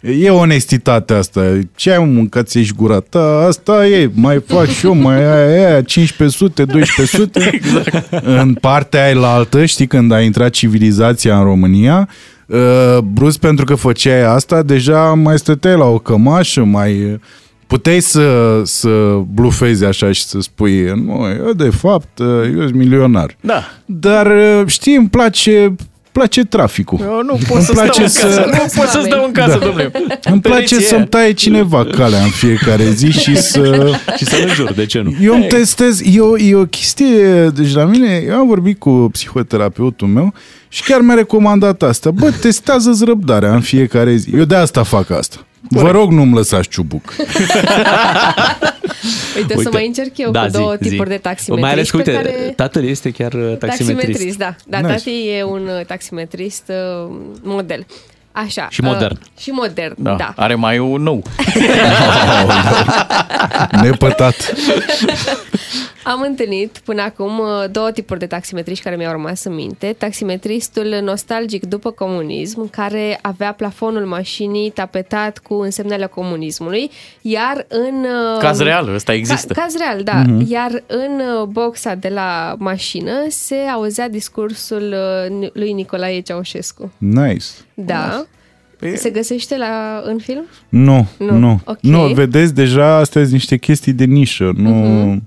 e 0.00 0.30
onestitatea 0.30 1.16
asta. 1.16 1.58
Ce 1.74 1.90
ai 1.90 1.98
mă, 1.98 2.04
mâncat 2.04 2.52
ești 2.54 2.74
gura 2.74 3.00
ta? 3.00 3.44
Asta 3.48 3.86
e, 3.86 4.10
mai 4.14 4.42
fac 4.46 4.66
și 4.66 4.86
eu, 4.86 4.94
mai 4.94 5.16
aia, 5.16 5.68
aia 5.68 5.76
1500, 5.76 6.62
1200. 6.62 7.50
exact. 7.52 8.24
În 8.24 8.54
partea 8.54 9.04
aia 9.04 9.14
la 9.14 9.34
altă, 9.34 9.64
știi, 9.64 9.86
când 9.86 10.12
a 10.12 10.20
intrat 10.20 10.50
civilizația 10.50 11.38
în 11.38 11.44
România, 11.44 12.08
uh, 12.46 12.98
brusc 12.98 13.38
pentru 13.38 13.64
că 13.64 13.74
făceai 13.74 14.22
asta, 14.22 14.62
deja 14.62 15.00
mai 15.14 15.38
stăteai 15.38 15.76
la 15.76 15.84
o 15.84 15.98
cămașă, 15.98 16.64
mai 16.64 17.20
puteai 17.72 18.00
să, 18.00 18.60
să 18.64 18.88
blufezi 19.34 19.84
așa 19.84 20.12
și 20.12 20.24
să 20.24 20.40
spui, 20.40 20.82
nu, 21.04 21.26
eu 21.46 21.52
de 21.52 21.70
fapt, 21.70 22.18
eu 22.54 22.60
sunt 22.60 22.74
milionar. 22.74 23.36
Da. 23.40 23.62
Dar 23.84 24.32
știi, 24.66 24.94
îmi 24.96 25.08
place 25.08 25.74
place 26.12 26.44
traficul. 26.44 26.98
Eu 27.02 27.20
nu 27.22 27.38
pot 27.48 27.56
Îmi 27.56 27.64
să 27.64 27.72
stau 27.72 27.84
place 27.84 28.00
în 28.00 28.06
casă, 28.06 28.30
să- 28.30 28.44
nu 28.46 28.58
pot 28.80 28.88
să 28.88 29.00
stau 29.04 29.24
în 29.24 29.32
casă, 29.32 29.58
Da. 29.58 29.64
domnule. 29.64 29.90
Îmi 30.24 30.40
place 30.40 30.64
Pereție. 30.64 30.80
să-mi 30.80 31.06
taie 31.06 31.32
cineva 31.32 31.84
calea 31.84 32.22
în 32.22 32.28
fiecare 32.30 32.90
zi 32.90 33.10
și 33.10 33.36
să... 33.50 33.90
și 34.16 34.24
să-l 34.24 34.44
înjur, 34.48 34.72
de 34.72 34.86
ce 34.86 35.00
nu? 35.00 35.14
Eu 35.22 35.34
îmi 35.34 35.46
testez, 35.46 36.00
e 36.14 36.20
o, 36.20 36.38
e 36.38 36.54
o 36.54 36.64
chestie, 36.64 37.48
deci 37.54 37.74
la 37.74 37.84
mine, 37.84 38.22
eu 38.26 38.34
am 38.34 38.46
vorbit 38.46 38.78
cu 38.78 39.08
psihoterapeutul 39.12 40.08
meu 40.08 40.34
și 40.68 40.82
chiar 40.82 41.00
mi-a 41.00 41.14
recomandat 41.14 41.82
asta. 41.82 42.10
Bă, 42.10 42.30
testează-ți 42.40 43.04
răbdarea 43.04 43.54
în 43.54 43.60
fiecare 43.60 44.16
zi. 44.16 44.30
Eu 44.36 44.44
de 44.44 44.54
asta 44.54 44.82
fac 44.82 45.10
asta. 45.10 45.46
Vă 45.68 45.90
rog, 45.90 46.10
nu-mi 46.10 46.34
lăsați 46.34 46.68
ciubuc. 46.68 47.14
Uite, 49.36 49.56
să 49.62 49.68
mai 49.72 49.86
încerc 49.86 50.18
eu 50.18 50.30
da, 50.30 50.42
cu 50.42 50.48
zi, 50.48 50.52
două 50.52 50.76
zi. 50.80 50.88
tipuri 50.88 51.08
de 51.08 51.16
taximetriști 51.16 51.60
Mai 51.60 51.70
ales 51.70 51.90
că, 51.90 51.96
uite, 51.96 52.10
pe 52.10 52.16
care... 52.16 52.52
tatăl 52.56 52.84
este 52.84 53.10
chiar 53.10 53.32
uh, 53.32 53.56
taximetrist. 53.58 53.88
Taximetrist, 53.88 54.38
da. 54.38 54.54
Da, 54.66 54.78
Nice. 54.78 54.92
tati 54.92 55.28
e 55.28 55.42
un 55.42 55.68
uh, 55.78 55.86
taximetrist 55.86 56.72
uh, 57.06 57.14
model. 57.42 57.86
Așa. 58.32 58.66
Și 58.70 58.80
modern. 58.80 59.18
Uh, 59.20 59.42
și 59.42 59.50
modern, 59.50 59.94
da. 59.96 60.14
da. 60.14 60.32
Are 60.36 60.54
mai 60.54 60.78
un 60.78 61.02
nou. 61.02 61.22
Nepătat. 63.82 64.34
Am 66.04 66.20
întâlnit 66.28 66.80
până 66.84 67.02
acum 67.02 67.38
uh, 67.38 67.64
două 67.70 67.90
tipuri 67.90 68.18
de 68.18 68.26
taximetriști 68.26 68.84
care 68.84 68.96
mi-au 68.96 69.12
rămas 69.12 69.44
în 69.44 69.54
minte. 69.54 69.94
Taximetristul 69.98 71.00
nostalgic 71.02 71.64
după 71.64 71.90
comunism, 71.90 72.70
care 72.70 73.18
avea 73.22 73.52
plafonul 73.52 74.06
mașinii 74.06 74.70
tapetat 74.70 75.38
cu 75.38 75.54
însemnele 75.54 76.06
comunismului, 76.06 76.90
iar 77.20 77.66
în... 77.68 77.94
uh, 78.34 78.38
Caz 78.40 78.60
real, 78.60 78.94
ăsta 78.94 79.12
există. 79.12 79.52
Ca, 79.52 79.60
caz 79.62 79.74
real, 79.76 80.02
da. 80.02 80.22
Mhm. 80.26 80.50
Iar 80.50 80.82
în 80.86 81.20
uh, 81.40 81.46
boxa 81.46 81.94
de 81.94 82.08
la 82.08 82.54
mașină 82.58 83.12
se 83.28 83.56
auzea 83.56 84.08
discursul 84.08 84.94
uh, 85.40 85.48
lui 85.52 85.72
Nicolae 85.72 86.20
Ceaușescu. 86.20 86.92
Nice. 86.98 87.46
Da. 87.74 88.24
Se 88.96 89.10
găsește 89.10 89.56
la, 89.56 90.02
în 90.04 90.18
film? 90.18 90.44
Nu, 90.68 91.06
Nu, 91.18 91.30
nu. 91.30 91.38
Nu, 91.38 91.60
ok. 91.64 91.78
nu 91.80 92.06
vedeți, 92.06 92.54
deja 92.54 92.96
astea 92.96 93.20
sunt 93.20 93.32
niște 93.32 93.56
chestii 93.56 93.92
de 93.92 94.04
nișă. 94.04 94.52
Nu... 94.56 94.70
Mhm. 94.70 95.22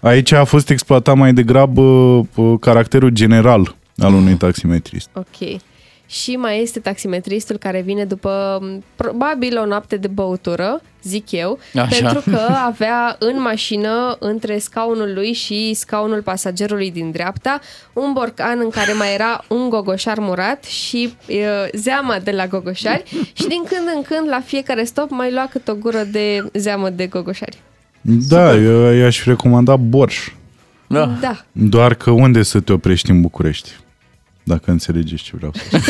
Aici 0.00 0.32
a 0.32 0.44
fost 0.44 0.70
exploatat 0.70 1.16
mai 1.16 1.32
degrabă 1.32 1.80
uh, 1.80 2.54
caracterul 2.60 3.10
general 3.10 3.76
al 3.96 4.14
unui 4.14 4.34
taximetrist. 4.34 5.08
Ok. 5.12 5.60
Și 6.06 6.36
mai 6.36 6.62
este 6.62 6.80
taximetristul 6.80 7.56
care 7.56 7.80
vine 7.80 8.04
după 8.04 8.58
m, 8.62 8.84
probabil 8.96 9.58
o 9.58 9.66
noapte 9.66 9.96
de 9.96 10.06
băutură, 10.06 10.82
zic 11.02 11.30
eu, 11.30 11.58
Așa. 11.74 11.88
pentru 11.88 12.30
că 12.30 12.38
avea 12.70 13.16
în 13.18 13.40
mașină, 13.40 14.16
între 14.18 14.58
scaunul 14.58 15.14
lui 15.14 15.32
și 15.32 15.74
scaunul 15.74 16.22
pasagerului 16.22 16.90
din 16.90 17.10
dreapta, 17.10 17.60
un 17.92 18.12
borcan 18.12 18.58
în 18.62 18.70
care 18.70 18.92
mai 18.92 19.14
era 19.14 19.44
un 19.48 19.68
gogoșar 19.68 20.18
murat 20.18 20.64
și 20.64 21.14
e, 21.26 21.44
zeama 21.72 22.18
de 22.18 22.30
la 22.30 22.46
gogoșari 22.46 23.02
și 23.38 23.46
din 23.46 23.62
când 23.68 23.90
în 23.94 24.02
când, 24.02 24.28
la 24.28 24.40
fiecare 24.40 24.84
stop, 24.84 25.10
mai 25.10 25.32
lua 25.32 25.48
cât 25.50 25.68
o 25.68 25.74
gură 25.74 26.02
de 26.02 26.50
zeamă 26.52 26.90
de 26.90 27.06
gogoșari. 27.06 27.58
Da, 28.28 28.54
eu 28.54 28.92
i-aș 28.92 29.24
recomanda 29.24 29.76
Borș. 29.76 30.30
Da. 30.86 31.06
Da. 31.20 31.44
Doar 31.52 31.94
că 31.94 32.10
unde 32.10 32.42
să 32.42 32.60
te 32.60 32.72
oprești 32.72 33.10
în 33.10 33.20
București? 33.20 33.70
Dacă 34.42 34.70
înțelegeți 34.70 35.22
ce 35.22 35.36
vreau 35.36 35.52
să 35.54 35.62
spun. 35.64 35.80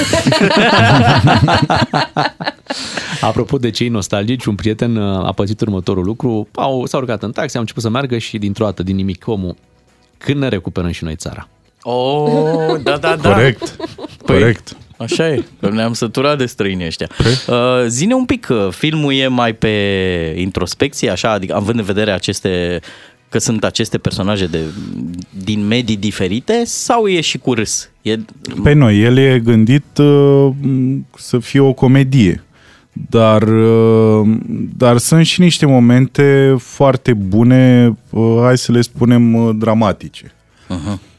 Apropo 3.29 3.59
de 3.59 3.71
cei 3.71 3.89
nostalgici, 3.89 4.45
un 4.45 4.55
prieten 4.55 4.97
uh, 4.97 5.27
a 5.27 5.33
pățit 5.33 5.61
următorul 5.61 6.05
lucru. 6.05 6.49
Au, 6.55 6.87
s-a 6.87 6.97
urcat 6.97 7.23
în 7.23 7.33
taxi, 7.33 7.55
am 7.57 7.61
început 7.61 7.83
să 7.83 7.89
meargă 7.89 8.18
și 8.18 8.39
dintr-o 8.39 8.64
dată, 8.64 8.83
din 8.83 8.97
nimic, 8.97 9.27
omul, 9.27 9.57
când 10.18 10.39
ne 10.39 10.49
recuperăm 10.49 10.91
și 10.91 11.05
noi 11.05 11.16
țara? 11.16 11.49
Oh, 11.83 12.81
da, 12.83 12.97
da, 12.97 13.16
da. 13.16 13.33
Corect. 13.33 13.77
Păi, 14.25 14.39
Corect. 14.39 14.77
Așa 15.01 15.28
e, 15.28 15.44
că 15.61 15.70
ne-am 15.70 15.92
săturat 15.92 16.38
de 16.38 16.46
străini 16.46 16.86
ăștia. 16.86 17.09
Uh, 17.48 17.57
zine 17.86 18.14
un 18.14 18.24
pic, 18.24 18.44
că 18.44 18.68
filmul 18.72 19.12
e 19.12 19.28
mai 19.28 19.53
pe 19.53 19.68
introspecție, 20.36 21.11
așa, 21.11 21.30
adică 21.30 21.55
având 21.55 21.78
în 21.78 21.84
vedere 21.84 22.11
aceste 22.11 22.80
că 23.28 23.38
sunt 23.38 23.64
aceste 23.64 23.98
personaje 23.98 24.46
de, 24.46 24.59
din 25.44 25.66
medii 25.66 25.96
diferite 25.96 26.62
sau 26.64 27.07
e 27.07 27.20
și 27.20 27.38
cu 27.38 27.55
râs? 27.55 27.90
E, 28.03 28.16
Păi 28.62 28.74
nu, 28.74 28.90
el 28.90 29.16
e 29.16 29.38
gândit 29.44 29.98
uh, 29.98 30.48
să 31.16 31.38
fie 31.38 31.61
o 31.61 31.72
comedie. 31.72 32.44
Dar, 32.92 33.42
uh, 33.42 34.28
dar 34.76 34.98
sunt 34.98 35.26
și 35.26 35.40
niște 35.40 35.66
momente 35.66 36.57
foarte 36.59 37.12
bune, 37.12 37.92
uh, 38.11 38.38
hai 38.40 38.59
să 38.59 38.72
le 38.72 38.80
spunem, 38.80 39.34
uh, 39.34 39.57
dramatice. 39.59 40.32
uh-huh. 40.68 41.10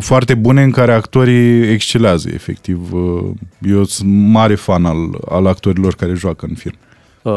Foarte 0.00 0.34
bune 0.34 0.62
în 0.62 0.70
care 0.70 0.92
actorii 0.92 1.70
excelează, 1.72 2.28
efectiv. 2.34 2.92
Uh, 2.92 3.24
Eu 3.68 3.84
sunt 3.84 4.08
mare 4.12 4.54
fan 4.54 4.84
al, 4.84 4.96
al 5.30 5.46
actorilor 5.46 5.94
care 5.94 6.12
joacă 6.14 6.46
în 6.48 6.54
film. 6.54 6.74
Uh, 7.22 7.32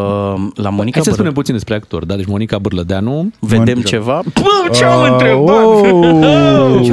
la 0.55 0.69
Monica 0.69 0.95
Hai 0.95 1.03
să 1.03 1.09
Băr- 1.09 1.13
spunem 1.13 1.33
puțin 1.33 1.53
despre 1.53 1.75
actor, 1.75 2.05
da? 2.05 2.15
Deci 2.15 2.25
Monica 2.25 2.57
Bârlădeanu. 2.57 3.31
Vedem 3.39 3.63
Monica- 3.77 3.83
ceva? 3.89 4.21
Bă, 4.33 4.69
ce 4.73 4.83
am 4.83 5.01
Ah, 5.03 5.09
întrebat? 5.11 5.63
oh! 5.63 6.89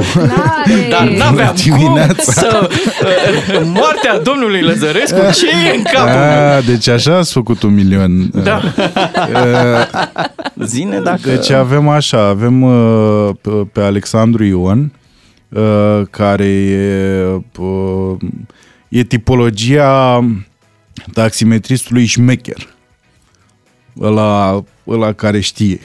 Dar 0.89 1.07
n-aveam 1.17 1.53
cum 1.63 1.77
Dimineața. 1.77 2.31
să... 2.31 2.69
uh, 2.69 3.61
Moartea 3.73 4.19
domnului 4.23 4.61
Lăzărescu, 4.61 5.17
ce 5.33 5.47
e 5.71 5.75
în 5.75 5.83
capul 5.93 6.09
meu? 6.19 6.55
Ah, 6.57 6.65
deci 6.65 6.87
așa 6.87 7.17
ați 7.17 7.31
făcut 7.33 7.61
un 7.61 7.73
milion. 7.73 8.31
Da. 8.43 8.61
Uh, 9.33 10.65
Zine 10.65 10.99
dacă... 10.99 11.19
Deci 11.23 11.49
avem 11.49 11.87
așa, 11.87 12.27
avem 12.27 12.61
uh, 12.61 13.29
pe- 13.41 13.67
pe 13.71 13.81
Alexandru 13.81 14.43
Ion, 14.43 14.91
uh, 15.51 16.01
care 16.09 16.45
e, 16.47 17.23
uh, 17.59 18.17
e 18.89 19.03
tipologia 19.03 20.25
taximetristului 21.13 22.05
șmecher. 22.05 22.67
Ăla, 24.01 24.63
ăla 24.87 25.13
care 25.13 25.39
știe, 25.39 25.79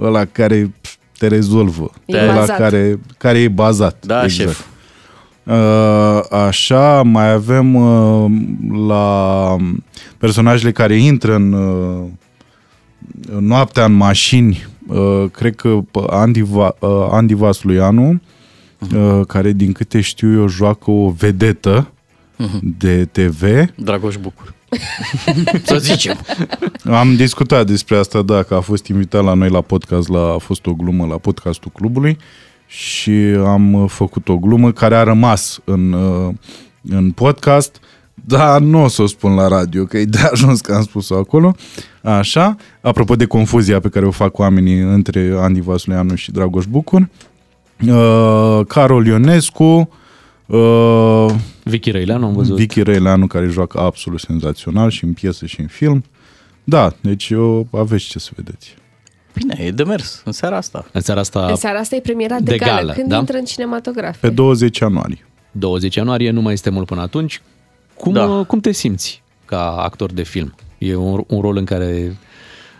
ăla 0.00 0.24
care 0.24 0.72
pf, 0.80 0.94
te 1.18 1.26
rezolvă, 1.26 1.90
E 2.06 2.18
ăla 2.22 2.34
bazat. 2.34 2.56
care, 2.58 3.00
care 3.18 3.38
e 3.38 3.48
bazat. 3.48 4.06
Da, 4.06 4.26
șef. 4.26 4.64
Uh, 5.44 6.20
Așa, 6.30 7.02
mai 7.02 7.32
avem 7.32 7.74
uh, 7.74 8.30
la 8.88 9.56
personajele 10.18 10.72
care 10.72 10.96
intră 10.96 11.34
în 11.34 11.52
uh, 11.52 12.04
noaptea 13.40 13.84
în 13.84 13.92
mașini, 13.92 14.66
uh, 14.86 15.24
cred 15.30 15.54
că 15.54 15.78
pe 15.90 15.98
Andy, 16.10 16.42
Va, 16.42 16.74
uh, 16.78 17.06
Andy 17.10 17.34
Vasluianu, 17.34 18.20
uh, 18.94 19.26
care 19.26 19.52
din 19.52 19.72
câte 19.72 20.00
știu 20.00 20.40
eu 20.40 20.48
joacă 20.48 20.90
o 20.90 21.10
vedetă 21.10 21.90
de 22.78 23.04
TV. 23.04 23.42
Dragoș 23.74 24.16
Bucur. 24.16 24.54
Să 25.64 25.78
zicem. 25.78 26.16
Am 26.84 27.16
discutat 27.16 27.66
despre 27.66 27.96
asta, 27.96 28.22
da, 28.22 28.42
că 28.42 28.54
a 28.54 28.60
fost 28.60 28.86
invitat 28.86 29.24
la 29.24 29.34
noi 29.34 29.48
la 29.48 29.60
podcast, 29.60 30.08
la, 30.08 30.32
a 30.32 30.38
fost 30.38 30.66
o 30.66 30.74
glumă 30.74 31.06
la 31.06 31.18
podcastul 31.18 31.70
clubului 31.74 32.18
și 32.66 33.10
am 33.44 33.72
uh, 33.72 33.90
făcut 33.90 34.28
o 34.28 34.36
glumă 34.36 34.72
care 34.72 34.96
a 34.96 35.02
rămas 35.02 35.58
în, 35.64 35.92
uh, 35.92 36.34
în 36.90 37.10
podcast, 37.10 37.80
dar 38.14 38.60
nu 38.60 38.82
o 38.82 38.88
să 38.88 39.02
o 39.02 39.06
spun 39.06 39.34
la 39.34 39.48
radio, 39.48 39.84
că 39.84 39.98
e 39.98 40.04
de 40.04 40.18
ajuns 40.32 40.60
că 40.60 40.74
am 40.74 40.82
spus-o 40.82 41.16
acolo. 41.16 41.54
Așa, 42.02 42.56
apropo 42.80 43.16
de 43.16 43.26
confuzia 43.26 43.80
pe 43.80 43.88
care 43.88 44.06
o 44.06 44.10
fac 44.10 44.38
oamenii 44.38 44.78
între 44.78 45.34
Andy 45.38 45.60
Vasuleanu 45.60 46.14
și 46.14 46.30
Dragoș 46.30 46.64
Bucur. 46.64 47.08
Uh, 47.86 48.60
Carol 48.66 49.06
Ionescu, 49.06 49.88
uh, 50.46 51.26
Vicky 51.62 51.90
Răileanu 51.90 52.26
am 52.26 52.32
văzut. 52.32 52.56
Vicky 52.56 52.82
Răileanu 52.82 53.26
care 53.26 53.46
joacă 53.46 53.80
absolut 53.80 54.20
senzațional 54.20 54.90
și 54.90 55.04
în 55.04 55.12
piesă 55.12 55.46
și 55.46 55.60
în 55.60 55.66
film. 55.66 56.04
Da, 56.64 56.92
deci 57.00 57.28
eu 57.30 57.66
aveți 57.72 58.04
ce 58.04 58.18
să 58.18 58.30
vedeți. 58.36 58.74
Bine, 59.34 59.56
e 59.60 59.70
de 59.70 59.82
mers 59.84 60.22
în 60.24 60.32
seara 60.32 60.56
asta. 60.56 60.86
În 60.92 61.00
seara 61.00 61.20
asta, 61.20 61.46
În 61.46 61.56
seara 61.56 61.78
asta 61.78 61.94
e 61.96 62.00
premiera 62.00 62.36
de, 62.40 62.50
De 62.50 62.56
gală. 62.56 62.72
gală, 62.76 62.92
Când 62.92 63.08
da? 63.08 63.16
intră 63.16 63.36
în 63.36 63.44
cinematograf? 63.44 64.16
Pe 64.20 64.28
20 64.30 64.78
ianuarie. 64.78 65.26
20 65.50 65.94
ianuarie, 65.94 66.30
nu 66.30 66.40
mai 66.40 66.52
este 66.52 66.70
mult 66.70 66.86
până 66.86 67.00
atunci. 67.00 67.42
Cum, 67.94 68.12
Da. 68.12 68.26
da. 68.26 68.44
cum 68.44 68.60
te 68.60 68.72
simți 68.72 69.22
ca 69.44 69.70
actor 69.70 70.12
de 70.12 70.22
film? 70.22 70.54
E 70.78 70.94
un, 70.94 71.22
un 71.26 71.40
rol 71.40 71.56
în 71.56 71.64
care 71.64 72.16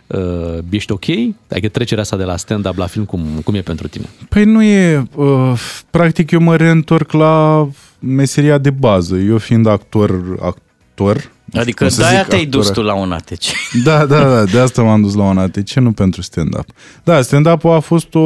uh, 0.07 0.59
ești 0.71 0.93
ok? 0.93 1.05
Adică 1.51 1.69
trecerea 1.69 2.03
asta 2.03 2.17
de 2.17 2.25
la 2.25 2.37
stand-up 2.37 2.77
la 2.77 2.87
film, 2.87 3.05
cum, 3.05 3.21
cum 3.45 3.55
e 3.55 3.61
pentru 3.61 3.89
tine? 3.89 4.05
Păi 4.29 4.45
nu 4.45 4.63
e... 4.63 5.03
Uh, 5.15 5.53
practic 5.91 6.31
eu 6.31 6.41
mă 6.41 6.57
reîntorc 6.57 7.13
la 7.13 7.69
meseria 7.99 8.59
de 8.59 8.71
bază. 8.71 9.17
Eu 9.17 9.39
fiind 9.39 9.67
actor, 9.67 10.11
actor... 10.43 11.15
nu 11.15 11.21
știu 11.49 11.61
Adică 11.61 11.85
cum 11.85 11.93
să 11.93 12.01
de-aia 12.01 12.19
zic, 12.19 12.29
te-ai 12.29 12.43
actor. 12.43 12.61
dus 12.61 12.71
tu 12.71 12.83
la 12.83 12.95
un 12.95 13.13
ATC. 13.13 13.43
Da, 13.85 14.07
da, 14.07 14.29
da, 14.29 14.45
de 14.45 14.59
asta 14.61 14.83
m-am 14.83 15.03
dus 15.03 15.15
la 15.15 15.23
un 15.23 15.39
ATC, 15.39 15.71
nu 15.73 15.93
pentru 15.93 16.23
stand-up. 16.23 16.67
Da, 17.05 17.23
stand-up-ul 17.23 17.71
a 17.71 17.81
fost 17.81 18.15
o... 18.15 18.19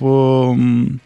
um, 0.00 1.00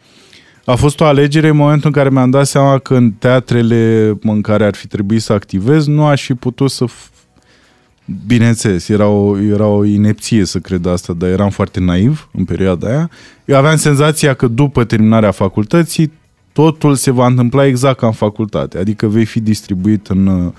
A 0.64 0.74
fost 0.74 1.00
o 1.00 1.04
alegere 1.04 1.48
în 1.48 1.56
momentul 1.56 1.86
în 1.86 1.92
care 1.92 2.10
mi-am 2.10 2.30
dat 2.30 2.46
seama 2.46 2.78
că 2.78 2.94
în 2.94 3.10
teatrele 3.10 4.14
în 4.22 4.40
care 4.40 4.64
ar 4.64 4.74
fi 4.74 4.86
trebuit 4.86 5.22
să 5.22 5.32
activez 5.32 5.86
nu 5.86 6.06
aș 6.06 6.22
fi 6.24 6.34
putut 6.34 6.70
să... 6.70 6.84
f- 8.09 8.26
Bineînțeles, 8.26 8.88
era 8.88 9.06
o, 9.06 9.38
era 9.38 9.66
o 9.66 9.84
inepție 9.84 10.44
să 10.44 10.59
cred 10.59 10.86
asta, 10.86 11.12
dar 11.12 11.28
eram 11.28 11.50
foarte 11.50 11.80
naiv 11.80 12.28
în 12.32 12.44
perioada 12.44 12.89
aia. 12.89 13.10
Eu 13.44 13.56
aveam 13.56 13.76
senzația 13.76 14.35
că 14.35 14.47
după 14.47 14.85
terminarea 14.85 15.30
facultății 15.30 16.12
totul 16.52 16.94
se 16.94 17.10
va 17.10 17.26
întâmpla 17.26 17.66
exact 17.66 17.98
ca 17.98 18.06
în 18.06 18.12
facultate. 18.12 18.78
Adică 18.78 19.06
vei 19.06 19.24
fi 19.24 19.40
distribuit 19.40 20.06
în 20.06 20.26
uh, 20.26 20.52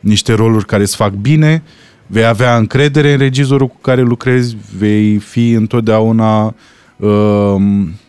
niște 0.00 0.32
roluri 0.32 0.66
care 0.66 0.82
îți 0.82 0.96
fac 0.96 1.12
bine, 1.12 1.62
vei 2.06 2.24
avea 2.24 2.56
încredere 2.56 3.12
în 3.12 3.18
regizorul 3.18 3.66
cu 3.66 3.76
care 3.80 4.02
lucrezi, 4.02 4.56
vei 4.78 5.16
fi 5.16 5.50
întotdeauna 5.50 6.54
uh, 6.96 7.54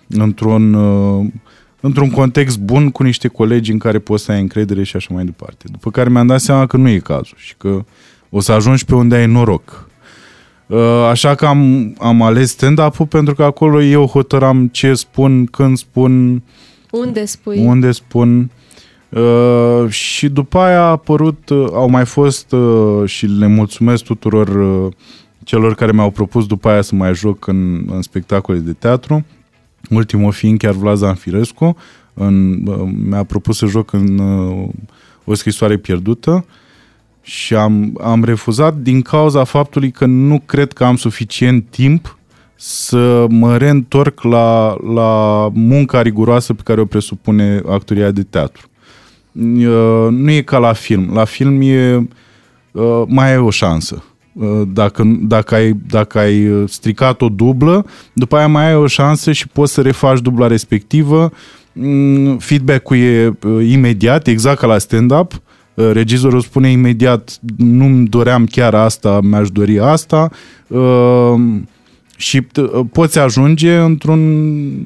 într-un, 0.08 0.74
uh, 0.74 1.26
într-un 1.80 2.10
context 2.10 2.60
bun 2.60 2.90
cu 2.90 3.04
niște 3.04 3.28
colegi 3.28 3.72
în 3.72 3.78
care 3.78 4.00
poți 4.00 4.24
să 4.24 4.32
ai 4.32 4.42
încredere 4.42 4.84
și 4.84 4.96
așa 4.96 5.14
mai 5.14 5.26
departe. 5.26 5.66
După 5.72 5.92
care 5.92 6.10
mi-am 6.10 6.28
dat 6.28 6.40
seama 6.40 6.66
că 6.66 6.78
nu 6.78 6.90
e 6.90 6.98
cazul 6.98 7.38
și 7.38 7.56
că 7.58 7.86
o 8.36 8.40
să 8.40 8.52
ajungi 8.52 8.86
pe 8.86 8.96
unde 8.96 9.16
ai 9.16 9.26
noroc. 9.26 9.90
Uh, 10.68 10.80
Așa 11.10 11.36
că 11.36 11.46
am, 11.46 11.94
am 12.00 12.22
ales 12.22 12.50
stand-up-ul 12.50 13.06
pentru 13.06 13.34
că 13.36 13.44
acolo 13.44 13.82
eu 13.82 14.06
hotăram 14.06 14.68
ce 14.68 14.94
spun, 14.94 15.46
când 15.46 15.78
spun, 15.78 16.44
Unde 16.92 17.26
spui? 17.26 17.66
unde 17.66 17.92
spun. 17.92 18.52
Uh, 19.10 19.90
și 19.90 20.30
după 20.30 20.58
aia 20.60 20.80
a 20.82 20.90
apărut, 20.90 21.50
uh, 21.50 21.68
au 21.72 21.90
mai 21.90 22.06
fost 22.06 22.52
uh, 22.52 23.10
și 23.10 23.26
le 23.26 23.48
mulțumesc 23.48 24.04
tuturor 24.04 24.48
uh, 24.48 24.94
celor 25.44 25.76
care 25.76 25.92
mi-au 25.92 26.10
propus 26.10 26.46
după 26.46 26.70
aia 26.70 26.82
să 26.82 26.96
mai 26.96 27.14
joc 27.14 27.48
în, 27.48 27.86
în 27.92 28.02
spectacole 28.02 28.58
de 28.58 28.74
teatru. 28.74 29.26
Ultimul 29.90 30.32
fiind 30.32 30.58
chiar 30.58 30.74
Vlad 30.74 30.98
Zanfirescu, 30.98 31.78
în, 32.14 32.68
uh, 32.68 32.90
mi-a 33.08 33.24
propus 33.24 33.58
să 33.58 33.66
joc 33.66 33.94
în 33.94 34.18
uh, 34.20 34.68
o 35.24 35.34
scrisoare 35.34 35.78
pierdută 35.78 36.46
și 37.26 37.56
am, 37.56 38.00
am 38.04 38.24
refuzat 38.24 38.76
din 38.76 39.02
cauza 39.02 39.44
faptului 39.44 39.92
că 39.92 40.06
nu 40.06 40.42
cred 40.46 40.74
că 40.74 40.84
am 40.84 40.96
suficient 40.96 41.66
timp 41.70 42.18
să 42.56 43.26
mă 43.30 43.58
reîntorc 43.58 44.22
la, 44.22 44.78
la 44.94 45.50
munca 45.54 46.02
riguroasă 46.02 46.54
pe 46.54 46.62
care 46.64 46.82
o 46.82 46.86
presupune 46.86 47.62
actoria 47.70 48.12
de 48.12 48.24
teatru. 48.24 48.68
Uh, 49.32 50.08
Nu 50.10 50.32
e 50.32 50.42
ca 50.42 50.58
la 50.58 50.74
film. 50.74 51.10
La 51.14 51.24
film 51.24 51.62
e, 51.62 52.08
uh, 52.72 53.04
mai 53.08 53.32
ai 53.32 53.38
o 53.38 53.50
șansă. 53.50 54.04
Uh, 54.34 54.62
Dacă, 54.68 55.04
dacă, 55.22 55.56
ai, 55.56 55.74
dacă 55.88 56.20
ai 56.20 56.48
uh, 56.50 56.70
stricat 56.70 57.22
o 57.22 57.30
dublă, 57.30 57.86
după 58.14 58.36
aia 58.38 58.48
mai 58.48 58.68
ai 58.68 58.76
o 58.76 58.88
șansă 58.88 59.32
și 59.32 59.48
poți 59.48 59.74
să 59.74 59.82
refaci 59.82 60.20
dubla 60.20 60.48
respectivă. 60.48 61.32
Mm, 61.74 62.38
Feedback-ul 62.38 62.98
e 62.98 63.28
uh, 63.28 63.68
imediat, 63.70 64.28
exact 64.28 64.60
ca 64.60 64.68
la 64.68 64.78
stand-up. 64.78 65.42
Uh, 65.76 65.90
Regizorul 65.92 66.42
spune 66.42 66.72
imediat, 66.72 67.40
nu-mi 67.58 68.08
doream 68.08 68.46
chiar 68.46 68.74
asta, 68.74 69.20
mi-aș 69.24 69.50
dori 69.50 69.80
asta. 69.80 70.30
Uh, 70.68 71.36
Și 72.18 72.48
uh, 72.56 72.86
poți 72.92 73.20
ajunge 73.20 73.76
într-un 73.76 74.20
uh, 74.68 74.86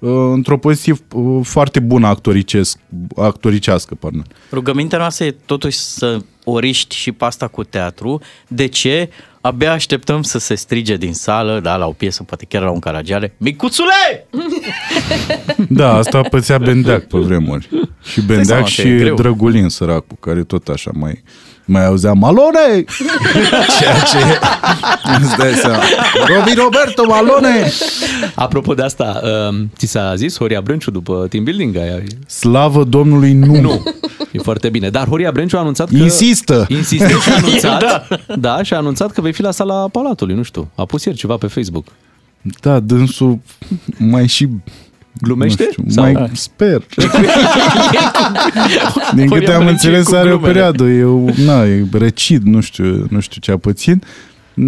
într-o 0.00 0.58
poziție 0.58 0.94
uh, 1.12 1.40
foarte 1.42 1.80
bună 1.80 2.06
actoricesc, 2.06 2.78
actoricească. 3.16 3.94
Pardon. 3.94 4.24
Rugămintea 4.52 4.98
noastră 4.98 5.24
e 5.24 5.36
totuși 5.44 5.78
să 5.78 6.18
oriști 6.44 6.96
și 6.96 7.12
pasta 7.12 7.46
cu 7.46 7.64
teatru. 7.64 8.20
De 8.48 8.66
ce? 8.66 9.10
Abia 9.40 9.72
așteptăm 9.72 10.22
să 10.22 10.38
se 10.38 10.54
strige 10.54 10.96
din 10.96 11.12
sală, 11.12 11.60
da, 11.60 11.76
la 11.76 11.86
o 11.86 11.92
piesă, 11.92 12.22
poate 12.22 12.44
chiar 12.44 12.62
la 12.62 12.70
un 12.70 12.78
caragiale, 12.78 13.34
Micuțule! 13.36 14.26
Da, 15.68 15.94
asta 15.94 16.20
pățea 16.20 16.58
Bendeac 16.58 17.04
pe 17.06 17.18
vremuri. 17.18 17.68
Și 18.02 18.20
Bendeac 18.20 18.46
seama 18.46 18.62
că 18.62 18.68
și 18.68 18.88
e 18.88 18.96
greu. 18.96 19.14
Drăgulin, 19.14 19.68
săracul, 19.68 20.16
care 20.20 20.42
tot 20.42 20.68
așa 20.68 20.90
mai, 20.94 21.22
mai 21.70 21.86
auzea 21.86 22.12
Malone! 22.12 22.84
Ceea 23.78 23.94
ce 24.00 24.38
îți 25.22 25.36
dai 25.36 25.52
seama. 25.52 25.82
Robi 26.26 26.54
Roberto 26.54 27.04
Malone! 27.06 27.70
Apropo 28.34 28.74
de 28.74 28.82
asta, 28.82 29.20
uh, 29.50 29.58
ți 29.76 29.86
s-a 29.86 30.14
zis 30.16 30.36
Horia 30.38 30.60
Brânciu 30.60 30.90
după 30.90 31.26
team 31.30 31.44
building? 31.44 31.76
Aia? 31.76 32.02
Slavă 32.26 32.84
Domnului, 32.84 33.32
nu! 33.32 33.60
Nu. 33.60 33.82
E 34.32 34.38
foarte 34.38 34.68
bine. 34.68 34.90
Dar 34.90 35.06
Horia 35.08 35.30
Brânciu 35.30 35.56
a 35.56 35.60
anunțat 35.60 35.88
că... 35.88 35.96
Insistă! 35.96 36.66
Insistă 36.68 37.08
și 37.08 37.30
a 37.30 37.34
anunțat, 37.44 37.80
Da. 37.80 38.06
da, 38.36 38.62
și 38.62 38.74
a 38.74 38.76
anunțat 38.76 39.10
că 39.10 39.20
vei 39.20 39.32
fi 39.32 39.42
la 39.42 39.50
sala 39.50 39.88
Palatului, 39.88 40.34
nu 40.34 40.42
știu. 40.42 40.70
A 40.74 40.84
pus 40.84 41.04
ieri 41.04 41.18
ceva 41.18 41.36
pe 41.36 41.46
Facebook. 41.46 41.86
Da, 42.60 42.78
dânsul 42.80 43.38
mai 43.98 44.26
și 44.26 44.48
Glumește? 45.22 45.62
Nu 45.64 45.70
știu, 45.70 45.84
Sau- 45.88 46.12
mai 46.12 46.30
sper. 46.34 46.82
Din 49.14 49.28
Horia 49.28 49.38
câte 49.38 49.52
am 49.52 49.64
Brânciu 49.64 49.90
e 49.90 49.96
înțeles, 49.96 50.06
cu 50.06 50.14
are 50.14 50.32
o 50.32 50.38
glumele. 50.38 50.52
perioadă. 50.52 50.84
E, 50.84 51.04
o- 51.04 51.24
na, 51.44 51.64
e 51.64 51.86
răcit, 51.92 52.42
nu 52.42 52.60
știu, 52.60 53.06
nu 53.10 53.20
știu 53.20 53.40
ce 53.40 53.50
a 53.52 53.56
pățit. 53.56 54.04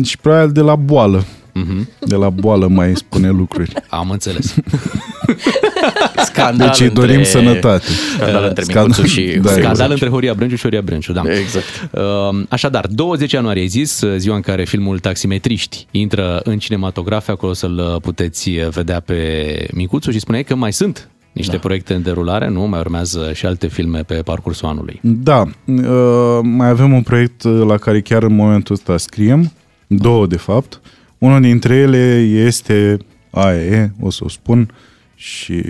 Și 0.02 0.18
probabil 0.18 0.52
de 0.52 0.60
la 0.60 0.74
boală. 0.76 1.24
Mhm. 1.52 1.88
De 1.98 2.14
la 2.14 2.30
boală 2.30 2.66
mai 2.68 2.96
spune 2.96 3.28
lucruri. 3.30 3.72
Am 3.88 4.10
înțeles. 4.10 4.54
Scandal 6.24 6.66
Deci 6.68 6.80
îi 6.80 6.90
dorim 6.94 7.14
între- 7.16 7.30
sănătate. 7.30 7.84
Scandal 8.16 8.44
între 8.44 8.62
Scandal- 8.62 8.86
Micuțu 8.88 9.06
și 9.06 9.20
da, 9.20 9.30
Horia 9.32 9.50
Scandal 9.52 9.70
exact. 9.70 9.90
între 9.90 10.08
Horia 10.08 10.34
Brânciu 10.34 10.56
și 10.56 10.62
Horia 10.62 10.80
Brânciu, 10.80 11.12
da. 11.12 11.22
Exact. 11.26 11.64
Uh, 11.90 12.42
Așadar, 12.48 12.86
20 12.86 13.32
ianuarie 13.32 13.62
ai 13.62 13.68
zis, 13.68 14.00
uh, 14.00 14.14
ziua 14.18 14.34
în 14.34 14.40
care 14.40 14.64
filmul 14.64 14.98
Taximetriști 14.98 15.86
intră 15.90 16.40
în 16.44 16.58
cinematografe, 16.58 17.30
acolo 17.30 17.52
să-l 17.52 17.78
uh, 17.94 18.00
puteți 18.00 18.50
vedea 18.50 19.00
pe 19.00 19.66
Micuțu 19.72 20.10
și 20.10 20.18
spuneai 20.18 20.44
că 20.44 20.54
mai 20.54 20.72
sunt 20.72 21.08
niște 21.32 21.52
da. 21.52 21.58
proiecte 21.58 21.94
în 21.94 22.02
derulare, 22.02 22.48
nu? 22.48 22.66
Mai 22.66 22.80
urmează 22.80 23.30
și 23.34 23.46
alte 23.46 23.66
filme 23.68 24.00
pe 24.02 24.14
parcursul 24.14 24.68
anului. 24.68 24.98
Da, 25.02 25.40
uh, 25.64 26.38
mai 26.42 26.68
avem 26.68 26.92
un 26.92 27.02
proiect 27.02 27.42
uh, 27.42 27.62
la 27.66 27.76
care 27.76 28.00
chiar 28.00 28.22
în 28.22 28.34
momentul 28.34 28.74
ăsta 28.74 28.96
scriem, 28.96 29.52
două 29.86 30.26
de 30.26 30.36
fapt. 30.36 30.80
Unul 31.22 31.40
dintre 31.40 31.74
ele 31.74 32.18
este, 32.46 32.96
aia 33.30 33.64
e, 33.64 33.90
o 34.00 34.10
să 34.10 34.20
o 34.24 34.28
spun, 34.28 34.74
și 35.14 35.62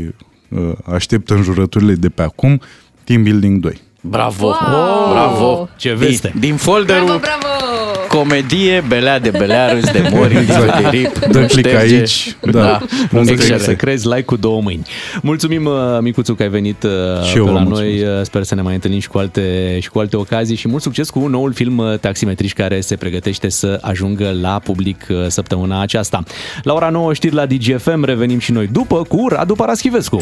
uh, 0.49 0.73
aștept 0.85 1.31
înjurăturile 1.31 1.95
de 1.95 2.09
pe 2.09 2.23
acum, 2.23 2.61
Team 3.05 3.23
Building 3.23 3.61
2. 3.61 3.81
Bravo! 4.01 4.47
Wow! 4.47 5.13
Bravo! 5.13 5.69
Ce 5.77 5.95
veste! 5.95 6.29
Din, 6.29 6.41
din 6.41 6.57
folderul 6.57 7.05
Bravo, 7.05 7.21
bravo! 7.21 7.92
Comedie, 8.17 8.85
belea 8.89 9.19
de 9.19 9.31
belea, 9.31 9.73
râs 9.73 9.91
de 9.91 10.09
mori, 10.13 10.37
exact. 10.37 10.83
de 10.83 10.89
rip, 10.89 11.19
Dă 11.19 11.39
nu 11.41 11.47
click 11.47 11.69
șterge. 11.69 11.95
aici. 11.95 12.37
Da. 12.41 12.61
da. 12.61 12.81
Să, 13.25 13.31
Excelent. 13.31 13.61
să 13.63 13.75
crezi 13.75 14.07
like 14.07 14.23
cu 14.23 14.37
două 14.37 14.61
mâini. 14.61 14.87
Mulțumim, 15.23 15.65
uh, 15.65 15.73
Micuțu, 16.01 16.35
că 16.35 16.43
ai 16.43 16.49
venit 16.49 16.83
uh, 16.83 16.91
Și 17.25 17.33
pe 17.33 17.39
eu 17.39 17.45
vă 17.45 17.51
la 17.53 17.59
mulțumesc. 17.59 18.03
noi. 18.03 18.19
Uh, 18.19 18.25
Sper 18.25 18.43
să 18.43 18.55
ne 18.55 18.63
mai 18.63 18.75
întâlnim 18.75 19.01
și 19.01 19.09
cu 19.09 19.19
alte, 19.19 19.79
și 19.81 19.89
cu 19.91 19.99
alte 19.99 20.17
ocazii 20.17 20.57
și 20.57 20.69
mult 20.69 20.83
succes 20.83 21.11
cu 21.11 21.27
noul 21.27 21.53
film 21.53 21.79
uh, 21.79 21.99
Taximetriști 21.99 22.57
care 22.57 22.81
se 22.81 22.97
pregătește 22.97 23.49
să 23.49 23.79
ajungă 23.81 24.35
la 24.41 24.61
public 24.65 25.07
uh, 25.11 25.17
săptămâna 25.29 25.81
aceasta. 25.81 26.23
La 26.63 26.73
ora 26.73 26.89
9 26.89 27.13
știri 27.15 27.35
la 27.35 27.47
DGFM, 27.47 28.05
revenim 28.05 28.39
și 28.39 28.53
noi 28.53 28.67
după 28.73 29.03
cu 29.03 29.27
Radu 29.29 29.55
Paraschivescu. 29.55 30.21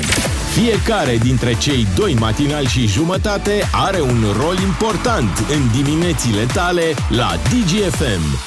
Fiecare 0.60 1.18
dintre 1.22 1.54
cei 1.60 1.86
doi 1.96 2.16
matinali 2.18 2.66
și 2.66 2.86
jumătate 2.86 3.52
are 3.72 4.00
un 4.00 4.24
rol 4.40 4.56
important 4.66 5.38
în 5.38 5.82
diminețile 5.82 6.46
tale 6.54 6.82
la 7.16 7.30
DGFM. 7.44 7.79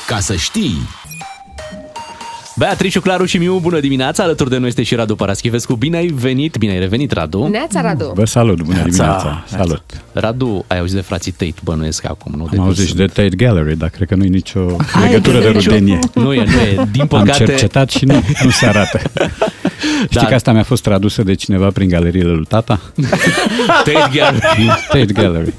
Ca 0.08 0.20
să 0.20 0.36
știi! 0.36 0.78
Beatrice, 2.58 3.00
Claru 3.00 3.26
și 3.26 3.38
Miu, 3.38 3.60
bună 3.62 3.80
dimineața! 3.80 4.24
Alături 4.24 4.50
de 4.50 4.58
noi 4.58 4.68
este 4.68 4.84
și 4.84 4.96
Radu 4.96 5.16
Paraschivescu. 5.16 5.76
Bine 5.76 5.98
ai 5.98 6.08
venit, 6.08 6.56
bine 6.58 6.72
ai 6.72 6.80
revenit, 6.80 7.12
Radu. 7.12 7.48
Neața, 7.52 7.82
Radu! 7.82 8.12
Vă 8.16 8.26
salut, 8.26 8.62
bună 8.62 8.74
Neața, 8.76 8.90
dimineața, 8.90 9.24
neața. 9.50 9.58
salut. 9.64 9.84
Radu, 10.14 10.66
ai 10.68 10.80
auzit 10.80 10.96
de 10.96 11.02
frații 11.02 11.32
Tate, 11.32 11.54
bănuiesc 11.64 12.06
acum, 12.06 12.34
nu? 12.38 12.44
De 12.44 12.44
Am 12.44 12.50
cât 12.50 12.60
auzit 12.60 12.86
și 12.88 12.94
sunt. 12.96 12.98
de 13.16 13.22
Tate 13.22 13.36
Gallery, 13.36 13.78
dar 13.78 13.90
cred 13.90 14.08
că 14.08 14.16
nu 14.16 14.24
e 14.24 14.28
nicio 14.28 14.60
Ai, 14.94 15.04
legătură 15.10 15.40
de 15.40 15.50
nicio- 15.50 15.70
rudenie. 15.70 16.00
Nu 16.14 16.34
e, 16.34 16.44
nu 16.44 16.82
e. 16.82 16.88
Din 16.92 17.02
Am 17.02 17.08
păcate... 17.08 17.44
cercetat 17.44 17.90
și 17.90 18.06
nu, 18.06 18.14
nu 18.44 18.50
se 18.50 18.66
arată. 18.66 19.00
Știi 20.04 20.22
Da. 20.22 20.26
că 20.26 20.34
asta 20.34 20.52
mi-a 20.52 20.64
fost 20.64 20.84
tradusă 20.84 21.24
de 21.24 21.34
cineva 21.34 21.68
prin 21.74 21.88
galeriile 21.90 22.32
lui 22.32 22.46
tata? 22.46 22.80
Tate 23.68 23.92
Gallery. 24.14 24.66
Tate 24.88 25.06
Gallery. 25.14 25.54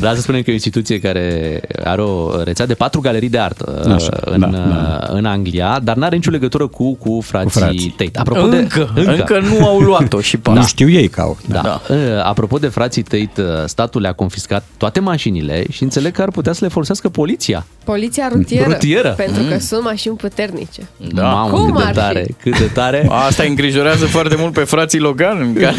Dar 0.00 0.14
să 0.14 0.20
spunem 0.20 0.40
că 0.42 0.48
e 0.50 0.52
o 0.52 0.54
instituție 0.54 1.00
care 1.00 1.60
are 1.84 2.00
o 2.00 2.42
rețea 2.42 2.66
de 2.66 2.74
patru 2.74 3.00
galerii 3.00 3.28
de 3.28 3.38
artă 3.38 3.92
Așa, 3.94 4.18
în, 4.24 4.40
da, 4.40 4.46
da. 4.46 5.06
în 5.12 5.24
Anglia, 5.24 5.80
dar 5.86 5.96
n-are 5.96 6.14
nicio 6.16 6.30
legătură 6.30 6.66
cu, 6.66 6.94
cu 6.94 7.20
frații, 7.24 7.50
Cu 7.50 7.58
frații. 7.58 7.94
Tate. 7.96 8.10
Apropo 8.18 8.40
Încă, 8.46 8.90
de, 8.94 9.00
încă, 9.00 9.38
nu 9.38 9.66
au 9.66 9.78
luat-o 9.80 10.20
și 10.20 10.36
pe 10.36 10.50
Nu 10.52 10.56
asta. 10.56 10.68
știu 10.68 10.88
ei 10.88 11.08
că 11.08 11.20
au. 11.20 11.38
Da. 11.48 11.60
da. 11.62 11.80
Apropo 12.24 12.58
de 12.58 12.66
frații 12.68 13.02
Tate, 13.02 13.44
statul 13.66 14.00
le-a 14.00 14.12
confiscat 14.12 14.64
toate 14.76 15.00
mașinile 15.00 15.64
și 15.70 15.82
înțeleg 15.82 16.12
că 16.12 16.22
ar 16.22 16.30
putea 16.30 16.52
să 16.52 16.58
le 16.62 16.70
folosească 16.70 17.08
poliția. 17.08 17.66
Poliția 17.84 18.28
rutieră. 18.32 18.70
Rutieră. 18.72 19.08
Pentru 19.16 19.42
că 19.42 19.52
Mm. 19.54 19.58
sunt 19.58 19.82
mașini 19.82 20.16
puternice. 20.16 20.80
Da. 21.12 21.22
Mamă, 21.22 21.50
Cum 21.58 21.72
cât 21.72 21.84
ar 21.84 21.92
de 21.92 22.00
tare, 22.00 22.24
fi? 22.26 22.32
cât 22.50 22.58
de 22.58 22.64
tare. 22.74 23.08
Asta 23.26 23.42
îi 23.42 23.48
îngrijorează 23.48 24.06
foarte 24.06 24.36
mult 24.38 24.52
pe 24.52 24.60
frații 24.60 24.98
Logan 24.98 25.52
care... 25.54 25.74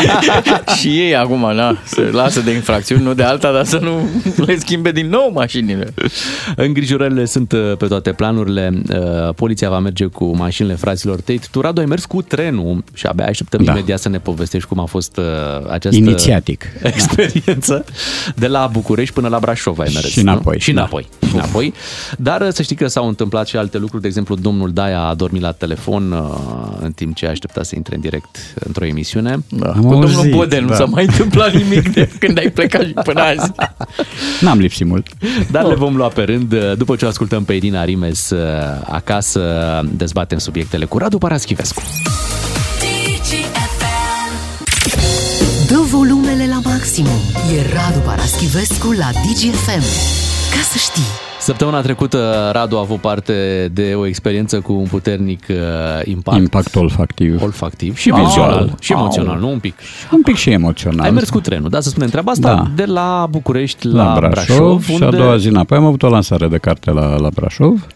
și 0.78 0.88
ei 0.88 1.16
acum, 1.16 1.54
na, 1.54 1.76
se 1.84 2.00
lasă 2.12 2.40
de 2.40 2.50
infracțiuni, 2.50 3.02
nu 3.02 3.14
de 3.14 3.22
alta, 3.22 3.52
dar 3.52 3.64
să 3.64 3.78
nu 3.82 4.08
le 4.46 4.56
schimbe 4.58 4.90
din 4.90 5.08
nou 5.08 5.30
mașinile. 5.34 5.94
Îngrijorările 6.56 7.24
sunt 7.24 7.52
uh, 7.52 7.76
pe 7.78 7.86
toate 7.86 8.12
planurile. 8.12 8.82
Uh, 9.30 9.34
Poliția 9.36 9.68
va 9.68 9.78
merge 9.78 10.04
cu 10.06 10.36
mașinile 10.36 10.74
fraților 10.74 11.16
Tate. 11.16 11.40
Tu, 11.50 11.60
Radu, 11.60 11.80
ai 11.80 11.86
mers 11.86 12.04
cu 12.04 12.22
trenul 12.22 12.84
și 12.94 13.06
abia 13.06 13.26
așteptăm 13.26 13.64
Da. 13.64 13.72
imediat 13.72 13.98
să 13.98 14.08
ne 14.08 14.18
povestești 14.18 14.68
cum 14.68 14.78
a 14.78 14.84
fost 14.84 15.16
uh, 15.16 15.24
această 15.70 15.98
Inițiatic. 15.98 16.64
experiență 16.82 17.84
de 18.36 18.46
la 18.46 18.68
București 18.72 19.14
până 19.14 19.28
la 19.28 19.38
Brașov 19.38 19.78
ai 19.78 19.90
mers. 19.94 20.06
Și 20.08 20.18
înapoi, 20.20 20.54
Nu? 20.54 20.60
Și 20.60 20.72
da. 20.72 20.80
înapoi. 20.80 21.08
Și 21.28 21.34
înapoi. 21.34 21.74
Dar 22.18 22.40
uh, 22.40 22.48
să 22.52 22.62
știi 22.62 22.76
că 22.76 22.86
s-au 22.86 23.08
întâmplat 23.08 23.46
și 23.46 23.56
alte 23.56 23.78
lucruri. 23.78 24.02
De 24.02 24.08
exemplu, 24.08 24.34
domnul 24.34 24.72
Daia 24.72 25.00
a 25.00 25.14
dormit 25.14 25.42
la 25.42 25.52
telefon 25.52 26.12
uh, 26.12 26.18
în 26.80 26.92
timp 26.92 27.14
ce 27.14 27.26
aștepta 27.26 27.62
să 27.62 27.74
intre 27.76 27.94
în 27.94 28.00
direct 28.00 28.36
într-o 28.54 28.84
emisiune. 28.84 29.44
Da. 29.48 29.68
Cu 29.68 29.80
domnul 29.80 30.28
Bodel 30.30 30.64
nu 30.64 30.74
s-a 30.74 30.84
mai 30.84 31.04
întâmplat 31.04 31.52
nimic 31.54 31.92
de 31.92 32.08
când 32.20 32.38
ai 32.38 32.50
plecat 32.50 32.82
și 32.86 32.92
până 33.04 33.20
azi. 33.20 33.52
N-am 34.40 34.58
lipsit 34.58 34.86
mult. 34.86 35.06
Dar 35.50 35.64
le 35.66 35.74
vom 35.74 35.96
lua 35.96 36.08
pe 36.08 36.22
rând. 36.22 36.54
După 36.76 36.96
ce 36.96 37.04
o 37.04 37.08
ascultăm 37.08 37.44
pe 37.44 37.52
Edina 37.52 37.84
Rimes 37.84 38.32
uh, 39.34 39.40
acasă, 39.40 39.80
dezbatem 39.92 40.38
subiectele 40.38 40.84
cu 40.84 40.98
Radu 40.98 41.18
Paraschivescu. 41.18 41.82
Dă 45.66 45.78
volumele 45.90 46.46
la 46.46 46.60
maximum. 46.64 47.20
E 47.56 47.72
Radu 47.74 47.98
Paraschivescu 47.98 48.90
la 48.90 49.10
DGFM. 49.12 49.84
Ca 50.50 50.60
să 50.70 50.78
știi. 50.78 51.29
Săptămâna 51.40 51.80
trecută 51.80 52.50
Radu 52.52 52.76
a 52.76 52.80
avut 52.80 53.00
parte 53.00 53.68
de 53.72 53.92
o 53.96 54.06
experiență 54.06 54.60
cu 54.60 54.72
un 54.72 54.84
puternic 54.86 55.44
uh, 55.48 55.56
impact. 56.04 56.38
Impact 56.38 56.74
olfactiv. 56.76 57.42
Olfactiv 57.42 57.96
și 57.96 58.10
Au, 58.10 58.24
vizual 58.24 58.74
și 58.80 58.92
au. 58.92 58.98
emoțional, 59.00 59.38
nu 59.38 59.50
un 59.50 59.58
pic. 59.58 59.74
Un 60.12 60.22
pic 60.22 60.36
și 60.36 60.50
emoțional. 60.50 61.04
Ai 61.04 61.10
mers 61.10 61.30
cu 61.30 61.40
trenul, 61.40 61.68
da, 61.68 61.80
să 61.80 61.88
spunem 61.88 62.08
treaba 62.08 62.30
asta, 62.30 62.54
Da. 62.54 62.70
de 62.74 62.84
la 62.84 63.26
București 63.30 63.86
la, 63.86 64.04
la 64.04 64.14
Brașov, 64.18 64.56
Brașov 64.56 64.84
și 64.84 65.02
a 65.02 65.10
doua 65.10 65.36
zi 65.36 65.48
înapoi 65.48 65.78
am 65.78 65.84
avut 65.84 66.02
o 66.02 66.08
lansare 66.08 66.48
de 66.48 66.58
carte 66.58 66.90
la, 66.90 67.16
la 67.18 67.28
Brașov. 67.34 67.86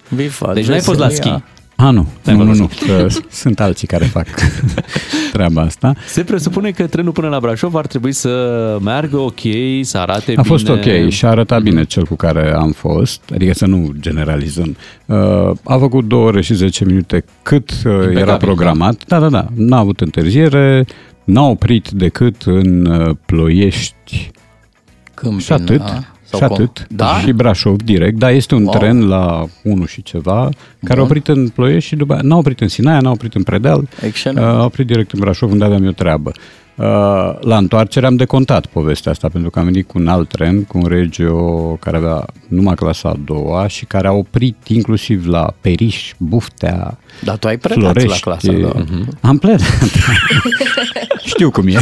Deci 0.55 0.67
n-ai 0.67 0.81
fost 0.81 0.99
la 0.99 1.09
schi. 1.09 1.35
A, 1.77 1.91
nu, 1.91 2.07
N-ai 2.25 2.37
nu, 2.37 2.43
nu, 2.43 2.55
fost 2.55 2.61
nu. 2.61 2.95
la 2.95 2.97
Că 2.97 3.07
Sunt 3.31 3.61
alții 3.61 3.87
care 3.87 4.05
fac 4.05 4.27
treaba 5.33 5.63
asta. 5.63 5.95
Se 6.07 6.25
presupune 6.25 6.71
că 6.71 6.87
trenul 6.87 7.13
până 7.13 7.29
la 7.29 7.41
Brașov 7.41 7.75
ar 7.75 7.87
trebui 7.87 8.13
să 8.13 8.79
meargă 8.83 9.17
ok, 9.17 9.41
să 9.81 9.99
arate 9.99 10.31
A 10.37 10.43
bine. 10.43 10.43
fost 10.43 10.69
ok 10.69 11.09
și 11.09 11.25
a 11.25 11.29
arătat 11.29 11.63
bine 11.63 11.85
cel 11.85 12.05
cu 12.07 12.15
care 12.15 12.53
am 12.53 12.71
fost, 12.73 13.21
adică 13.35 13.55
să 13.55 13.67
nu 13.67 13.93
generalizăm. 14.01 14.77
Uh, 15.07 15.17
a 15.65 15.77
făcut 15.79 16.05
2 16.09 16.19
ore 16.19 16.41
și 16.43 16.55
10 16.55 16.85
minute 16.85 17.25
cât 17.43 17.71
uh, 17.85 17.93
era 18.15 18.37
programat. 18.37 19.05
Da, 19.07 19.19
da, 19.19 19.29
da. 19.29 19.47
N-a 19.55 19.79
avut 19.79 20.01
întârziere, 20.01 20.85
n-a 21.25 21.43
oprit 21.49 21.89
decât 21.91 22.43
în 22.43 22.87
uh, 22.87 23.17
Ploiești 23.27 24.31
Câmpina, 25.15 25.41
și 25.41 25.53
atât. 25.53 25.83
Sau 26.37 26.49
Și 26.49 26.55
cum? 26.55 26.63
atât. 26.65 26.87
Da? 26.91 27.19
Și 27.19 27.33
Brașov 27.33 27.77
direct, 27.77 28.19
dar 28.19 28.31
este 28.33 28.55
un 28.55 28.63
Wow. 28.65 28.75
tren 28.79 29.09
la 29.09 29.45
1 29.63 29.85
și 29.85 30.03
ceva, 30.03 30.49
care 30.85 31.01
a 31.01 31.03
Bun. 31.03 31.05
oprit 31.05 31.29
în 31.29 31.49
Ploiești 31.49 31.89
și 31.89 31.97
după 31.97 32.13
aia 32.13 32.23
n-a 32.25 32.37
oprit 32.37 32.61
în 32.61 32.69
Sinaia, 32.69 33.01
n-a 33.01 33.11
oprit 33.11 33.35
în 33.35 33.43
Predeal, 33.43 33.89
Excelent. 34.03 34.39
uh, 34.39 34.45
a 34.61 34.65
oprit 34.65 34.87
direct 34.87 35.13
în 35.13 35.21
Brașov 35.21 35.51
unde 35.51 35.65
aveam 35.65 35.85
eu 35.85 35.91
treabă. 35.91 36.33
Uh, 36.77 36.85
La 37.41 37.57
întoarcere 37.57 38.07
am 38.07 38.17
decontat 38.17 38.67
povestea 38.67 39.11
asta 39.13 39.29
pentru 39.29 39.51
că 39.51 39.59
am 39.59 39.65
venit 39.65 39.87
cu 39.87 39.99
un 39.99 40.09
alt 40.09 40.29
tren, 40.29 40.65
cu 40.65 40.79
un 40.79 40.87
regio 40.89 41.35
care 41.81 41.97
avea 41.97 42.25
numai 42.49 42.75
clasa 42.75 43.09
a 43.09 43.17
doua 43.25 43.67
și 43.67 43.85
care 43.85 44.07
a 44.07 44.13
oprit 44.13 44.57
inclusiv 44.67 45.27
la 45.27 45.55
Periș, 45.61 46.13
Buftea, 46.19 46.99
Dar 47.23 47.37
tu 47.37 47.47
ai 47.47 47.57
predat 47.59 47.79
Florești. 47.83 48.09
la 48.09 48.17
clasa 48.17 48.53
a 48.53 48.61
doua. 48.61 48.85
Am 49.21 49.39
pledat. 49.39 49.61
Știu 51.25 51.51
cum 51.51 51.67
e. 51.67 51.73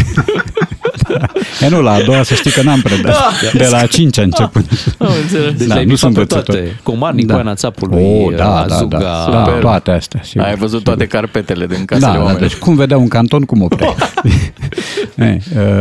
E 1.63 1.69
nu, 1.69 1.81
la 1.83 1.93
a 1.93 2.01
doua 2.03 2.23
să 2.23 2.35
știi 2.35 2.51
că 2.51 2.63
n-am 2.63 2.81
predat. 2.81 3.13
Da. 3.13 3.31
De 3.53 3.67
la 3.71 3.77
a 3.79 3.87
cincea 3.87 4.23
începând. 4.23 4.69
Am 4.99 5.09
înțeles. 5.23 5.53
Deci 5.55 5.67
Da, 5.67 5.75
le-ai 5.75 5.87
nu 5.87 5.95
sunt 5.95 6.13
bifat 6.13 6.27
pe 6.29 6.35
învățător. 6.35 6.55
toate. 6.65 6.81
Comarnic, 6.83 7.27
Da. 7.27 7.33
Poiana 7.33 7.55
Țapului, 7.55 8.03
Oh, 8.25 8.35
da, 8.37 8.45
da, 8.45 8.75
Azuga. 8.75 8.99
da, 8.99 9.29
da, 9.31 9.45
Super. 9.45 9.61
toate 9.61 9.91
astea. 9.91 10.21
Sigur, 10.25 10.47
Ai 10.47 10.55
văzut 10.55 10.79
sigur. 10.79 10.95
toate 10.95 11.07
carpetele 11.07 11.67
din 11.67 11.85
casele 11.85 12.07
Da, 12.07 12.13
da, 12.13 12.19
oamenilor. 12.23 12.49
deci 12.49 12.59
cum 12.59 12.75
vedea 12.75 12.97
un 12.97 13.09
canton, 13.09 13.43
cum 13.43 13.63
oprea. 13.63 13.95
e, 15.17 15.39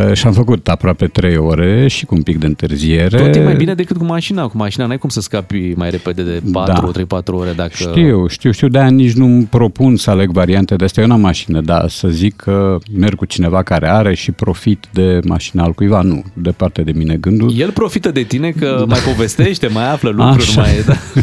uh, 0.08 0.12
și 0.16 0.26
am 0.26 0.32
făcut 0.32 0.68
aproape 0.68 1.06
trei 1.06 1.36
ore 1.36 1.88
și 1.88 2.04
cu 2.04 2.14
un 2.14 2.22
pic 2.22 2.38
de 2.38 2.46
întârziere. 2.46 3.16
Tot 3.16 3.34
e 3.34 3.40
mai 3.44 3.54
bine 3.54 3.74
decât 3.74 3.96
cu 3.96 4.04
mașina. 4.04 4.46
Cu 4.46 4.56
mașina 4.56 4.86
n-ai 4.86 4.98
cum 4.98 5.08
să 5.08 5.20
scapi 5.20 5.72
mai 5.76 5.90
repede 5.90 6.22
de 6.22 6.42
4, 6.52 6.90
Da. 7.08 7.18
3-4 7.20 7.24
ore 7.38 7.52
dacă... 7.56 7.70
Știu, 7.74 8.26
știu, 8.28 8.50
știu, 8.50 8.68
de-aia 8.68 8.88
nici 8.88 9.12
nu-mi 9.12 9.44
propun 9.44 9.96
să 9.96 10.10
aleg 10.10 10.30
variante 10.30 10.74
de 10.76 10.84
astea. 10.84 11.02
Eu 11.02 11.08
n-am 11.08 11.20
mașină, 11.20 11.60
dar 11.60 11.88
să 11.88 12.08
zic 12.08 12.36
că 12.36 12.78
merg 12.96 13.14
cu 13.14 13.24
cineva 13.24 13.62
care 13.62 13.88
are 13.88 14.14
și 14.14 14.30
profit 14.30 14.84
de 14.92 15.01
mașina 15.24 15.62
al 15.62 15.72
cuiva, 15.72 16.00
nu, 16.00 16.24
departe 16.34 16.82
de 16.82 16.92
mine 16.92 17.16
gândul. 17.16 17.52
El 17.56 17.70
profită 17.70 18.10
de 18.10 18.22
tine 18.22 18.50
că 18.50 18.84
mai 18.88 18.98
povestește, 18.98 19.66
mai 19.66 19.90
află 19.90 20.10
lucruri, 20.10 20.42
Așa. 20.42 20.60
mai... 20.60 20.82
Da. 20.86 20.94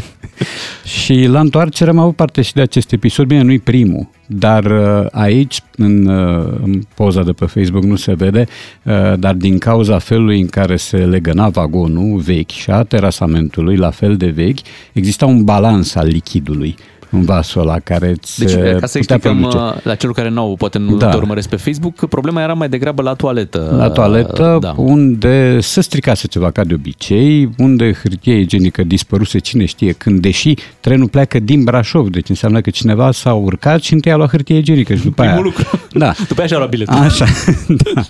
Și 0.83 1.25
la 1.25 1.39
întoarcere 1.39 1.89
am 1.89 1.97
avut 1.97 2.15
parte 2.15 2.41
și 2.41 2.53
de 2.53 2.61
acest 2.61 2.91
episod. 2.91 3.25
Bine, 3.25 3.41
nu-i 3.41 3.59
primul, 3.59 4.09
dar 4.25 4.65
uh, 4.65 5.05
aici, 5.11 5.61
în, 5.75 6.05
uh, 6.05 6.59
în 6.63 6.81
poza 6.95 7.23
de 7.23 7.31
pe 7.31 7.45
Facebook, 7.45 7.83
nu 7.83 7.95
se 7.95 8.13
vede, 8.13 8.45
uh, 8.83 9.19
dar 9.19 9.33
din 9.33 9.57
cauza 9.57 9.99
felului 9.99 10.39
în 10.39 10.47
care 10.47 10.75
se 10.75 10.97
legăna 10.97 11.49
vagonul 11.49 12.19
vechi 12.19 12.49
și 12.49 12.69
a 12.71 12.83
terasamentului, 12.83 13.75
la 13.75 13.89
fel 13.89 14.17
de 14.17 14.27
vechi, 14.27 14.59
exista 14.93 15.25
un 15.25 15.43
balans 15.43 15.95
al 15.95 16.07
lichidului 16.07 16.75
în 16.98 16.98
vasul 17.09 17.61
ăla 17.61 17.79
care 17.79 18.09
îți 18.09 18.39
Deci, 18.39 18.53
uh, 18.53 18.57
ca 18.79 18.85
să 18.85 18.97
putea 18.97 19.15
explicăm 19.15 19.37
produce. 19.37 19.57
uh, 19.57 19.73
la 19.83 19.95
celor 19.95 20.15
care 20.15 20.29
nu 20.29 20.55
poate 20.57 20.77
nu 20.77 20.97
Da. 20.97 21.09
te 21.09 21.17
urmăresc 21.17 21.49
pe 21.49 21.55
Facebook, 21.55 22.05
problema 22.07 22.41
era 22.41 22.53
mai 22.53 22.69
degrabă 22.69 23.01
la 23.01 23.13
toaletă. 23.13 23.73
La 23.77 23.89
toaletă, 23.89 24.57
Da. 24.61 24.73
unde 24.77 25.59
se 25.59 25.81
stricase 25.81 26.27
ceva 26.27 26.51
ca 26.51 26.63
de 26.63 26.73
obicei, 26.73 27.49
unde 27.57 27.93
hârtie 28.03 28.39
igienică 28.39 28.83
dispăruse 28.83 29.39
cine 29.39 29.65
știe 29.65 29.91
când, 29.91 30.21
deși 30.21 30.53
trenul 30.79 31.07
pleacă 31.07 31.39
din 31.39 31.63
Brașov, 31.63 32.07
deci 32.09 32.29
înseamnă 32.29 32.61
că 32.61 32.69
cineva 32.69 33.11
s-a 33.11 33.33
urcat 33.33 33.81
și 33.81 33.93
întâi 33.93 34.11
a 34.11 34.15
luat 34.15 34.29
hârtie 34.29 34.57
igienică 34.57 34.95
și 34.95 35.03
după 35.03 35.21
aia... 35.21 35.31
Primul 35.31 35.53
lucru. 35.55 35.79
Da. 35.91 36.13
După 36.27 36.39
aia 36.39 36.47
și-a 36.47 36.57
luat 36.57 36.69
biletul. 36.69 36.95
Așa, 36.95 37.25
da. 37.93 38.01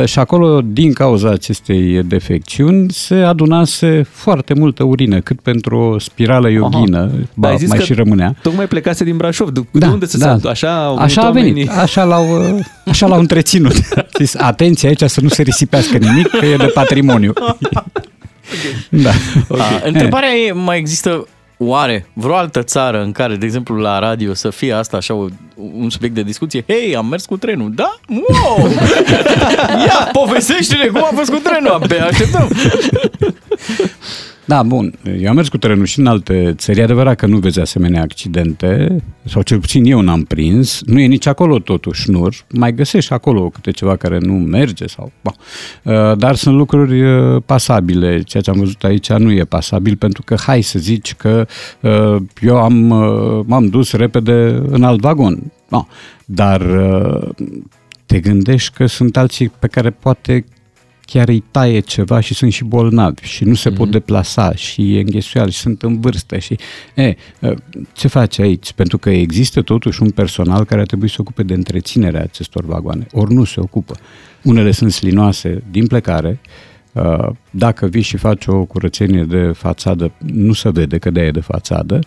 Uh, 0.00 0.04
și 0.04 0.18
acolo, 0.18 0.60
din 0.64 0.92
cauza 0.92 1.30
acestei 1.30 2.02
defecțiuni, 2.02 2.90
se 2.90 3.14
adunase 3.14 4.06
foarte 4.10 4.54
multă 4.54 4.84
urină, 4.84 5.20
cât 5.20 5.40
pentru 5.40 5.78
o 5.78 5.98
spirală 5.98 6.50
yoghină, 6.50 6.98
Dar 6.98 7.10
ba, 7.34 7.48
ai 7.48 7.56
zis 7.56 7.68
mai 7.68 7.78
că 7.78 7.84
și 7.84 7.94
rămânea. 8.18 8.42
Tocmai 8.42 8.66
plecase 8.66 9.04
din 9.04 9.16
Brașov. 9.16 9.50
De, 9.50 9.60
de 9.72 9.86
unde 9.86 10.06
să 10.06 10.18
da. 10.18 10.38
se 10.40 10.48
Așa 10.48 10.84
au 10.84 10.94
venit 10.94 11.10
așa 11.10 11.22
a 11.26 11.30
venit, 11.30 11.48
oamenii. 11.48 11.68
așa 11.82 12.04
l-au, 12.04 12.26
uh, 12.56 12.64
așa 12.86 13.06
l-au 13.06 13.18
întreținut. 13.18 13.74
Zis, 14.18 14.34
atenție 14.34 14.88
aici 14.88 15.02
să 15.02 15.20
nu 15.20 15.28
se 15.28 15.42
risipească 15.42 15.96
nimic, 15.96 16.28
că 16.28 16.44
e 16.46 16.56
de 16.56 16.66
patrimoniu. 16.66 17.32
Da. 18.90 19.10
A, 19.48 19.80
întrebarea 19.84 20.28
e, 20.30 20.52
mai 20.52 20.78
există 20.78 21.26
oare 21.58 22.06
vreo 22.12 22.34
altă 22.36 22.62
țară 22.62 23.02
în 23.02 23.12
care, 23.12 23.36
de 23.36 23.44
exemplu, 23.44 23.76
la 23.76 23.98
radio 23.98 24.34
să 24.34 24.50
fie 24.50 24.72
asta 24.72 24.96
așa 24.96 25.14
o, 25.14 25.26
un 25.78 25.90
subiect 25.90 26.14
de 26.14 26.22
discuție? 26.22 26.64
Hei, 26.66 26.96
am 26.96 27.06
mers 27.06 27.24
cu 27.26 27.36
trenul. 27.36 27.72
Da? 27.74 27.94
Wow! 28.08 28.68
Ia, 29.86 30.08
povestește-ne 30.12 30.86
cum 30.86 31.02
a 31.02 31.10
fost 31.14 31.30
cu 31.30 31.36
trenul. 31.36 31.70
Abia 31.82 32.04
așteptăm. 32.04 32.48
Da, 34.48 34.62
bun. 34.62 34.94
Eu 35.20 35.28
am 35.28 35.34
mers 35.34 35.48
cu 35.48 35.58
trenul 35.58 35.84
și 35.84 35.98
în 35.98 36.06
alte 36.06 36.54
țări. 36.56 36.78
E 36.78 36.82
adevărat 36.82 37.16
că 37.16 37.26
nu 37.26 37.38
vezi 37.38 37.60
asemenea 37.60 38.02
accidente, 38.02 39.02
sau 39.24 39.42
cel 39.42 39.60
puțin 39.60 39.84
eu 39.84 40.00
n-am 40.00 40.22
prins. 40.22 40.82
Nu 40.86 41.00
e 41.00 41.06
nici 41.06 41.26
acolo 41.26 41.58
totuși 41.58 42.02
șnur. 42.02 42.34
Mai 42.52 42.74
găsești 42.74 43.12
acolo 43.12 43.48
câte 43.48 43.70
ceva 43.70 43.96
care 43.96 44.18
nu 44.18 44.32
merge 44.32 44.86
sau... 44.86 45.12
Bon. 45.20 45.34
Uh, 45.82 46.16
Dar 46.16 46.34
sunt 46.34 46.56
lucruri 46.56 47.02
uh, 47.02 47.42
pasabile. 47.46 48.22
Ceea 48.22 48.42
ce 48.42 48.50
am 48.50 48.58
văzut 48.58 48.84
aici 48.84 49.12
nu 49.12 49.32
e 49.32 49.44
pasabil 49.44 49.96
pentru 49.96 50.22
că 50.22 50.36
hai 50.38 50.62
să 50.62 50.78
zici 50.78 51.14
că 51.14 51.46
uh, 51.80 52.16
eu 52.40 52.56
am, 52.56 52.90
uh, 52.90 53.44
m-am 53.46 53.66
dus 53.66 53.92
repede 53.92 54.62
în 54.68 54.82
alt 54.82 55.00
vagon. 55.00 55.52
No. 55.68 55.86
Dar 56.24 56.60
uh, 56.60 57.28
te 58.06 58.20
gândești 58.20 58.74
că 58.76 58.86
sunt 58.86 59.16
alții 59.16 59.48
pe 59.58 59.66
care 59.66 59.90
poate 59.90 60.44
chiar 61.10 61.28
îi 61.28 61.44
taie 61.50 61.80
ceva 61.80 62.20
și 62.20 62.34
sunt 62.34 62.52
și 62.52 62.64
bolnavi 62.64 63.22
și 63.22 63.44
nu 63.44 63.54
se 63.54 63.70
mm-hmm. 63.70 63.74
pot 63.74 63.90
deplasa 63.90 64.54
și 64.54 64.96
e 64.96 65.00
înghesuial 65.00 65.50
și 65.50 65.58
sunt 65.58 65.82
în 65.82 66.00
vârstă 66.00 66.38
și 66.38 66.58
e, 66.94 67.14
ce 67.92 68.08
face 68.08 68.42
aici? 68.42 68.72
Pentru 68.72 68.98
că 68.98 69.10
există 69.10 69.62
totuși 69.62 70.02
un 70.02 70.10
personal 70.10 70.64
care 70.64 70.80
ar 70.80 70.86
trebui 70.86 71.08
să 71.08 71.14
se 71.14 71.20
ocupe 71.20 71.42
de 71.42 71.54
întreținerea 71.54 72.22
acestor 72.22 72.64
vagoane, 72.64 73.06
ori 73.12 73.34
nu 73.34 73.44
se 73.44 73.60
ocupă. 73.60 73.94
Unele 74.42 74.70
sunt 74.70 74.92
slinoase 74.92 75.62
din 75.70 75.86
plecare, 75.86 76.40
uh, 76.92 77.28
dacă 77.50 77.86
vii 77.86 78.02
și 78.02 78.16
faci 78.16 78.46
o 78.46 78.64
curățenie 78.64 79.22
de 79.22 79.52
fațadă, 79.54 80.12
nu 80.18 80.52
se 80.52 80.70
vede 80.70 80.98
că 80.98 81.10
de 81.10 81.20
e 81.20 81.30
de 81.30 81.40
fațadă, 81.40 81.98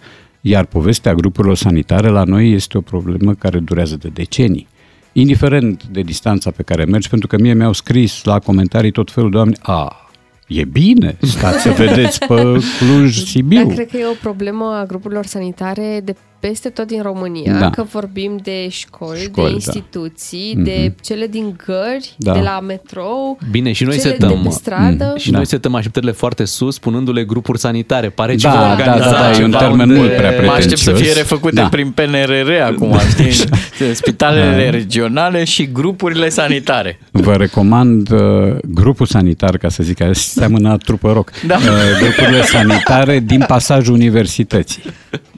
iar 0.42 0.66
povestea 0.66 1.14
grupurilor 1.14 1.56
sanitare 1.56 2.08
la 2.08 2.24
noi 2.24 2.52
este 2.52 2.78
o 2.78 2.82
problemă 2.82 3.34
care 3.34 3.60
durează 3.60 3.98
de 3.98 4.10
decenii 4.14 4.68
indiferent 5.14 5.84
de 5.84 6.02
distanța 6.02 6.52
pe 6.52 6.64
care 6.64 6.86
mergi, 6.86 7.10
pentru 7.10 7.28
că 7.28 7.38
mie 7.38 7.54
mi-au 7.54 7.74
scris 7.74 8.24
la 8.24 8.40
comentarii 8.40 8.92
tot 8.92 9.12
felul 9.12 9.32
de 9.32 9.38
oameni, 9.38 9.58
a, 9.62 10.10
e 10.48 10.66
bine, 10.66 11.18
stați 11.22 11.62
să 11.62 11.70
vedeți 11.70 12.26
pe 12.26 12.36
Cluj-Sibiu. 12.80 13.64
Dar 13.64 13.74
cred 13.74 13.90
că 13.90 13.98
e 13.98 14.06
o 14.06 14.16
problemă 14.22 14.66
a 14.66 14.86
grupurilor 14.86 15.26
sanitare 15.26 16.02
de 16.04 16.16
peste 16.42 16.70
tot 16.70 16.88
din 16.88 17.02
România, 17.02 17.60
Da. 17.60 17.70
că 17.70 17.84
vorbim 17.92 18.40
de 18.44 18.68
școli, 18.70 19.20
Școli, 19.20 19.32
de 19.34 19.42
da. 19.42 19.50
instituții, 19.54 20.54
Mhm. 20.56 20.64
de 20.64 20.94
cele 21.02 21.28
din 21.28 21.56
gări, 21.66 22.14
Da. 22.18 22.34
de 22.34 22.40
la 22.40 22.60
metrou, 22.60 23.38
Bine, 23.52 23.72
și 23.72 23.84
noi 23.84 23.98
cele 23.98 24.12
setăm, 24.12 24.30
de 24.30 24.40
pe 24.44 24.50
stradă. 24.50 25.14
și 25.18 25.32
noi 25.32 25.46
setăm 25.46 25.76
așteptările 25.76 26.12
foarte 26.12 26.46
sus, 26.46 26.80
punându-le 26.80 27.24
grupuri 27.24 27.60
sanitare. 27.60 28.10
Pare 28.10 28.32
Da, 28.36 28.38
ceva 28.50 28.62
da, 28.64 28.72
organizat. 28.72 29.12
da, 29.12 29.20
da, 29.20 29.40
e 29.40 29.44
un 29.44 29.52
ceva 29.52 29.58
termen 29.58 29.90
unde- 29.90 30.00
mult 30.00 30.16
prea 30.16 30.42
Mă 30.46 30.52
aștept 30.52 30.78
să 30.78 30.84
fie 30.84 30.94
pretențios. 30.94 31.16
refăcute 31.18 31.56
Da. 31.56 31.68
prin 31.68 31.92
PNRR 31.92 32.52
acum, 32.66 32.96
știi? 33.10 33.32
Spitalele 34.02 34.70
regionale 34.70 35.44
și 35.44 35.72
grupurile 35.72 36.30
sanitare. 36.30 37.00
Vă 37.12 37.34
recomand 37.36 38.12
uh, 38.12 38.20
grupul 38.68 39.06
sanitar, 39.06 39.58
ca 39.58 39.70
să 39.70 39.84
zic, 39.84 40.02
așa 40.02 40.12
seamănă 40.14 40.70
a 40.72 40.78
trupă 40.78 41.12
rock. 41.12 41.32
Da. 41.48 41.56
Uh, 41.56 41.62
grupurile 42.02 42.42
sanitare 42.44 43.20
din 43.20 43.44
pasajul 43.48 43.94
universității. 43.94 44.82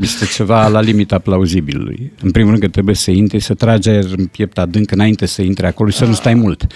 Este 0.02 0.26
ceva 0.26 0.68
la 0.68 0.82
limita 0.94 1.20
plauzibilului. 1.20 2.12
În 2.22 2.32
primul 2.32 2.50
rând 2.50 2.62
că 2.62 2.70
trebuie 2.70 2.96
să 2.96 3.12
intri, 3.12 3.40
să 3.40 3.54
tragi 3.54 3.90
aer 3.90 4.06
în 4.18 4.26
piept 4.26 4.58
adânc 4.58 4.92
înainte 4.92 5.26
să 5.26 5.42
intri 5.42 5.66
acolo 5.66 5.90
și 5.90 5.98
să 5.98 6.06
nu 6.06 6.14
stai 6.14 6.34
mult. 6.34 6.68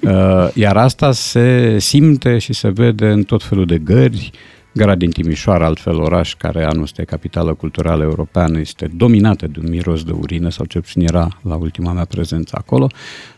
Uh, 0.00 0.48
Iar 0.54 0.76
asta 0.76 1.12
se 1.12 1.76
simte 1.78 2.38
și 2.38 2.52
se 2.52 2.68
vede 2.68 3.08
în 3.08 3.22
tot 3.22 3.42
felul 3.42 3.66
de 3.66 3.78
gări, 3.78 4.30
Gara 4.72 4.94
din 4.94 5.10
Timișoara, 5.10 5.66
altfel 5.66 6.00
oraș 6.00 6.34
care 6.34 6.64
anul 6.64 6.82
este 6.82 7.04
capitală 7.04 7.54
culturală 7.54 8.02
europeană, 8.02 8.58
este 8.58 8.90
dominată 8.96 9.46
de 9.46 9.58
un 9.62 9.68
miros 9.68 10.02
de 10.02 10.12
urină, 10.12 10.50
sau 10.50 10.64
ce 10.64 10.80
puțin 10.80 11.02
era 11.02 11.38
la 11.42 11.54
ultima 11.56 11.92
mea 11.92 12.04
prezență 12.04 12.56
acolo. 12.58 12.86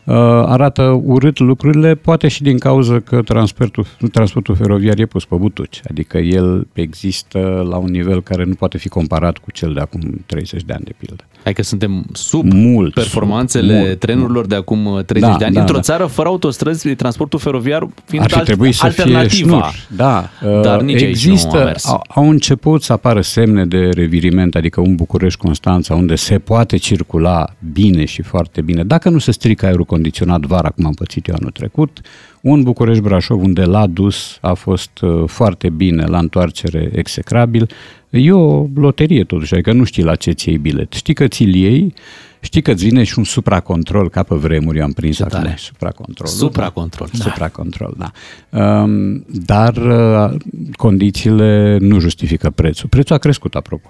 Uh, 0.05 0.15
arată 0.45 1.01
urât 1.03 1.39
lucrurile, 1.39 1.95
poate 1.95 2.27
și 2.27 2.41
din 2.43 2.57
cauza 2.57 2.99
că 2.99 3.21
transportul, 3.21 3.85
transportul 4.11 4.55
feroviar 4.55 4.99
e 4.99 5.05
pus 5.05 5.25
pe 5.25 5.35
butuci, 5.35 5.81
adică 5.89 6.17
el 6.17 6.67
există 6.73 7.65
la 7.69 7.77
un 7.77 7.89
nivel 7.91 8.21
care 8.21 8.43
nu 8.43 8.53
poate 8.53 8.77
fi 8.77 8.87
comparat 8.89 9.37
cu 9.37 9.51
cel 9.51 9.73
de 9.73 9.79
acum 9.79 10.23
30 10.25 10.63
de 10.63 10.73
ani, 10.73 10.83
de 10.83 10.91
pildă. 10.97 11.23
Hai 11.43 11.53
că 11.53 11.63
suntem 11.63 12.05
sub 12.13 12.51
mult, 12.53 12.93
performanțele 12.93 13.73
sub, 13.77 13.85
mult, 13.85 13.99
trenurilor 13.99 14.45
de 14.45 14.55
acum 14.55 15.03
30 15.05 15.29
Da, 15.31 15.37
de 15.37 15.45
ani. 15.45 15.53
da, 15.53 15.59
Într-o 15.59 15.75
da. 15.75 15.81
țară 15.81 16.05
fără 16.05 16.27
autostrăzi, 16.27 16.95
transportul 16.95 17.39
feroviar 17.39 17.87
fiind 18.05 18.23
Ar 18.23 18.31
fi 18.31 18.37
alt- 18.37 18.45
trebuit 18.45 18.73
să 18.73 18.87
fie 18.89 19.03
alternativa. 19.03 19.27
șnuri. 19.47 19.87
Da, 19.95 20.29
Dar 20.61 20.77
uh, 20.79 20.85
nici 20.85 21.01
aici 21.01 21.25
nu 21.25 21.31
a 21.31 21.33
există, 21.33 21.57
mers. 21.63 21.87
au, 21.87 22.01
au 22.07 22.29
început 22.29 22.83
să 22.83 22.93
apară 22.93 23.21
semne 23.21 23.65
de 23.65 23.89
reviriment, 23.93 24.55
adică 24.55 24.79
un 24.81 24.95
București-Constanța, 24.95 25.95
unde 25.95 26.15
se 26.15 26.37
poate 26.39 26.77
circula 26.77 27.45
bine 27.73 28.05
și 28.05 28.21
foarte 28.21 28.61
bine, 28.61 28.83
dacă 28.83 29.09
nu 29.09 29.17
se 29.17 29.31
strică 29.31 29.65
aerul 29.65 29.85
condiționat 29.93 30.41
vara, 30.41 30.69
cum 30.69 30.85
am 30.85 30.93
pățit 30.93 31.27
eu 31.27 31.35
anul 31.39 31.51
trecut, 31.51 32.01
un 32.41 32.63
București-Brașov 32.63 33.41
unde 33.41 33.63
l-a 33.63 33.87
dus 33.87 34.37
a 34.41 34.53
fost 34.53 34.99
uh, 35.01 35.23
foarte 35.27 35.69
bine, 35.69 36.05
la 36.05 36.17
întoarcere 36.17 36.89
execrabil. 36.93 37.69
E 38.09 38.31
o 38.31 38.67
loterie 38.75 39.23
totuși, 39.23 39.53
adică 39.53 39.71
nu 39.73 39.83
știi 39.83 40.03
la 40.03 40.15
ce 40.15 40.31
ți 40.31 40.49
iei 40.49 40.57
bilet. 40.57 40.93
Știi 40.93 41.13
că 41.13 41.27
ți-l 41.27 41.55
iei, 41.55 41.93
știi 42.39 42.61
că 42.61 42.71
îți 42.71 42.85
vine 42.85 43.03
și 43.03 43.17
un 43.17 43.23
supracontrol, 43.23 44.09
ca 44.09 44.23
pe 44.23 44.35
vremuri 44.35 44.77
eu 44.77 44.83
am 44.83 44.91
prins 44.91 45.19
acum 45.19 45.39
tare. 45.39 45.55
supracontrol. 45.57 46.27
Supracontrol, 46.27 47.09
da. 47.17 47.23
Supracontrol, 47.23 47.93
da. 47.97 48.11
Um, 48.59 49.25
dar 49.45 49.75
uh, 49.75 50.39
condițiile 50.75 51.77
nu 51.79 51.99
justifică 51.99 52.49
prețul. 52.49 52.89
Prețul 52.89 53.15
a 53.15 53.19
crescut, 53.19 53.55
apropo. 53.55 53.89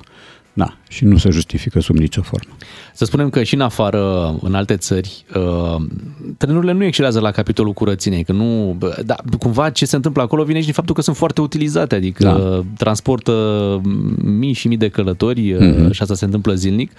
Da, 0.56 0.78
și 0.90 1.06
nu 1.06 1.18
se 1.18 1.30
justifică 1.30 1.80
sub 1.80 1.96
nicio 1.98 2.22
formă. 2.22 2.56
Să 2.94 3.06
spunem 3.06 3.30
că 3.30 3.44
și 3.44 3.54
în 3.54 3.62
afară, 3.62 4.36
în 4.42 4.54
alte 4.54 4.76
țări, 4.78 5.26
uh, 5.36 5.76
trenurile 6.38 6.72
nu 6.72 6.84
excelează 6.84 7.20
la 7.20 7.32
capitolul 7.32 7.74
curățenie, 7.74 8.22
că 8.22 8.32
nu, 8.32 8.76
bă, 8.78 9.02
da, 9.06 9.16
cumva 9.40 9.70
ce 9.70 9.86
se 9.86 9.96
întâmplă 9.96 10.22
acolo 10.22 10.44
vine 10.44 10.58
și 10.60 10.64
din 10.66 10.74
faptul 10.74 10.96
că 10.96 11.02
sunt 11.02 11.16
foarte 11.16 11.42
utilizate, 11.42 11.96
adică 11.96 12.24
Da. 12.24 12.64
transportă 12.78 13.32
mii 14.24 14.54
și 14.54 14.68
mii 14.68 14.78
de 14.78 14.88
călători 14.90 15.54
Mhm. 15.60 15.86
uh, 15.86 15.92
și 15.92 16.02
asta 16.02 16.14
se 16.16 16.26
întâmplă 16.26 16.54
zilnic 16.54 16.92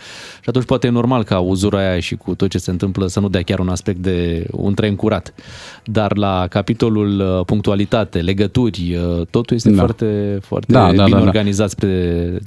și 0.42 0.48
atunci 0.48 0.64
poate 0.64 0.86
e 0.86 0.90
normal 0.90 1.22
ca 1.24 1.38
uzura 1.38 1.78
aia 1.78 2.00
și 2.00 2.14
cu 2.14 2.34
tot 2.34 2.48
ce 2.50 2.58
se 2.58 2.70
întâmplă 2.70 3.06
să 3.06 3.20
nu 3.20 3.28
dea 3.28 3.42
chiar 3.42 3.58
un 3.58 3.68
aspect 3.68 3.98
de 3.98 4.46
un 4.50 4.74
tren 4.74 4.96
curat. 4.96 5.34
Dar 5.84 6.16
la 6.16 6.46
capitolul 6.50 7.20
uh, 7.20 7.44
punctualitate, 7.44 8.18
legături, 8.20 8.96
uh, 9.18 9.26
totul 9.30 9.56
este 9.56 9.70
Da. 9.70 9.76
foarte, 9.76 10.38
foarte 10.42 10.72
Da, 10.72 10.80
da, 10.92 11.04
bine 11.04 11.08
da, 11.08 11.16
da. 11.16 11.22
organizat 11.26 11.70
spre 11.70 11.88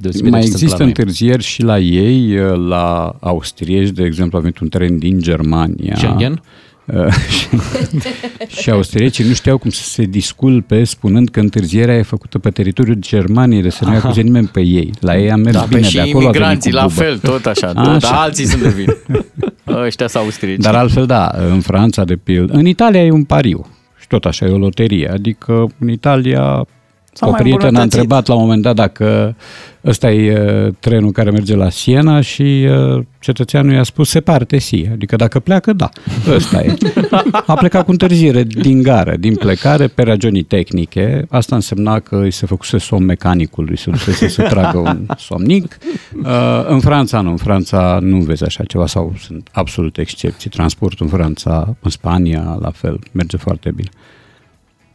deosebire 0.02 0.30
Mai 0.30 0.40
de 0.42 0.46
ce 0.46 0.52
se 0.52 0.64
întâmplă 0.64 0.64
există 0.64 0.78
la 0.78 0.84
noi. 0.84 0.94
Întârzieri 0.98 1.44
și 1.44 1.62
la 1.62 1.80
ei, 1.80 2.36
la 2.68 3.16
austrieci, 3.20 3.90
de 3.90 4.04
exemplu, 4.04 4.38
a 4.38 4.42
venit 4.42 4.60
un 4.60 4.70
tren 4.70 4.98
din 4.98 5.20
Germania. 5.20 5.96
Schengen? 5.96 6.42
Uh, 6.86 7.12
și, 7.30 7.48
și 8.62 8.70
austriecii 8.70 9.28
nu 9.28 9.34
știau 9.34 9.58
cum 9.58 9.70
să 9.70 9.84
se 9.84 10.04
disculpe 10.04 10.84
spunând 10.84 11.30
că 11.30 11.40
întârzierea 11.40 11.96
e 11.96 12.02
făcută 12.02 12.40
pe 12.40 12.50
teritoriul 12.50 12.96
Germaniei, 13.00 13.62
de 13.62 13.70
să 13.70 13.86
nu 13.86 13.90
Aha. 13.90 13.98
acuză 13.98 14.22
nimeni 14.22 14.48
pe 14.48 14.62
ei. 14.62 14.92
La 15.00 15.18
ei 15.18 15.32
a 15.32 15.36
mers 15.36 15.56
Da, 15.56 15.66
bine, 15.68 15.80
pe 15.80 15.88
și 15.88 15.94
de 15.96 16.02
acolo 16.02 16.28
a 16.28 16.32
venit 16.32 16.36
imigranții, 16.36 16.72
cu 16.72 16.78
la 16.78 16.86
bubă. 16.88 17.02
fel, 17.02 17.18
tot 17.18 17.46
așa. 17.46 17.68
Așa. 17.76 17.98
Dar 17.98 18.14
alții 18.14 18.46
sunt 18.46 18.62
de 18.62 18.70
vină. 18.70 18.96
Ăștia 19.86 20.08
sunt 20.08 20.24
austrieci. 20.24 20.60
Dar 20.60 20.76
altfel, 20.76 21.06
da, 21.06 21.32
în 21.50 21.60
Franța, 21.60 22.04
de 22.04 22.16
pildă. 22.16 22.54
În 22.54 22.66
Italia 22.66 23.04
e 23.04 23.12
un 23.12 23.24
pariu. 23.24 23.66
Și 24.00 24.08
tot 24.08 24.26
așa 24.26 24.46
e 24.46 24.50
o 24.50 24.58
loterie. 24.58 25.10
Adică 25.14 25.68
în 25.80 25.90
Italia 25.90 26.66
S-a 27.18 27.28
o 27.28 27.30
mai 27.30 27.42
prietenă 27.42 27.66
a 27.66 27.68
îmbunătățit. 27.68 27.94
întrebat 27.94 28.28
la 28.28 28.34
un 28.34 28.42
moment 28.42 28.62
dat 28.62 28.76
dacă 28.76 29.36
ăsta 29.86 30.12
e 30.12 30.66
uh, 30.66 30.74
trenul 30.80 31.12
care 31.12 31.30
merge 31.30 31.56
la 31.56 31.70
Siena 31.70 32.22
și 32.22 32.68
uh, 32.70 33.04
cetățeanul 33.20 33.74
i-a 33.74 33.84
spus 33.84 34.10
se 34.10 34.20
parte 34.22 34.58
si. 34.58 34.88
Adică 34.92 35.16
dacă 35.16 35.40
pleacă, 35.40 35.74
da, 35.74 35.90
ăsta 36.30 36.64
e. 36.64 36.78
A 37.46 37.54
plecat 37.54 37.86
cu 37.86 37.92
întârziere 37.92 38.44
din 38.44 38.82
gară, 38.82 39.16
din 39.16 39.36
plecare, 39.36 39.88
pe 39.88 40.04
ragioni 40.04 40.42
tehnice. 40.42 41.26
Asta 41.30 41.56
însemna 41.56 42.00
că 42.00 42.16
îi 42.16 42.32
se 42.32 42.46
făcuse 42.46 42.78
somn 42.78 43.06
mecanicului, 43.06 43.78
se 43.78 43.90
dusese 43.90 44.28
să 44.28 44.42
tragă 44.42 44.78
un 44.78 45.06
somnic. 45.18 45.78
Uh, 46.24 46.66
în 46.68 46.80
Franța 46.80 47.22
nu, 47.22 47.30
în 47.30 47.38
Franța 47.38 48.00
nu 48.02 48.18
vezi 48.18 48.44
așa 48.44 48.64
ceva 48.64 48.88
sau 48.88 49.14
sunt 49.20 49.50
absolut 49.52 49.98
excepții. 49.98 50.50
Transportul 50.50 51.06
în 51.06 51.18
Franța, 51.18 51.76
în 51.80 51.90
Spania, 51.90 52.58
la 52.62 52.72
fel, 52.72 53.00
merge 53.12 53.38
foarte 53.38 53.72
bine. 53.76 53.90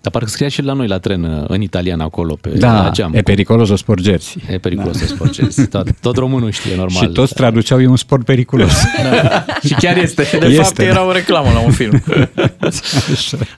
Dar 0.02 0.12
parcă 0.12 0.28
scria 0.28 0.48
și 0.48 0.62
la 0.62 0.72
noi 0.72 0.86
la 0.86 0.98
tren, 0.98 1.44
în 1.48 1.60
italian 1.60 2.00
acolo, 2.00 2.38
pe 2.40 2.48
Da, 2.48 2.82
la 2.82 2.90
geam. 2.90 3.12
e 3.14 3.20
periculos 3.22 3.68
o 3.70 3.76
sporgersi. 3.76 4.38
E 4.50 4.58
periculos 4.58 4.92
da. 4.92 4.98
să 4.98 5.06
sporgezi. 5.06 5.66
Tot, 5.68 5.88
tot 6.00 6.16
românul 6.16 6.50
știe, 6.50 6.76
normal. 6.76 7.02
Și 7.02 7.08
toți 7.08 7.34
traduceau, 7.34 7.80
e 7.80 7.86
un 7.86 7.96
sport 7.96 8.24
periculos. 8.24 8.72
Da. 9.02 9.44
Și 9.66 9.74
chiar 9.74 9.96
este. 9.96 10.28
De 10.40 10.46
Este, 10.46 10.62
fapt, 10.62 10.76
da. 10.76 10.82
era 10.84 11.06
o 11.06 11.12
reclamă 11.12 11.50
la 11.52 11.58
un 11.60 11.70
film. 11.70 12.02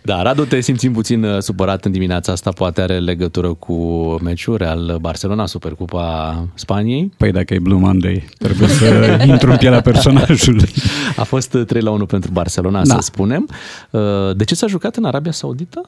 Da, 0.02 0.22
Radu, 0.22 0.44
te 0.44 0.60
simțim 0.60 0.92
puțin 0.92 1.24
uh, 1.24 1.38
supărat 1.42 1.84
în 1.84 1.92
dimineața 1.92 2.32
asta, 2.32 2.50
poate 2.50 2.80
are 2.80 2.98
legătură 2.98 3.48
cu 3.54 3.74
meciul 4.22 4.56
Real 4.56 4.96
Barcelona, 5.00 5.46
Supercupa 5.46 6.46
Spaniei. 6.54 7.12
Păi 7.16 7.32
dacă 7.32 7.54
e 7.54 7.58
Blue 7.58 7.78
Monday, 7.78 8.24
trebuie 8.38 8.68
să 8.68 8.84
intru 9.26 9.50
în 9.50 9.56
pielea 9.56 9.80
personajului. 9.80 10.68
A 11.16 11.22
fost 11.22 11.56
3 11.66 11.82
la 11.82 11.90
1 11.90 12.06
pentru 12.06 12.30
Barcelona, 12.30 12.82
Da. 12.84 12.94
să 12.94 13.00
spunem. 13.00 13.48
Uh, 13.90 14.00
De 14.36 14.44
ce 14.44 14.54
s-a 14.54 14.66
jucat 14.66 14.96
în 14.96 15.04
Arabia 15.04 15.32
Saudită? 15.32 15.80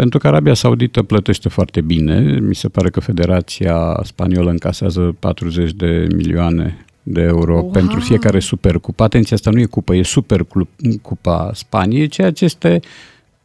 Pentru 0.00 0.18
că 0.18 0.26
Arabia 0.26 0.54
Saudită 0.54 1.02
plătește 1.02 1.48
foarte 1.48 1.80
bine. 1.80 2.38
Mi 2.40 2.54
se 2.54 2.68
pare 2.68 2.90
că 2.90 3.00
Federația 3.00 4.00
Spaniolă 4.02 4.50
încasează 4.50 5.16
40 5.18 5.72
de 5.72 6.06
milioane 6.16 6.84
de 7.02 7.20
euro 7.20 7.54
Wow. 7.54 7.70
pentru 7.70 8.00
fiecare 8.00 8.38
supercupă. 8.38 9.02
Atenție, 9.02 9.34
asta 9.34 9.50
nu 9.50 9.58
e 9.60 9.64
cupă, 9.64 9.94
e 9.94 10.02
supercupa 10.02 11.50
Spaniei, 11.54 12.08
ceea 12.08 12.32
ce 12.32 12.44
este 12.44 12.80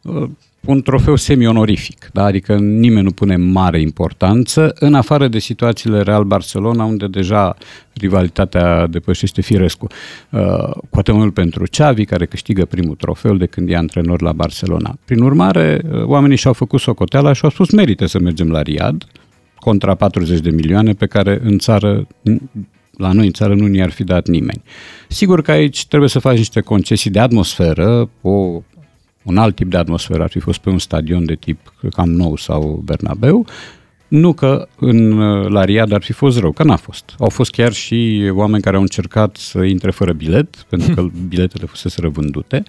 uh, 0.02 0.28
un 0.66 0.82
trofeu 0.82 1.16
semi-onorific, 1.16 2.08
da? 2.12 2.24
adică 2.24 2.56
nimeni 2.56 3.04
nu 3.04 3.10
pune 3.10 3.36
mare 3.36 3.80
importanță, 3.80 4.74
în 4.78 4.94
afară 4.94 5.28
de 5.28 5.38
situațiile 5.38 6.00
Real 6.00 6.24
Barcelona, 6.24 6.84
unde 6.84 7.06
deja 7.06 7.56
rivalitatea 7.92 8.86
depășește 8.86 9.40
firescu. 9.40 9.86
Uh, 10.30 10.40
cu 10.90 10.98
atât 10.98 11.14
mai 11.14 11.22
mult 11.22 11.34
pentru 11.34 11.64
Xavi, 11.70 12.04
care 12.04 12.26
câștigă 12.26 12.64
primul 12.64 12.94
trofeu 12.94 13.34
de 13.34 13.46
când 13.46 13.70
e 13.70 13.76
antrenor 13.76 14.22
la 14.22 14.32
Barcelona. 14.32 14.98
Prin 15.04 15.20
urmare, 15.20 15.80
uh, 15.90 16.02
oamenii 16.04 16.36
și-au 16.36 16.52
făcut 16.52 16.80
socoteala 16.80 17.32
și 17.32 17.40
au 17.44 17.50
spus 17.50 17.70
merită 17.70 18.06
să 18.06 18.18
mergem 18.18 18.50
la 18.50 18.62
Riad, 18.62 19.04
contra 19.58 19.94
40 19.94 20.40
de 20.40 20.50
milioane 20.50 20.92
pe 20.92 21.06
care 21.06 21.40
în 21.42 21.58
țară 21.58 22.06
la 22.96 23.12
noi 23.12 23.26
în 23.26 23.32
țară 23.32 23.54
nu 23.54 23.66
ni-ar 23.66 23.90
fi 23.90 24.04
dat 24.04 24.28
nimeni. 24.28 24.62
Sigur 25.08 25.42
că 25.42 25.50
aici 25.50 25.86
trebuie 25.86 26.08
să 26.08 26.18
faci 26.18 26.36
niște 26.36 26.60
concesii 26.60 27.10
de 27.10 27.18
atmosferă, 27.18 28.10
o, 28.20 28.62
un 29.26 29.36
alt 29.36 29.54
tip 29.54 29.70
de 29.70 29.76
atmosferă 29.76 30.22
ar 30.22 30.30
fi 30.30 30.38
fost 30.38 30.58
pe 30.58 30.70
un 30.70 30.78
stadion 30.78 31.24
de 31.24 31.34
tip 31.34 31.74
Camp 31.90 32.08
Nou 32.08 32.36
sau 32.36 32.82
Bernabeu, 32.84 33.46
nu 34.08 34.32
că 34.32 34.68
în, 34.78 35.18
la 35.48 35.64
Riad 35.64 35.92
ar 35.92 36.02
fi 36.02 36.12
fost 36.12 36.38
rău, 36.38 36.52
că 36.52 36.62
n-a 36.62 36.76
fost. 36.76 37.14
Au 37.18 37.28
fost 37.28 37.50
chiar 37.50 37.72
și 37.72 38.30
oameni 38.34 38.62
care 38.62 38.76
au 38.76 38.82
încercat 38.82 39.36
să 39.36 39.62
intre 39.62 39.90
fără 39.90 40.12
bilet, 40.12 40.56
pentru 40.70 40.94
că 40.94 41.06
biletele 41.28 41.66
fusese 41.66 42.08
vândute. 42.08 42.62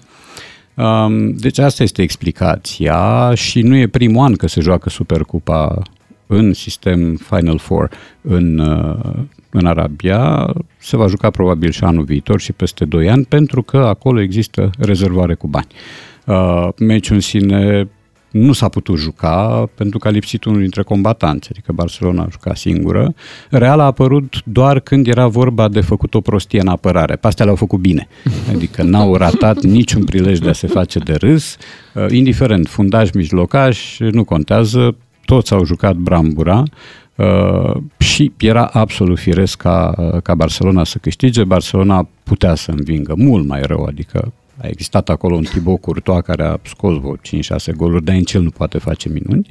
Um, 0.74 1.32
Deci 1.32 1.58
asta 1.58 1.82
este 1.82 2.02
explicația 2.02 3.34
și 3.34 3.62
nu 3.62 3.76
e 3.76 3.86
primul 3.86 4.24
an 4.24 4.34
că 4.34 4.46
se 4.46 4.60
joacă 4.60 4.88
Supercupa 4.88 5.82
în 6.26 6.52
sistem 6.52 7.16
Final 7.16 7.58
Four 7.58 7.90
în, 8.20 8.58
uh, 8.58 9.14
în 9.50 9.66
Arabia. 9.66 10.52
Se 10.76 10.96
va 10.96 11.06
juca 11.06 11.30
probabil 11.30 11.70
și 11.70 11.84
anul 11.84 12.04
viitor 12.04 12.40
și 12.40 12.52
peste 12.52 12.84
2 12.84 13.10
ani 13.10 13.24
pentru 13.24 13.62
că 13.62 13.76
acolo 13.76 14.20
există 14.20 14.70
rezervare 14.78 15.34
cu 15.34 15.46
bani. 15.46 15.66
Uh, 16.28 16.68
Meciul 16.78 17.14
în 17.14 17.20
sine 17.20 17.88
nu 18.30 18.52
s-a 18.52 18.68
putut 18.68 18.98
juca 18.98 19.68
pentru 19.74 19.98
că 19.98 20.08
a 20.08 20.10
lipsit 20.10 20.44
unul 20.44 20.60
dintre 20.60 20.82
combatanți, 20.82 21.48
adică 21.50 21.72
Barcelona 21.72 22.22
a 22.22 22.28
jucat 22.30 22.56
singură. 22.56 23.14
Real 23.50 23.80
a 23.80 23.84
apărut 23.84 24.34
doar 24.44 24.80
când 24.80 25.06
era 25.06 25.26
vorba 25.26 25.68
de 25.68 25.80
făcut 25.80 26.14
o 26.14 26.20
prostie 26.20 26.60
în 26.60 26.68
apărare. 26.68 27.16
Pe 27.16 27.26
astea 27.26 27.44
le-au 27.44 27.56
făcut 27.56 27.78
bine. 27.78 28.08
Adică 28.54 28.82
n-au 28.82 29.16
ratat 29.16 29.62
niciun 29.62 30.04
prilej 30.04 30.38
de 30.38 30.48
a 30.48 30.52
se 30.52 30.66
face 30.66 30.98
de 30.98 31.14
râs. 31.14 31.56
Uh, 31.94 32.06
Indiferent, 32.10 32.66
fundaj, 32.66 33.10
mijlocaș, 33.10 33.98
nu 33.98 34.24
contează, 34.24 34.96
toți 35.24 35.52
au 35.52 35.64
jucat 35.64 35.96
brambura 35.96 36.62
uh, 37.16 37.76
și 37.98 38.32
era 38.36 38.64
absolut 38.64 39.18
firesc 39.18 39.56
ca, 39.56 39.94
uh, 39.96 40.22
ca 40.22 40.34
Barcelona 40.34 40.84
să 40.84 40.98
câștige. 40.98 41.44
Barcelona 41.44 42.08
putea 42.22 42.54
să 42.54 42.70
învingă 42.70 43.14
mult 43.16 43.46
mai 43.46 43.62
rău, 43.62 43.84
adică 43.84 44.32
a 44.62 44.66
existat 44.66 45.08
acolo 45.08 45.36
un 45.36 45.42
Thibaut 45.42 45.80
Courtois 45.80 46.22
care 46.22 46.44
a 46.44 46.56
scos 46.62 46.98
vreo 46.98 47.16
5-6 47.16 47.76
goluri, 47.76 48.04
dar 48.04 48.14
în 48.14 48.22
cel 48.22 48.42
nu 48.42 48.50
poate 48.50 48.78
face 48.78 49.08
minuni. 49.08 49.46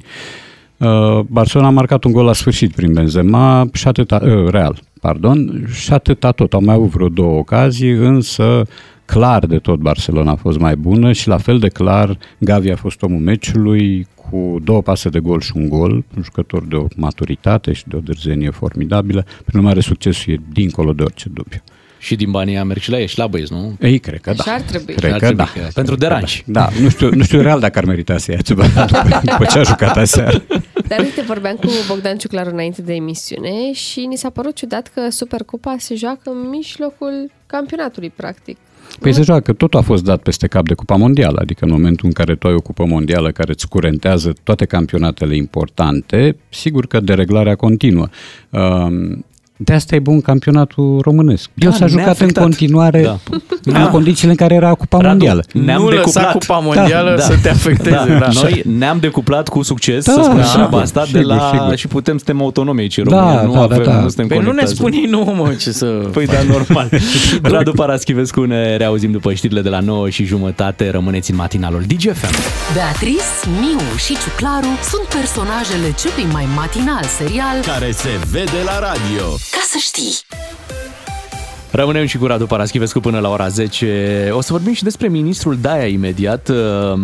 Uh, 0.76 1.24
Barcelona 1.26 1.68
a 1.68 1.72
marcat 1.72 2.04
un 2.04 2.12
gol 2.12 2.24
la 2.24 2.32
sfârșit 2.32 2.74
prin 2.74 2.92
Benzema 2.92 3.68
și 3.72 3.88
atâta, 3.88 4.20
uh, 4.22 4.48
Real, 4.50 4.78
pardon, 5.00 5.66
și 5.72 5.92
atâta 5.92 6.32
tot. 6.32 6.52
Au 6.52 6.60
mai 6.60 6.74
avut 6.74 6.88
vreo 6.88 7.08
două 7.08 7.38
ocazii, 7.38 7.90
însă 7.90 8.62
clar 9.04 9.46
de 9.46 9.58
tot 9.58 9.78
Barcelona 9.78 10.30
a 10.30 10.36
fost 10.36 10.58
mai 10.58 10.76
bună 10.76 11.12
și 11.12 11.28
la 11.28 11.36
fel 11.36 11.58
de 11.58 11.68
clar 11.68 12.18
Gavi 12.38 12.70
a 12.70 12.76
fost 12.76 13.02
omul 13.02 13.20
meciului 13.20 14.06
cu 14.14 14.58
două 14.64 14.82
pase 14.82 15.08
de 15.08 15.20
gol 15.20 15.40
și 15.40 15.52
un 15.54 15.68
gol, 15.68 15.92
un 15.92 16.22
jucător 16.22 16.64
de 16.64 16.76
o 16.76 16.86
maturitate 16.96 17.72
și 17.72 17.84
de 17.86 17.96
o 17.96 18.00
dârzenie 18.00 18.50
formidabilă. 18.50 19.24
Prin 19.44 19.58
urmare, 19.58 19.80
succesul 19.80 20.32
e 20.32 20.40
dincolo 20.52 20.92
de 20.92 21.02
orice 21.02 21.28
dubiu. 21.28 21.62
Și 21.98 22.16
din 22.16 22.30
banii 22.30 22.54
aia 22.54 22.64
merg 22.64 22.80
și 22.80 22.90
la 22.90 23.00
ei, 23.00 23.06
și 23.06 23.18
la 23.18 23.26
băieți, 23.26 23.52
nu? 23.52 23.76
Ei, 23.80 23.98
cred 23.98 24.20
că 24.20 24.32
da. 24.36 24.42
Așa 24.42 24.52
ar 24.52 24.60
trebui. 24.60 24.94
Cred 24.94 25.12
Ar 25.12 25.18
că 25.18 25.24
trebui 25.26 25.44
da. 25.54 25.60
că- 25.60 25.68
pentru 25.74 25.94
deranj. 25.96 26.42
Da, 26.46 26.68
nu 26.82 26.88
știu, 26.88 27.10
nu 27.14 27.22
știu 27.22 27.40
real 27.40 27.60
dacă 27.60 27.78
ar 27.78 27.84
merita 27.84 28.18
să 28.18 28.32
ia 28.32 28.38
ceva 28.40 28.64
după 29.30 29.44
ce 29.50 29.58
a 29.58 29.62
jucat 29.62 29.96
aseară. 29.96 30.42
Dar 30.88 30.98
uite, 31.00 31.22
vorbeam 31.26 31.56
cu 31.56 31.66
Bogdan 31.88 32.16
Ciuclaru 32.16 32.50
înainte 32.50 32.82
de 32.82 32.94
emisiune 32.94 33.72
și 33.72 34.00
ni 34.06 34.16
s-a 34.16 34.30
părut 34.30 34.54
ciudat 34.54 34.90
că 34.94 35.00
Supercupa 35.10 35.76
se 35.78 35.94
joacă 35.94 36.30
în 36.30 36.48
mijlocul 36.48 37.30
campionatului, 37.46 38.10
practic. 38.16 38.56
Păi 39.00 39.12
se 39.14 39.22
joacă, 39.22 39.52
totul 39.52 39.78
a 39.78 39.82
fost 39.82 40.04
dat 40.04 40.22
peste 40.22 40.46
cap 40.46 40.66
de 40.66 40.74
Cupa 40.74 40.96
Mondială, 40.96 41.38
adică 41.40 41.64
în 41.64 41.70
momentul 41.70 42.06
în 42.06 42.12
care 42.12 42.34
tu 42.34 42.46
ai 42.48 42.54
o 42.54 42.60
Cupă 42.60 42.84
Mondială 42.84 43.30
care 43.30 43.50
îți 43.52 43.68
curentează 43.68 44.32
toate 44.42 44.64
campionatele 44.64 45.36
importante, 45.36 46.36
sigur 46.48 46.86
că 46.86 47.00
dereglarea 47.00 47.54
continuă. 47.54 48.08
Um, 49.58 49.64
De 49.64 49.72
asta 49.72 49.94
e 49.94 49.98
bun 49.98 50.20
campionatul 50.20 51.00
românesc. 51.02 51.50
Da, 51.54 51.66
El 51.66 51.72
s-a 51.72 51.86
jucat 51.86 51.96
în 51.98 52.04
neafectat. 52.04 52.42
continuare 52.42 53.02
Da. 53.02 53.18
în 53.64 53.72
Da. 53.72 53.88
condițiile 53.88 54.30
în 54.30 54.36
care 54.36 54.54
era 54.54 54.74
Cupa 54.74 54.96
Radu, 54.96 55.08
Mondială. 55.08 55.44
Ne-am 55.52 55.80
Nu 55.82 55.88
lăsa 55.88 55.96
decuplat. 56.00 56.32
Cupa 56.32 56.58
Mondială 56.58 57.16
să 57.18 57.34
te 57.42 57.48
afecteze, 57.48 57.90
Da. 57.90 58.18
da. 58.18 58.28
Noi 58.42 58.62
ne-am 58.78 58.98
decuplat 58.98 59.48
cu 59.48 59.62
succes, 59.62 60.04
Da, 60.04 60.12
să 60.12 60.20
spunem 60.22 60.42
sigur, 60.44 60.56
treaba 60.56 60.78
asta, 60.80 61.00
de 61.00 61.06
sigur, 61.18 61.24
la... 61.34 61.50
sigur. 61.52 61.76
și 61.76 61.86
putem, 61.86 62.16
suntem 62.16 62.42
autonomi 62.42 62.80
aici 62.80 62.96
în 62.96 63.04
Da, 63.08 63.16
România, 63.18 63.42
nu 63.42 63.52
da, 63.52 63.60
avem, 63.60 63.82
da, 63.82 63.90
da. 63.90 64.00
nu 64.00 64.08
suntem 64.08 64.26
Păi 64.26 64.36
nu 64.36 64.42
ne 64.42 64.48
conectați. 64.48 64.74
spune 64.74 64.96
nu, 65.08 65.34
mă, 65.36 65.52
ce 65.60 65.70
să... 65.72 65.86
Păi 66.16 66.26
da, 66.26 66.42
normal. 66.48 66.88
Radu 67.52 67.70
Paraschivescu, 67.72 68.44
ne 68.44 68.76
reauzim 68.76 69.10
după 69.10 69.32
știrile 69.32 69.60
de 69.60 69.68
la 69.68 69.80
9 69.80 70.08
și 70.08 70.24
jumătate. 70.24 70.90
Rămâneți 70.90 71.30
în 71.30 71.36
matinalul 71.36 71.82
DGFM. 71.86 72.34
Beatrice, 72.74 73.22
Miu 73.60 73.78
și 74.04 74.12
Ciuclaru 74.22 74.66
sunt 74.90 75.02
personajele 75.20 75.94
celui 76.02 76.32
mai 76.32 76.46
matinal 76.56 77.02
serial 77.18 77.56
Care 77.66 77.90
se 77.90 78.08
vede 78.30 78.60
la 78.64 78.78
radio. 78.78 79.24
Ca 79.50 79.60
să 79.66 79.78
știi. 79.78 80.14
Rămânem 81.70 82.06
și 82.06 82.18
cu 82.18 82.26
Radu 82.26 82.46
Paraschivescu 82.46 83.00
până 83.00 83.18
la 83.18 83.28
ora 83.28 83.48
10. 83.48 84.28
O 84.32 84.40
să 84.40 84.52
vorbim 84.52 84.72
și 84.72 84.82
despre 84.82 85.08
ministrul 85.08 85.56
Daia 85.60 85.86
imediat. 85.86 86.48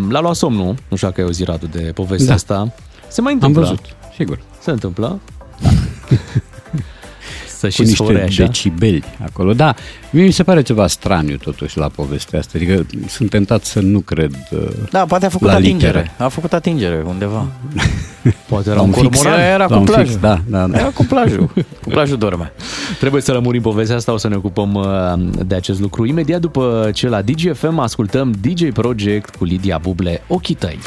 L-a 0.08 0.20
luat 0.20 0.34
somnul. 0.34 0.74
Nu 0.88 0.96
știu 0.96 1.08
dacă 1.08 1.20
ai 1.20 1.26
auzit, 1.26 1.46
Radu, 1.46 1.66
de 1.66 1.78
povestea 1.94 2.28
Da. 2.28 2.34
asta. 2.34 2.72
Se 3.08 3.20
mai 3.20 3.32
Am 3.32 3.38
întâmplă. 3.42 3.60
văzut, 3.60 3.84
sigur. 4.16 4.38
Se 4.60 4.70
întâmplă. 4.70 5.20
să 7.70 7.76
cu 7.76 7.82
și 7.82 7.88
niște 7.88 7.94
sfore 8.04 8.22
așa. 8.22 8.44
decibeli 8.44 9.02
acolo. 9.24 9.52
Da, 9.52 9.74
mie 10.10 10.24
mi 10.24 10.30
se 10.30 10.42
pare 10.42 10.62
ceva 10.62 10.86
straniu 10.86 11.36
totuși 11.36 11.78
la 11.78 11.88
povestea 11.88 12.38
asta. 12.38 12.52
Adică 12.56 12.86
sunt 13.08 13.30
tentat 13.30 13.64
să 13.64 13.80
nu 13.80 14.00
cred 14.00 14.34
uh, 14.50 14.58
Da, 14.90 15.04
poate 15.04 15.26
a 15.26 15.28
făcut 15.28 15.46
la 15.46 15.54
atingere. 15.54 15.98
literă. 15.98 16.24
A 16.24 16.28
făcut 16.28 16.52
atingere 16.52 17.02
undeva. 17.06 17.46
Poate 18.48 18.68
era 18.68 18.76
La 18.78 18.82
un 18.82 18.88
un 18.88 18.94
fix. 18.94 19.16
cormoran. 19.16 19.40
Era 19.46 19.56
La 19.56 19.66
cu 19.66 19.72
un 19.74 19.84
fix, 19.84 19.94
plajul. 19.96 20.18
da, 20.20 20.40
da, 20.46 20.66
da. 20.66 20.78
Era 20.78 20.88
cu 20.88 21.04
plajul. 21.04 21.50
Cu 21.82 21.88
plajul 21.88 22.16
dorme. 22.18 22.52
Trebuie 23.00 23.22
să 23.22 23.32
lămurim 23.32 23.62
povestea 23.62 23.96
asta, 23.96 24.12
o 24.12 24.16
să 24.16 24.28
ne 24.28 24.36
ocupăm 24.36 24.74
uh, 24.74 25.44
de 25.46 25.54
acest 25.54 25.80
lucru. 25.80 26.06
Imediat 26.06 26.40
după 26.40 26.90
ce 26.94 27.08
la 27.08 27.22
DGFM 27.22 27.78
ascultăm 27.78 28.34
DJ 28.40 28.68
Project 28.72 29.36
cu 29.36 29.44
Lidia 29.44 29.78
Buble, 29.82 30.22
Ochii 30.26 30.54
tăi. 30.54 30.78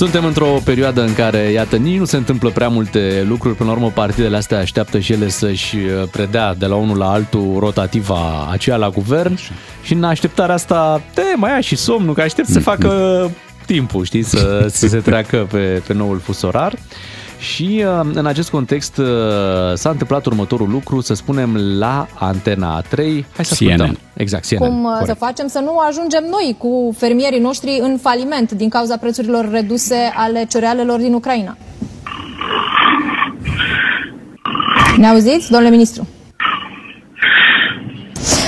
Suntem 0.00 0.24
într-o 0.24 0.58
perioadă 0.64 1.02
în 1.02 1.14
care, 1.14 1.38
iată, 1.38 1.76
nici 1.76 1.98
nu 1.98 2.04
se 2.04 2.16
întâmplă 2.16 2.50
prea 2.50 2.68
multe 2.68 3.24
lucruri. 3.28 3.56
Până 3.56 3.70
la 3.70 3.76
urmă, 3.76 3.90
partidele 3.90 4.36
astea 4.36 4.58
așteaptă 4.58 4.98
și 4.98 5.12
ele 5.12 5.28
să-și 5.28 5.76
uh, 5.76 6.08
predea 6.10 6.54
de 6.54 6.66
la 6.66 6.74
unul 6.74 6.96
la 6.96 7.10
altul 7.10 7.56
rotativa 7.58 8.48
aceea 8.50 8.76
la 8.76 8.88
guvern 8.88 9.38
și 9.82 9.92
în 9.92 10.04
așteptarea 10.04 10.54
asta 10.54 11.02
te 11.14 11.22
mai 11.36 11.50
ia 11.50 11.60
și 11.60 11.76
somnul, 11.76 12.14
că 12.14 12.20
aștept 12.20 12.48
să 12.48 12.60
facă 12.60 13.30
timpul, 13.66 14.04
știi, 14.04 14.22
să, 14.22 14.66
să 14.70 14.86
se 14.86 14.98
treacă 14.98 15.46
pe, 15.50 15.82
pe 15.86 15.92
noul 15.92 16.18
fus 16.18 16.42
orar. 16.42 16.74
Și 17.40 17.84
uh, 18.00 18.10
în 18.14 18.26
acest 18.26 18.50
context 18.50 18.96
uh, 18.96 19.06
s-a 19.74 19.90
întâmplat 19.90 20.26
următorul 20.26 20.68
lucru, 20.68 21.00
să 21.00 21.14
spunem, 21.14 21.56
la 21.78 22.06
Antena 22.18 22.80
3. 22.80 23.26
Hai 23.36 23.44
să 23.44 23.54
CNN. 23.54 23.70
ascultăm. 23.70 23.98
Exact, 24.14 24.46
CNN. 24.46 24.58
Cum 24.58 24.84
uh, 24.84 24.90
să 24.92 24.98
corect. 24.98 25.18
facem 25.18 25.48
să 25.48 25.58
nu 25.58 25.78
ajungem 25.78 26.24
noi 26.30 26.54
cu 26.58 26.94
fermierii 26.96 27.40
noștri 27.40 27.78
în 27.82 27.98
faliment 28.02 28.52
din 28.52 28.68
cauza 28.68 28.96
prețurilor 28.96 29.50
reduse 29.50 30.12
ale 30.14 30.44
cerealelor 30.48 30.98
din 31.00 31.12
Ucraina? 31.12 31.56
Ne 34.96 35.06
auziți, 35.06 35.50
domnule 35.50 35.70
ministru? 35.70 36.08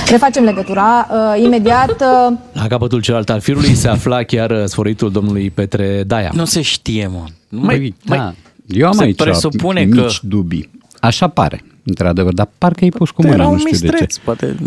Refacem 0.09 0.43
legătura. 0.43 1.07
Uh, 1.11 1.43
imediat 1.43 2.01
uh, 2.01 2.37
La 2.51 2.67
capătul 2.67 3.01
celălalt 3.01 3.29
al 3.29 3.39
firului 3.39 3.73
se 3.73 3.87
afla 3.87 4.23
chiar 4.23 4.51
uh, 4.51 4.63
sfăritul 4.65 5.11
domnului 5.11 5.49
Petre 5.49 6.03
Daia. 6.07 6.31
Nu 6.33 6.45
se 6.45 6.61
știe, 6.61 7.07
mă. 7.07 7.23
Nu 7.49 7.59
Mai, 7.59 7.93
da. 8.05 8.33
Eu 8.67 8.87
am 8.87 8.93
se 8.93 9.03
aici 9.03 9.15
presupune 9.15 9.81
mici 9.83 9.95
că- 9.95 10.09
dubii. 10.21 10.69
Așa 10.99 11.27
pare, 11.27 11.63
într-ador, 11.83 12.33
dar 12.33 12.49
parcă 12.57 12.85
e 12.85 12.89
pus 12.89 13.09
cu 13.11 13.21
mâna, 13.21 13.33
Era 13.33 13.43
nu 13.43 13.51
un 13.51 13.57
știu 13.57 13.69
de 13.71 13.77
ce. 13.77 13.83
mistreț, 13.85 14.17
poate. 14.17 14.55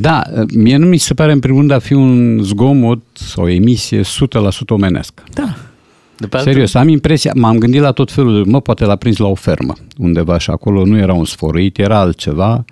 Da, 0.00 0.22
mie 0.54 0.76
nu 0.76 0.86
mi 0.86 0.96
se 0.96 1.14
pare 1.14 1.32
în 1.32 1.38
primul 1.38 1.58
rând 1.58 1.70
a 1.70 1.78
fi 1.78 1.92
un 1.92 2.40
zgomot 2.42 3.02
sau 3.12 3.44
o 3.44 3.48
emisie 3.48 4.00
100% 4.00 4.04
omenesc. 4.68 5.22
Da. 5.32 5.54
De 6.16 6.26
pe 6.26 6.36
altă- 6.36 6.50
Serios, 6.50 6.74
am 6.74 6.88
impresia, 6.88 7.32
m-am 7.36 7.58
gândit 7.58 7.80
la 7.80 7.92
tot 7.92 8.12
felul, 8.12 8.42
de- 8.44 8.50
mă, 8.50 8.60
poate 8.60 8.84
l-a 8.84 8.96
prins 8.96 9.16
la 9.16 9.26
o 9.26 9.34
fermă 9.34 9.74
undeva 9.98 10.38
și 10.38 10.50
acolo 10.50 10.84
nu 10.84 10.98
era 10.98 11.12
un 11.12 11.24
sfărăit, 11.24 11.78
era 11.78 11.98
altceva. 11.98 12.64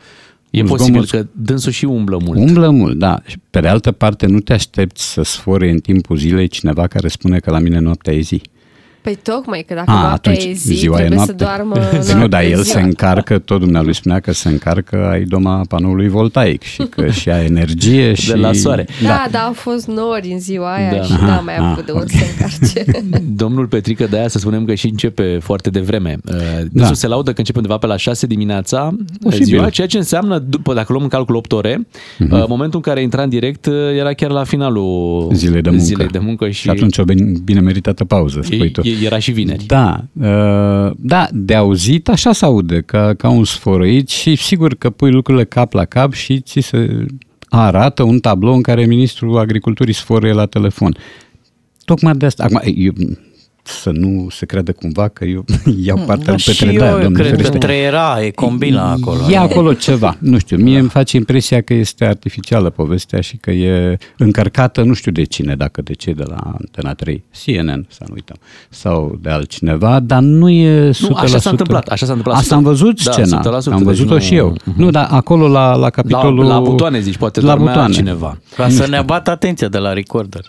E 0.51 0.61
Un 0.61 0.67
posibil 0.67 1.05
zgomot- 1.05 1.11
că 1.11 1.27
dânsul 1.33 1.73
și 1.73 1.85
umblă 1.85 2.21
mult. 2.25 2.39
Umblă 2.39 2.71
mult, 2.71 2.99
da. 2.99 3.21
Și 3.27 3.37
pe 3.51 3.61
de 3.61 3.69
altă 3.69 3.93
parte, 3.93 4.27
nu 4.27 4.41
te 4.41 4.53
aștepți 4.53 5.13
să 5.13 5.23
sfore 5.23 5.71
în 5.71 5.79
timpul 5.79 6.17
zilei 6.17 6.49
cineva 6.49 6.87
care 6.87 7.09
spune 7.09 7.39
că 7.39 7.51
la 7.51 7.59
mine 7.59 7.79
noaptea 7.79 8.13
e 8.13 8.21
zi. 8.21 8.43
Păi 9.07 9.19
tocmai 9.23 9.65
că 9.67 9.75
dacă 9.75 9.91
A, 9.91 10.01
noaptea 10.01 10.33
atunci 10.33 10.49
e 10.49 10.53
zi, 10.53 10.75
ziua 10.75 10.95
e 10.95 10.99
trebuie 10.99 11.17
noapte. 11.17 11.35
să 11.39 11.45
doarmă 11.45 11.75
nu, 11.93 12.13
noapte 12.13 12.27
dar 12.29 12.43
el 12.43 12.49
ziua. 12.63 12.63
se 12.63 12.81
încarcă, 12.81 13.39
tot 13.39 13.59
dumnealui 13.61 13.95
spunea 13.95 14.21
că 14.21 14.33
se 14.33 14.49
încarcă 14.49 15.09
ai 15.11 15.23
doma 15.25 15.61
panoului 15.69 16.09
voltaic 16.09 16.63
și 16.63 16.83
că 16.91 17.07
și 17.19 17.29
ia 17.29 17.43
energie 17.45 18.15
și... 18.15 18.37
la 18.37 18.53
soare. 18.53 18.87
Da, 19.03 19.27
da, 19.31 19.39
au 19.39 19.53
fost 19.53 19.87
nori 19.87 20.31
în 20.33 20.39
ziua 20.41 20.75
aia 20.75 20.91
Da. 20.91 21.03
și 21.03 21.13
Aha, 21.13 21.27
n-am 21.27 21.45
mai 21.45 21.55
ah, 21.57 21.69
avut 21.73 21.87
de 21.87 21.93
unde 21.93 22.13
să 22.17 22.25
încarce. 22.35 22.85
Domnul 23.43 23.67
Petrică 23.67 24.07
de 24.11 24.17
aia 24.19 24.29
să 24.29 24.39
spunem 24.39 24.65
că 24.65 24.75
și 24.75 24.87
începe 24.87 25.39
foarte 25.43 25.71
devreme. 25.71 26.17
Uh, 26.29 26.35
Dânsul 26.59 26.71
Da. 26.73 26.93
se 26.93 27.07
laudă 27.07 27.31
că 27.33 27.39
începe 27.39 27.59
undeva 27.59 27.77
pe 27.79 27.87
la 27.87 27.97
6 27.97 28.27
dimineața 28.27 28.95
Posibil. 29.23 29.45
ziua, 29.47 29.69
ceea 29.71 29.87
ce 29.87 29.97
înseamnă, 29.97 30.39
după, 30.39 30.75
dacă 30.75 30.87
luăm 30.93 31.03
în 31.05 31.09
calcul 31.11 31.35
8 31.35 31.53
ore, 31.53 31.87
uh, 32.31 32.45
momentul 32.49 32.77
în 32.85 32.93
care 32.93 33.03
intra 33.03 33.23
în 33.23 33.29
direct 33.29 33.67
uh, 33.67 33.75
era 33.99 34.13
chiar 34.13 34.31
la 34.31 34.45
finalul 34.45 34.85
Mhm. 35.27 35.35
Zilei 35.35 35.61
de 35.63 35.71
muncă. 35.71 35.85
zilei 35.85 36.07
de 36.07 36.19
muncă 36.19 36.49
și, 36.49 36.61
Și 36.61 36.71
atunci 36.71 36.99
o 36.99 37.05
bine, 37.05 37.33
bine 37.45 37.61
meritată 37.61 38.05
pauză, 38.05 38.41
spui 38.43 38.71
tu. 38.71 38.81
e- 38.85 38.95
era 39.05 39.19
și 39.19 39.31
vineri. 39.31 39.65
Da, 39.65 40.05
uh, 40.13 40.93
da, 40.97 41.29
de 41.33 41.55
auzit 41.55 42.09
așa 42.09 42.33
se 42.33 42.45
aude, 42.45 42.81
ca, 42.81 43.15
ca 43.15 43.29
un 43.29 43.45
sfărăit 43.45 44.09
și 44.09 44.37
sigur 44.37 44.75
că 44.75 44.91
pui 44.91 45.11
lucrurile 45.11 45.45
cap 45.45 45.73
la 45.73 45.85
cap 45.85 46.13
și 46.13 46.41
ți 46.41 46.61
se 46.61 47.07
arată 47.49 48.03
un 48.03 48.19
tablou 48.19 48.55
în 48.55 48.63
care 48.63 48.87
ministrul 48.87 49.39
agriculturii 49.39 49.95
sfărăie 49.95 50.33
la 50.33 50.47
telefon. 50.47 50.97
Tocmai 51.85 52.15
de 52.15 52.27
asta. 52.27 52.45
Acum, 52.45 52.61
eu, 52.75 52.93
să 53.67 53.91
nu 53.91 54.27
se 54.31 54.47
crede 54.47 54.73
cumva 54.73 55.09
că 55.09 55.25
eu 55.25 55.45
iau 55.85 55.99
partea 56.07 56.33
lui 56.33 56.39
și 56.41 56.49
Petre 56.51 56.73
eu 56.73 56.79
Daia, 56.79 56.91
domnul 56.93 57.13
cred 57.13 57.27
că 57.31 57.35
ferește. 57.37 57.59
treiera, 57.59 58.23
e 58.25 58.31
combina 58.31 58.91
acolo. 58.91 59.31
E 59.31 59.37
acolo 59.39 59.73
ceva, 59.73 60.17
nu 60.19 60.39
știu, 60.39 60.57
mie 60.57 60.79
îmi 60.79 60.89
face 60.89 61.17
impresia 61.17 61.61
că 61.63 61.75
este 61.75 62.05
artificială 62.05 62.71
povestea 62.71 63.21
și 63.21 63.37
că 63.37 63.51
e 63.51 63.99
încărcată, 64.19 64.83
nu 64.83 64.93
știu 64.95 65.13
de 65.13 65.25
cine, 65.25 65.55
dacă 65.57 65.83
de 65.83 65.93
cei 65.93 66.15
de 66.15 66.25
la 66.27 66.37
Antena 66.59 66.95
3, 66.95 67.25
CNN, 67.45 67.87
să 67.89 68.05
nu 68.09 68.15
uităm, 68.15 68.37
sau 68.69 69.19
de 69.23 69.31
altcineva, 69.31 70.01
dar 70.01 70.21
nu 70.23 70.49
e 70.51 70.91
100%. 70.91 70.93
Nu, 71.09 71.15
așa 71.15 71.39
s-a 71.39 71.51
întâmplat, 71.51 71.87
așa 71.89 72.07
s-a 72.07 72.13
întâmplat. 72.13 72.37
Asta 72.41 72.55
am 72.55 72.63
văzut 72.63 73.03
Da, 73.05 73.11
scena, 73.13 73.41
100%, 73.41 73.73
am 73.73 73.83
văzut-o 73.83 74.15
deci 74.15 74.25
și 74.25 74.33
nu- 74.33 74.39
eu. 74.39 74.57
Mhm. 74.65 74.81
Nu, 74.83 74.91
dar 74.91 75.07
acolo 75.11 75.49
la, 75.49 75.71
la 75.75 75.77
La, 75.77 75.91
capitolul... 75.91 76.45
la 76.45 76.61
butoane 76.61 77.01
zici, 77.01 77.17
poate 77.17 77.41
la 77.41 77.47
dormea 77.49 77.73
butoane. 77.73 77.93
cineva. 77.95 78.39
Ca 78.57 78.69
să 78.69 78.87
ne 78.89 79.03
bată 79.07 79.31
atenția 79.31 79.69
de 79.69 79.79
la 79.79 79.93
recorder. 79.93 80.41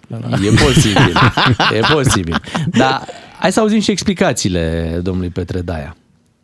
E 0.45 0.49
posibil, 0.65 1.13
e 1.77 1.93
posibil. 1.93 2.41
Dar 2.81 3.01
hai 3.39 3.51
să 3.51 3.59
auzim 3.59 3.79
și 3.79 3.91
explicațiile 3.91 4.99
domnului 5.03 5.29
Petre 5.29 5.61
Daia. 5.61 5.95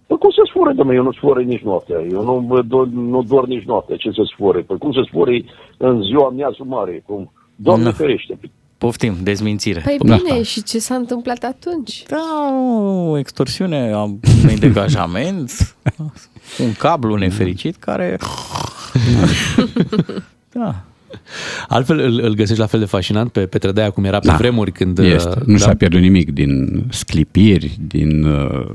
Păi 0.07 0.18
cum 0.18 0.30
se 0.32 0.41
sfore, 0.49 0.74
domnule? 0.74 0.98
Eu 0.98 1.03
nu 1.03 1.11
sfore 1.14 1.44
nici 1.44 1.61
noaptea. 1.61 1.95
Eu 2.11 2.24
nu, 2.24 2.34
mă 2.48 2.64
do- 2.64 2.91
nu 2.94 3.24
dor 3.24 3.48
nici 3.48 3.64
noaptea. 3.65 3.95
Ce 3.95 4.10
se 4.10 4.22
sfore? 4.34 4.60
Păi 4.61 4.78
cum 4.78 4.91
se 4.91 4.99
sfore 5.07 5.44
în 5.78 6.02
ziua 6.03 6.30
miazul 6.30 6.65
mare? 6.65 7.03
Cum? 7.06 7.32
Doamne 7.56 7.86
Nu. 7.86 7.91
ferește. 7.91 8.40
Poftim, 8.78 9.15
dezmințire. 9.24 9.82
Păi 9.84 9.98
Da. 9.99 10.15
bine, 10.15 10.41
și 10.44 10.64
ce 10.64 10.80
s-a 10.80 10.95
întâmplat 10.95 11.44
atunci? 11.44 12.03
Da, 12.07 12.53
o 13.10 13.18
extorsiune, 13.18 13.91
am 13.91 14.20
un 14.49 14.60
degajament, 14.60 15.76
un 16.64 16.74
cablu 16.78 17.15
nefericit 17.15 17.76
care... 17.76 18.18
Da. 20.52 20.76
Altfel 21.68 21.99
îl, 21.99 22.19
îl 22.23 22.34
găsești 22.34 22.60
la 22.60 22.65
fel 22.68 22.80
de 22.80 22.85
fascinant 22.85 23.31
pe 23.31 23.40
Petre 23.40 23.72
Daia 23.72 23.90
cum 23.90 24.03
era 24.03 24.19
pe 24.19 24.27
Da, 24.27 24.35
vremuri 24.35 24.72
când... 24.72 24.99
Este. 24.99 25.30
uh, 25.30 25.45
Nu 25.45 25.57
da? 25.57 25.60
și-a 25.64 25.76
pierdut 25.76 26.02
nimic 26.02 26.31
din 26.31 26.84
sclipiri, 26.90 27.77
din 27.88 28.23
uh, 28.23 28.65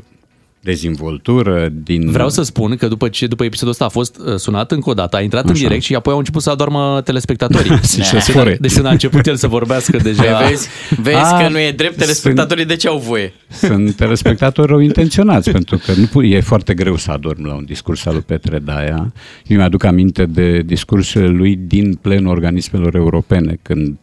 dezvoltură, 0.61 1.69
din... 1.85 2.11
Vreau 2.11 2.29
să 2.29 2.43
spun 2.43 2.77
că 2.77 2.89
după 2.89 3.09
ce 3.09 3.27
după 3.27 3.45
episodul 3.45 3.71
ăsta 3.73 3.85
a 3.85 3.89
fost 3.89 4.17
uh, 4.27 4.35
sunat 4.37 4.73
încă 4.73 4.91
o 4.91 4.95
dată, 4.95 5.17
a 5.17 5.21
intrat 5.21 5.45
în 5.45 5.51
Așa. 5.51 5.61
direct 5.67 5.83
și 5.83 5.95
apoi 5.95 6.13
au 6.13 6.19
început 6.19 6.43
să 6.43 6.51
adormă 6.51 7.01
telespectatorii. 7.05 7.71
Și 7.83 7.87
să 7.87 8.03
Când 8.09 8.17
a- 8.17 8.21
sfore. 8.21 8.57
Deci 8.61 8.73
când 8.73 8.87
a 8.87 8.91
început 8.91 9.27
el 9.27 9.37
să 9.37 9.47
vorbească 9.47 9.97
deja... 9.97 10.23
Păi 10.23 10.49
vezi, 10.49 10.69
vezi 11.01 11.17
A, 11.17 11.39
că 11.43 11.49
nu 11.49 11.59
e 11.59 11.73
drept, 11.73 11.97
telespectatorii 11.97 12.65
de 12.65 12.77
ce 12.77 12.89
au 12.89 12.99
voie? 12.99 13.33
Sunt 13.51 13.95
telespectatori 13.95 14.69
rău 14.69 14.79
intenționați, 14.81 15.51
pentru 15.51 15.77
că 15.85 15.93
nu 15.97 16.05
pu- 16.07 16.23
e 16.23 16.41
foarte 16.41 16.75
greu 16.75 16.97
să 16.97 17.11
adorm 17.11 17.45
la 17.47 17.55
un 17.55 17.65
discurs 17.65 18.07
al 18.07 18.13
lui 18.13 18.23
Petre 18.23 18.59
Daia. 18.59 19.13
Eu 19.47 19.57
mi-aduc 19.57 19.85
aminte 19.85 20.25
de 20.27 20.63
discursurile 20.67 21.31
lui 21.31 21.57
din 21.67 21.95
plenul 21.95 22.31
organismelor 22.33 22.95
europene, 22.95 23.59
când 23.63 23.97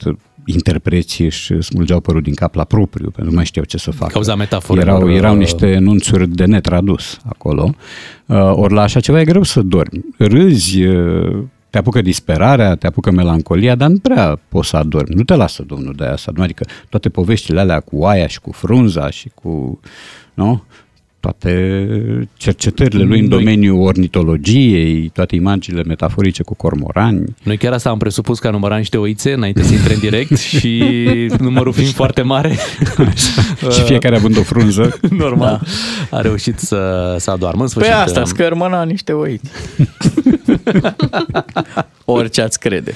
interpreții 0.46 1.26
își 1.26 1.62
smulgeau 1.62 2.00
părul 2.00 2.22
din 2.22 2.34
cap 2.34 2.56
la 2.56 2.64
propriu, 2.64 3.10
pentru 3.10 3.22
că 3.24 3.30
nu 3.30 3.36
mai 3.36 3.46
știau 3.46 3.66
ce 3.66 3.78
să 3.78 3.92
facă. 3.92 4.12
Cauza 4.12 4.36
metaforelor. 4.36 4.96
Erau, 4.96 5.12
erau 5.12 5.36
niște 5.36 5.68
enunțuri 5.68 6.28
de 6.28 6.46
netradus 6.46 7.20
acolo. 7.26 7.76
Uh, 8.26 8.52
ori 8.54 8.74
la 8.74 8.82
așa 8.82 9.00
ceva 9.00 9.20
e 9.20 9.26
greu 9.26 9.44
să 9.44 9.62
dormi. 9.62 10.06
Râzi, 10.18 10.84
uh, 10.84 11.44
te 11.70 11.78
apucă 11.78 12.02
disperarea, 12.02 12.76
te 12.76 12.88
apucă 12.88 13.12
melancolia, 13.12 13.76
dar 13.76 13.90
nu 13.90 13.98
prea 13.98 14.40
poți 14.50 14.70
să 14.70 14.78
adormi. 14.78 15.16
Nu 15.16 15.24
te 15.24 15.36
lasă 15.36 15.64
Domnul 15.64 15.94
de 15.94 16.04
aia 16.04 16.16
să 16.16 16.26
adormi. 16.30 16.46
Adică 16.46 16.66
toate 16.90 17.10
poveștile 17.10 17.60
alea 17.60 17.80
cu 17.80 17.98
oaia 17.98 18.28
și 18.28 18.40
cu 18.40 18.52
frunza 18.52 19.10
și 19.10 19.32
cu... 19.34 19.80
Nu? 20.34 20.64
Toate 21.30 22.30
cercetările 22.38 23.04
lui 23.04 23.20
în 23.20 23.26
Noi- 23.28 23.38
domeniul 23.38 23.82
ornitologiei, 23.82 25.10
toate 25.10 25.36
imaginile 25.36 25.84
metaforice 25.84 26.44
cu 26.44 26.56
cormorani. 26.56 27.36
Noi 27.44 27.58
chiar 27.58 27.74
asta 27.74 27.90
am 27.90 27.98
presupus 27.98 28.40
că 28.40 28.48
a 28.48 28.52
numărat 28.52 28.78
niște 28.78 28.98
oițe 28.98 29.34
înainte 29.34 29.64
să 29.64 29.74
intre 29.74 29.94
în 29.94 30.00
direct 30.00 30.38
și 30.58 30.84
numărul 31.40 31.74
fiind 31.74 31.92
foarte 31.92 32.22
mare. 32.22 32.56
și 33.72 33.82
fiecare 33.84 34.16
având 34.16 34.38
o 34.38 34.42
frunză. 34.42 35.00
Normal. 35.10 35.62
A 36.10 36.22
reușit 36.22 36.60
să, 36.60 37.16
să 37.20 37.32
adoarmă. 37.32 37.62
În 37.62 37.66
Pe 37.68 37.72
sfârșit, 37.72 37.94
asta, 37.94 38.20
um, 38.20 38.26
scărmăna 38.26 38.84
niște 38.84 39.12
oiți. 39.12 39.52
Orice 42.06 42.42
ați 42.42 42.60
crede. 42.60 42.94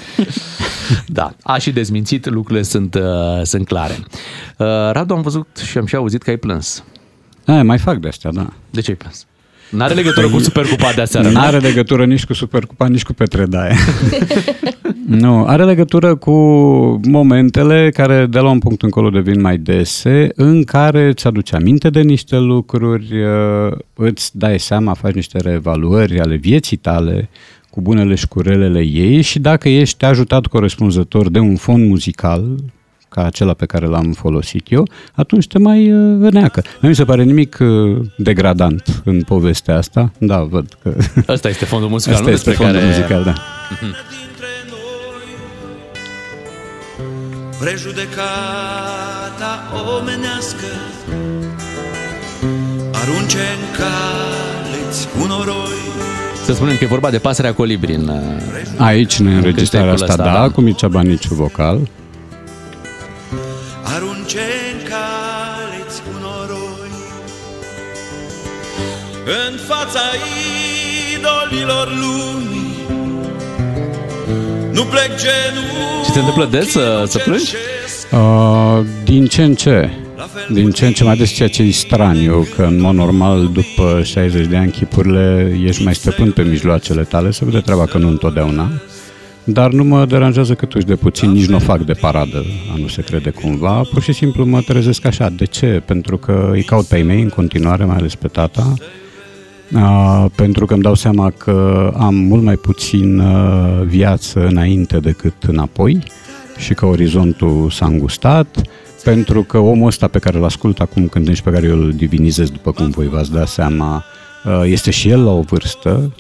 Da, 1.08 1.32
a 1.44 1.58
și 1.58 1.72
dezmințit, 1.72 2.30
lucrurile 2.30 2.64
sunt, 2.64 2.96
uh, 2.96 3.02
sunt 3.44 3.68
clare. 3.68 3.98
Uh, 4.58 4.68
Radu, 4.92 5.14
am 5.14 5.22
văzut 5.22 5.48
și 5.66 5.78
am 5.78 5.86
și 5.86 5.96
auzit 5.96 6.22
că 6.24 6.30
ai 6.30 6.38
plâns. 6.38 6.84
A, 7.50 7.64
mai 7.64 7.78
fac 7.78 7.98
de 7.98 8.08
astea, 8.08 8.32
da. 8.32 8.50
De 8.70 8.82
ce 8.82 8.90
ai 8.90 8.98
plâns? 8.98 9.26
N-are 9.70 9.94
legătură 9.94 10.28
cu 10.28 10.40
Supercupa 10.40 10.92
de 10.96 11.02
aseară, 11.02 11.28
nu? 11.28 11.34
Nu 11.34 11.40
are 11.40 11.58
legătură 11.58 12.06
nici 12.06 12.26
cu 12.26 12.34
Supercupa, 12.34 12.88
nici 12.88 13.04
cu 13.04 13.14
Petre 13.14 13.46
Daia. 13.46 13.76
nu, 15.24 15.46
are 15.46 15.66
legătură 15.66 16.16
cu 16.16 16.32
momentele 17.08 17.92
care 17.94 18.26
de 18.26 18.40
la 18.40 18.50
un 18.50 18.60
punct 18.60 18.82
încolo 18.82 19.10
devin 19.10 19.42
mai 19.42 19.58
dese, 19.58 20.30
în 20.36 20.64
care 20.64 21.08
îți 21.08 21.28
aduce 21.28 21.56
aminte 21.56 21.90
de 21.90 22.02
niște 22.02 22.38
lucruri, 22.38 23.24
uh, 23.24 23.78
îți 23.94 24.38
dai 24.38 24.60
seama, 24.60 24.94
faci 24.94 25.14
niște 25.14 25.38
reevaluări 25.40 26.20
ale 26.20 26.36
vieții 26.36 26.78
tale, 26.78 27.30
cu 27.70 27.82
bunele 27.82 28.16
și 28.16 28.28
cu 28.28 28.42
relele 28.42 28.82
ei 28.82 29.22
și 29.22 29.40
dacă 29.40 29.70
ești 29.70 30.06
ajutat 30.06 30.46
corespunzător 30.46 31.30
de 31.30 31.40
un 31.40 31.56
fond 31.56 31.88
muzical, 31.88 32.56
ca 33.20 33.26
acela 33.26 33.54
pe 33.54 33.66
care 33.66 33.86
l-am 33.86 34.12
folosit 34.12 34.72
eu, 34.72 34.88
atunci 35.14 35.48
te 35.48 35.60
mai 35.60 35.92
uh, 35.92 36.18
îneacă. 36.20 36.62
Nu 36.80 36.90
mi 36.90 36.96
se 36.96 37.04
pare 37.04 37.24
nimic 37.24 37.58
uh, 37.60 37.98
degradant 38.18 39.02
în 39.04 39.22
povestea 39.22 39.78
asta. 39.78 40.12
Da, 40.18 40.42
văd 40.42 40.78
că... 40.84 40.94
Asta 41.34 41.50
este 41.50 41.66
fondul 41.66 41.90
muzical, 41.90 42.14
Asta 42.14 42.26
nu 42.28 42.34
este 42.34 42.50
despre 42.50 42.66
fondul 42.66 42.82
care... 42.82 42.96
muzical, 42.96 43.24
da. 43.24 43.34
Mhm. 43.72 43.96
Prejudecata 47.60 49.52
omenească 50.00 50.70
Arunce 52.92 53.38
în 53.58 53.64
caleți 53.80 55.08
cu 55.08 55.26
noroi 55.28 55.82
Să 56.46 56.54
spunem 56.54 56.76
că 56.76 56.84
e 56.84 56.88
vorba 56.88 57.10
de 57.10 57.18
pasărea 57.18 57.54
colibri 57.54 57.94
în... 57.94 58.08
uh, 58.08 58.18
Aici, 58.78 59.20
în 59.20 59.28
înregistrarea 59.28 59.88
cântecul 59.88 60.10
asta, 60.10 60.24
ăsta, 60.24 60.40
da, 60.40 60.46
da. 60.46 60.54
cu 60.54 60.62
Mircea 60.62 60.88
Baniciu 60.88 61.34
vocal. 61.34 61.80
Arunce 63.96 64.40
în 64.74 64.80
caleți 64.90 66.02
cu 66.02 66.10
noroi 66.22 66.92
În 69.26 69.58
fața 69.68 70.00
idolilor 71.16 71.88
lumii 71.88 72.74
Nu 74.72 74.84
plec 74.84 75.08
genul 75.08 76.04
Ți 76.04 76.12
se 76.12 76.20
întâmplă 76.20 76.46
des 76.46 76.72
să, 76.72 77.04
să 77.08 77.18
plângi? 77.18 77.54
Uh, 78.12 78.86
din 79.04 79.26
ce 79.26 79.44
în 79.44 79.56
ce? 79.56 79.90
Din 80.50 80.72
ce 80.72 80.86
în 80.86 80.94
ce 80.94 81.04
mai 81.04 81.18
des 81.18 81.30
ceea 81.32 81.50
ce 81.50 81.64
e 81.64 81.72
straniu, 81.72 82.48
că 82.56 82.64
în 82.64 82.82
mod 82.82 82.96
normal 82.96 83.50
după 83.54 84.02
60 84.04 84.46
de 84.46 84.58
ani 84.58 84.72
chipurile 84.72 85.58
ești 85.64 85.84
mai 85.84 85.96
stăpân 85.96 86.32
pe 86.32 86.42
mijloacele 86.42 87.04
tale, 87.04 87.32
se 87.32 87.46
vede 87.46 87.60
treaba 87.60 87.86
că 87.86 87.98
nu 87.98 88.08
întotdeauna. 88.08 88.72
Dar 89.54 89.72
nu 89.72 89.84
mă 89.84 90.06
deranjează 90.06 90.54
cât 90.54 90.74
uși 90.74 90.86
de 90.86 90.96
puțin, 90.96 91.32
nici 91.32 91.48
nu 91.48 91.56
o 91.56 91.60
fac 91.60 91.82
de 91.82 91.94
paradă, 91.94 92.46
a 92.74 92.78
nu 92.78 92.88
se 92.88 93.02
crede 93.02 93.30
cumva, 93.30 93.82
pur 93.94 94.02
și 94.02 94.14
simplu 94.14 94.46
mă 94.46 94.62
trezesc 94.62 95.06
așa. 95.06 95.30
De 95.30 95.46
ce? 95.46 95.82
Pentru 95.86 96.18
că 96.18 96.50
îi 96.52 96.64
caut 96.64 96.86
pe 96.86 96.98
ei 96.98 97.04
mei 97.04 97.22
în 97.22 97.30
continuare, 97.30 97.86
mai 97.86 97.96
ales 97.96 98.16
pe 98.16 98.28
tata, 98.28 98.74
Uh, 99.74 100.26
pentru 100.36 100.66
că 100.66 100.74
îmi 100.74 100.82
dau 100.82 100.94
seama 100.94 101.30
că 101.30 101.92
am 101.98 102.16
mult 102.16 102.44
mai 102.44 102.56
puțin 102.56 103.20
uh, 103.20 103.82
viață 103.86 104.48
înainte 104.48 105.00
decât 105.00 105.44
înapoi 105.48 106.04
și 106.58 106.74
că 106.74 106.86
orizontul 106.86 107.70
s-a 107.70 107.86
îngustat, 107.86 108.62
pentru 109.04 109.44
că 109.44 109.58
omul 109.58 109.88
ăsta 109.88 110.08
pe 110.08 110.20
care 110.20 110.38
îl 110.38 110.44
ascult 110.44 110.80
acum 110.80 111.08
când 111.08 111.36
și 111.36 111.44
pe 111.44 111.52
care 111.52 111.68
eu 111.68 111.78
îl 111.78 111.94
divinizez, 111.96 112.50
după 112.50 112.72
cum 112.72 112.90
voi 112.90 113.08
v-ați 113.08 113.32
dat 113.32 113.48
seama, 113.48 114.04
uh, 114.46 114.62
este 114.66 114.92
și 114.92 115.10
el 115.10 115.24
la 115.24 115.32
o 115.32 115.42
vârstă, 115.42 116.14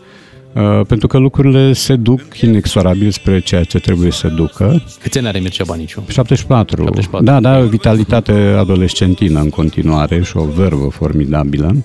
uh, 0.53 0.85
pentru 0.87 1.07
că 1.07 1.17
lucrurile 1.17 1.73
se 1.73 1.95
duc 1.95 2.37
inexorabil 2.41 3.11
spre 3.11 3.39
ceea 3.39 3.63
ce 3.63 3.79
trebuie 3.79 4.11
să 4.11 4.27
ducă. 4.27 4.83
Câți 5.01 5.17
ani 5.17 5.27
are 5.27 5.39
Mircea 5.39 5.63
Baniciu? 5.67 6.03
74. 6.07 6.83
74. 6.83 7.25
Da, 7.25 7.39
da, 7.39 7.59
vitalitate 7.59 8.31
adolescentină 8.31 9.39
în 9.39 9.49
continuare 9.49 10.23
și 10.23 10.37
o 10.37 10.43
vervă 10.45 10.89
formidabilă. 10.89 11.75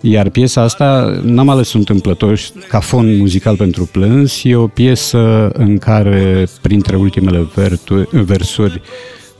Iar 0.00 0.28
piesa 0.28 0.62
asta 0.62 1.18
n-am 1.22 1.48
ales 1.48 1.72
întâmplător 1.72 2.38
ca 2.68 2.80
fond 2.80 3.18
muzical 3.18 3.56
pentru 3.56 3.88
plâns, 3.92 4.40
e 4.44 4.56
o 4.56 4.66
piesă 4.66 5.50
în 5.52 5.78
care, 5.78 6.46
printre 6.62 6.96
ultimele 6.96 7.48
vertu- 7.54 8.08
versuri, 8.12 8.80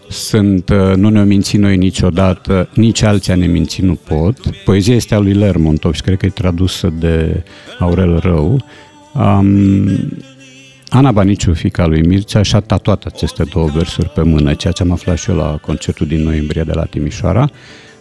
sunt 0.08 0.68
uh, 0.68 0.94
Nu 0.94 1.08
ne-o 1.08 1.24
minți 1.24 1.56
noi 1.56 1.76
niciodată, 1.76 2.68
nici 2.74 3.02
alții 3.02 3.32
a 3.32 3.36
ne 3.36 3.46
minți 3.46 3.82
nu 3.82 3.94
pot. 3.94 4.38
Poezia 4.64 4.94
este 4.94 5.14
a 5.14 5.18
lui 5.18 5.32
Lermontov 5.32 5.94
și 5.94 6.02
cred 6.02 6.16
că 6.16 6.26
e 6.26 6.28
tradusă 6.28 6.92
de 6.98 7.42
Aurel 7.78 8.18
Rău. 8.18 8.64
Um, 9.14 9.88
Ana 10.88 11.12
Baniciu, 11.12 11.52
fica 11.52 11.86
lui 11.86 12.02
Mircea, 12.02 12.42
și-a 12.42 12.60
tatuat 12.60 13.04
aceste 13.04 13.44
două 13.52 13.68
versuri 13.74 14.08
pe 14.08 14.22
mână, 14.22 14.54
ceea 14.54 14.72
ce 14.72 14.82
am 14.82 14.90
aflat 14.90 15.18
și 15.18 15.30
eu 15.30 15.36
la 15.36 15.58
concertul 15.62 16.06
din 16.06 16.22
noiembrie 16.22 16.62
de 16.62 16.72
la 16.72 16.84
Timișoara. 16.84 17.50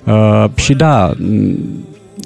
Uh, 0.03 0.45
și 0.55 0.73
da, 0.73 1.13
m, 1.17 1.55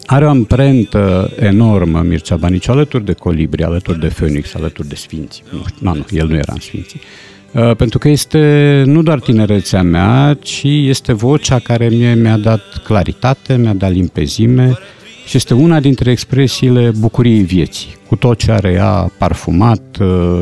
are 0.05 0.25
o 0.25 0.29
amprentă 0.29 1.31
enormă 1.39 2.01
Mircea 2.01 2.35
Baniciu, 2.35 2.71
alături 2.71 3.05
de 3.05 3.13
Colibri, 3.13 3.63
alături 3.63 3.99
de 3.99 4.07
Phoenix, 4.07 4.55
alături 4.55 4.87
de 4.87 4.95
Sfinți. 4.95 5.43
Nu, 5.51 5.63
știu, 5.67 5.89
nu, 5.89 5.93
nu, 5.93 6.05
el 6.09 6.27
nu 6.27 6.35
era 6.35 6.53
în 6.53 6.59
Sfinții. 6.59 6.99
Uh, 6.99 7.30
pentru 7.77 7.97
că 7.99 8.09
este 8.09 8.83
nu 8.85 9.01
doar 9.01 9.19
tinerețea 9.19 9.81
mea, 9.81 10.37
ci 10.41 10.63
este 10.63 11.13
vocea 11.13 11.59
care 11.59 11.89
mie 11.89 12.13
mi-a 12.13 12.37
dat 12.37 12.61
claritate, 12.83 13.55
mi-a 13.55 13.73
dat 13.73 13.91
limpezime 13.91 14.77
și 15.25 15.37
este 15.37 15.53
una 15.53 15.79
dintre 15.79 16.11
expresiile 16.11 16.91
bucuriei 16.99 17.41
vieții, 17.41 17.95
cu 18.07 18.15
tot 18.15 18.37
ce 18.37 18.51
are 18.51 18.71
ea 18.71 19.11
parfumat, 19.17 19.97
uh, 19.99 20.39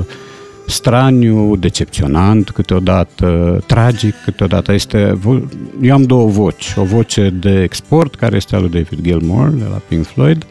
straniu, 0.68 1.56
decepționant 1.56 2.50
câteodată, 2.50 3.60
tragic 3.66 4.14
câteodată. 4.26 4.74
Este, 4.74 5.20
vo- 5.20 5.48
eu 5.82 5.94
am 5.94 6.04
două 6.04 6.28
voci, 6.30 6.74
o 6.76 6.84
voce 6.84 7.30
de 7.30 7.62
export, 7.62 8.16
care 8.16 8.36
este 8.36 8.56
a 8.56 8.60
lui 8.60 8.70
David 8.70 9.02
Gilmour, 9.02 9.50
de 9.50 9.64
la 9.70 9.82
Pink 9.88 10.06
Floyd, 10.06 10.46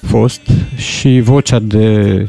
fost, 0.00 0.40
și 0.76 1.20
vocea 1.20 1.58
de 1.58 2.28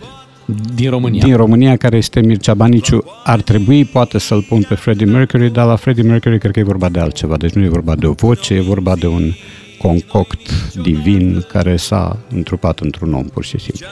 din 0.75 0.89
România. 0.89 1.23
Din 1.23 1.35
România, 1.35 1.77
care 1.77 1.97
este 1.97 2.19
Mircea 2.19 2.53
Baniciu. 2.53 3.03
Ar 3.23 3.41
trebui, 3.41 3.85
poate, 3.85 4.17
să-l 4.17 4.45
pun 4.49 4.63
pe 4.67 4.75
Freddie 4.75 5.05
Mercury, 5.05 5.49
dar 5.49 5.65
la 5.65 5.75
Freddie 5.75 6.03
Mercury 6.03 6.39
cred 6.39 6.51
că 6.51 6.59
e 6.59 6.63
vorba 6.63 6.89
de 6.89 6.99
altceva. 6.99 7.37
Deci 7.37 7.51
nu 7.51 7.63
e 7.63 7.69
vorba 7.69 7.95
de 7.95 8.05
o 8.05 8.11
voce, 8.11 8.53
e 8.53 8.61
vorba 8.61 8.95
de 8.95 9.07
un 9.07 9.31
concoct 9.77 10.73
divin 10.73 11.45
care 11.51 11.75
s-a 11.75 12.17
întrupat 12.33 12.79
într-un 12.79 13.13
om, 13.13 13.25
pur 13.25 13.43
și 13.43 13.59
simplu. 13.59 13.85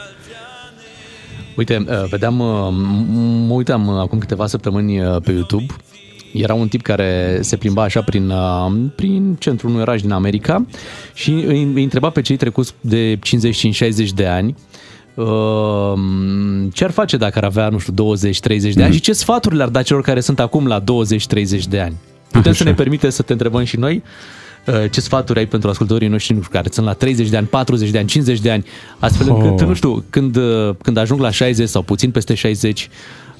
Uite, 1.56 1.84
uh, 1.88 2.08
vedeam, 2.10 2.38
uh, 2.38 2.46
m- 2.46 3.46
mă 3.46 3.54
uitam 3.54 3.86
uh, 3.86 3.94
acum 3.98 4.18
câteva 4.18 4.46
săptămâni 4.46 5.00
uh, 5.00 5.16
pe 5.24 5.32
YouTube. 5.32 5.74
Era 6.32 6.54
un 6.54 6.68
tip 6.68 6.82
care 6.82 7.38
se 7.40 7.56
plimba 7.56 7.82
așa 7.82 8.02
prin, 8.02 8.30
uh, 8.30 8.72
prin 8.94 9.36
centrul 9.38 9.70
unui 9.70 9.82
oraș 9.82 10.00
din 10.00 10.10
America 10.10 10.66
și 11.14 11.30
îi 11.30 11.70
îi 11.74 11.82
întreba 11.82 12.10
pe 12.10 12.20
cei 12.20 12.36
trecuți 12.36 12.74
de 12.80 13.18
55-60 13.18 13.18
de 14.14 14.26
ani 14.26 14.48
uh, 14.48 14.54
ce 16.72 16.84
ar 16.84 16.90
face 16.90 17.16
dacă 17.16 17.38
ar 17.38 17.44
avea, 17.44 17.68
nu 17.68 17.78
știu, 17.78 17.92
20-30 17.92 18.74
de 18.74 18.82
ani 18.82 18.88
Mhm. 18.88 18.92
și 18.92 19.00
ce 19.00 19.12
sfaturi 19.12 19.56
le-ar 19.56 19.68
da 19.68 19.82
celor 19.82 20.02
care 20.02 20.20
sunt 20.20 20.40
acum 20.40 20.66
la 20.66 20.80
20-30 20.80 21.66
de 21.68 21.80
ani? 21.80 21.94
Putem 22.30 22.52
să 22.52 22.62
Așa. 22.62 22.70
ne 22.70 22.74
permite 22.76 23.10
să 23.10 23.22
te 23.22 23.32
întrebăm 23.32 23.64
și 23.64 23.76
noi 23.76 24.02
uh, 24.66 24.74
ce 24.90 25.00
sfaturi 25.00 25.38
ai 25.38 25.46
pentru 25.46 25.68
ascultătorii 25.70 26.08
noștri, 26.08 26.34
nu 26.34 26.40
știu, 26.40 26.52
care 26.52 26.68
sunt 26.72 26.86
la 26.86 26.92
30 26.92 27.28
de 27.28 27.36
ani, 27.36 27.46
40 27.46 27.90
de 27.90 27.98
ani, 27.98 28.06
50 28.08 28.40
de 28.40 28.50
ani, 28.50 28.64
astfel 28.98 29.28
încât, 29.28 29.60
Oh. 29.60 29.66
nu 29.66 29.74
știu, 29.74 30.04
când, 30.10 30.36
uh, 30.36 30.70
când 30.82 30.96
ajung 30.96 31.20
la 31.20 31.30
60 31.30 31.68
sau 31.68 31.82
puțin 31.82 32.10
peste 32.10 32.34
60, 32.34 32.88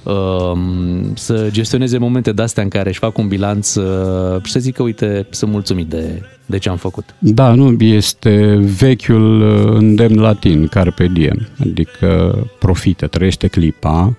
um, 0.03 1.15
să 1.15 1.49
gestioneze 1.51 1.99
momente 1.99 2.33
de-astea 2.33 2.63
în 2.63 2.69
care 2.69 2.89
își 2.89 2.99
fac 2.99 3.19
un 3.19 3.29
bilanț 3.29 3.75
uh, 3.75 4.43
și 4.45 4.53
să 4.53 4.59
zică, 4.59 4.83
uite, 4.83 5.27
sunt 5.31 5.51
mulțumit 5.51 5.87
de, 5.87 6.23
de 6.51 6.59
ce 6.59 6.69
am 6.69 6.77
făcut. 6.77 7.15
Da, 7.19 7.55
nu, 7.55 7.85
este 7.85 8.59
vechiul 8.79 9.41
uh, 9.41 9.77
îndemn 9.79 10.21
latin, 10.21 10.67
carpe 10.67 11.07
diem, 11.07 11.49
adică 11.61 12.39
profită, 12.59 13.07
trăiește 13.07 13.47
clipa, 13.47 14.17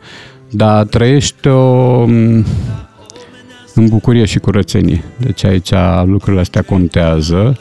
dar 0.49 0.85
trăiește 0.85 1.49
o 1.49 2.05
m, 2.05 2.45
în 3.75 3.87
bucurie 3.87 4.25
și 4.25 4.39
curățenie. 4.39 5.03
Deci 5.17 5.43
aici 5.43 5.71
lucrurile 6.05 6.41
astea 6.41 6.61
contează 6.61 7.57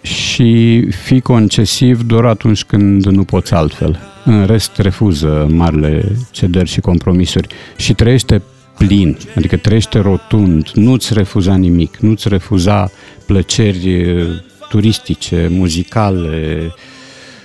și 0.00 0.80
fi 0.90 1.20
concesiv 1.20 2.02
doar 2.02 2.24
atunci 2.24 2.64
când 2.64 3.04
nu 3.04 3.24
poți 3.24 3.54
altfel. 3.54 3.98
În 4.24 4.44
rest 4.46 4.78
refuză 4.78 5.46
marile 5.50 6.16
cederi 6.30 6.68
și 6.68 6.80
compromisuri 6.80 7.48
și 7.76 7.94
trăiește 7.94 8.42
plin, 8.78 9.16
adică 9.36 9.56
trăiește 9.56 9.98
rotund, 9.98 10.70
nu-ți 10.74 11.14
refuza 11.14 11.56
nimic, 11.56 11.96
nu-ți 11.96 12.28
refuza 12.28 12.90
plăceri 13.26 13.92
eh, 13.92 14.26
turistice, 14.68 15.48
muzicale, 15.50 16.72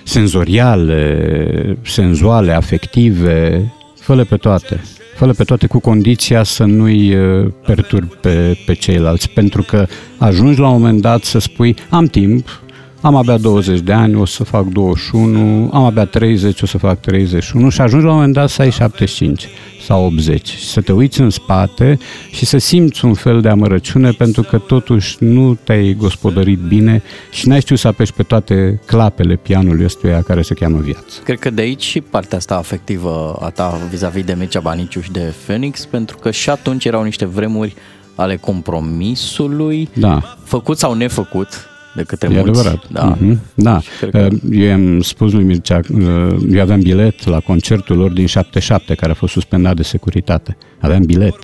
senzoriale, 0.03 1.78
senzuale, 1.82 2.52
afective, 2.52 3.72
fă 3.99 4.26
pe 4.30 4.38
toate. 4.38 4.82
fă 5.16 5.28
pe 5.28 5.44
toate 5.44 5.68
cu 5.68 5.80
condiția 5.80 6.44
să 6.44 6.64
nu-i 6.64 7.10
eh, 7.10 7.48
perturbi 7.66 8.14
pe, 8.22 8.58
pe 8.66 8.74
ceilalți, 8.74 9.30
pentru 9.30 9.62
că 9.62 9.88
ajungi 10.18 10.60
la 10.60 10.68
un 10.68 10.74
moment 10.74 11.02
dat 11.02 11.24
să 11.24 11.40
spui 11.40 11.76
am 11.90 12.06
timp, 12.06 12.62
am 13.02 13.15
abia 13.15 13.38
20 13.38 13.80
de 13.80 13.94
ani, 13.94 14.15
o 14.15 14.26
să 14.26 14.44
fac 14.44 14.64
21, 14.65 15.69
am 15.73 15.84
abia 15.84 16.06
30, 16.06 16.61
o 16.61 16.65
să 16.65 16.78
fac 16.78 16.99
31 16.99 17.69
și 17.69 17.82
ajungi 17.82 18.06
la 18.06 18.11
un 18.11 18.18
moment 18.18 18.34
dat 18.34 18.49
să 18.49 18.61
ai 18.61 18.72
75 18.72 19.48
sau 19.86 20.06
80 20.06 20.48
și 20.48 20.65
să 20.65 20.82
te 20.82 20.91
uiți 20.91 21.22
în 21.22 21.30
spate 21.30 21.98
și 22.32 22.45
să 22.45 22.57
simți 22.57 23.06
un 23.06 23.14
fel 23.14 23.41
de 23.41 23.49
amărăciune 23.49 24.11
pentru 24.11 24.41
că 24.41 24.57
totuși 24.57 25.15
nu 25.19 25.57
te-ai 25.64 25.94
gospodărit 25.94 26.60
bine 26.60 27.02
și 27.32 27.48
n-ai 27.48 27.60
știut 27.61 27.80
să 27.80 27.88
apeși 27.88 28.14
pe 28.14 28.23
toate 28.23 28.82
clapele 28.86 29.36
pianului 29.36 29.86
ăstuia 29.86 30.22
care 30.22 30.41
se 30.41 30.53
cheamă 30.53 30.78
viață. 30.78 31.22
Cred 31.23 31.40
că 31.40 31.49
de 31.49 31.61
aici 31.61 31.84
și 31.84 32.02
partea 32.02 32.38
asta 32.38 32.56
afectivă 32.56 33.38
a 33.41 33.49
ta 33.49 33.80
vis-a-vis 33.90 34.23
de 34.23 34.36
Mircea 34.38 34.60
Baniciu 34.60 35.02
și 35.02 35.11
de 35.11 35.34
Phoenix, 35.45 35.86
pentru 35.86 36.18
că 36.18 36.32
și 36.32 36.49
atunci 36.49 36.86
erau 36.86 37.03
niște 37.03 37.26
vremuri 37.26 37.76
ale 38.15 38.36
compromisului, 38.36 39.90
Da. 39.94 40.38
făcut 40.44 40.78
sau 40.78 40.94
nefăcut 40.94 41.70
de 41.96 42.04
către 42.04 42.28
E 42.32 42.42
mulți. 42.42 42.50
adevărat. 42.50 42.88
Da. 42.92 43.18
Mhm. 43.20 43.40
da. 43.56 43.80
cred 44.00 44.12
că- 44.12 44.28
Eu 44.52 44.68
i-am 44.68 45.02
spus 45.02 45.32
lui 45.32 45.44
Mircea, 45.44 45.80
uh, 45.94 46.36
eu 46.52 46.62
aveam 46.62 46.80
bilet 46.80 47.26
la 47.26 47.40
concertul 47.40 47.98
lor 47.98 48.12
din 48.12 48.26
77, 48.26 48.94
care 48.96 49.12
a 49.12 49.16
fost 49.16 49.34
suspendat 49.34 49.76
de 49.76 49.84
securitate. 49.84 50.58
Aveam 50.80 51.02
bilet 51.02 51.36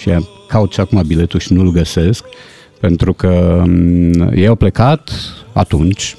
și 0.00 0.10
am- 0.10 0.28
caut 0.48 0.72
și 0.72 0.80
acum 0.80 1.02
biletul 1.06 1.40
și 1.40 1.52
nu-l 1.52 1.70
găsesc, 1.72 2.24
pentru 2.80 3.12
că 3.12 3.62
um, 3.66 4.12
ei 4.34 4.46
au 4.46 4.54
plecat 4.54 5.10
atunci 5.52 6.16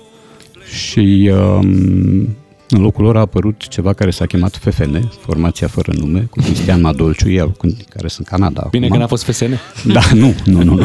și 0.74 1.32
um, 1.34 2.36
în 2.74 2.82
locul 2.82 3.04
lor 3.04 3.18
a 3.18 3.20
apărut 3.20 3.68
ceva 3.68 3.94
care 3.94 4.10
s-a 4.12 4.26
chemat 4.26 4.56
FFN, 4.56 5.10
Formația 5.26 5.68
Fără 5.68 5.92
Nume, 5.98 6.28
cu 6.30 6.40
Cristian 6.42 6.82
Madolciu, 6.82 7.30
ei, 7.32 7.52
cu- 7.58 7.76
care 7.90 8.08
sunt 8.08 8.28
în 8.30 8.38
Canada 8.38 8.68
Bine 8.72 8.86
acum. 8.86 8.98
că 8.98 9.02
n-a 9.04 9.08
fost 9.10 9.24
FSN. 9.24 9.52
Da, 9.86 10.02
nu, 10.14 10.34
nu, 10.46 10.64
nu. 10.64 10.74
nu. 10.76 10.84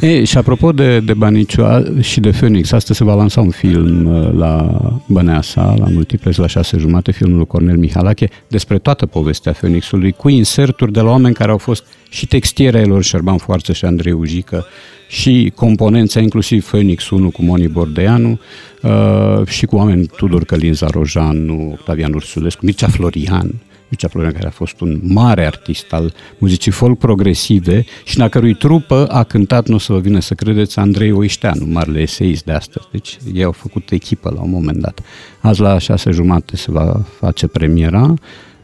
Ei, 0.08 0.24
și 0.24 0.38
apropo 0.38 0.72
de, 0.72 1.00
de 1.00 1.14
Baniciu 1.14 1.64
a- 1.64 1.82
și 2.00 2.20
de 2.20 2.30
Phoenix, 2.30 2.72
astăzi 2.72 2.98
se 2.98 3.04
va 3.04 3.14
lansa 3.14 3.40
un 3.40 3.50
film 3.50 4.06
uh, 4.06 4.32
la 4.32 4.80
Băneasa, 5.06 5.74
la 5.78 5.86
Multiplex, 5.92 6.36
la 6.36 6.46
șase 6.46 6.76
jumate, 6.78 7.12
filmul 7.12 7.36
lui 7.36 7.46
Cornel 7.46 7.76
Mihalache, 7.76 8.28
despre 8.48 8.78
toată 8.78 9.06
povestea 9.06 9.52
Phoenixului, 9.52 10.12
cu 10.12 10.28
inserturi 10.28 10.92
de 10.92 11.00
la 11.00 11.10
oameni 11.10 11.34
care 11.34 11.50
au 11.50 11.58
fost 11.58 11.84
și 12.12 12.26
textiere 12.26 12.78
ai 12.78 12.86
lor, 12.86 13.02
Șerban 13.02 13.36
Foarță 13.36 13.72
și 13.72 13.84
Andrei 13.84 14.12
Ujică, 14.12 14.66
și 15.08 15.52
componența, 15.54 16.20
inclusiv 16.20 16.66
Phoenix 16.66 17.10
1 17.10 17.30
cu 17.30 17.42
Moni 17.42 17.68
Bordeanu, 17.68 18.40
uh, 18.82 19.46
și 19.46 19.66
cu 19.66 19.76
oameni 19.76 20.06
Tudor 20.06 20.44
Călin 20.44 20.74
Zarojanu, 20.74 21.70
Octavian 21.72 22.12
Ursulescu, 22.12 22.64
Mircea 22.64 22.88
Florian, 22.88 23.50
Mircea 23.88 24.08
Florian, 24.08 24.32
care 24.32 24.46
a 24.46 24.50
fost 24.50 24.80
un 24.80 25.00
mare 25.02 25.46
artist 25.46 25.92
al 25.92 26.14
muzicii 26.38 26.70
folk 26.70 26.98
progresive 26.98 27.84
și 28.04 28.18
în 28.18 28.24
a 28.24 28.28
cărui 28.28 28.54
trupă 28.54 29.06
a 29.10 29.22
cântat, 29.22 29.68
nu 29.68 29.74
o 29.74 29.78
să 29.78 29.92
vă 29.92 29.98
vină 29.98 30.20
să 30.20 30.34
credeți, 30.34 30.78
Andrei 30.78 31.12
Oișteanu, 31.12 31.66
marele 31.66 32.00
eseist 32.00 32.44
de 32.44 32.52
astăzi. 32.52 32.86
Deci 32.90 33.18
ei 33.34 33.44
au 33.44 33.52
făcut 33.52 33.90
echipă 33.90 34.32
la 34.34 34.40
un 34.40 34.50
moment 34.50 34.78
dat. 34.78 35.00
Azi 35.40 35.60
la 35.60 35.78
șase 35.78 36.10
jumate 36.10 36.56
se 36.56 36.70
va 36.70 37.00
face 37.18 37.46
premiera, 37.46 38.14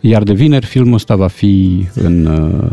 iar 0.00 0.22
de 0.22 0.32
vineri 0.32 0.66
filmul 0.66 0.94
ăsta 0.94 1.16
va 1.16 1.28
fi 1.28 1.86
în, 1.94 2.26
uh, 2.26 2.70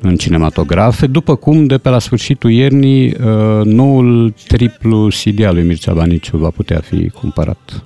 în 0.00 0.16
cinematografe, 0.16 1.06
după 1.06 1.34
cum 1.36 1.66
de 1.66 1.78
pe 1.78 1.88
la 1.88 1.98
sfârșitul 1.98 2.50
iernii 2.50 3.06
uh, 3.06 3.64
noul 3.64 4.34
triplu 4.48 5.08
CD 5.08 5.44
al 5.44 5.54
lui 5.54 5.62
Mircea 5.62 5.92
Baniciu 5.92 6.36
va 6.36 6.50
putea 6.50 6.80
fi 6.80 7.08
cumpărat 7.08 7.82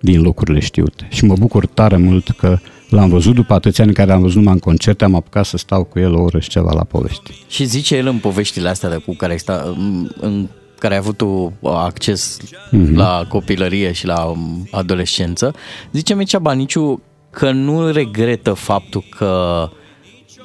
din 0.00 0.22
locurile 0.22 0.58
știute. 0.58 1.06
Și 1.10 1.24
mă 1.24 1.34
bucur 1.38 1.66
tare 1.66 1.96
mult 1.96 2.28
că 2.30 2.58
l-am 2.90 3.08
văzut 3.08 3.34
după 3.34 3.54
atâția 3.54 3.84
ani 3.84 3.92
în 3.96 4.04
care 4.04 4.16
am 4.16 4.20
văzut 4.22 4.36
numai 4.36 4.52
în 4.52 4.58
concerte, 4.58 5.04
am 5.04 5.14
apucat 5.14 5.44
să 5.44 5.56
stau 5.56 5.84
cu 5.84 5.98
el 5.98 6.14
o 6.14 6.20
oră 6.22 6.38
și 6.38 6.48
ceva 6.48 6.72
la 6.72 6.84
povesti. 6.84 7.32
Și 7.48 7.64
zice 7.64 7.96
el 7.96 8.06
în 8.06 8.16
poveștile 8.18 8.68
astea 8.68 8.88
de 8.88 8.96
cu 8.96 9.14
care, 9.14 9.32
ai 9.32 9.38
sta, 9.38 9.74
în 10.20 10.48
care 10.78 10.92
ai 10.94 11.00
avut 11.00 11.16
tu 11.16 11.52
acces 11.62 12.36
Mhm. 12.70 12.96
la 12.96 13.24
copilărie 13.28 13.92
și 13.92 14.06
la 14.06 14.24
um, 14.24 14.68
adolescență, 14.70 15.54
zice 15.92 16.14
Mircea 16.14 16.38
Baniciu 16.38 17.02
că 17.30 17.50
nu 17.50 17.90
regretă 17.90 18.52
faptul 18.52 19.04
că 19.18 19.68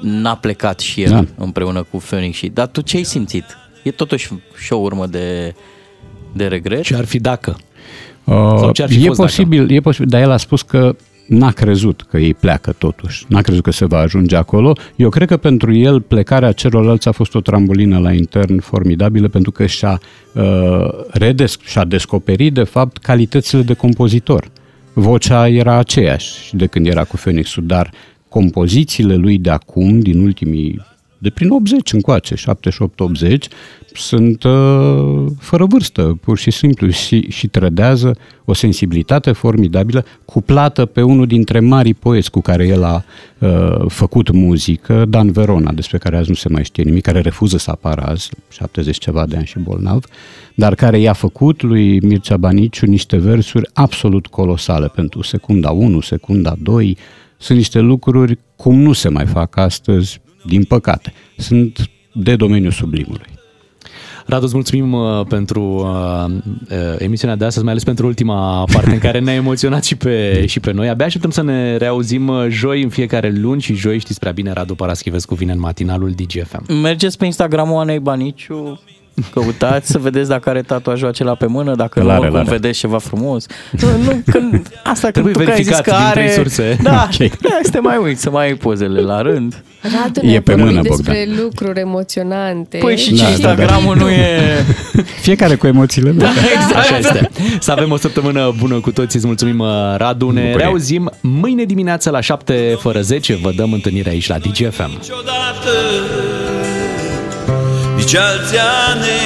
n-a 0.04 0.36
plecat 0.36 0.80
și 0.80 1.02
el 1.02 1.10
Da. 1.10 1.26
împreună 1.38 1.84
cu 1.92 1.98
Phoenix 1.98 2.38
și 2.38 2.48
dar 2.48 2.68
tu 2.68 2.82
ce 2.82 2.98
ai 2.98 3.04
simțit? 3.04 3.46
E 3.84 3.92
totuși 3.92 4.30
și 4.58 4.74
o 4.74 4.78
urmă 4.78 5.06
de, 5.06 5.54
de 6.34 6.48
regret? 6.48 6.82
Ce 6.82 6.96
ar 6.96 7.06
fi 7.06 7.20
dacă? 7.20 7.58
Uh, 8.24 8.70
ce 8.74 8.84
ar 8.84 8.90
fi 8.90 9.04
e 9.04 9.08
fost 9.08 9.20
posibil, 9.20 9.72
e 9.72 9.80
posibil, 9.80 10.10
dar 10.10 10.22
el 10.22 10.32
a 10.32 10.38
spus 10.38 10.62
că 10.62 10.96
n-a 11.28 11.52
crezut 11.52 12.06
că 12.10 12.18
ei 12.18 12.34
pleacă 12.34 12.72
totuși. 12.78 13.26
N-a 13.28 13.42
crezut 13.42 13.64
că 13.64 13.72
se 13.72 13.86
va 13.86 13.98
ajunge 13.98 14.36
acolo. 14.36 14.78
Eu 14.96 15.10
cred 15.10 15.28
că 15.28 15.38
pentru 15.38 15.74
el 15.74 16.02
plecarea 16.02 16.52
celorlalți 16.52 17.08
a 17.08 17.12
fost 17.12 17.36
o 17.36 17.42
trambulină 17.42 18.00
la 18.00 18.12
intern 18.14 18.60
formidabilă 18.60 19.28
pentru 19.28 19.52
că 19.52 19.66
și-a, 19.66 20.00
uh, 20.34 20.88
redes- 21.10 21.58
și-a 21.64 21.84
descoperit 21.84 22.54
de 22.54 22.64
fapt 22.64 22.98
calitățile 22.98 23.62
de 23.62 23.74
compozitor. 23.74 24.52
Vocea 24.94 25.48
era 25.48 25.78
aceeași 25.78 26.56
de 26.56 26.66
când 26.66 26.88
era 26.88 27.04
cu 27.04 27.16
Phoenixul, 27.16 27.66
dar 27.66 27.92
compozițiile 28.34 29.16
lui 29.16 29.38
de 29.38 29.50
acum, 29.50 30.00
din 30.00 30.20
ultimii 30.22 30.82
de 31.18 31.30
prin 31.30 31.50
80 31.50 31.94
încoace, 31.94 32.36
78-80, 32.36 33.38
sunt 33.94 34.44
uh, 34.44 35.26
fără 35.40 35.66
vârstă, 35.66 36.20
pur 36.22 36.38
și 36.38 36.52
simplu, 36.52 36.90
și, 36.90 37.30
și 37.30 37.48
trădează 37.48 38.18
o 38.46 38.54
sensibilitate 38.54 39.32
formidabilă, 39.32 40.06
cuplată 40.26 40.86
pe 40.86 41.02
unul 41.02 41.26
dintre 41.26 41.60
marii 41.60 41.94
poeți 41.94 42.32
cu 42.32 42.42
care 42.42 42.68
el 42.68 42.84
a 42.84 43.04
uh, 43.40 43.86
făcut 43.88 44.32
muzică, 44.32 45.06
Dan 45.10 45.32
Verona, 45.32 45.72
despre 45.72 45.98
care 45.98 46.18
azi 46.18 46.30
nu 46.30 46.36
se 46.36 46.50
mai 46.50 46.64
știe 46.64 46.84
nimic, 46.84 47.04
care 47.04 47.20
refuză 47.20 47.58
să 47.58 47.72
apară 47.72 48.02
azi, 48.02 48.30
70 48.50 48.98
ceva 48.98 49.26
de 49.26 49.36
ani 49.36 49.46
și 49.46 49.60
bolnav, 49.60 50.06
dar 50.56 50.76
care 50.76 51.00
i-a 51.00 51.14
făcut 51.14 51.62
lui 51.62 52.00
Mircea 52.00 52.38
Baniciu 52.38 52.86
niște 52.86 53.18
versuri 53.18 53.70
absolut 53.74 54.28
colosale 54.28 54.88
pentru 54.88 55.22
secunda 55.22 55.70
1, 55.70 56.00
secunda 56.00 56.56
2, 56.62 56.98
sunt 57.44 57.58
niște 57.58 57.80
lucruri 57.80 58.40
cum 58.56 58.82
nu 58.82 58.94
se 58.94 59.10
mai 59.10 59.26
fac 59.26 59.58
astăzi, 59.58 60.22
din 60.46 60.64
păcate. 60.64 61.14
Sunt 61.38 61.90
de 62.14 62.36
domeniul 62.36 62.72
sublimului. 62.72 63.26
Radu, 64.26 64.46
îți 64.46 64.54
mulțumim 64.54 64.94
uh, 64.94 65.26
pentru 65.28 65.62
uh, 65.64 66.36
uh, 66.70 66.96
emisiunea 66.98 67.36
de 67.36 67.46
astăzi, 67.46 67.64
mai 67.64 67.72
ales 67.72 67.84
pentru 67.84 68.06
ultima 68.06 68.64
parte 68.74 68.92
în 68.92 69.00
care 69.00 69.20
ne-a 69.20 69.34
emoționat 69.34 69.84
și 69.84 69.96
pe, 69.96 70.46
și 70.46 70.60
pe 70.60 70.72
noi. 70.72 70.90
Abia 70.90 71.06
așteptăm 71.06 71.30
să 71.30 71.42
ne 71.42 71.78
reauzim 71.78 72.28
uh, 72.28 72.46
joi 72.50 72.84
în 72.84 72.90
fiecare 72.90 73.30
luni 73.30 73.62
și 73.62 73.74
joi 73.74 74.00
știți 74.00 74.20
prea 74.20 74.32
bine, 74.32 74.52
Radu 74.52 74.76
Paraschivescu 74.76 75.36
vine 75.36 75.52
în 75.52 75.60
matinalul 75.60 76.12
DGFM. 76.12 76.74
Mergeți 76.82 77.18
pe 77.18 77.26
Instagramul 77.26 77.80
Anei 77.80 78.00
Baniciu, 78.00 78.80
Căutați 79.34 79.92
să 79.92 79.98
vedeți 79.98 80.30
dacă 80.30 80.50
are 80.50 80.62
tatuajul 80.62 81.08
acela 81.08 81.36
pe 81.36 81.46
mână, 81.46 81.76
dacă 81.76 82.00
Îl 82.00 82.06
nu, 82.06 82.12
are, 82.12 82.20
oricum 82.20 82.40
îl 82.40 82.46
are. 82.46 82.56
vedeți 82.58 82.80
ceva 82.80 82.98
frumos. 82.98 83.46
Nu, 83.72 83.88
nu 84.04 84.22
când, 84.32 84.68
asta 84.84 85.10
Trebuie 85.10 85.34
când 85.34 85.46
tu 85.46 85.52
că 85.52 85.58
ai 85.58 85.64
zis 85.64 85.72
verificat 85.74 85.82
că 85.98 86.04
din 86.04 86.12
trei 86.12 86.24
are... 86.24 86.34
surse. 86.34 86.78
Da, 86.84 87.08
Ok. 87.22 87.40
da, 87.42 87.60
să 87.64 87.70
te 87.72 87.80
mai 87.80 87.98
uiți, 88.04 88.22
să 88.22 88.30
mai 88.30 88.46
ai 88.46 88.54
pozele 88.54 89.00
la 89.02 89.22
rând. 89.22 89.64
Radu 89.82 90.20
E 90.24 90.30
ne-a 90.30 90.42
pe 90.42 90.54
vorbit 90.54 90.74
mână, 90.76 90.82
despre 90.88 91.26
Bogdan. 91.28 91.44
lucruri 91.44 91.80
emoționante. 91.80 92.78
Păi 92.78 92.98
și 92.98 93.10
Da, 93.10 93.16
ce 93.18 93.24
da, 93.24 93.30
Instagramul 93.30 93.96
nu 93.98 94.10
e... 94.10 94.40
Fiecare 95.22 95.56
cu 95.56 95.68
emoțiile 95.68 96.10
lui. 96.12 96.26
Exact. 96.54 96.76
Așa 96.76 96.98
este. 96.98 97.30
Să 97.60 97.72
avem 97.72 97.92
o 97.92 97.98
săptămână 97.98 98.54
bună 98.60 98.80
cu 98.80 98.92
toții. 98.92 99.18
Îți 99.20 99.28
mulțumim, 99.28 99.60
uh, 99.60 99.68
Radu. 99.98 100.26
Ne 100.26 100.32
Bucurie. 100.42 100.56
reauzim 100.58 101.12
mâine 101.22 101.64
dimineață 101.64 102.10
la 102.10 102.20
7 102.20 102.76
fără 102.80 103.02
10. 103.02 103.36
Vă 103.42 103.52
dăm 103.56 103.74
întâlnire 103.74 104.10
aici 104.10 104.28
la 104.28 104.38
DGFM. 104.38 104.90
niciodată 104.90 105.70
Nici 108.04 108.16
alții 108.16 108.58
a 108.58 108.94
ne 108.94 109.20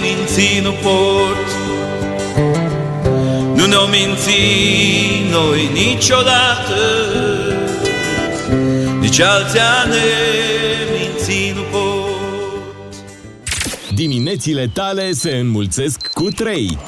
minți 0.00 0.60
nu 0.62 0.72
pot 0.72 1.46
Nu 3.56 3.66
ne-o 3.66 3.86
minți 3.86 4.30
noi 5.30 5.70
niciodată 5.72 6.74
Nici 9.00 9.20
alții 9.20 9.58
a 9.58 9.84
ne 9.88 10.04
minți 10.92 11.52
nu 11.54 11.62
pot 11.62 12.94
Diminețile 13.94 14.70
tale 14.72 15.12
se 15.12 15.30
înmulțesc 15.30 16.10
cu 16.12 16.28
3. 16.30 16.78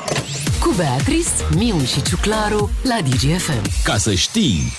Cu 0.60 0.74
Beatrice, 0.76 1.30
Miu 1.56 1.84
și 1.84 2.02
Ciuclaru 2.02 2.70
la 2.82 2.98
DGFM. 3.00 3.70
Ca 3.84 3.96
să 3.96 4.14
știi... 4.14 4.72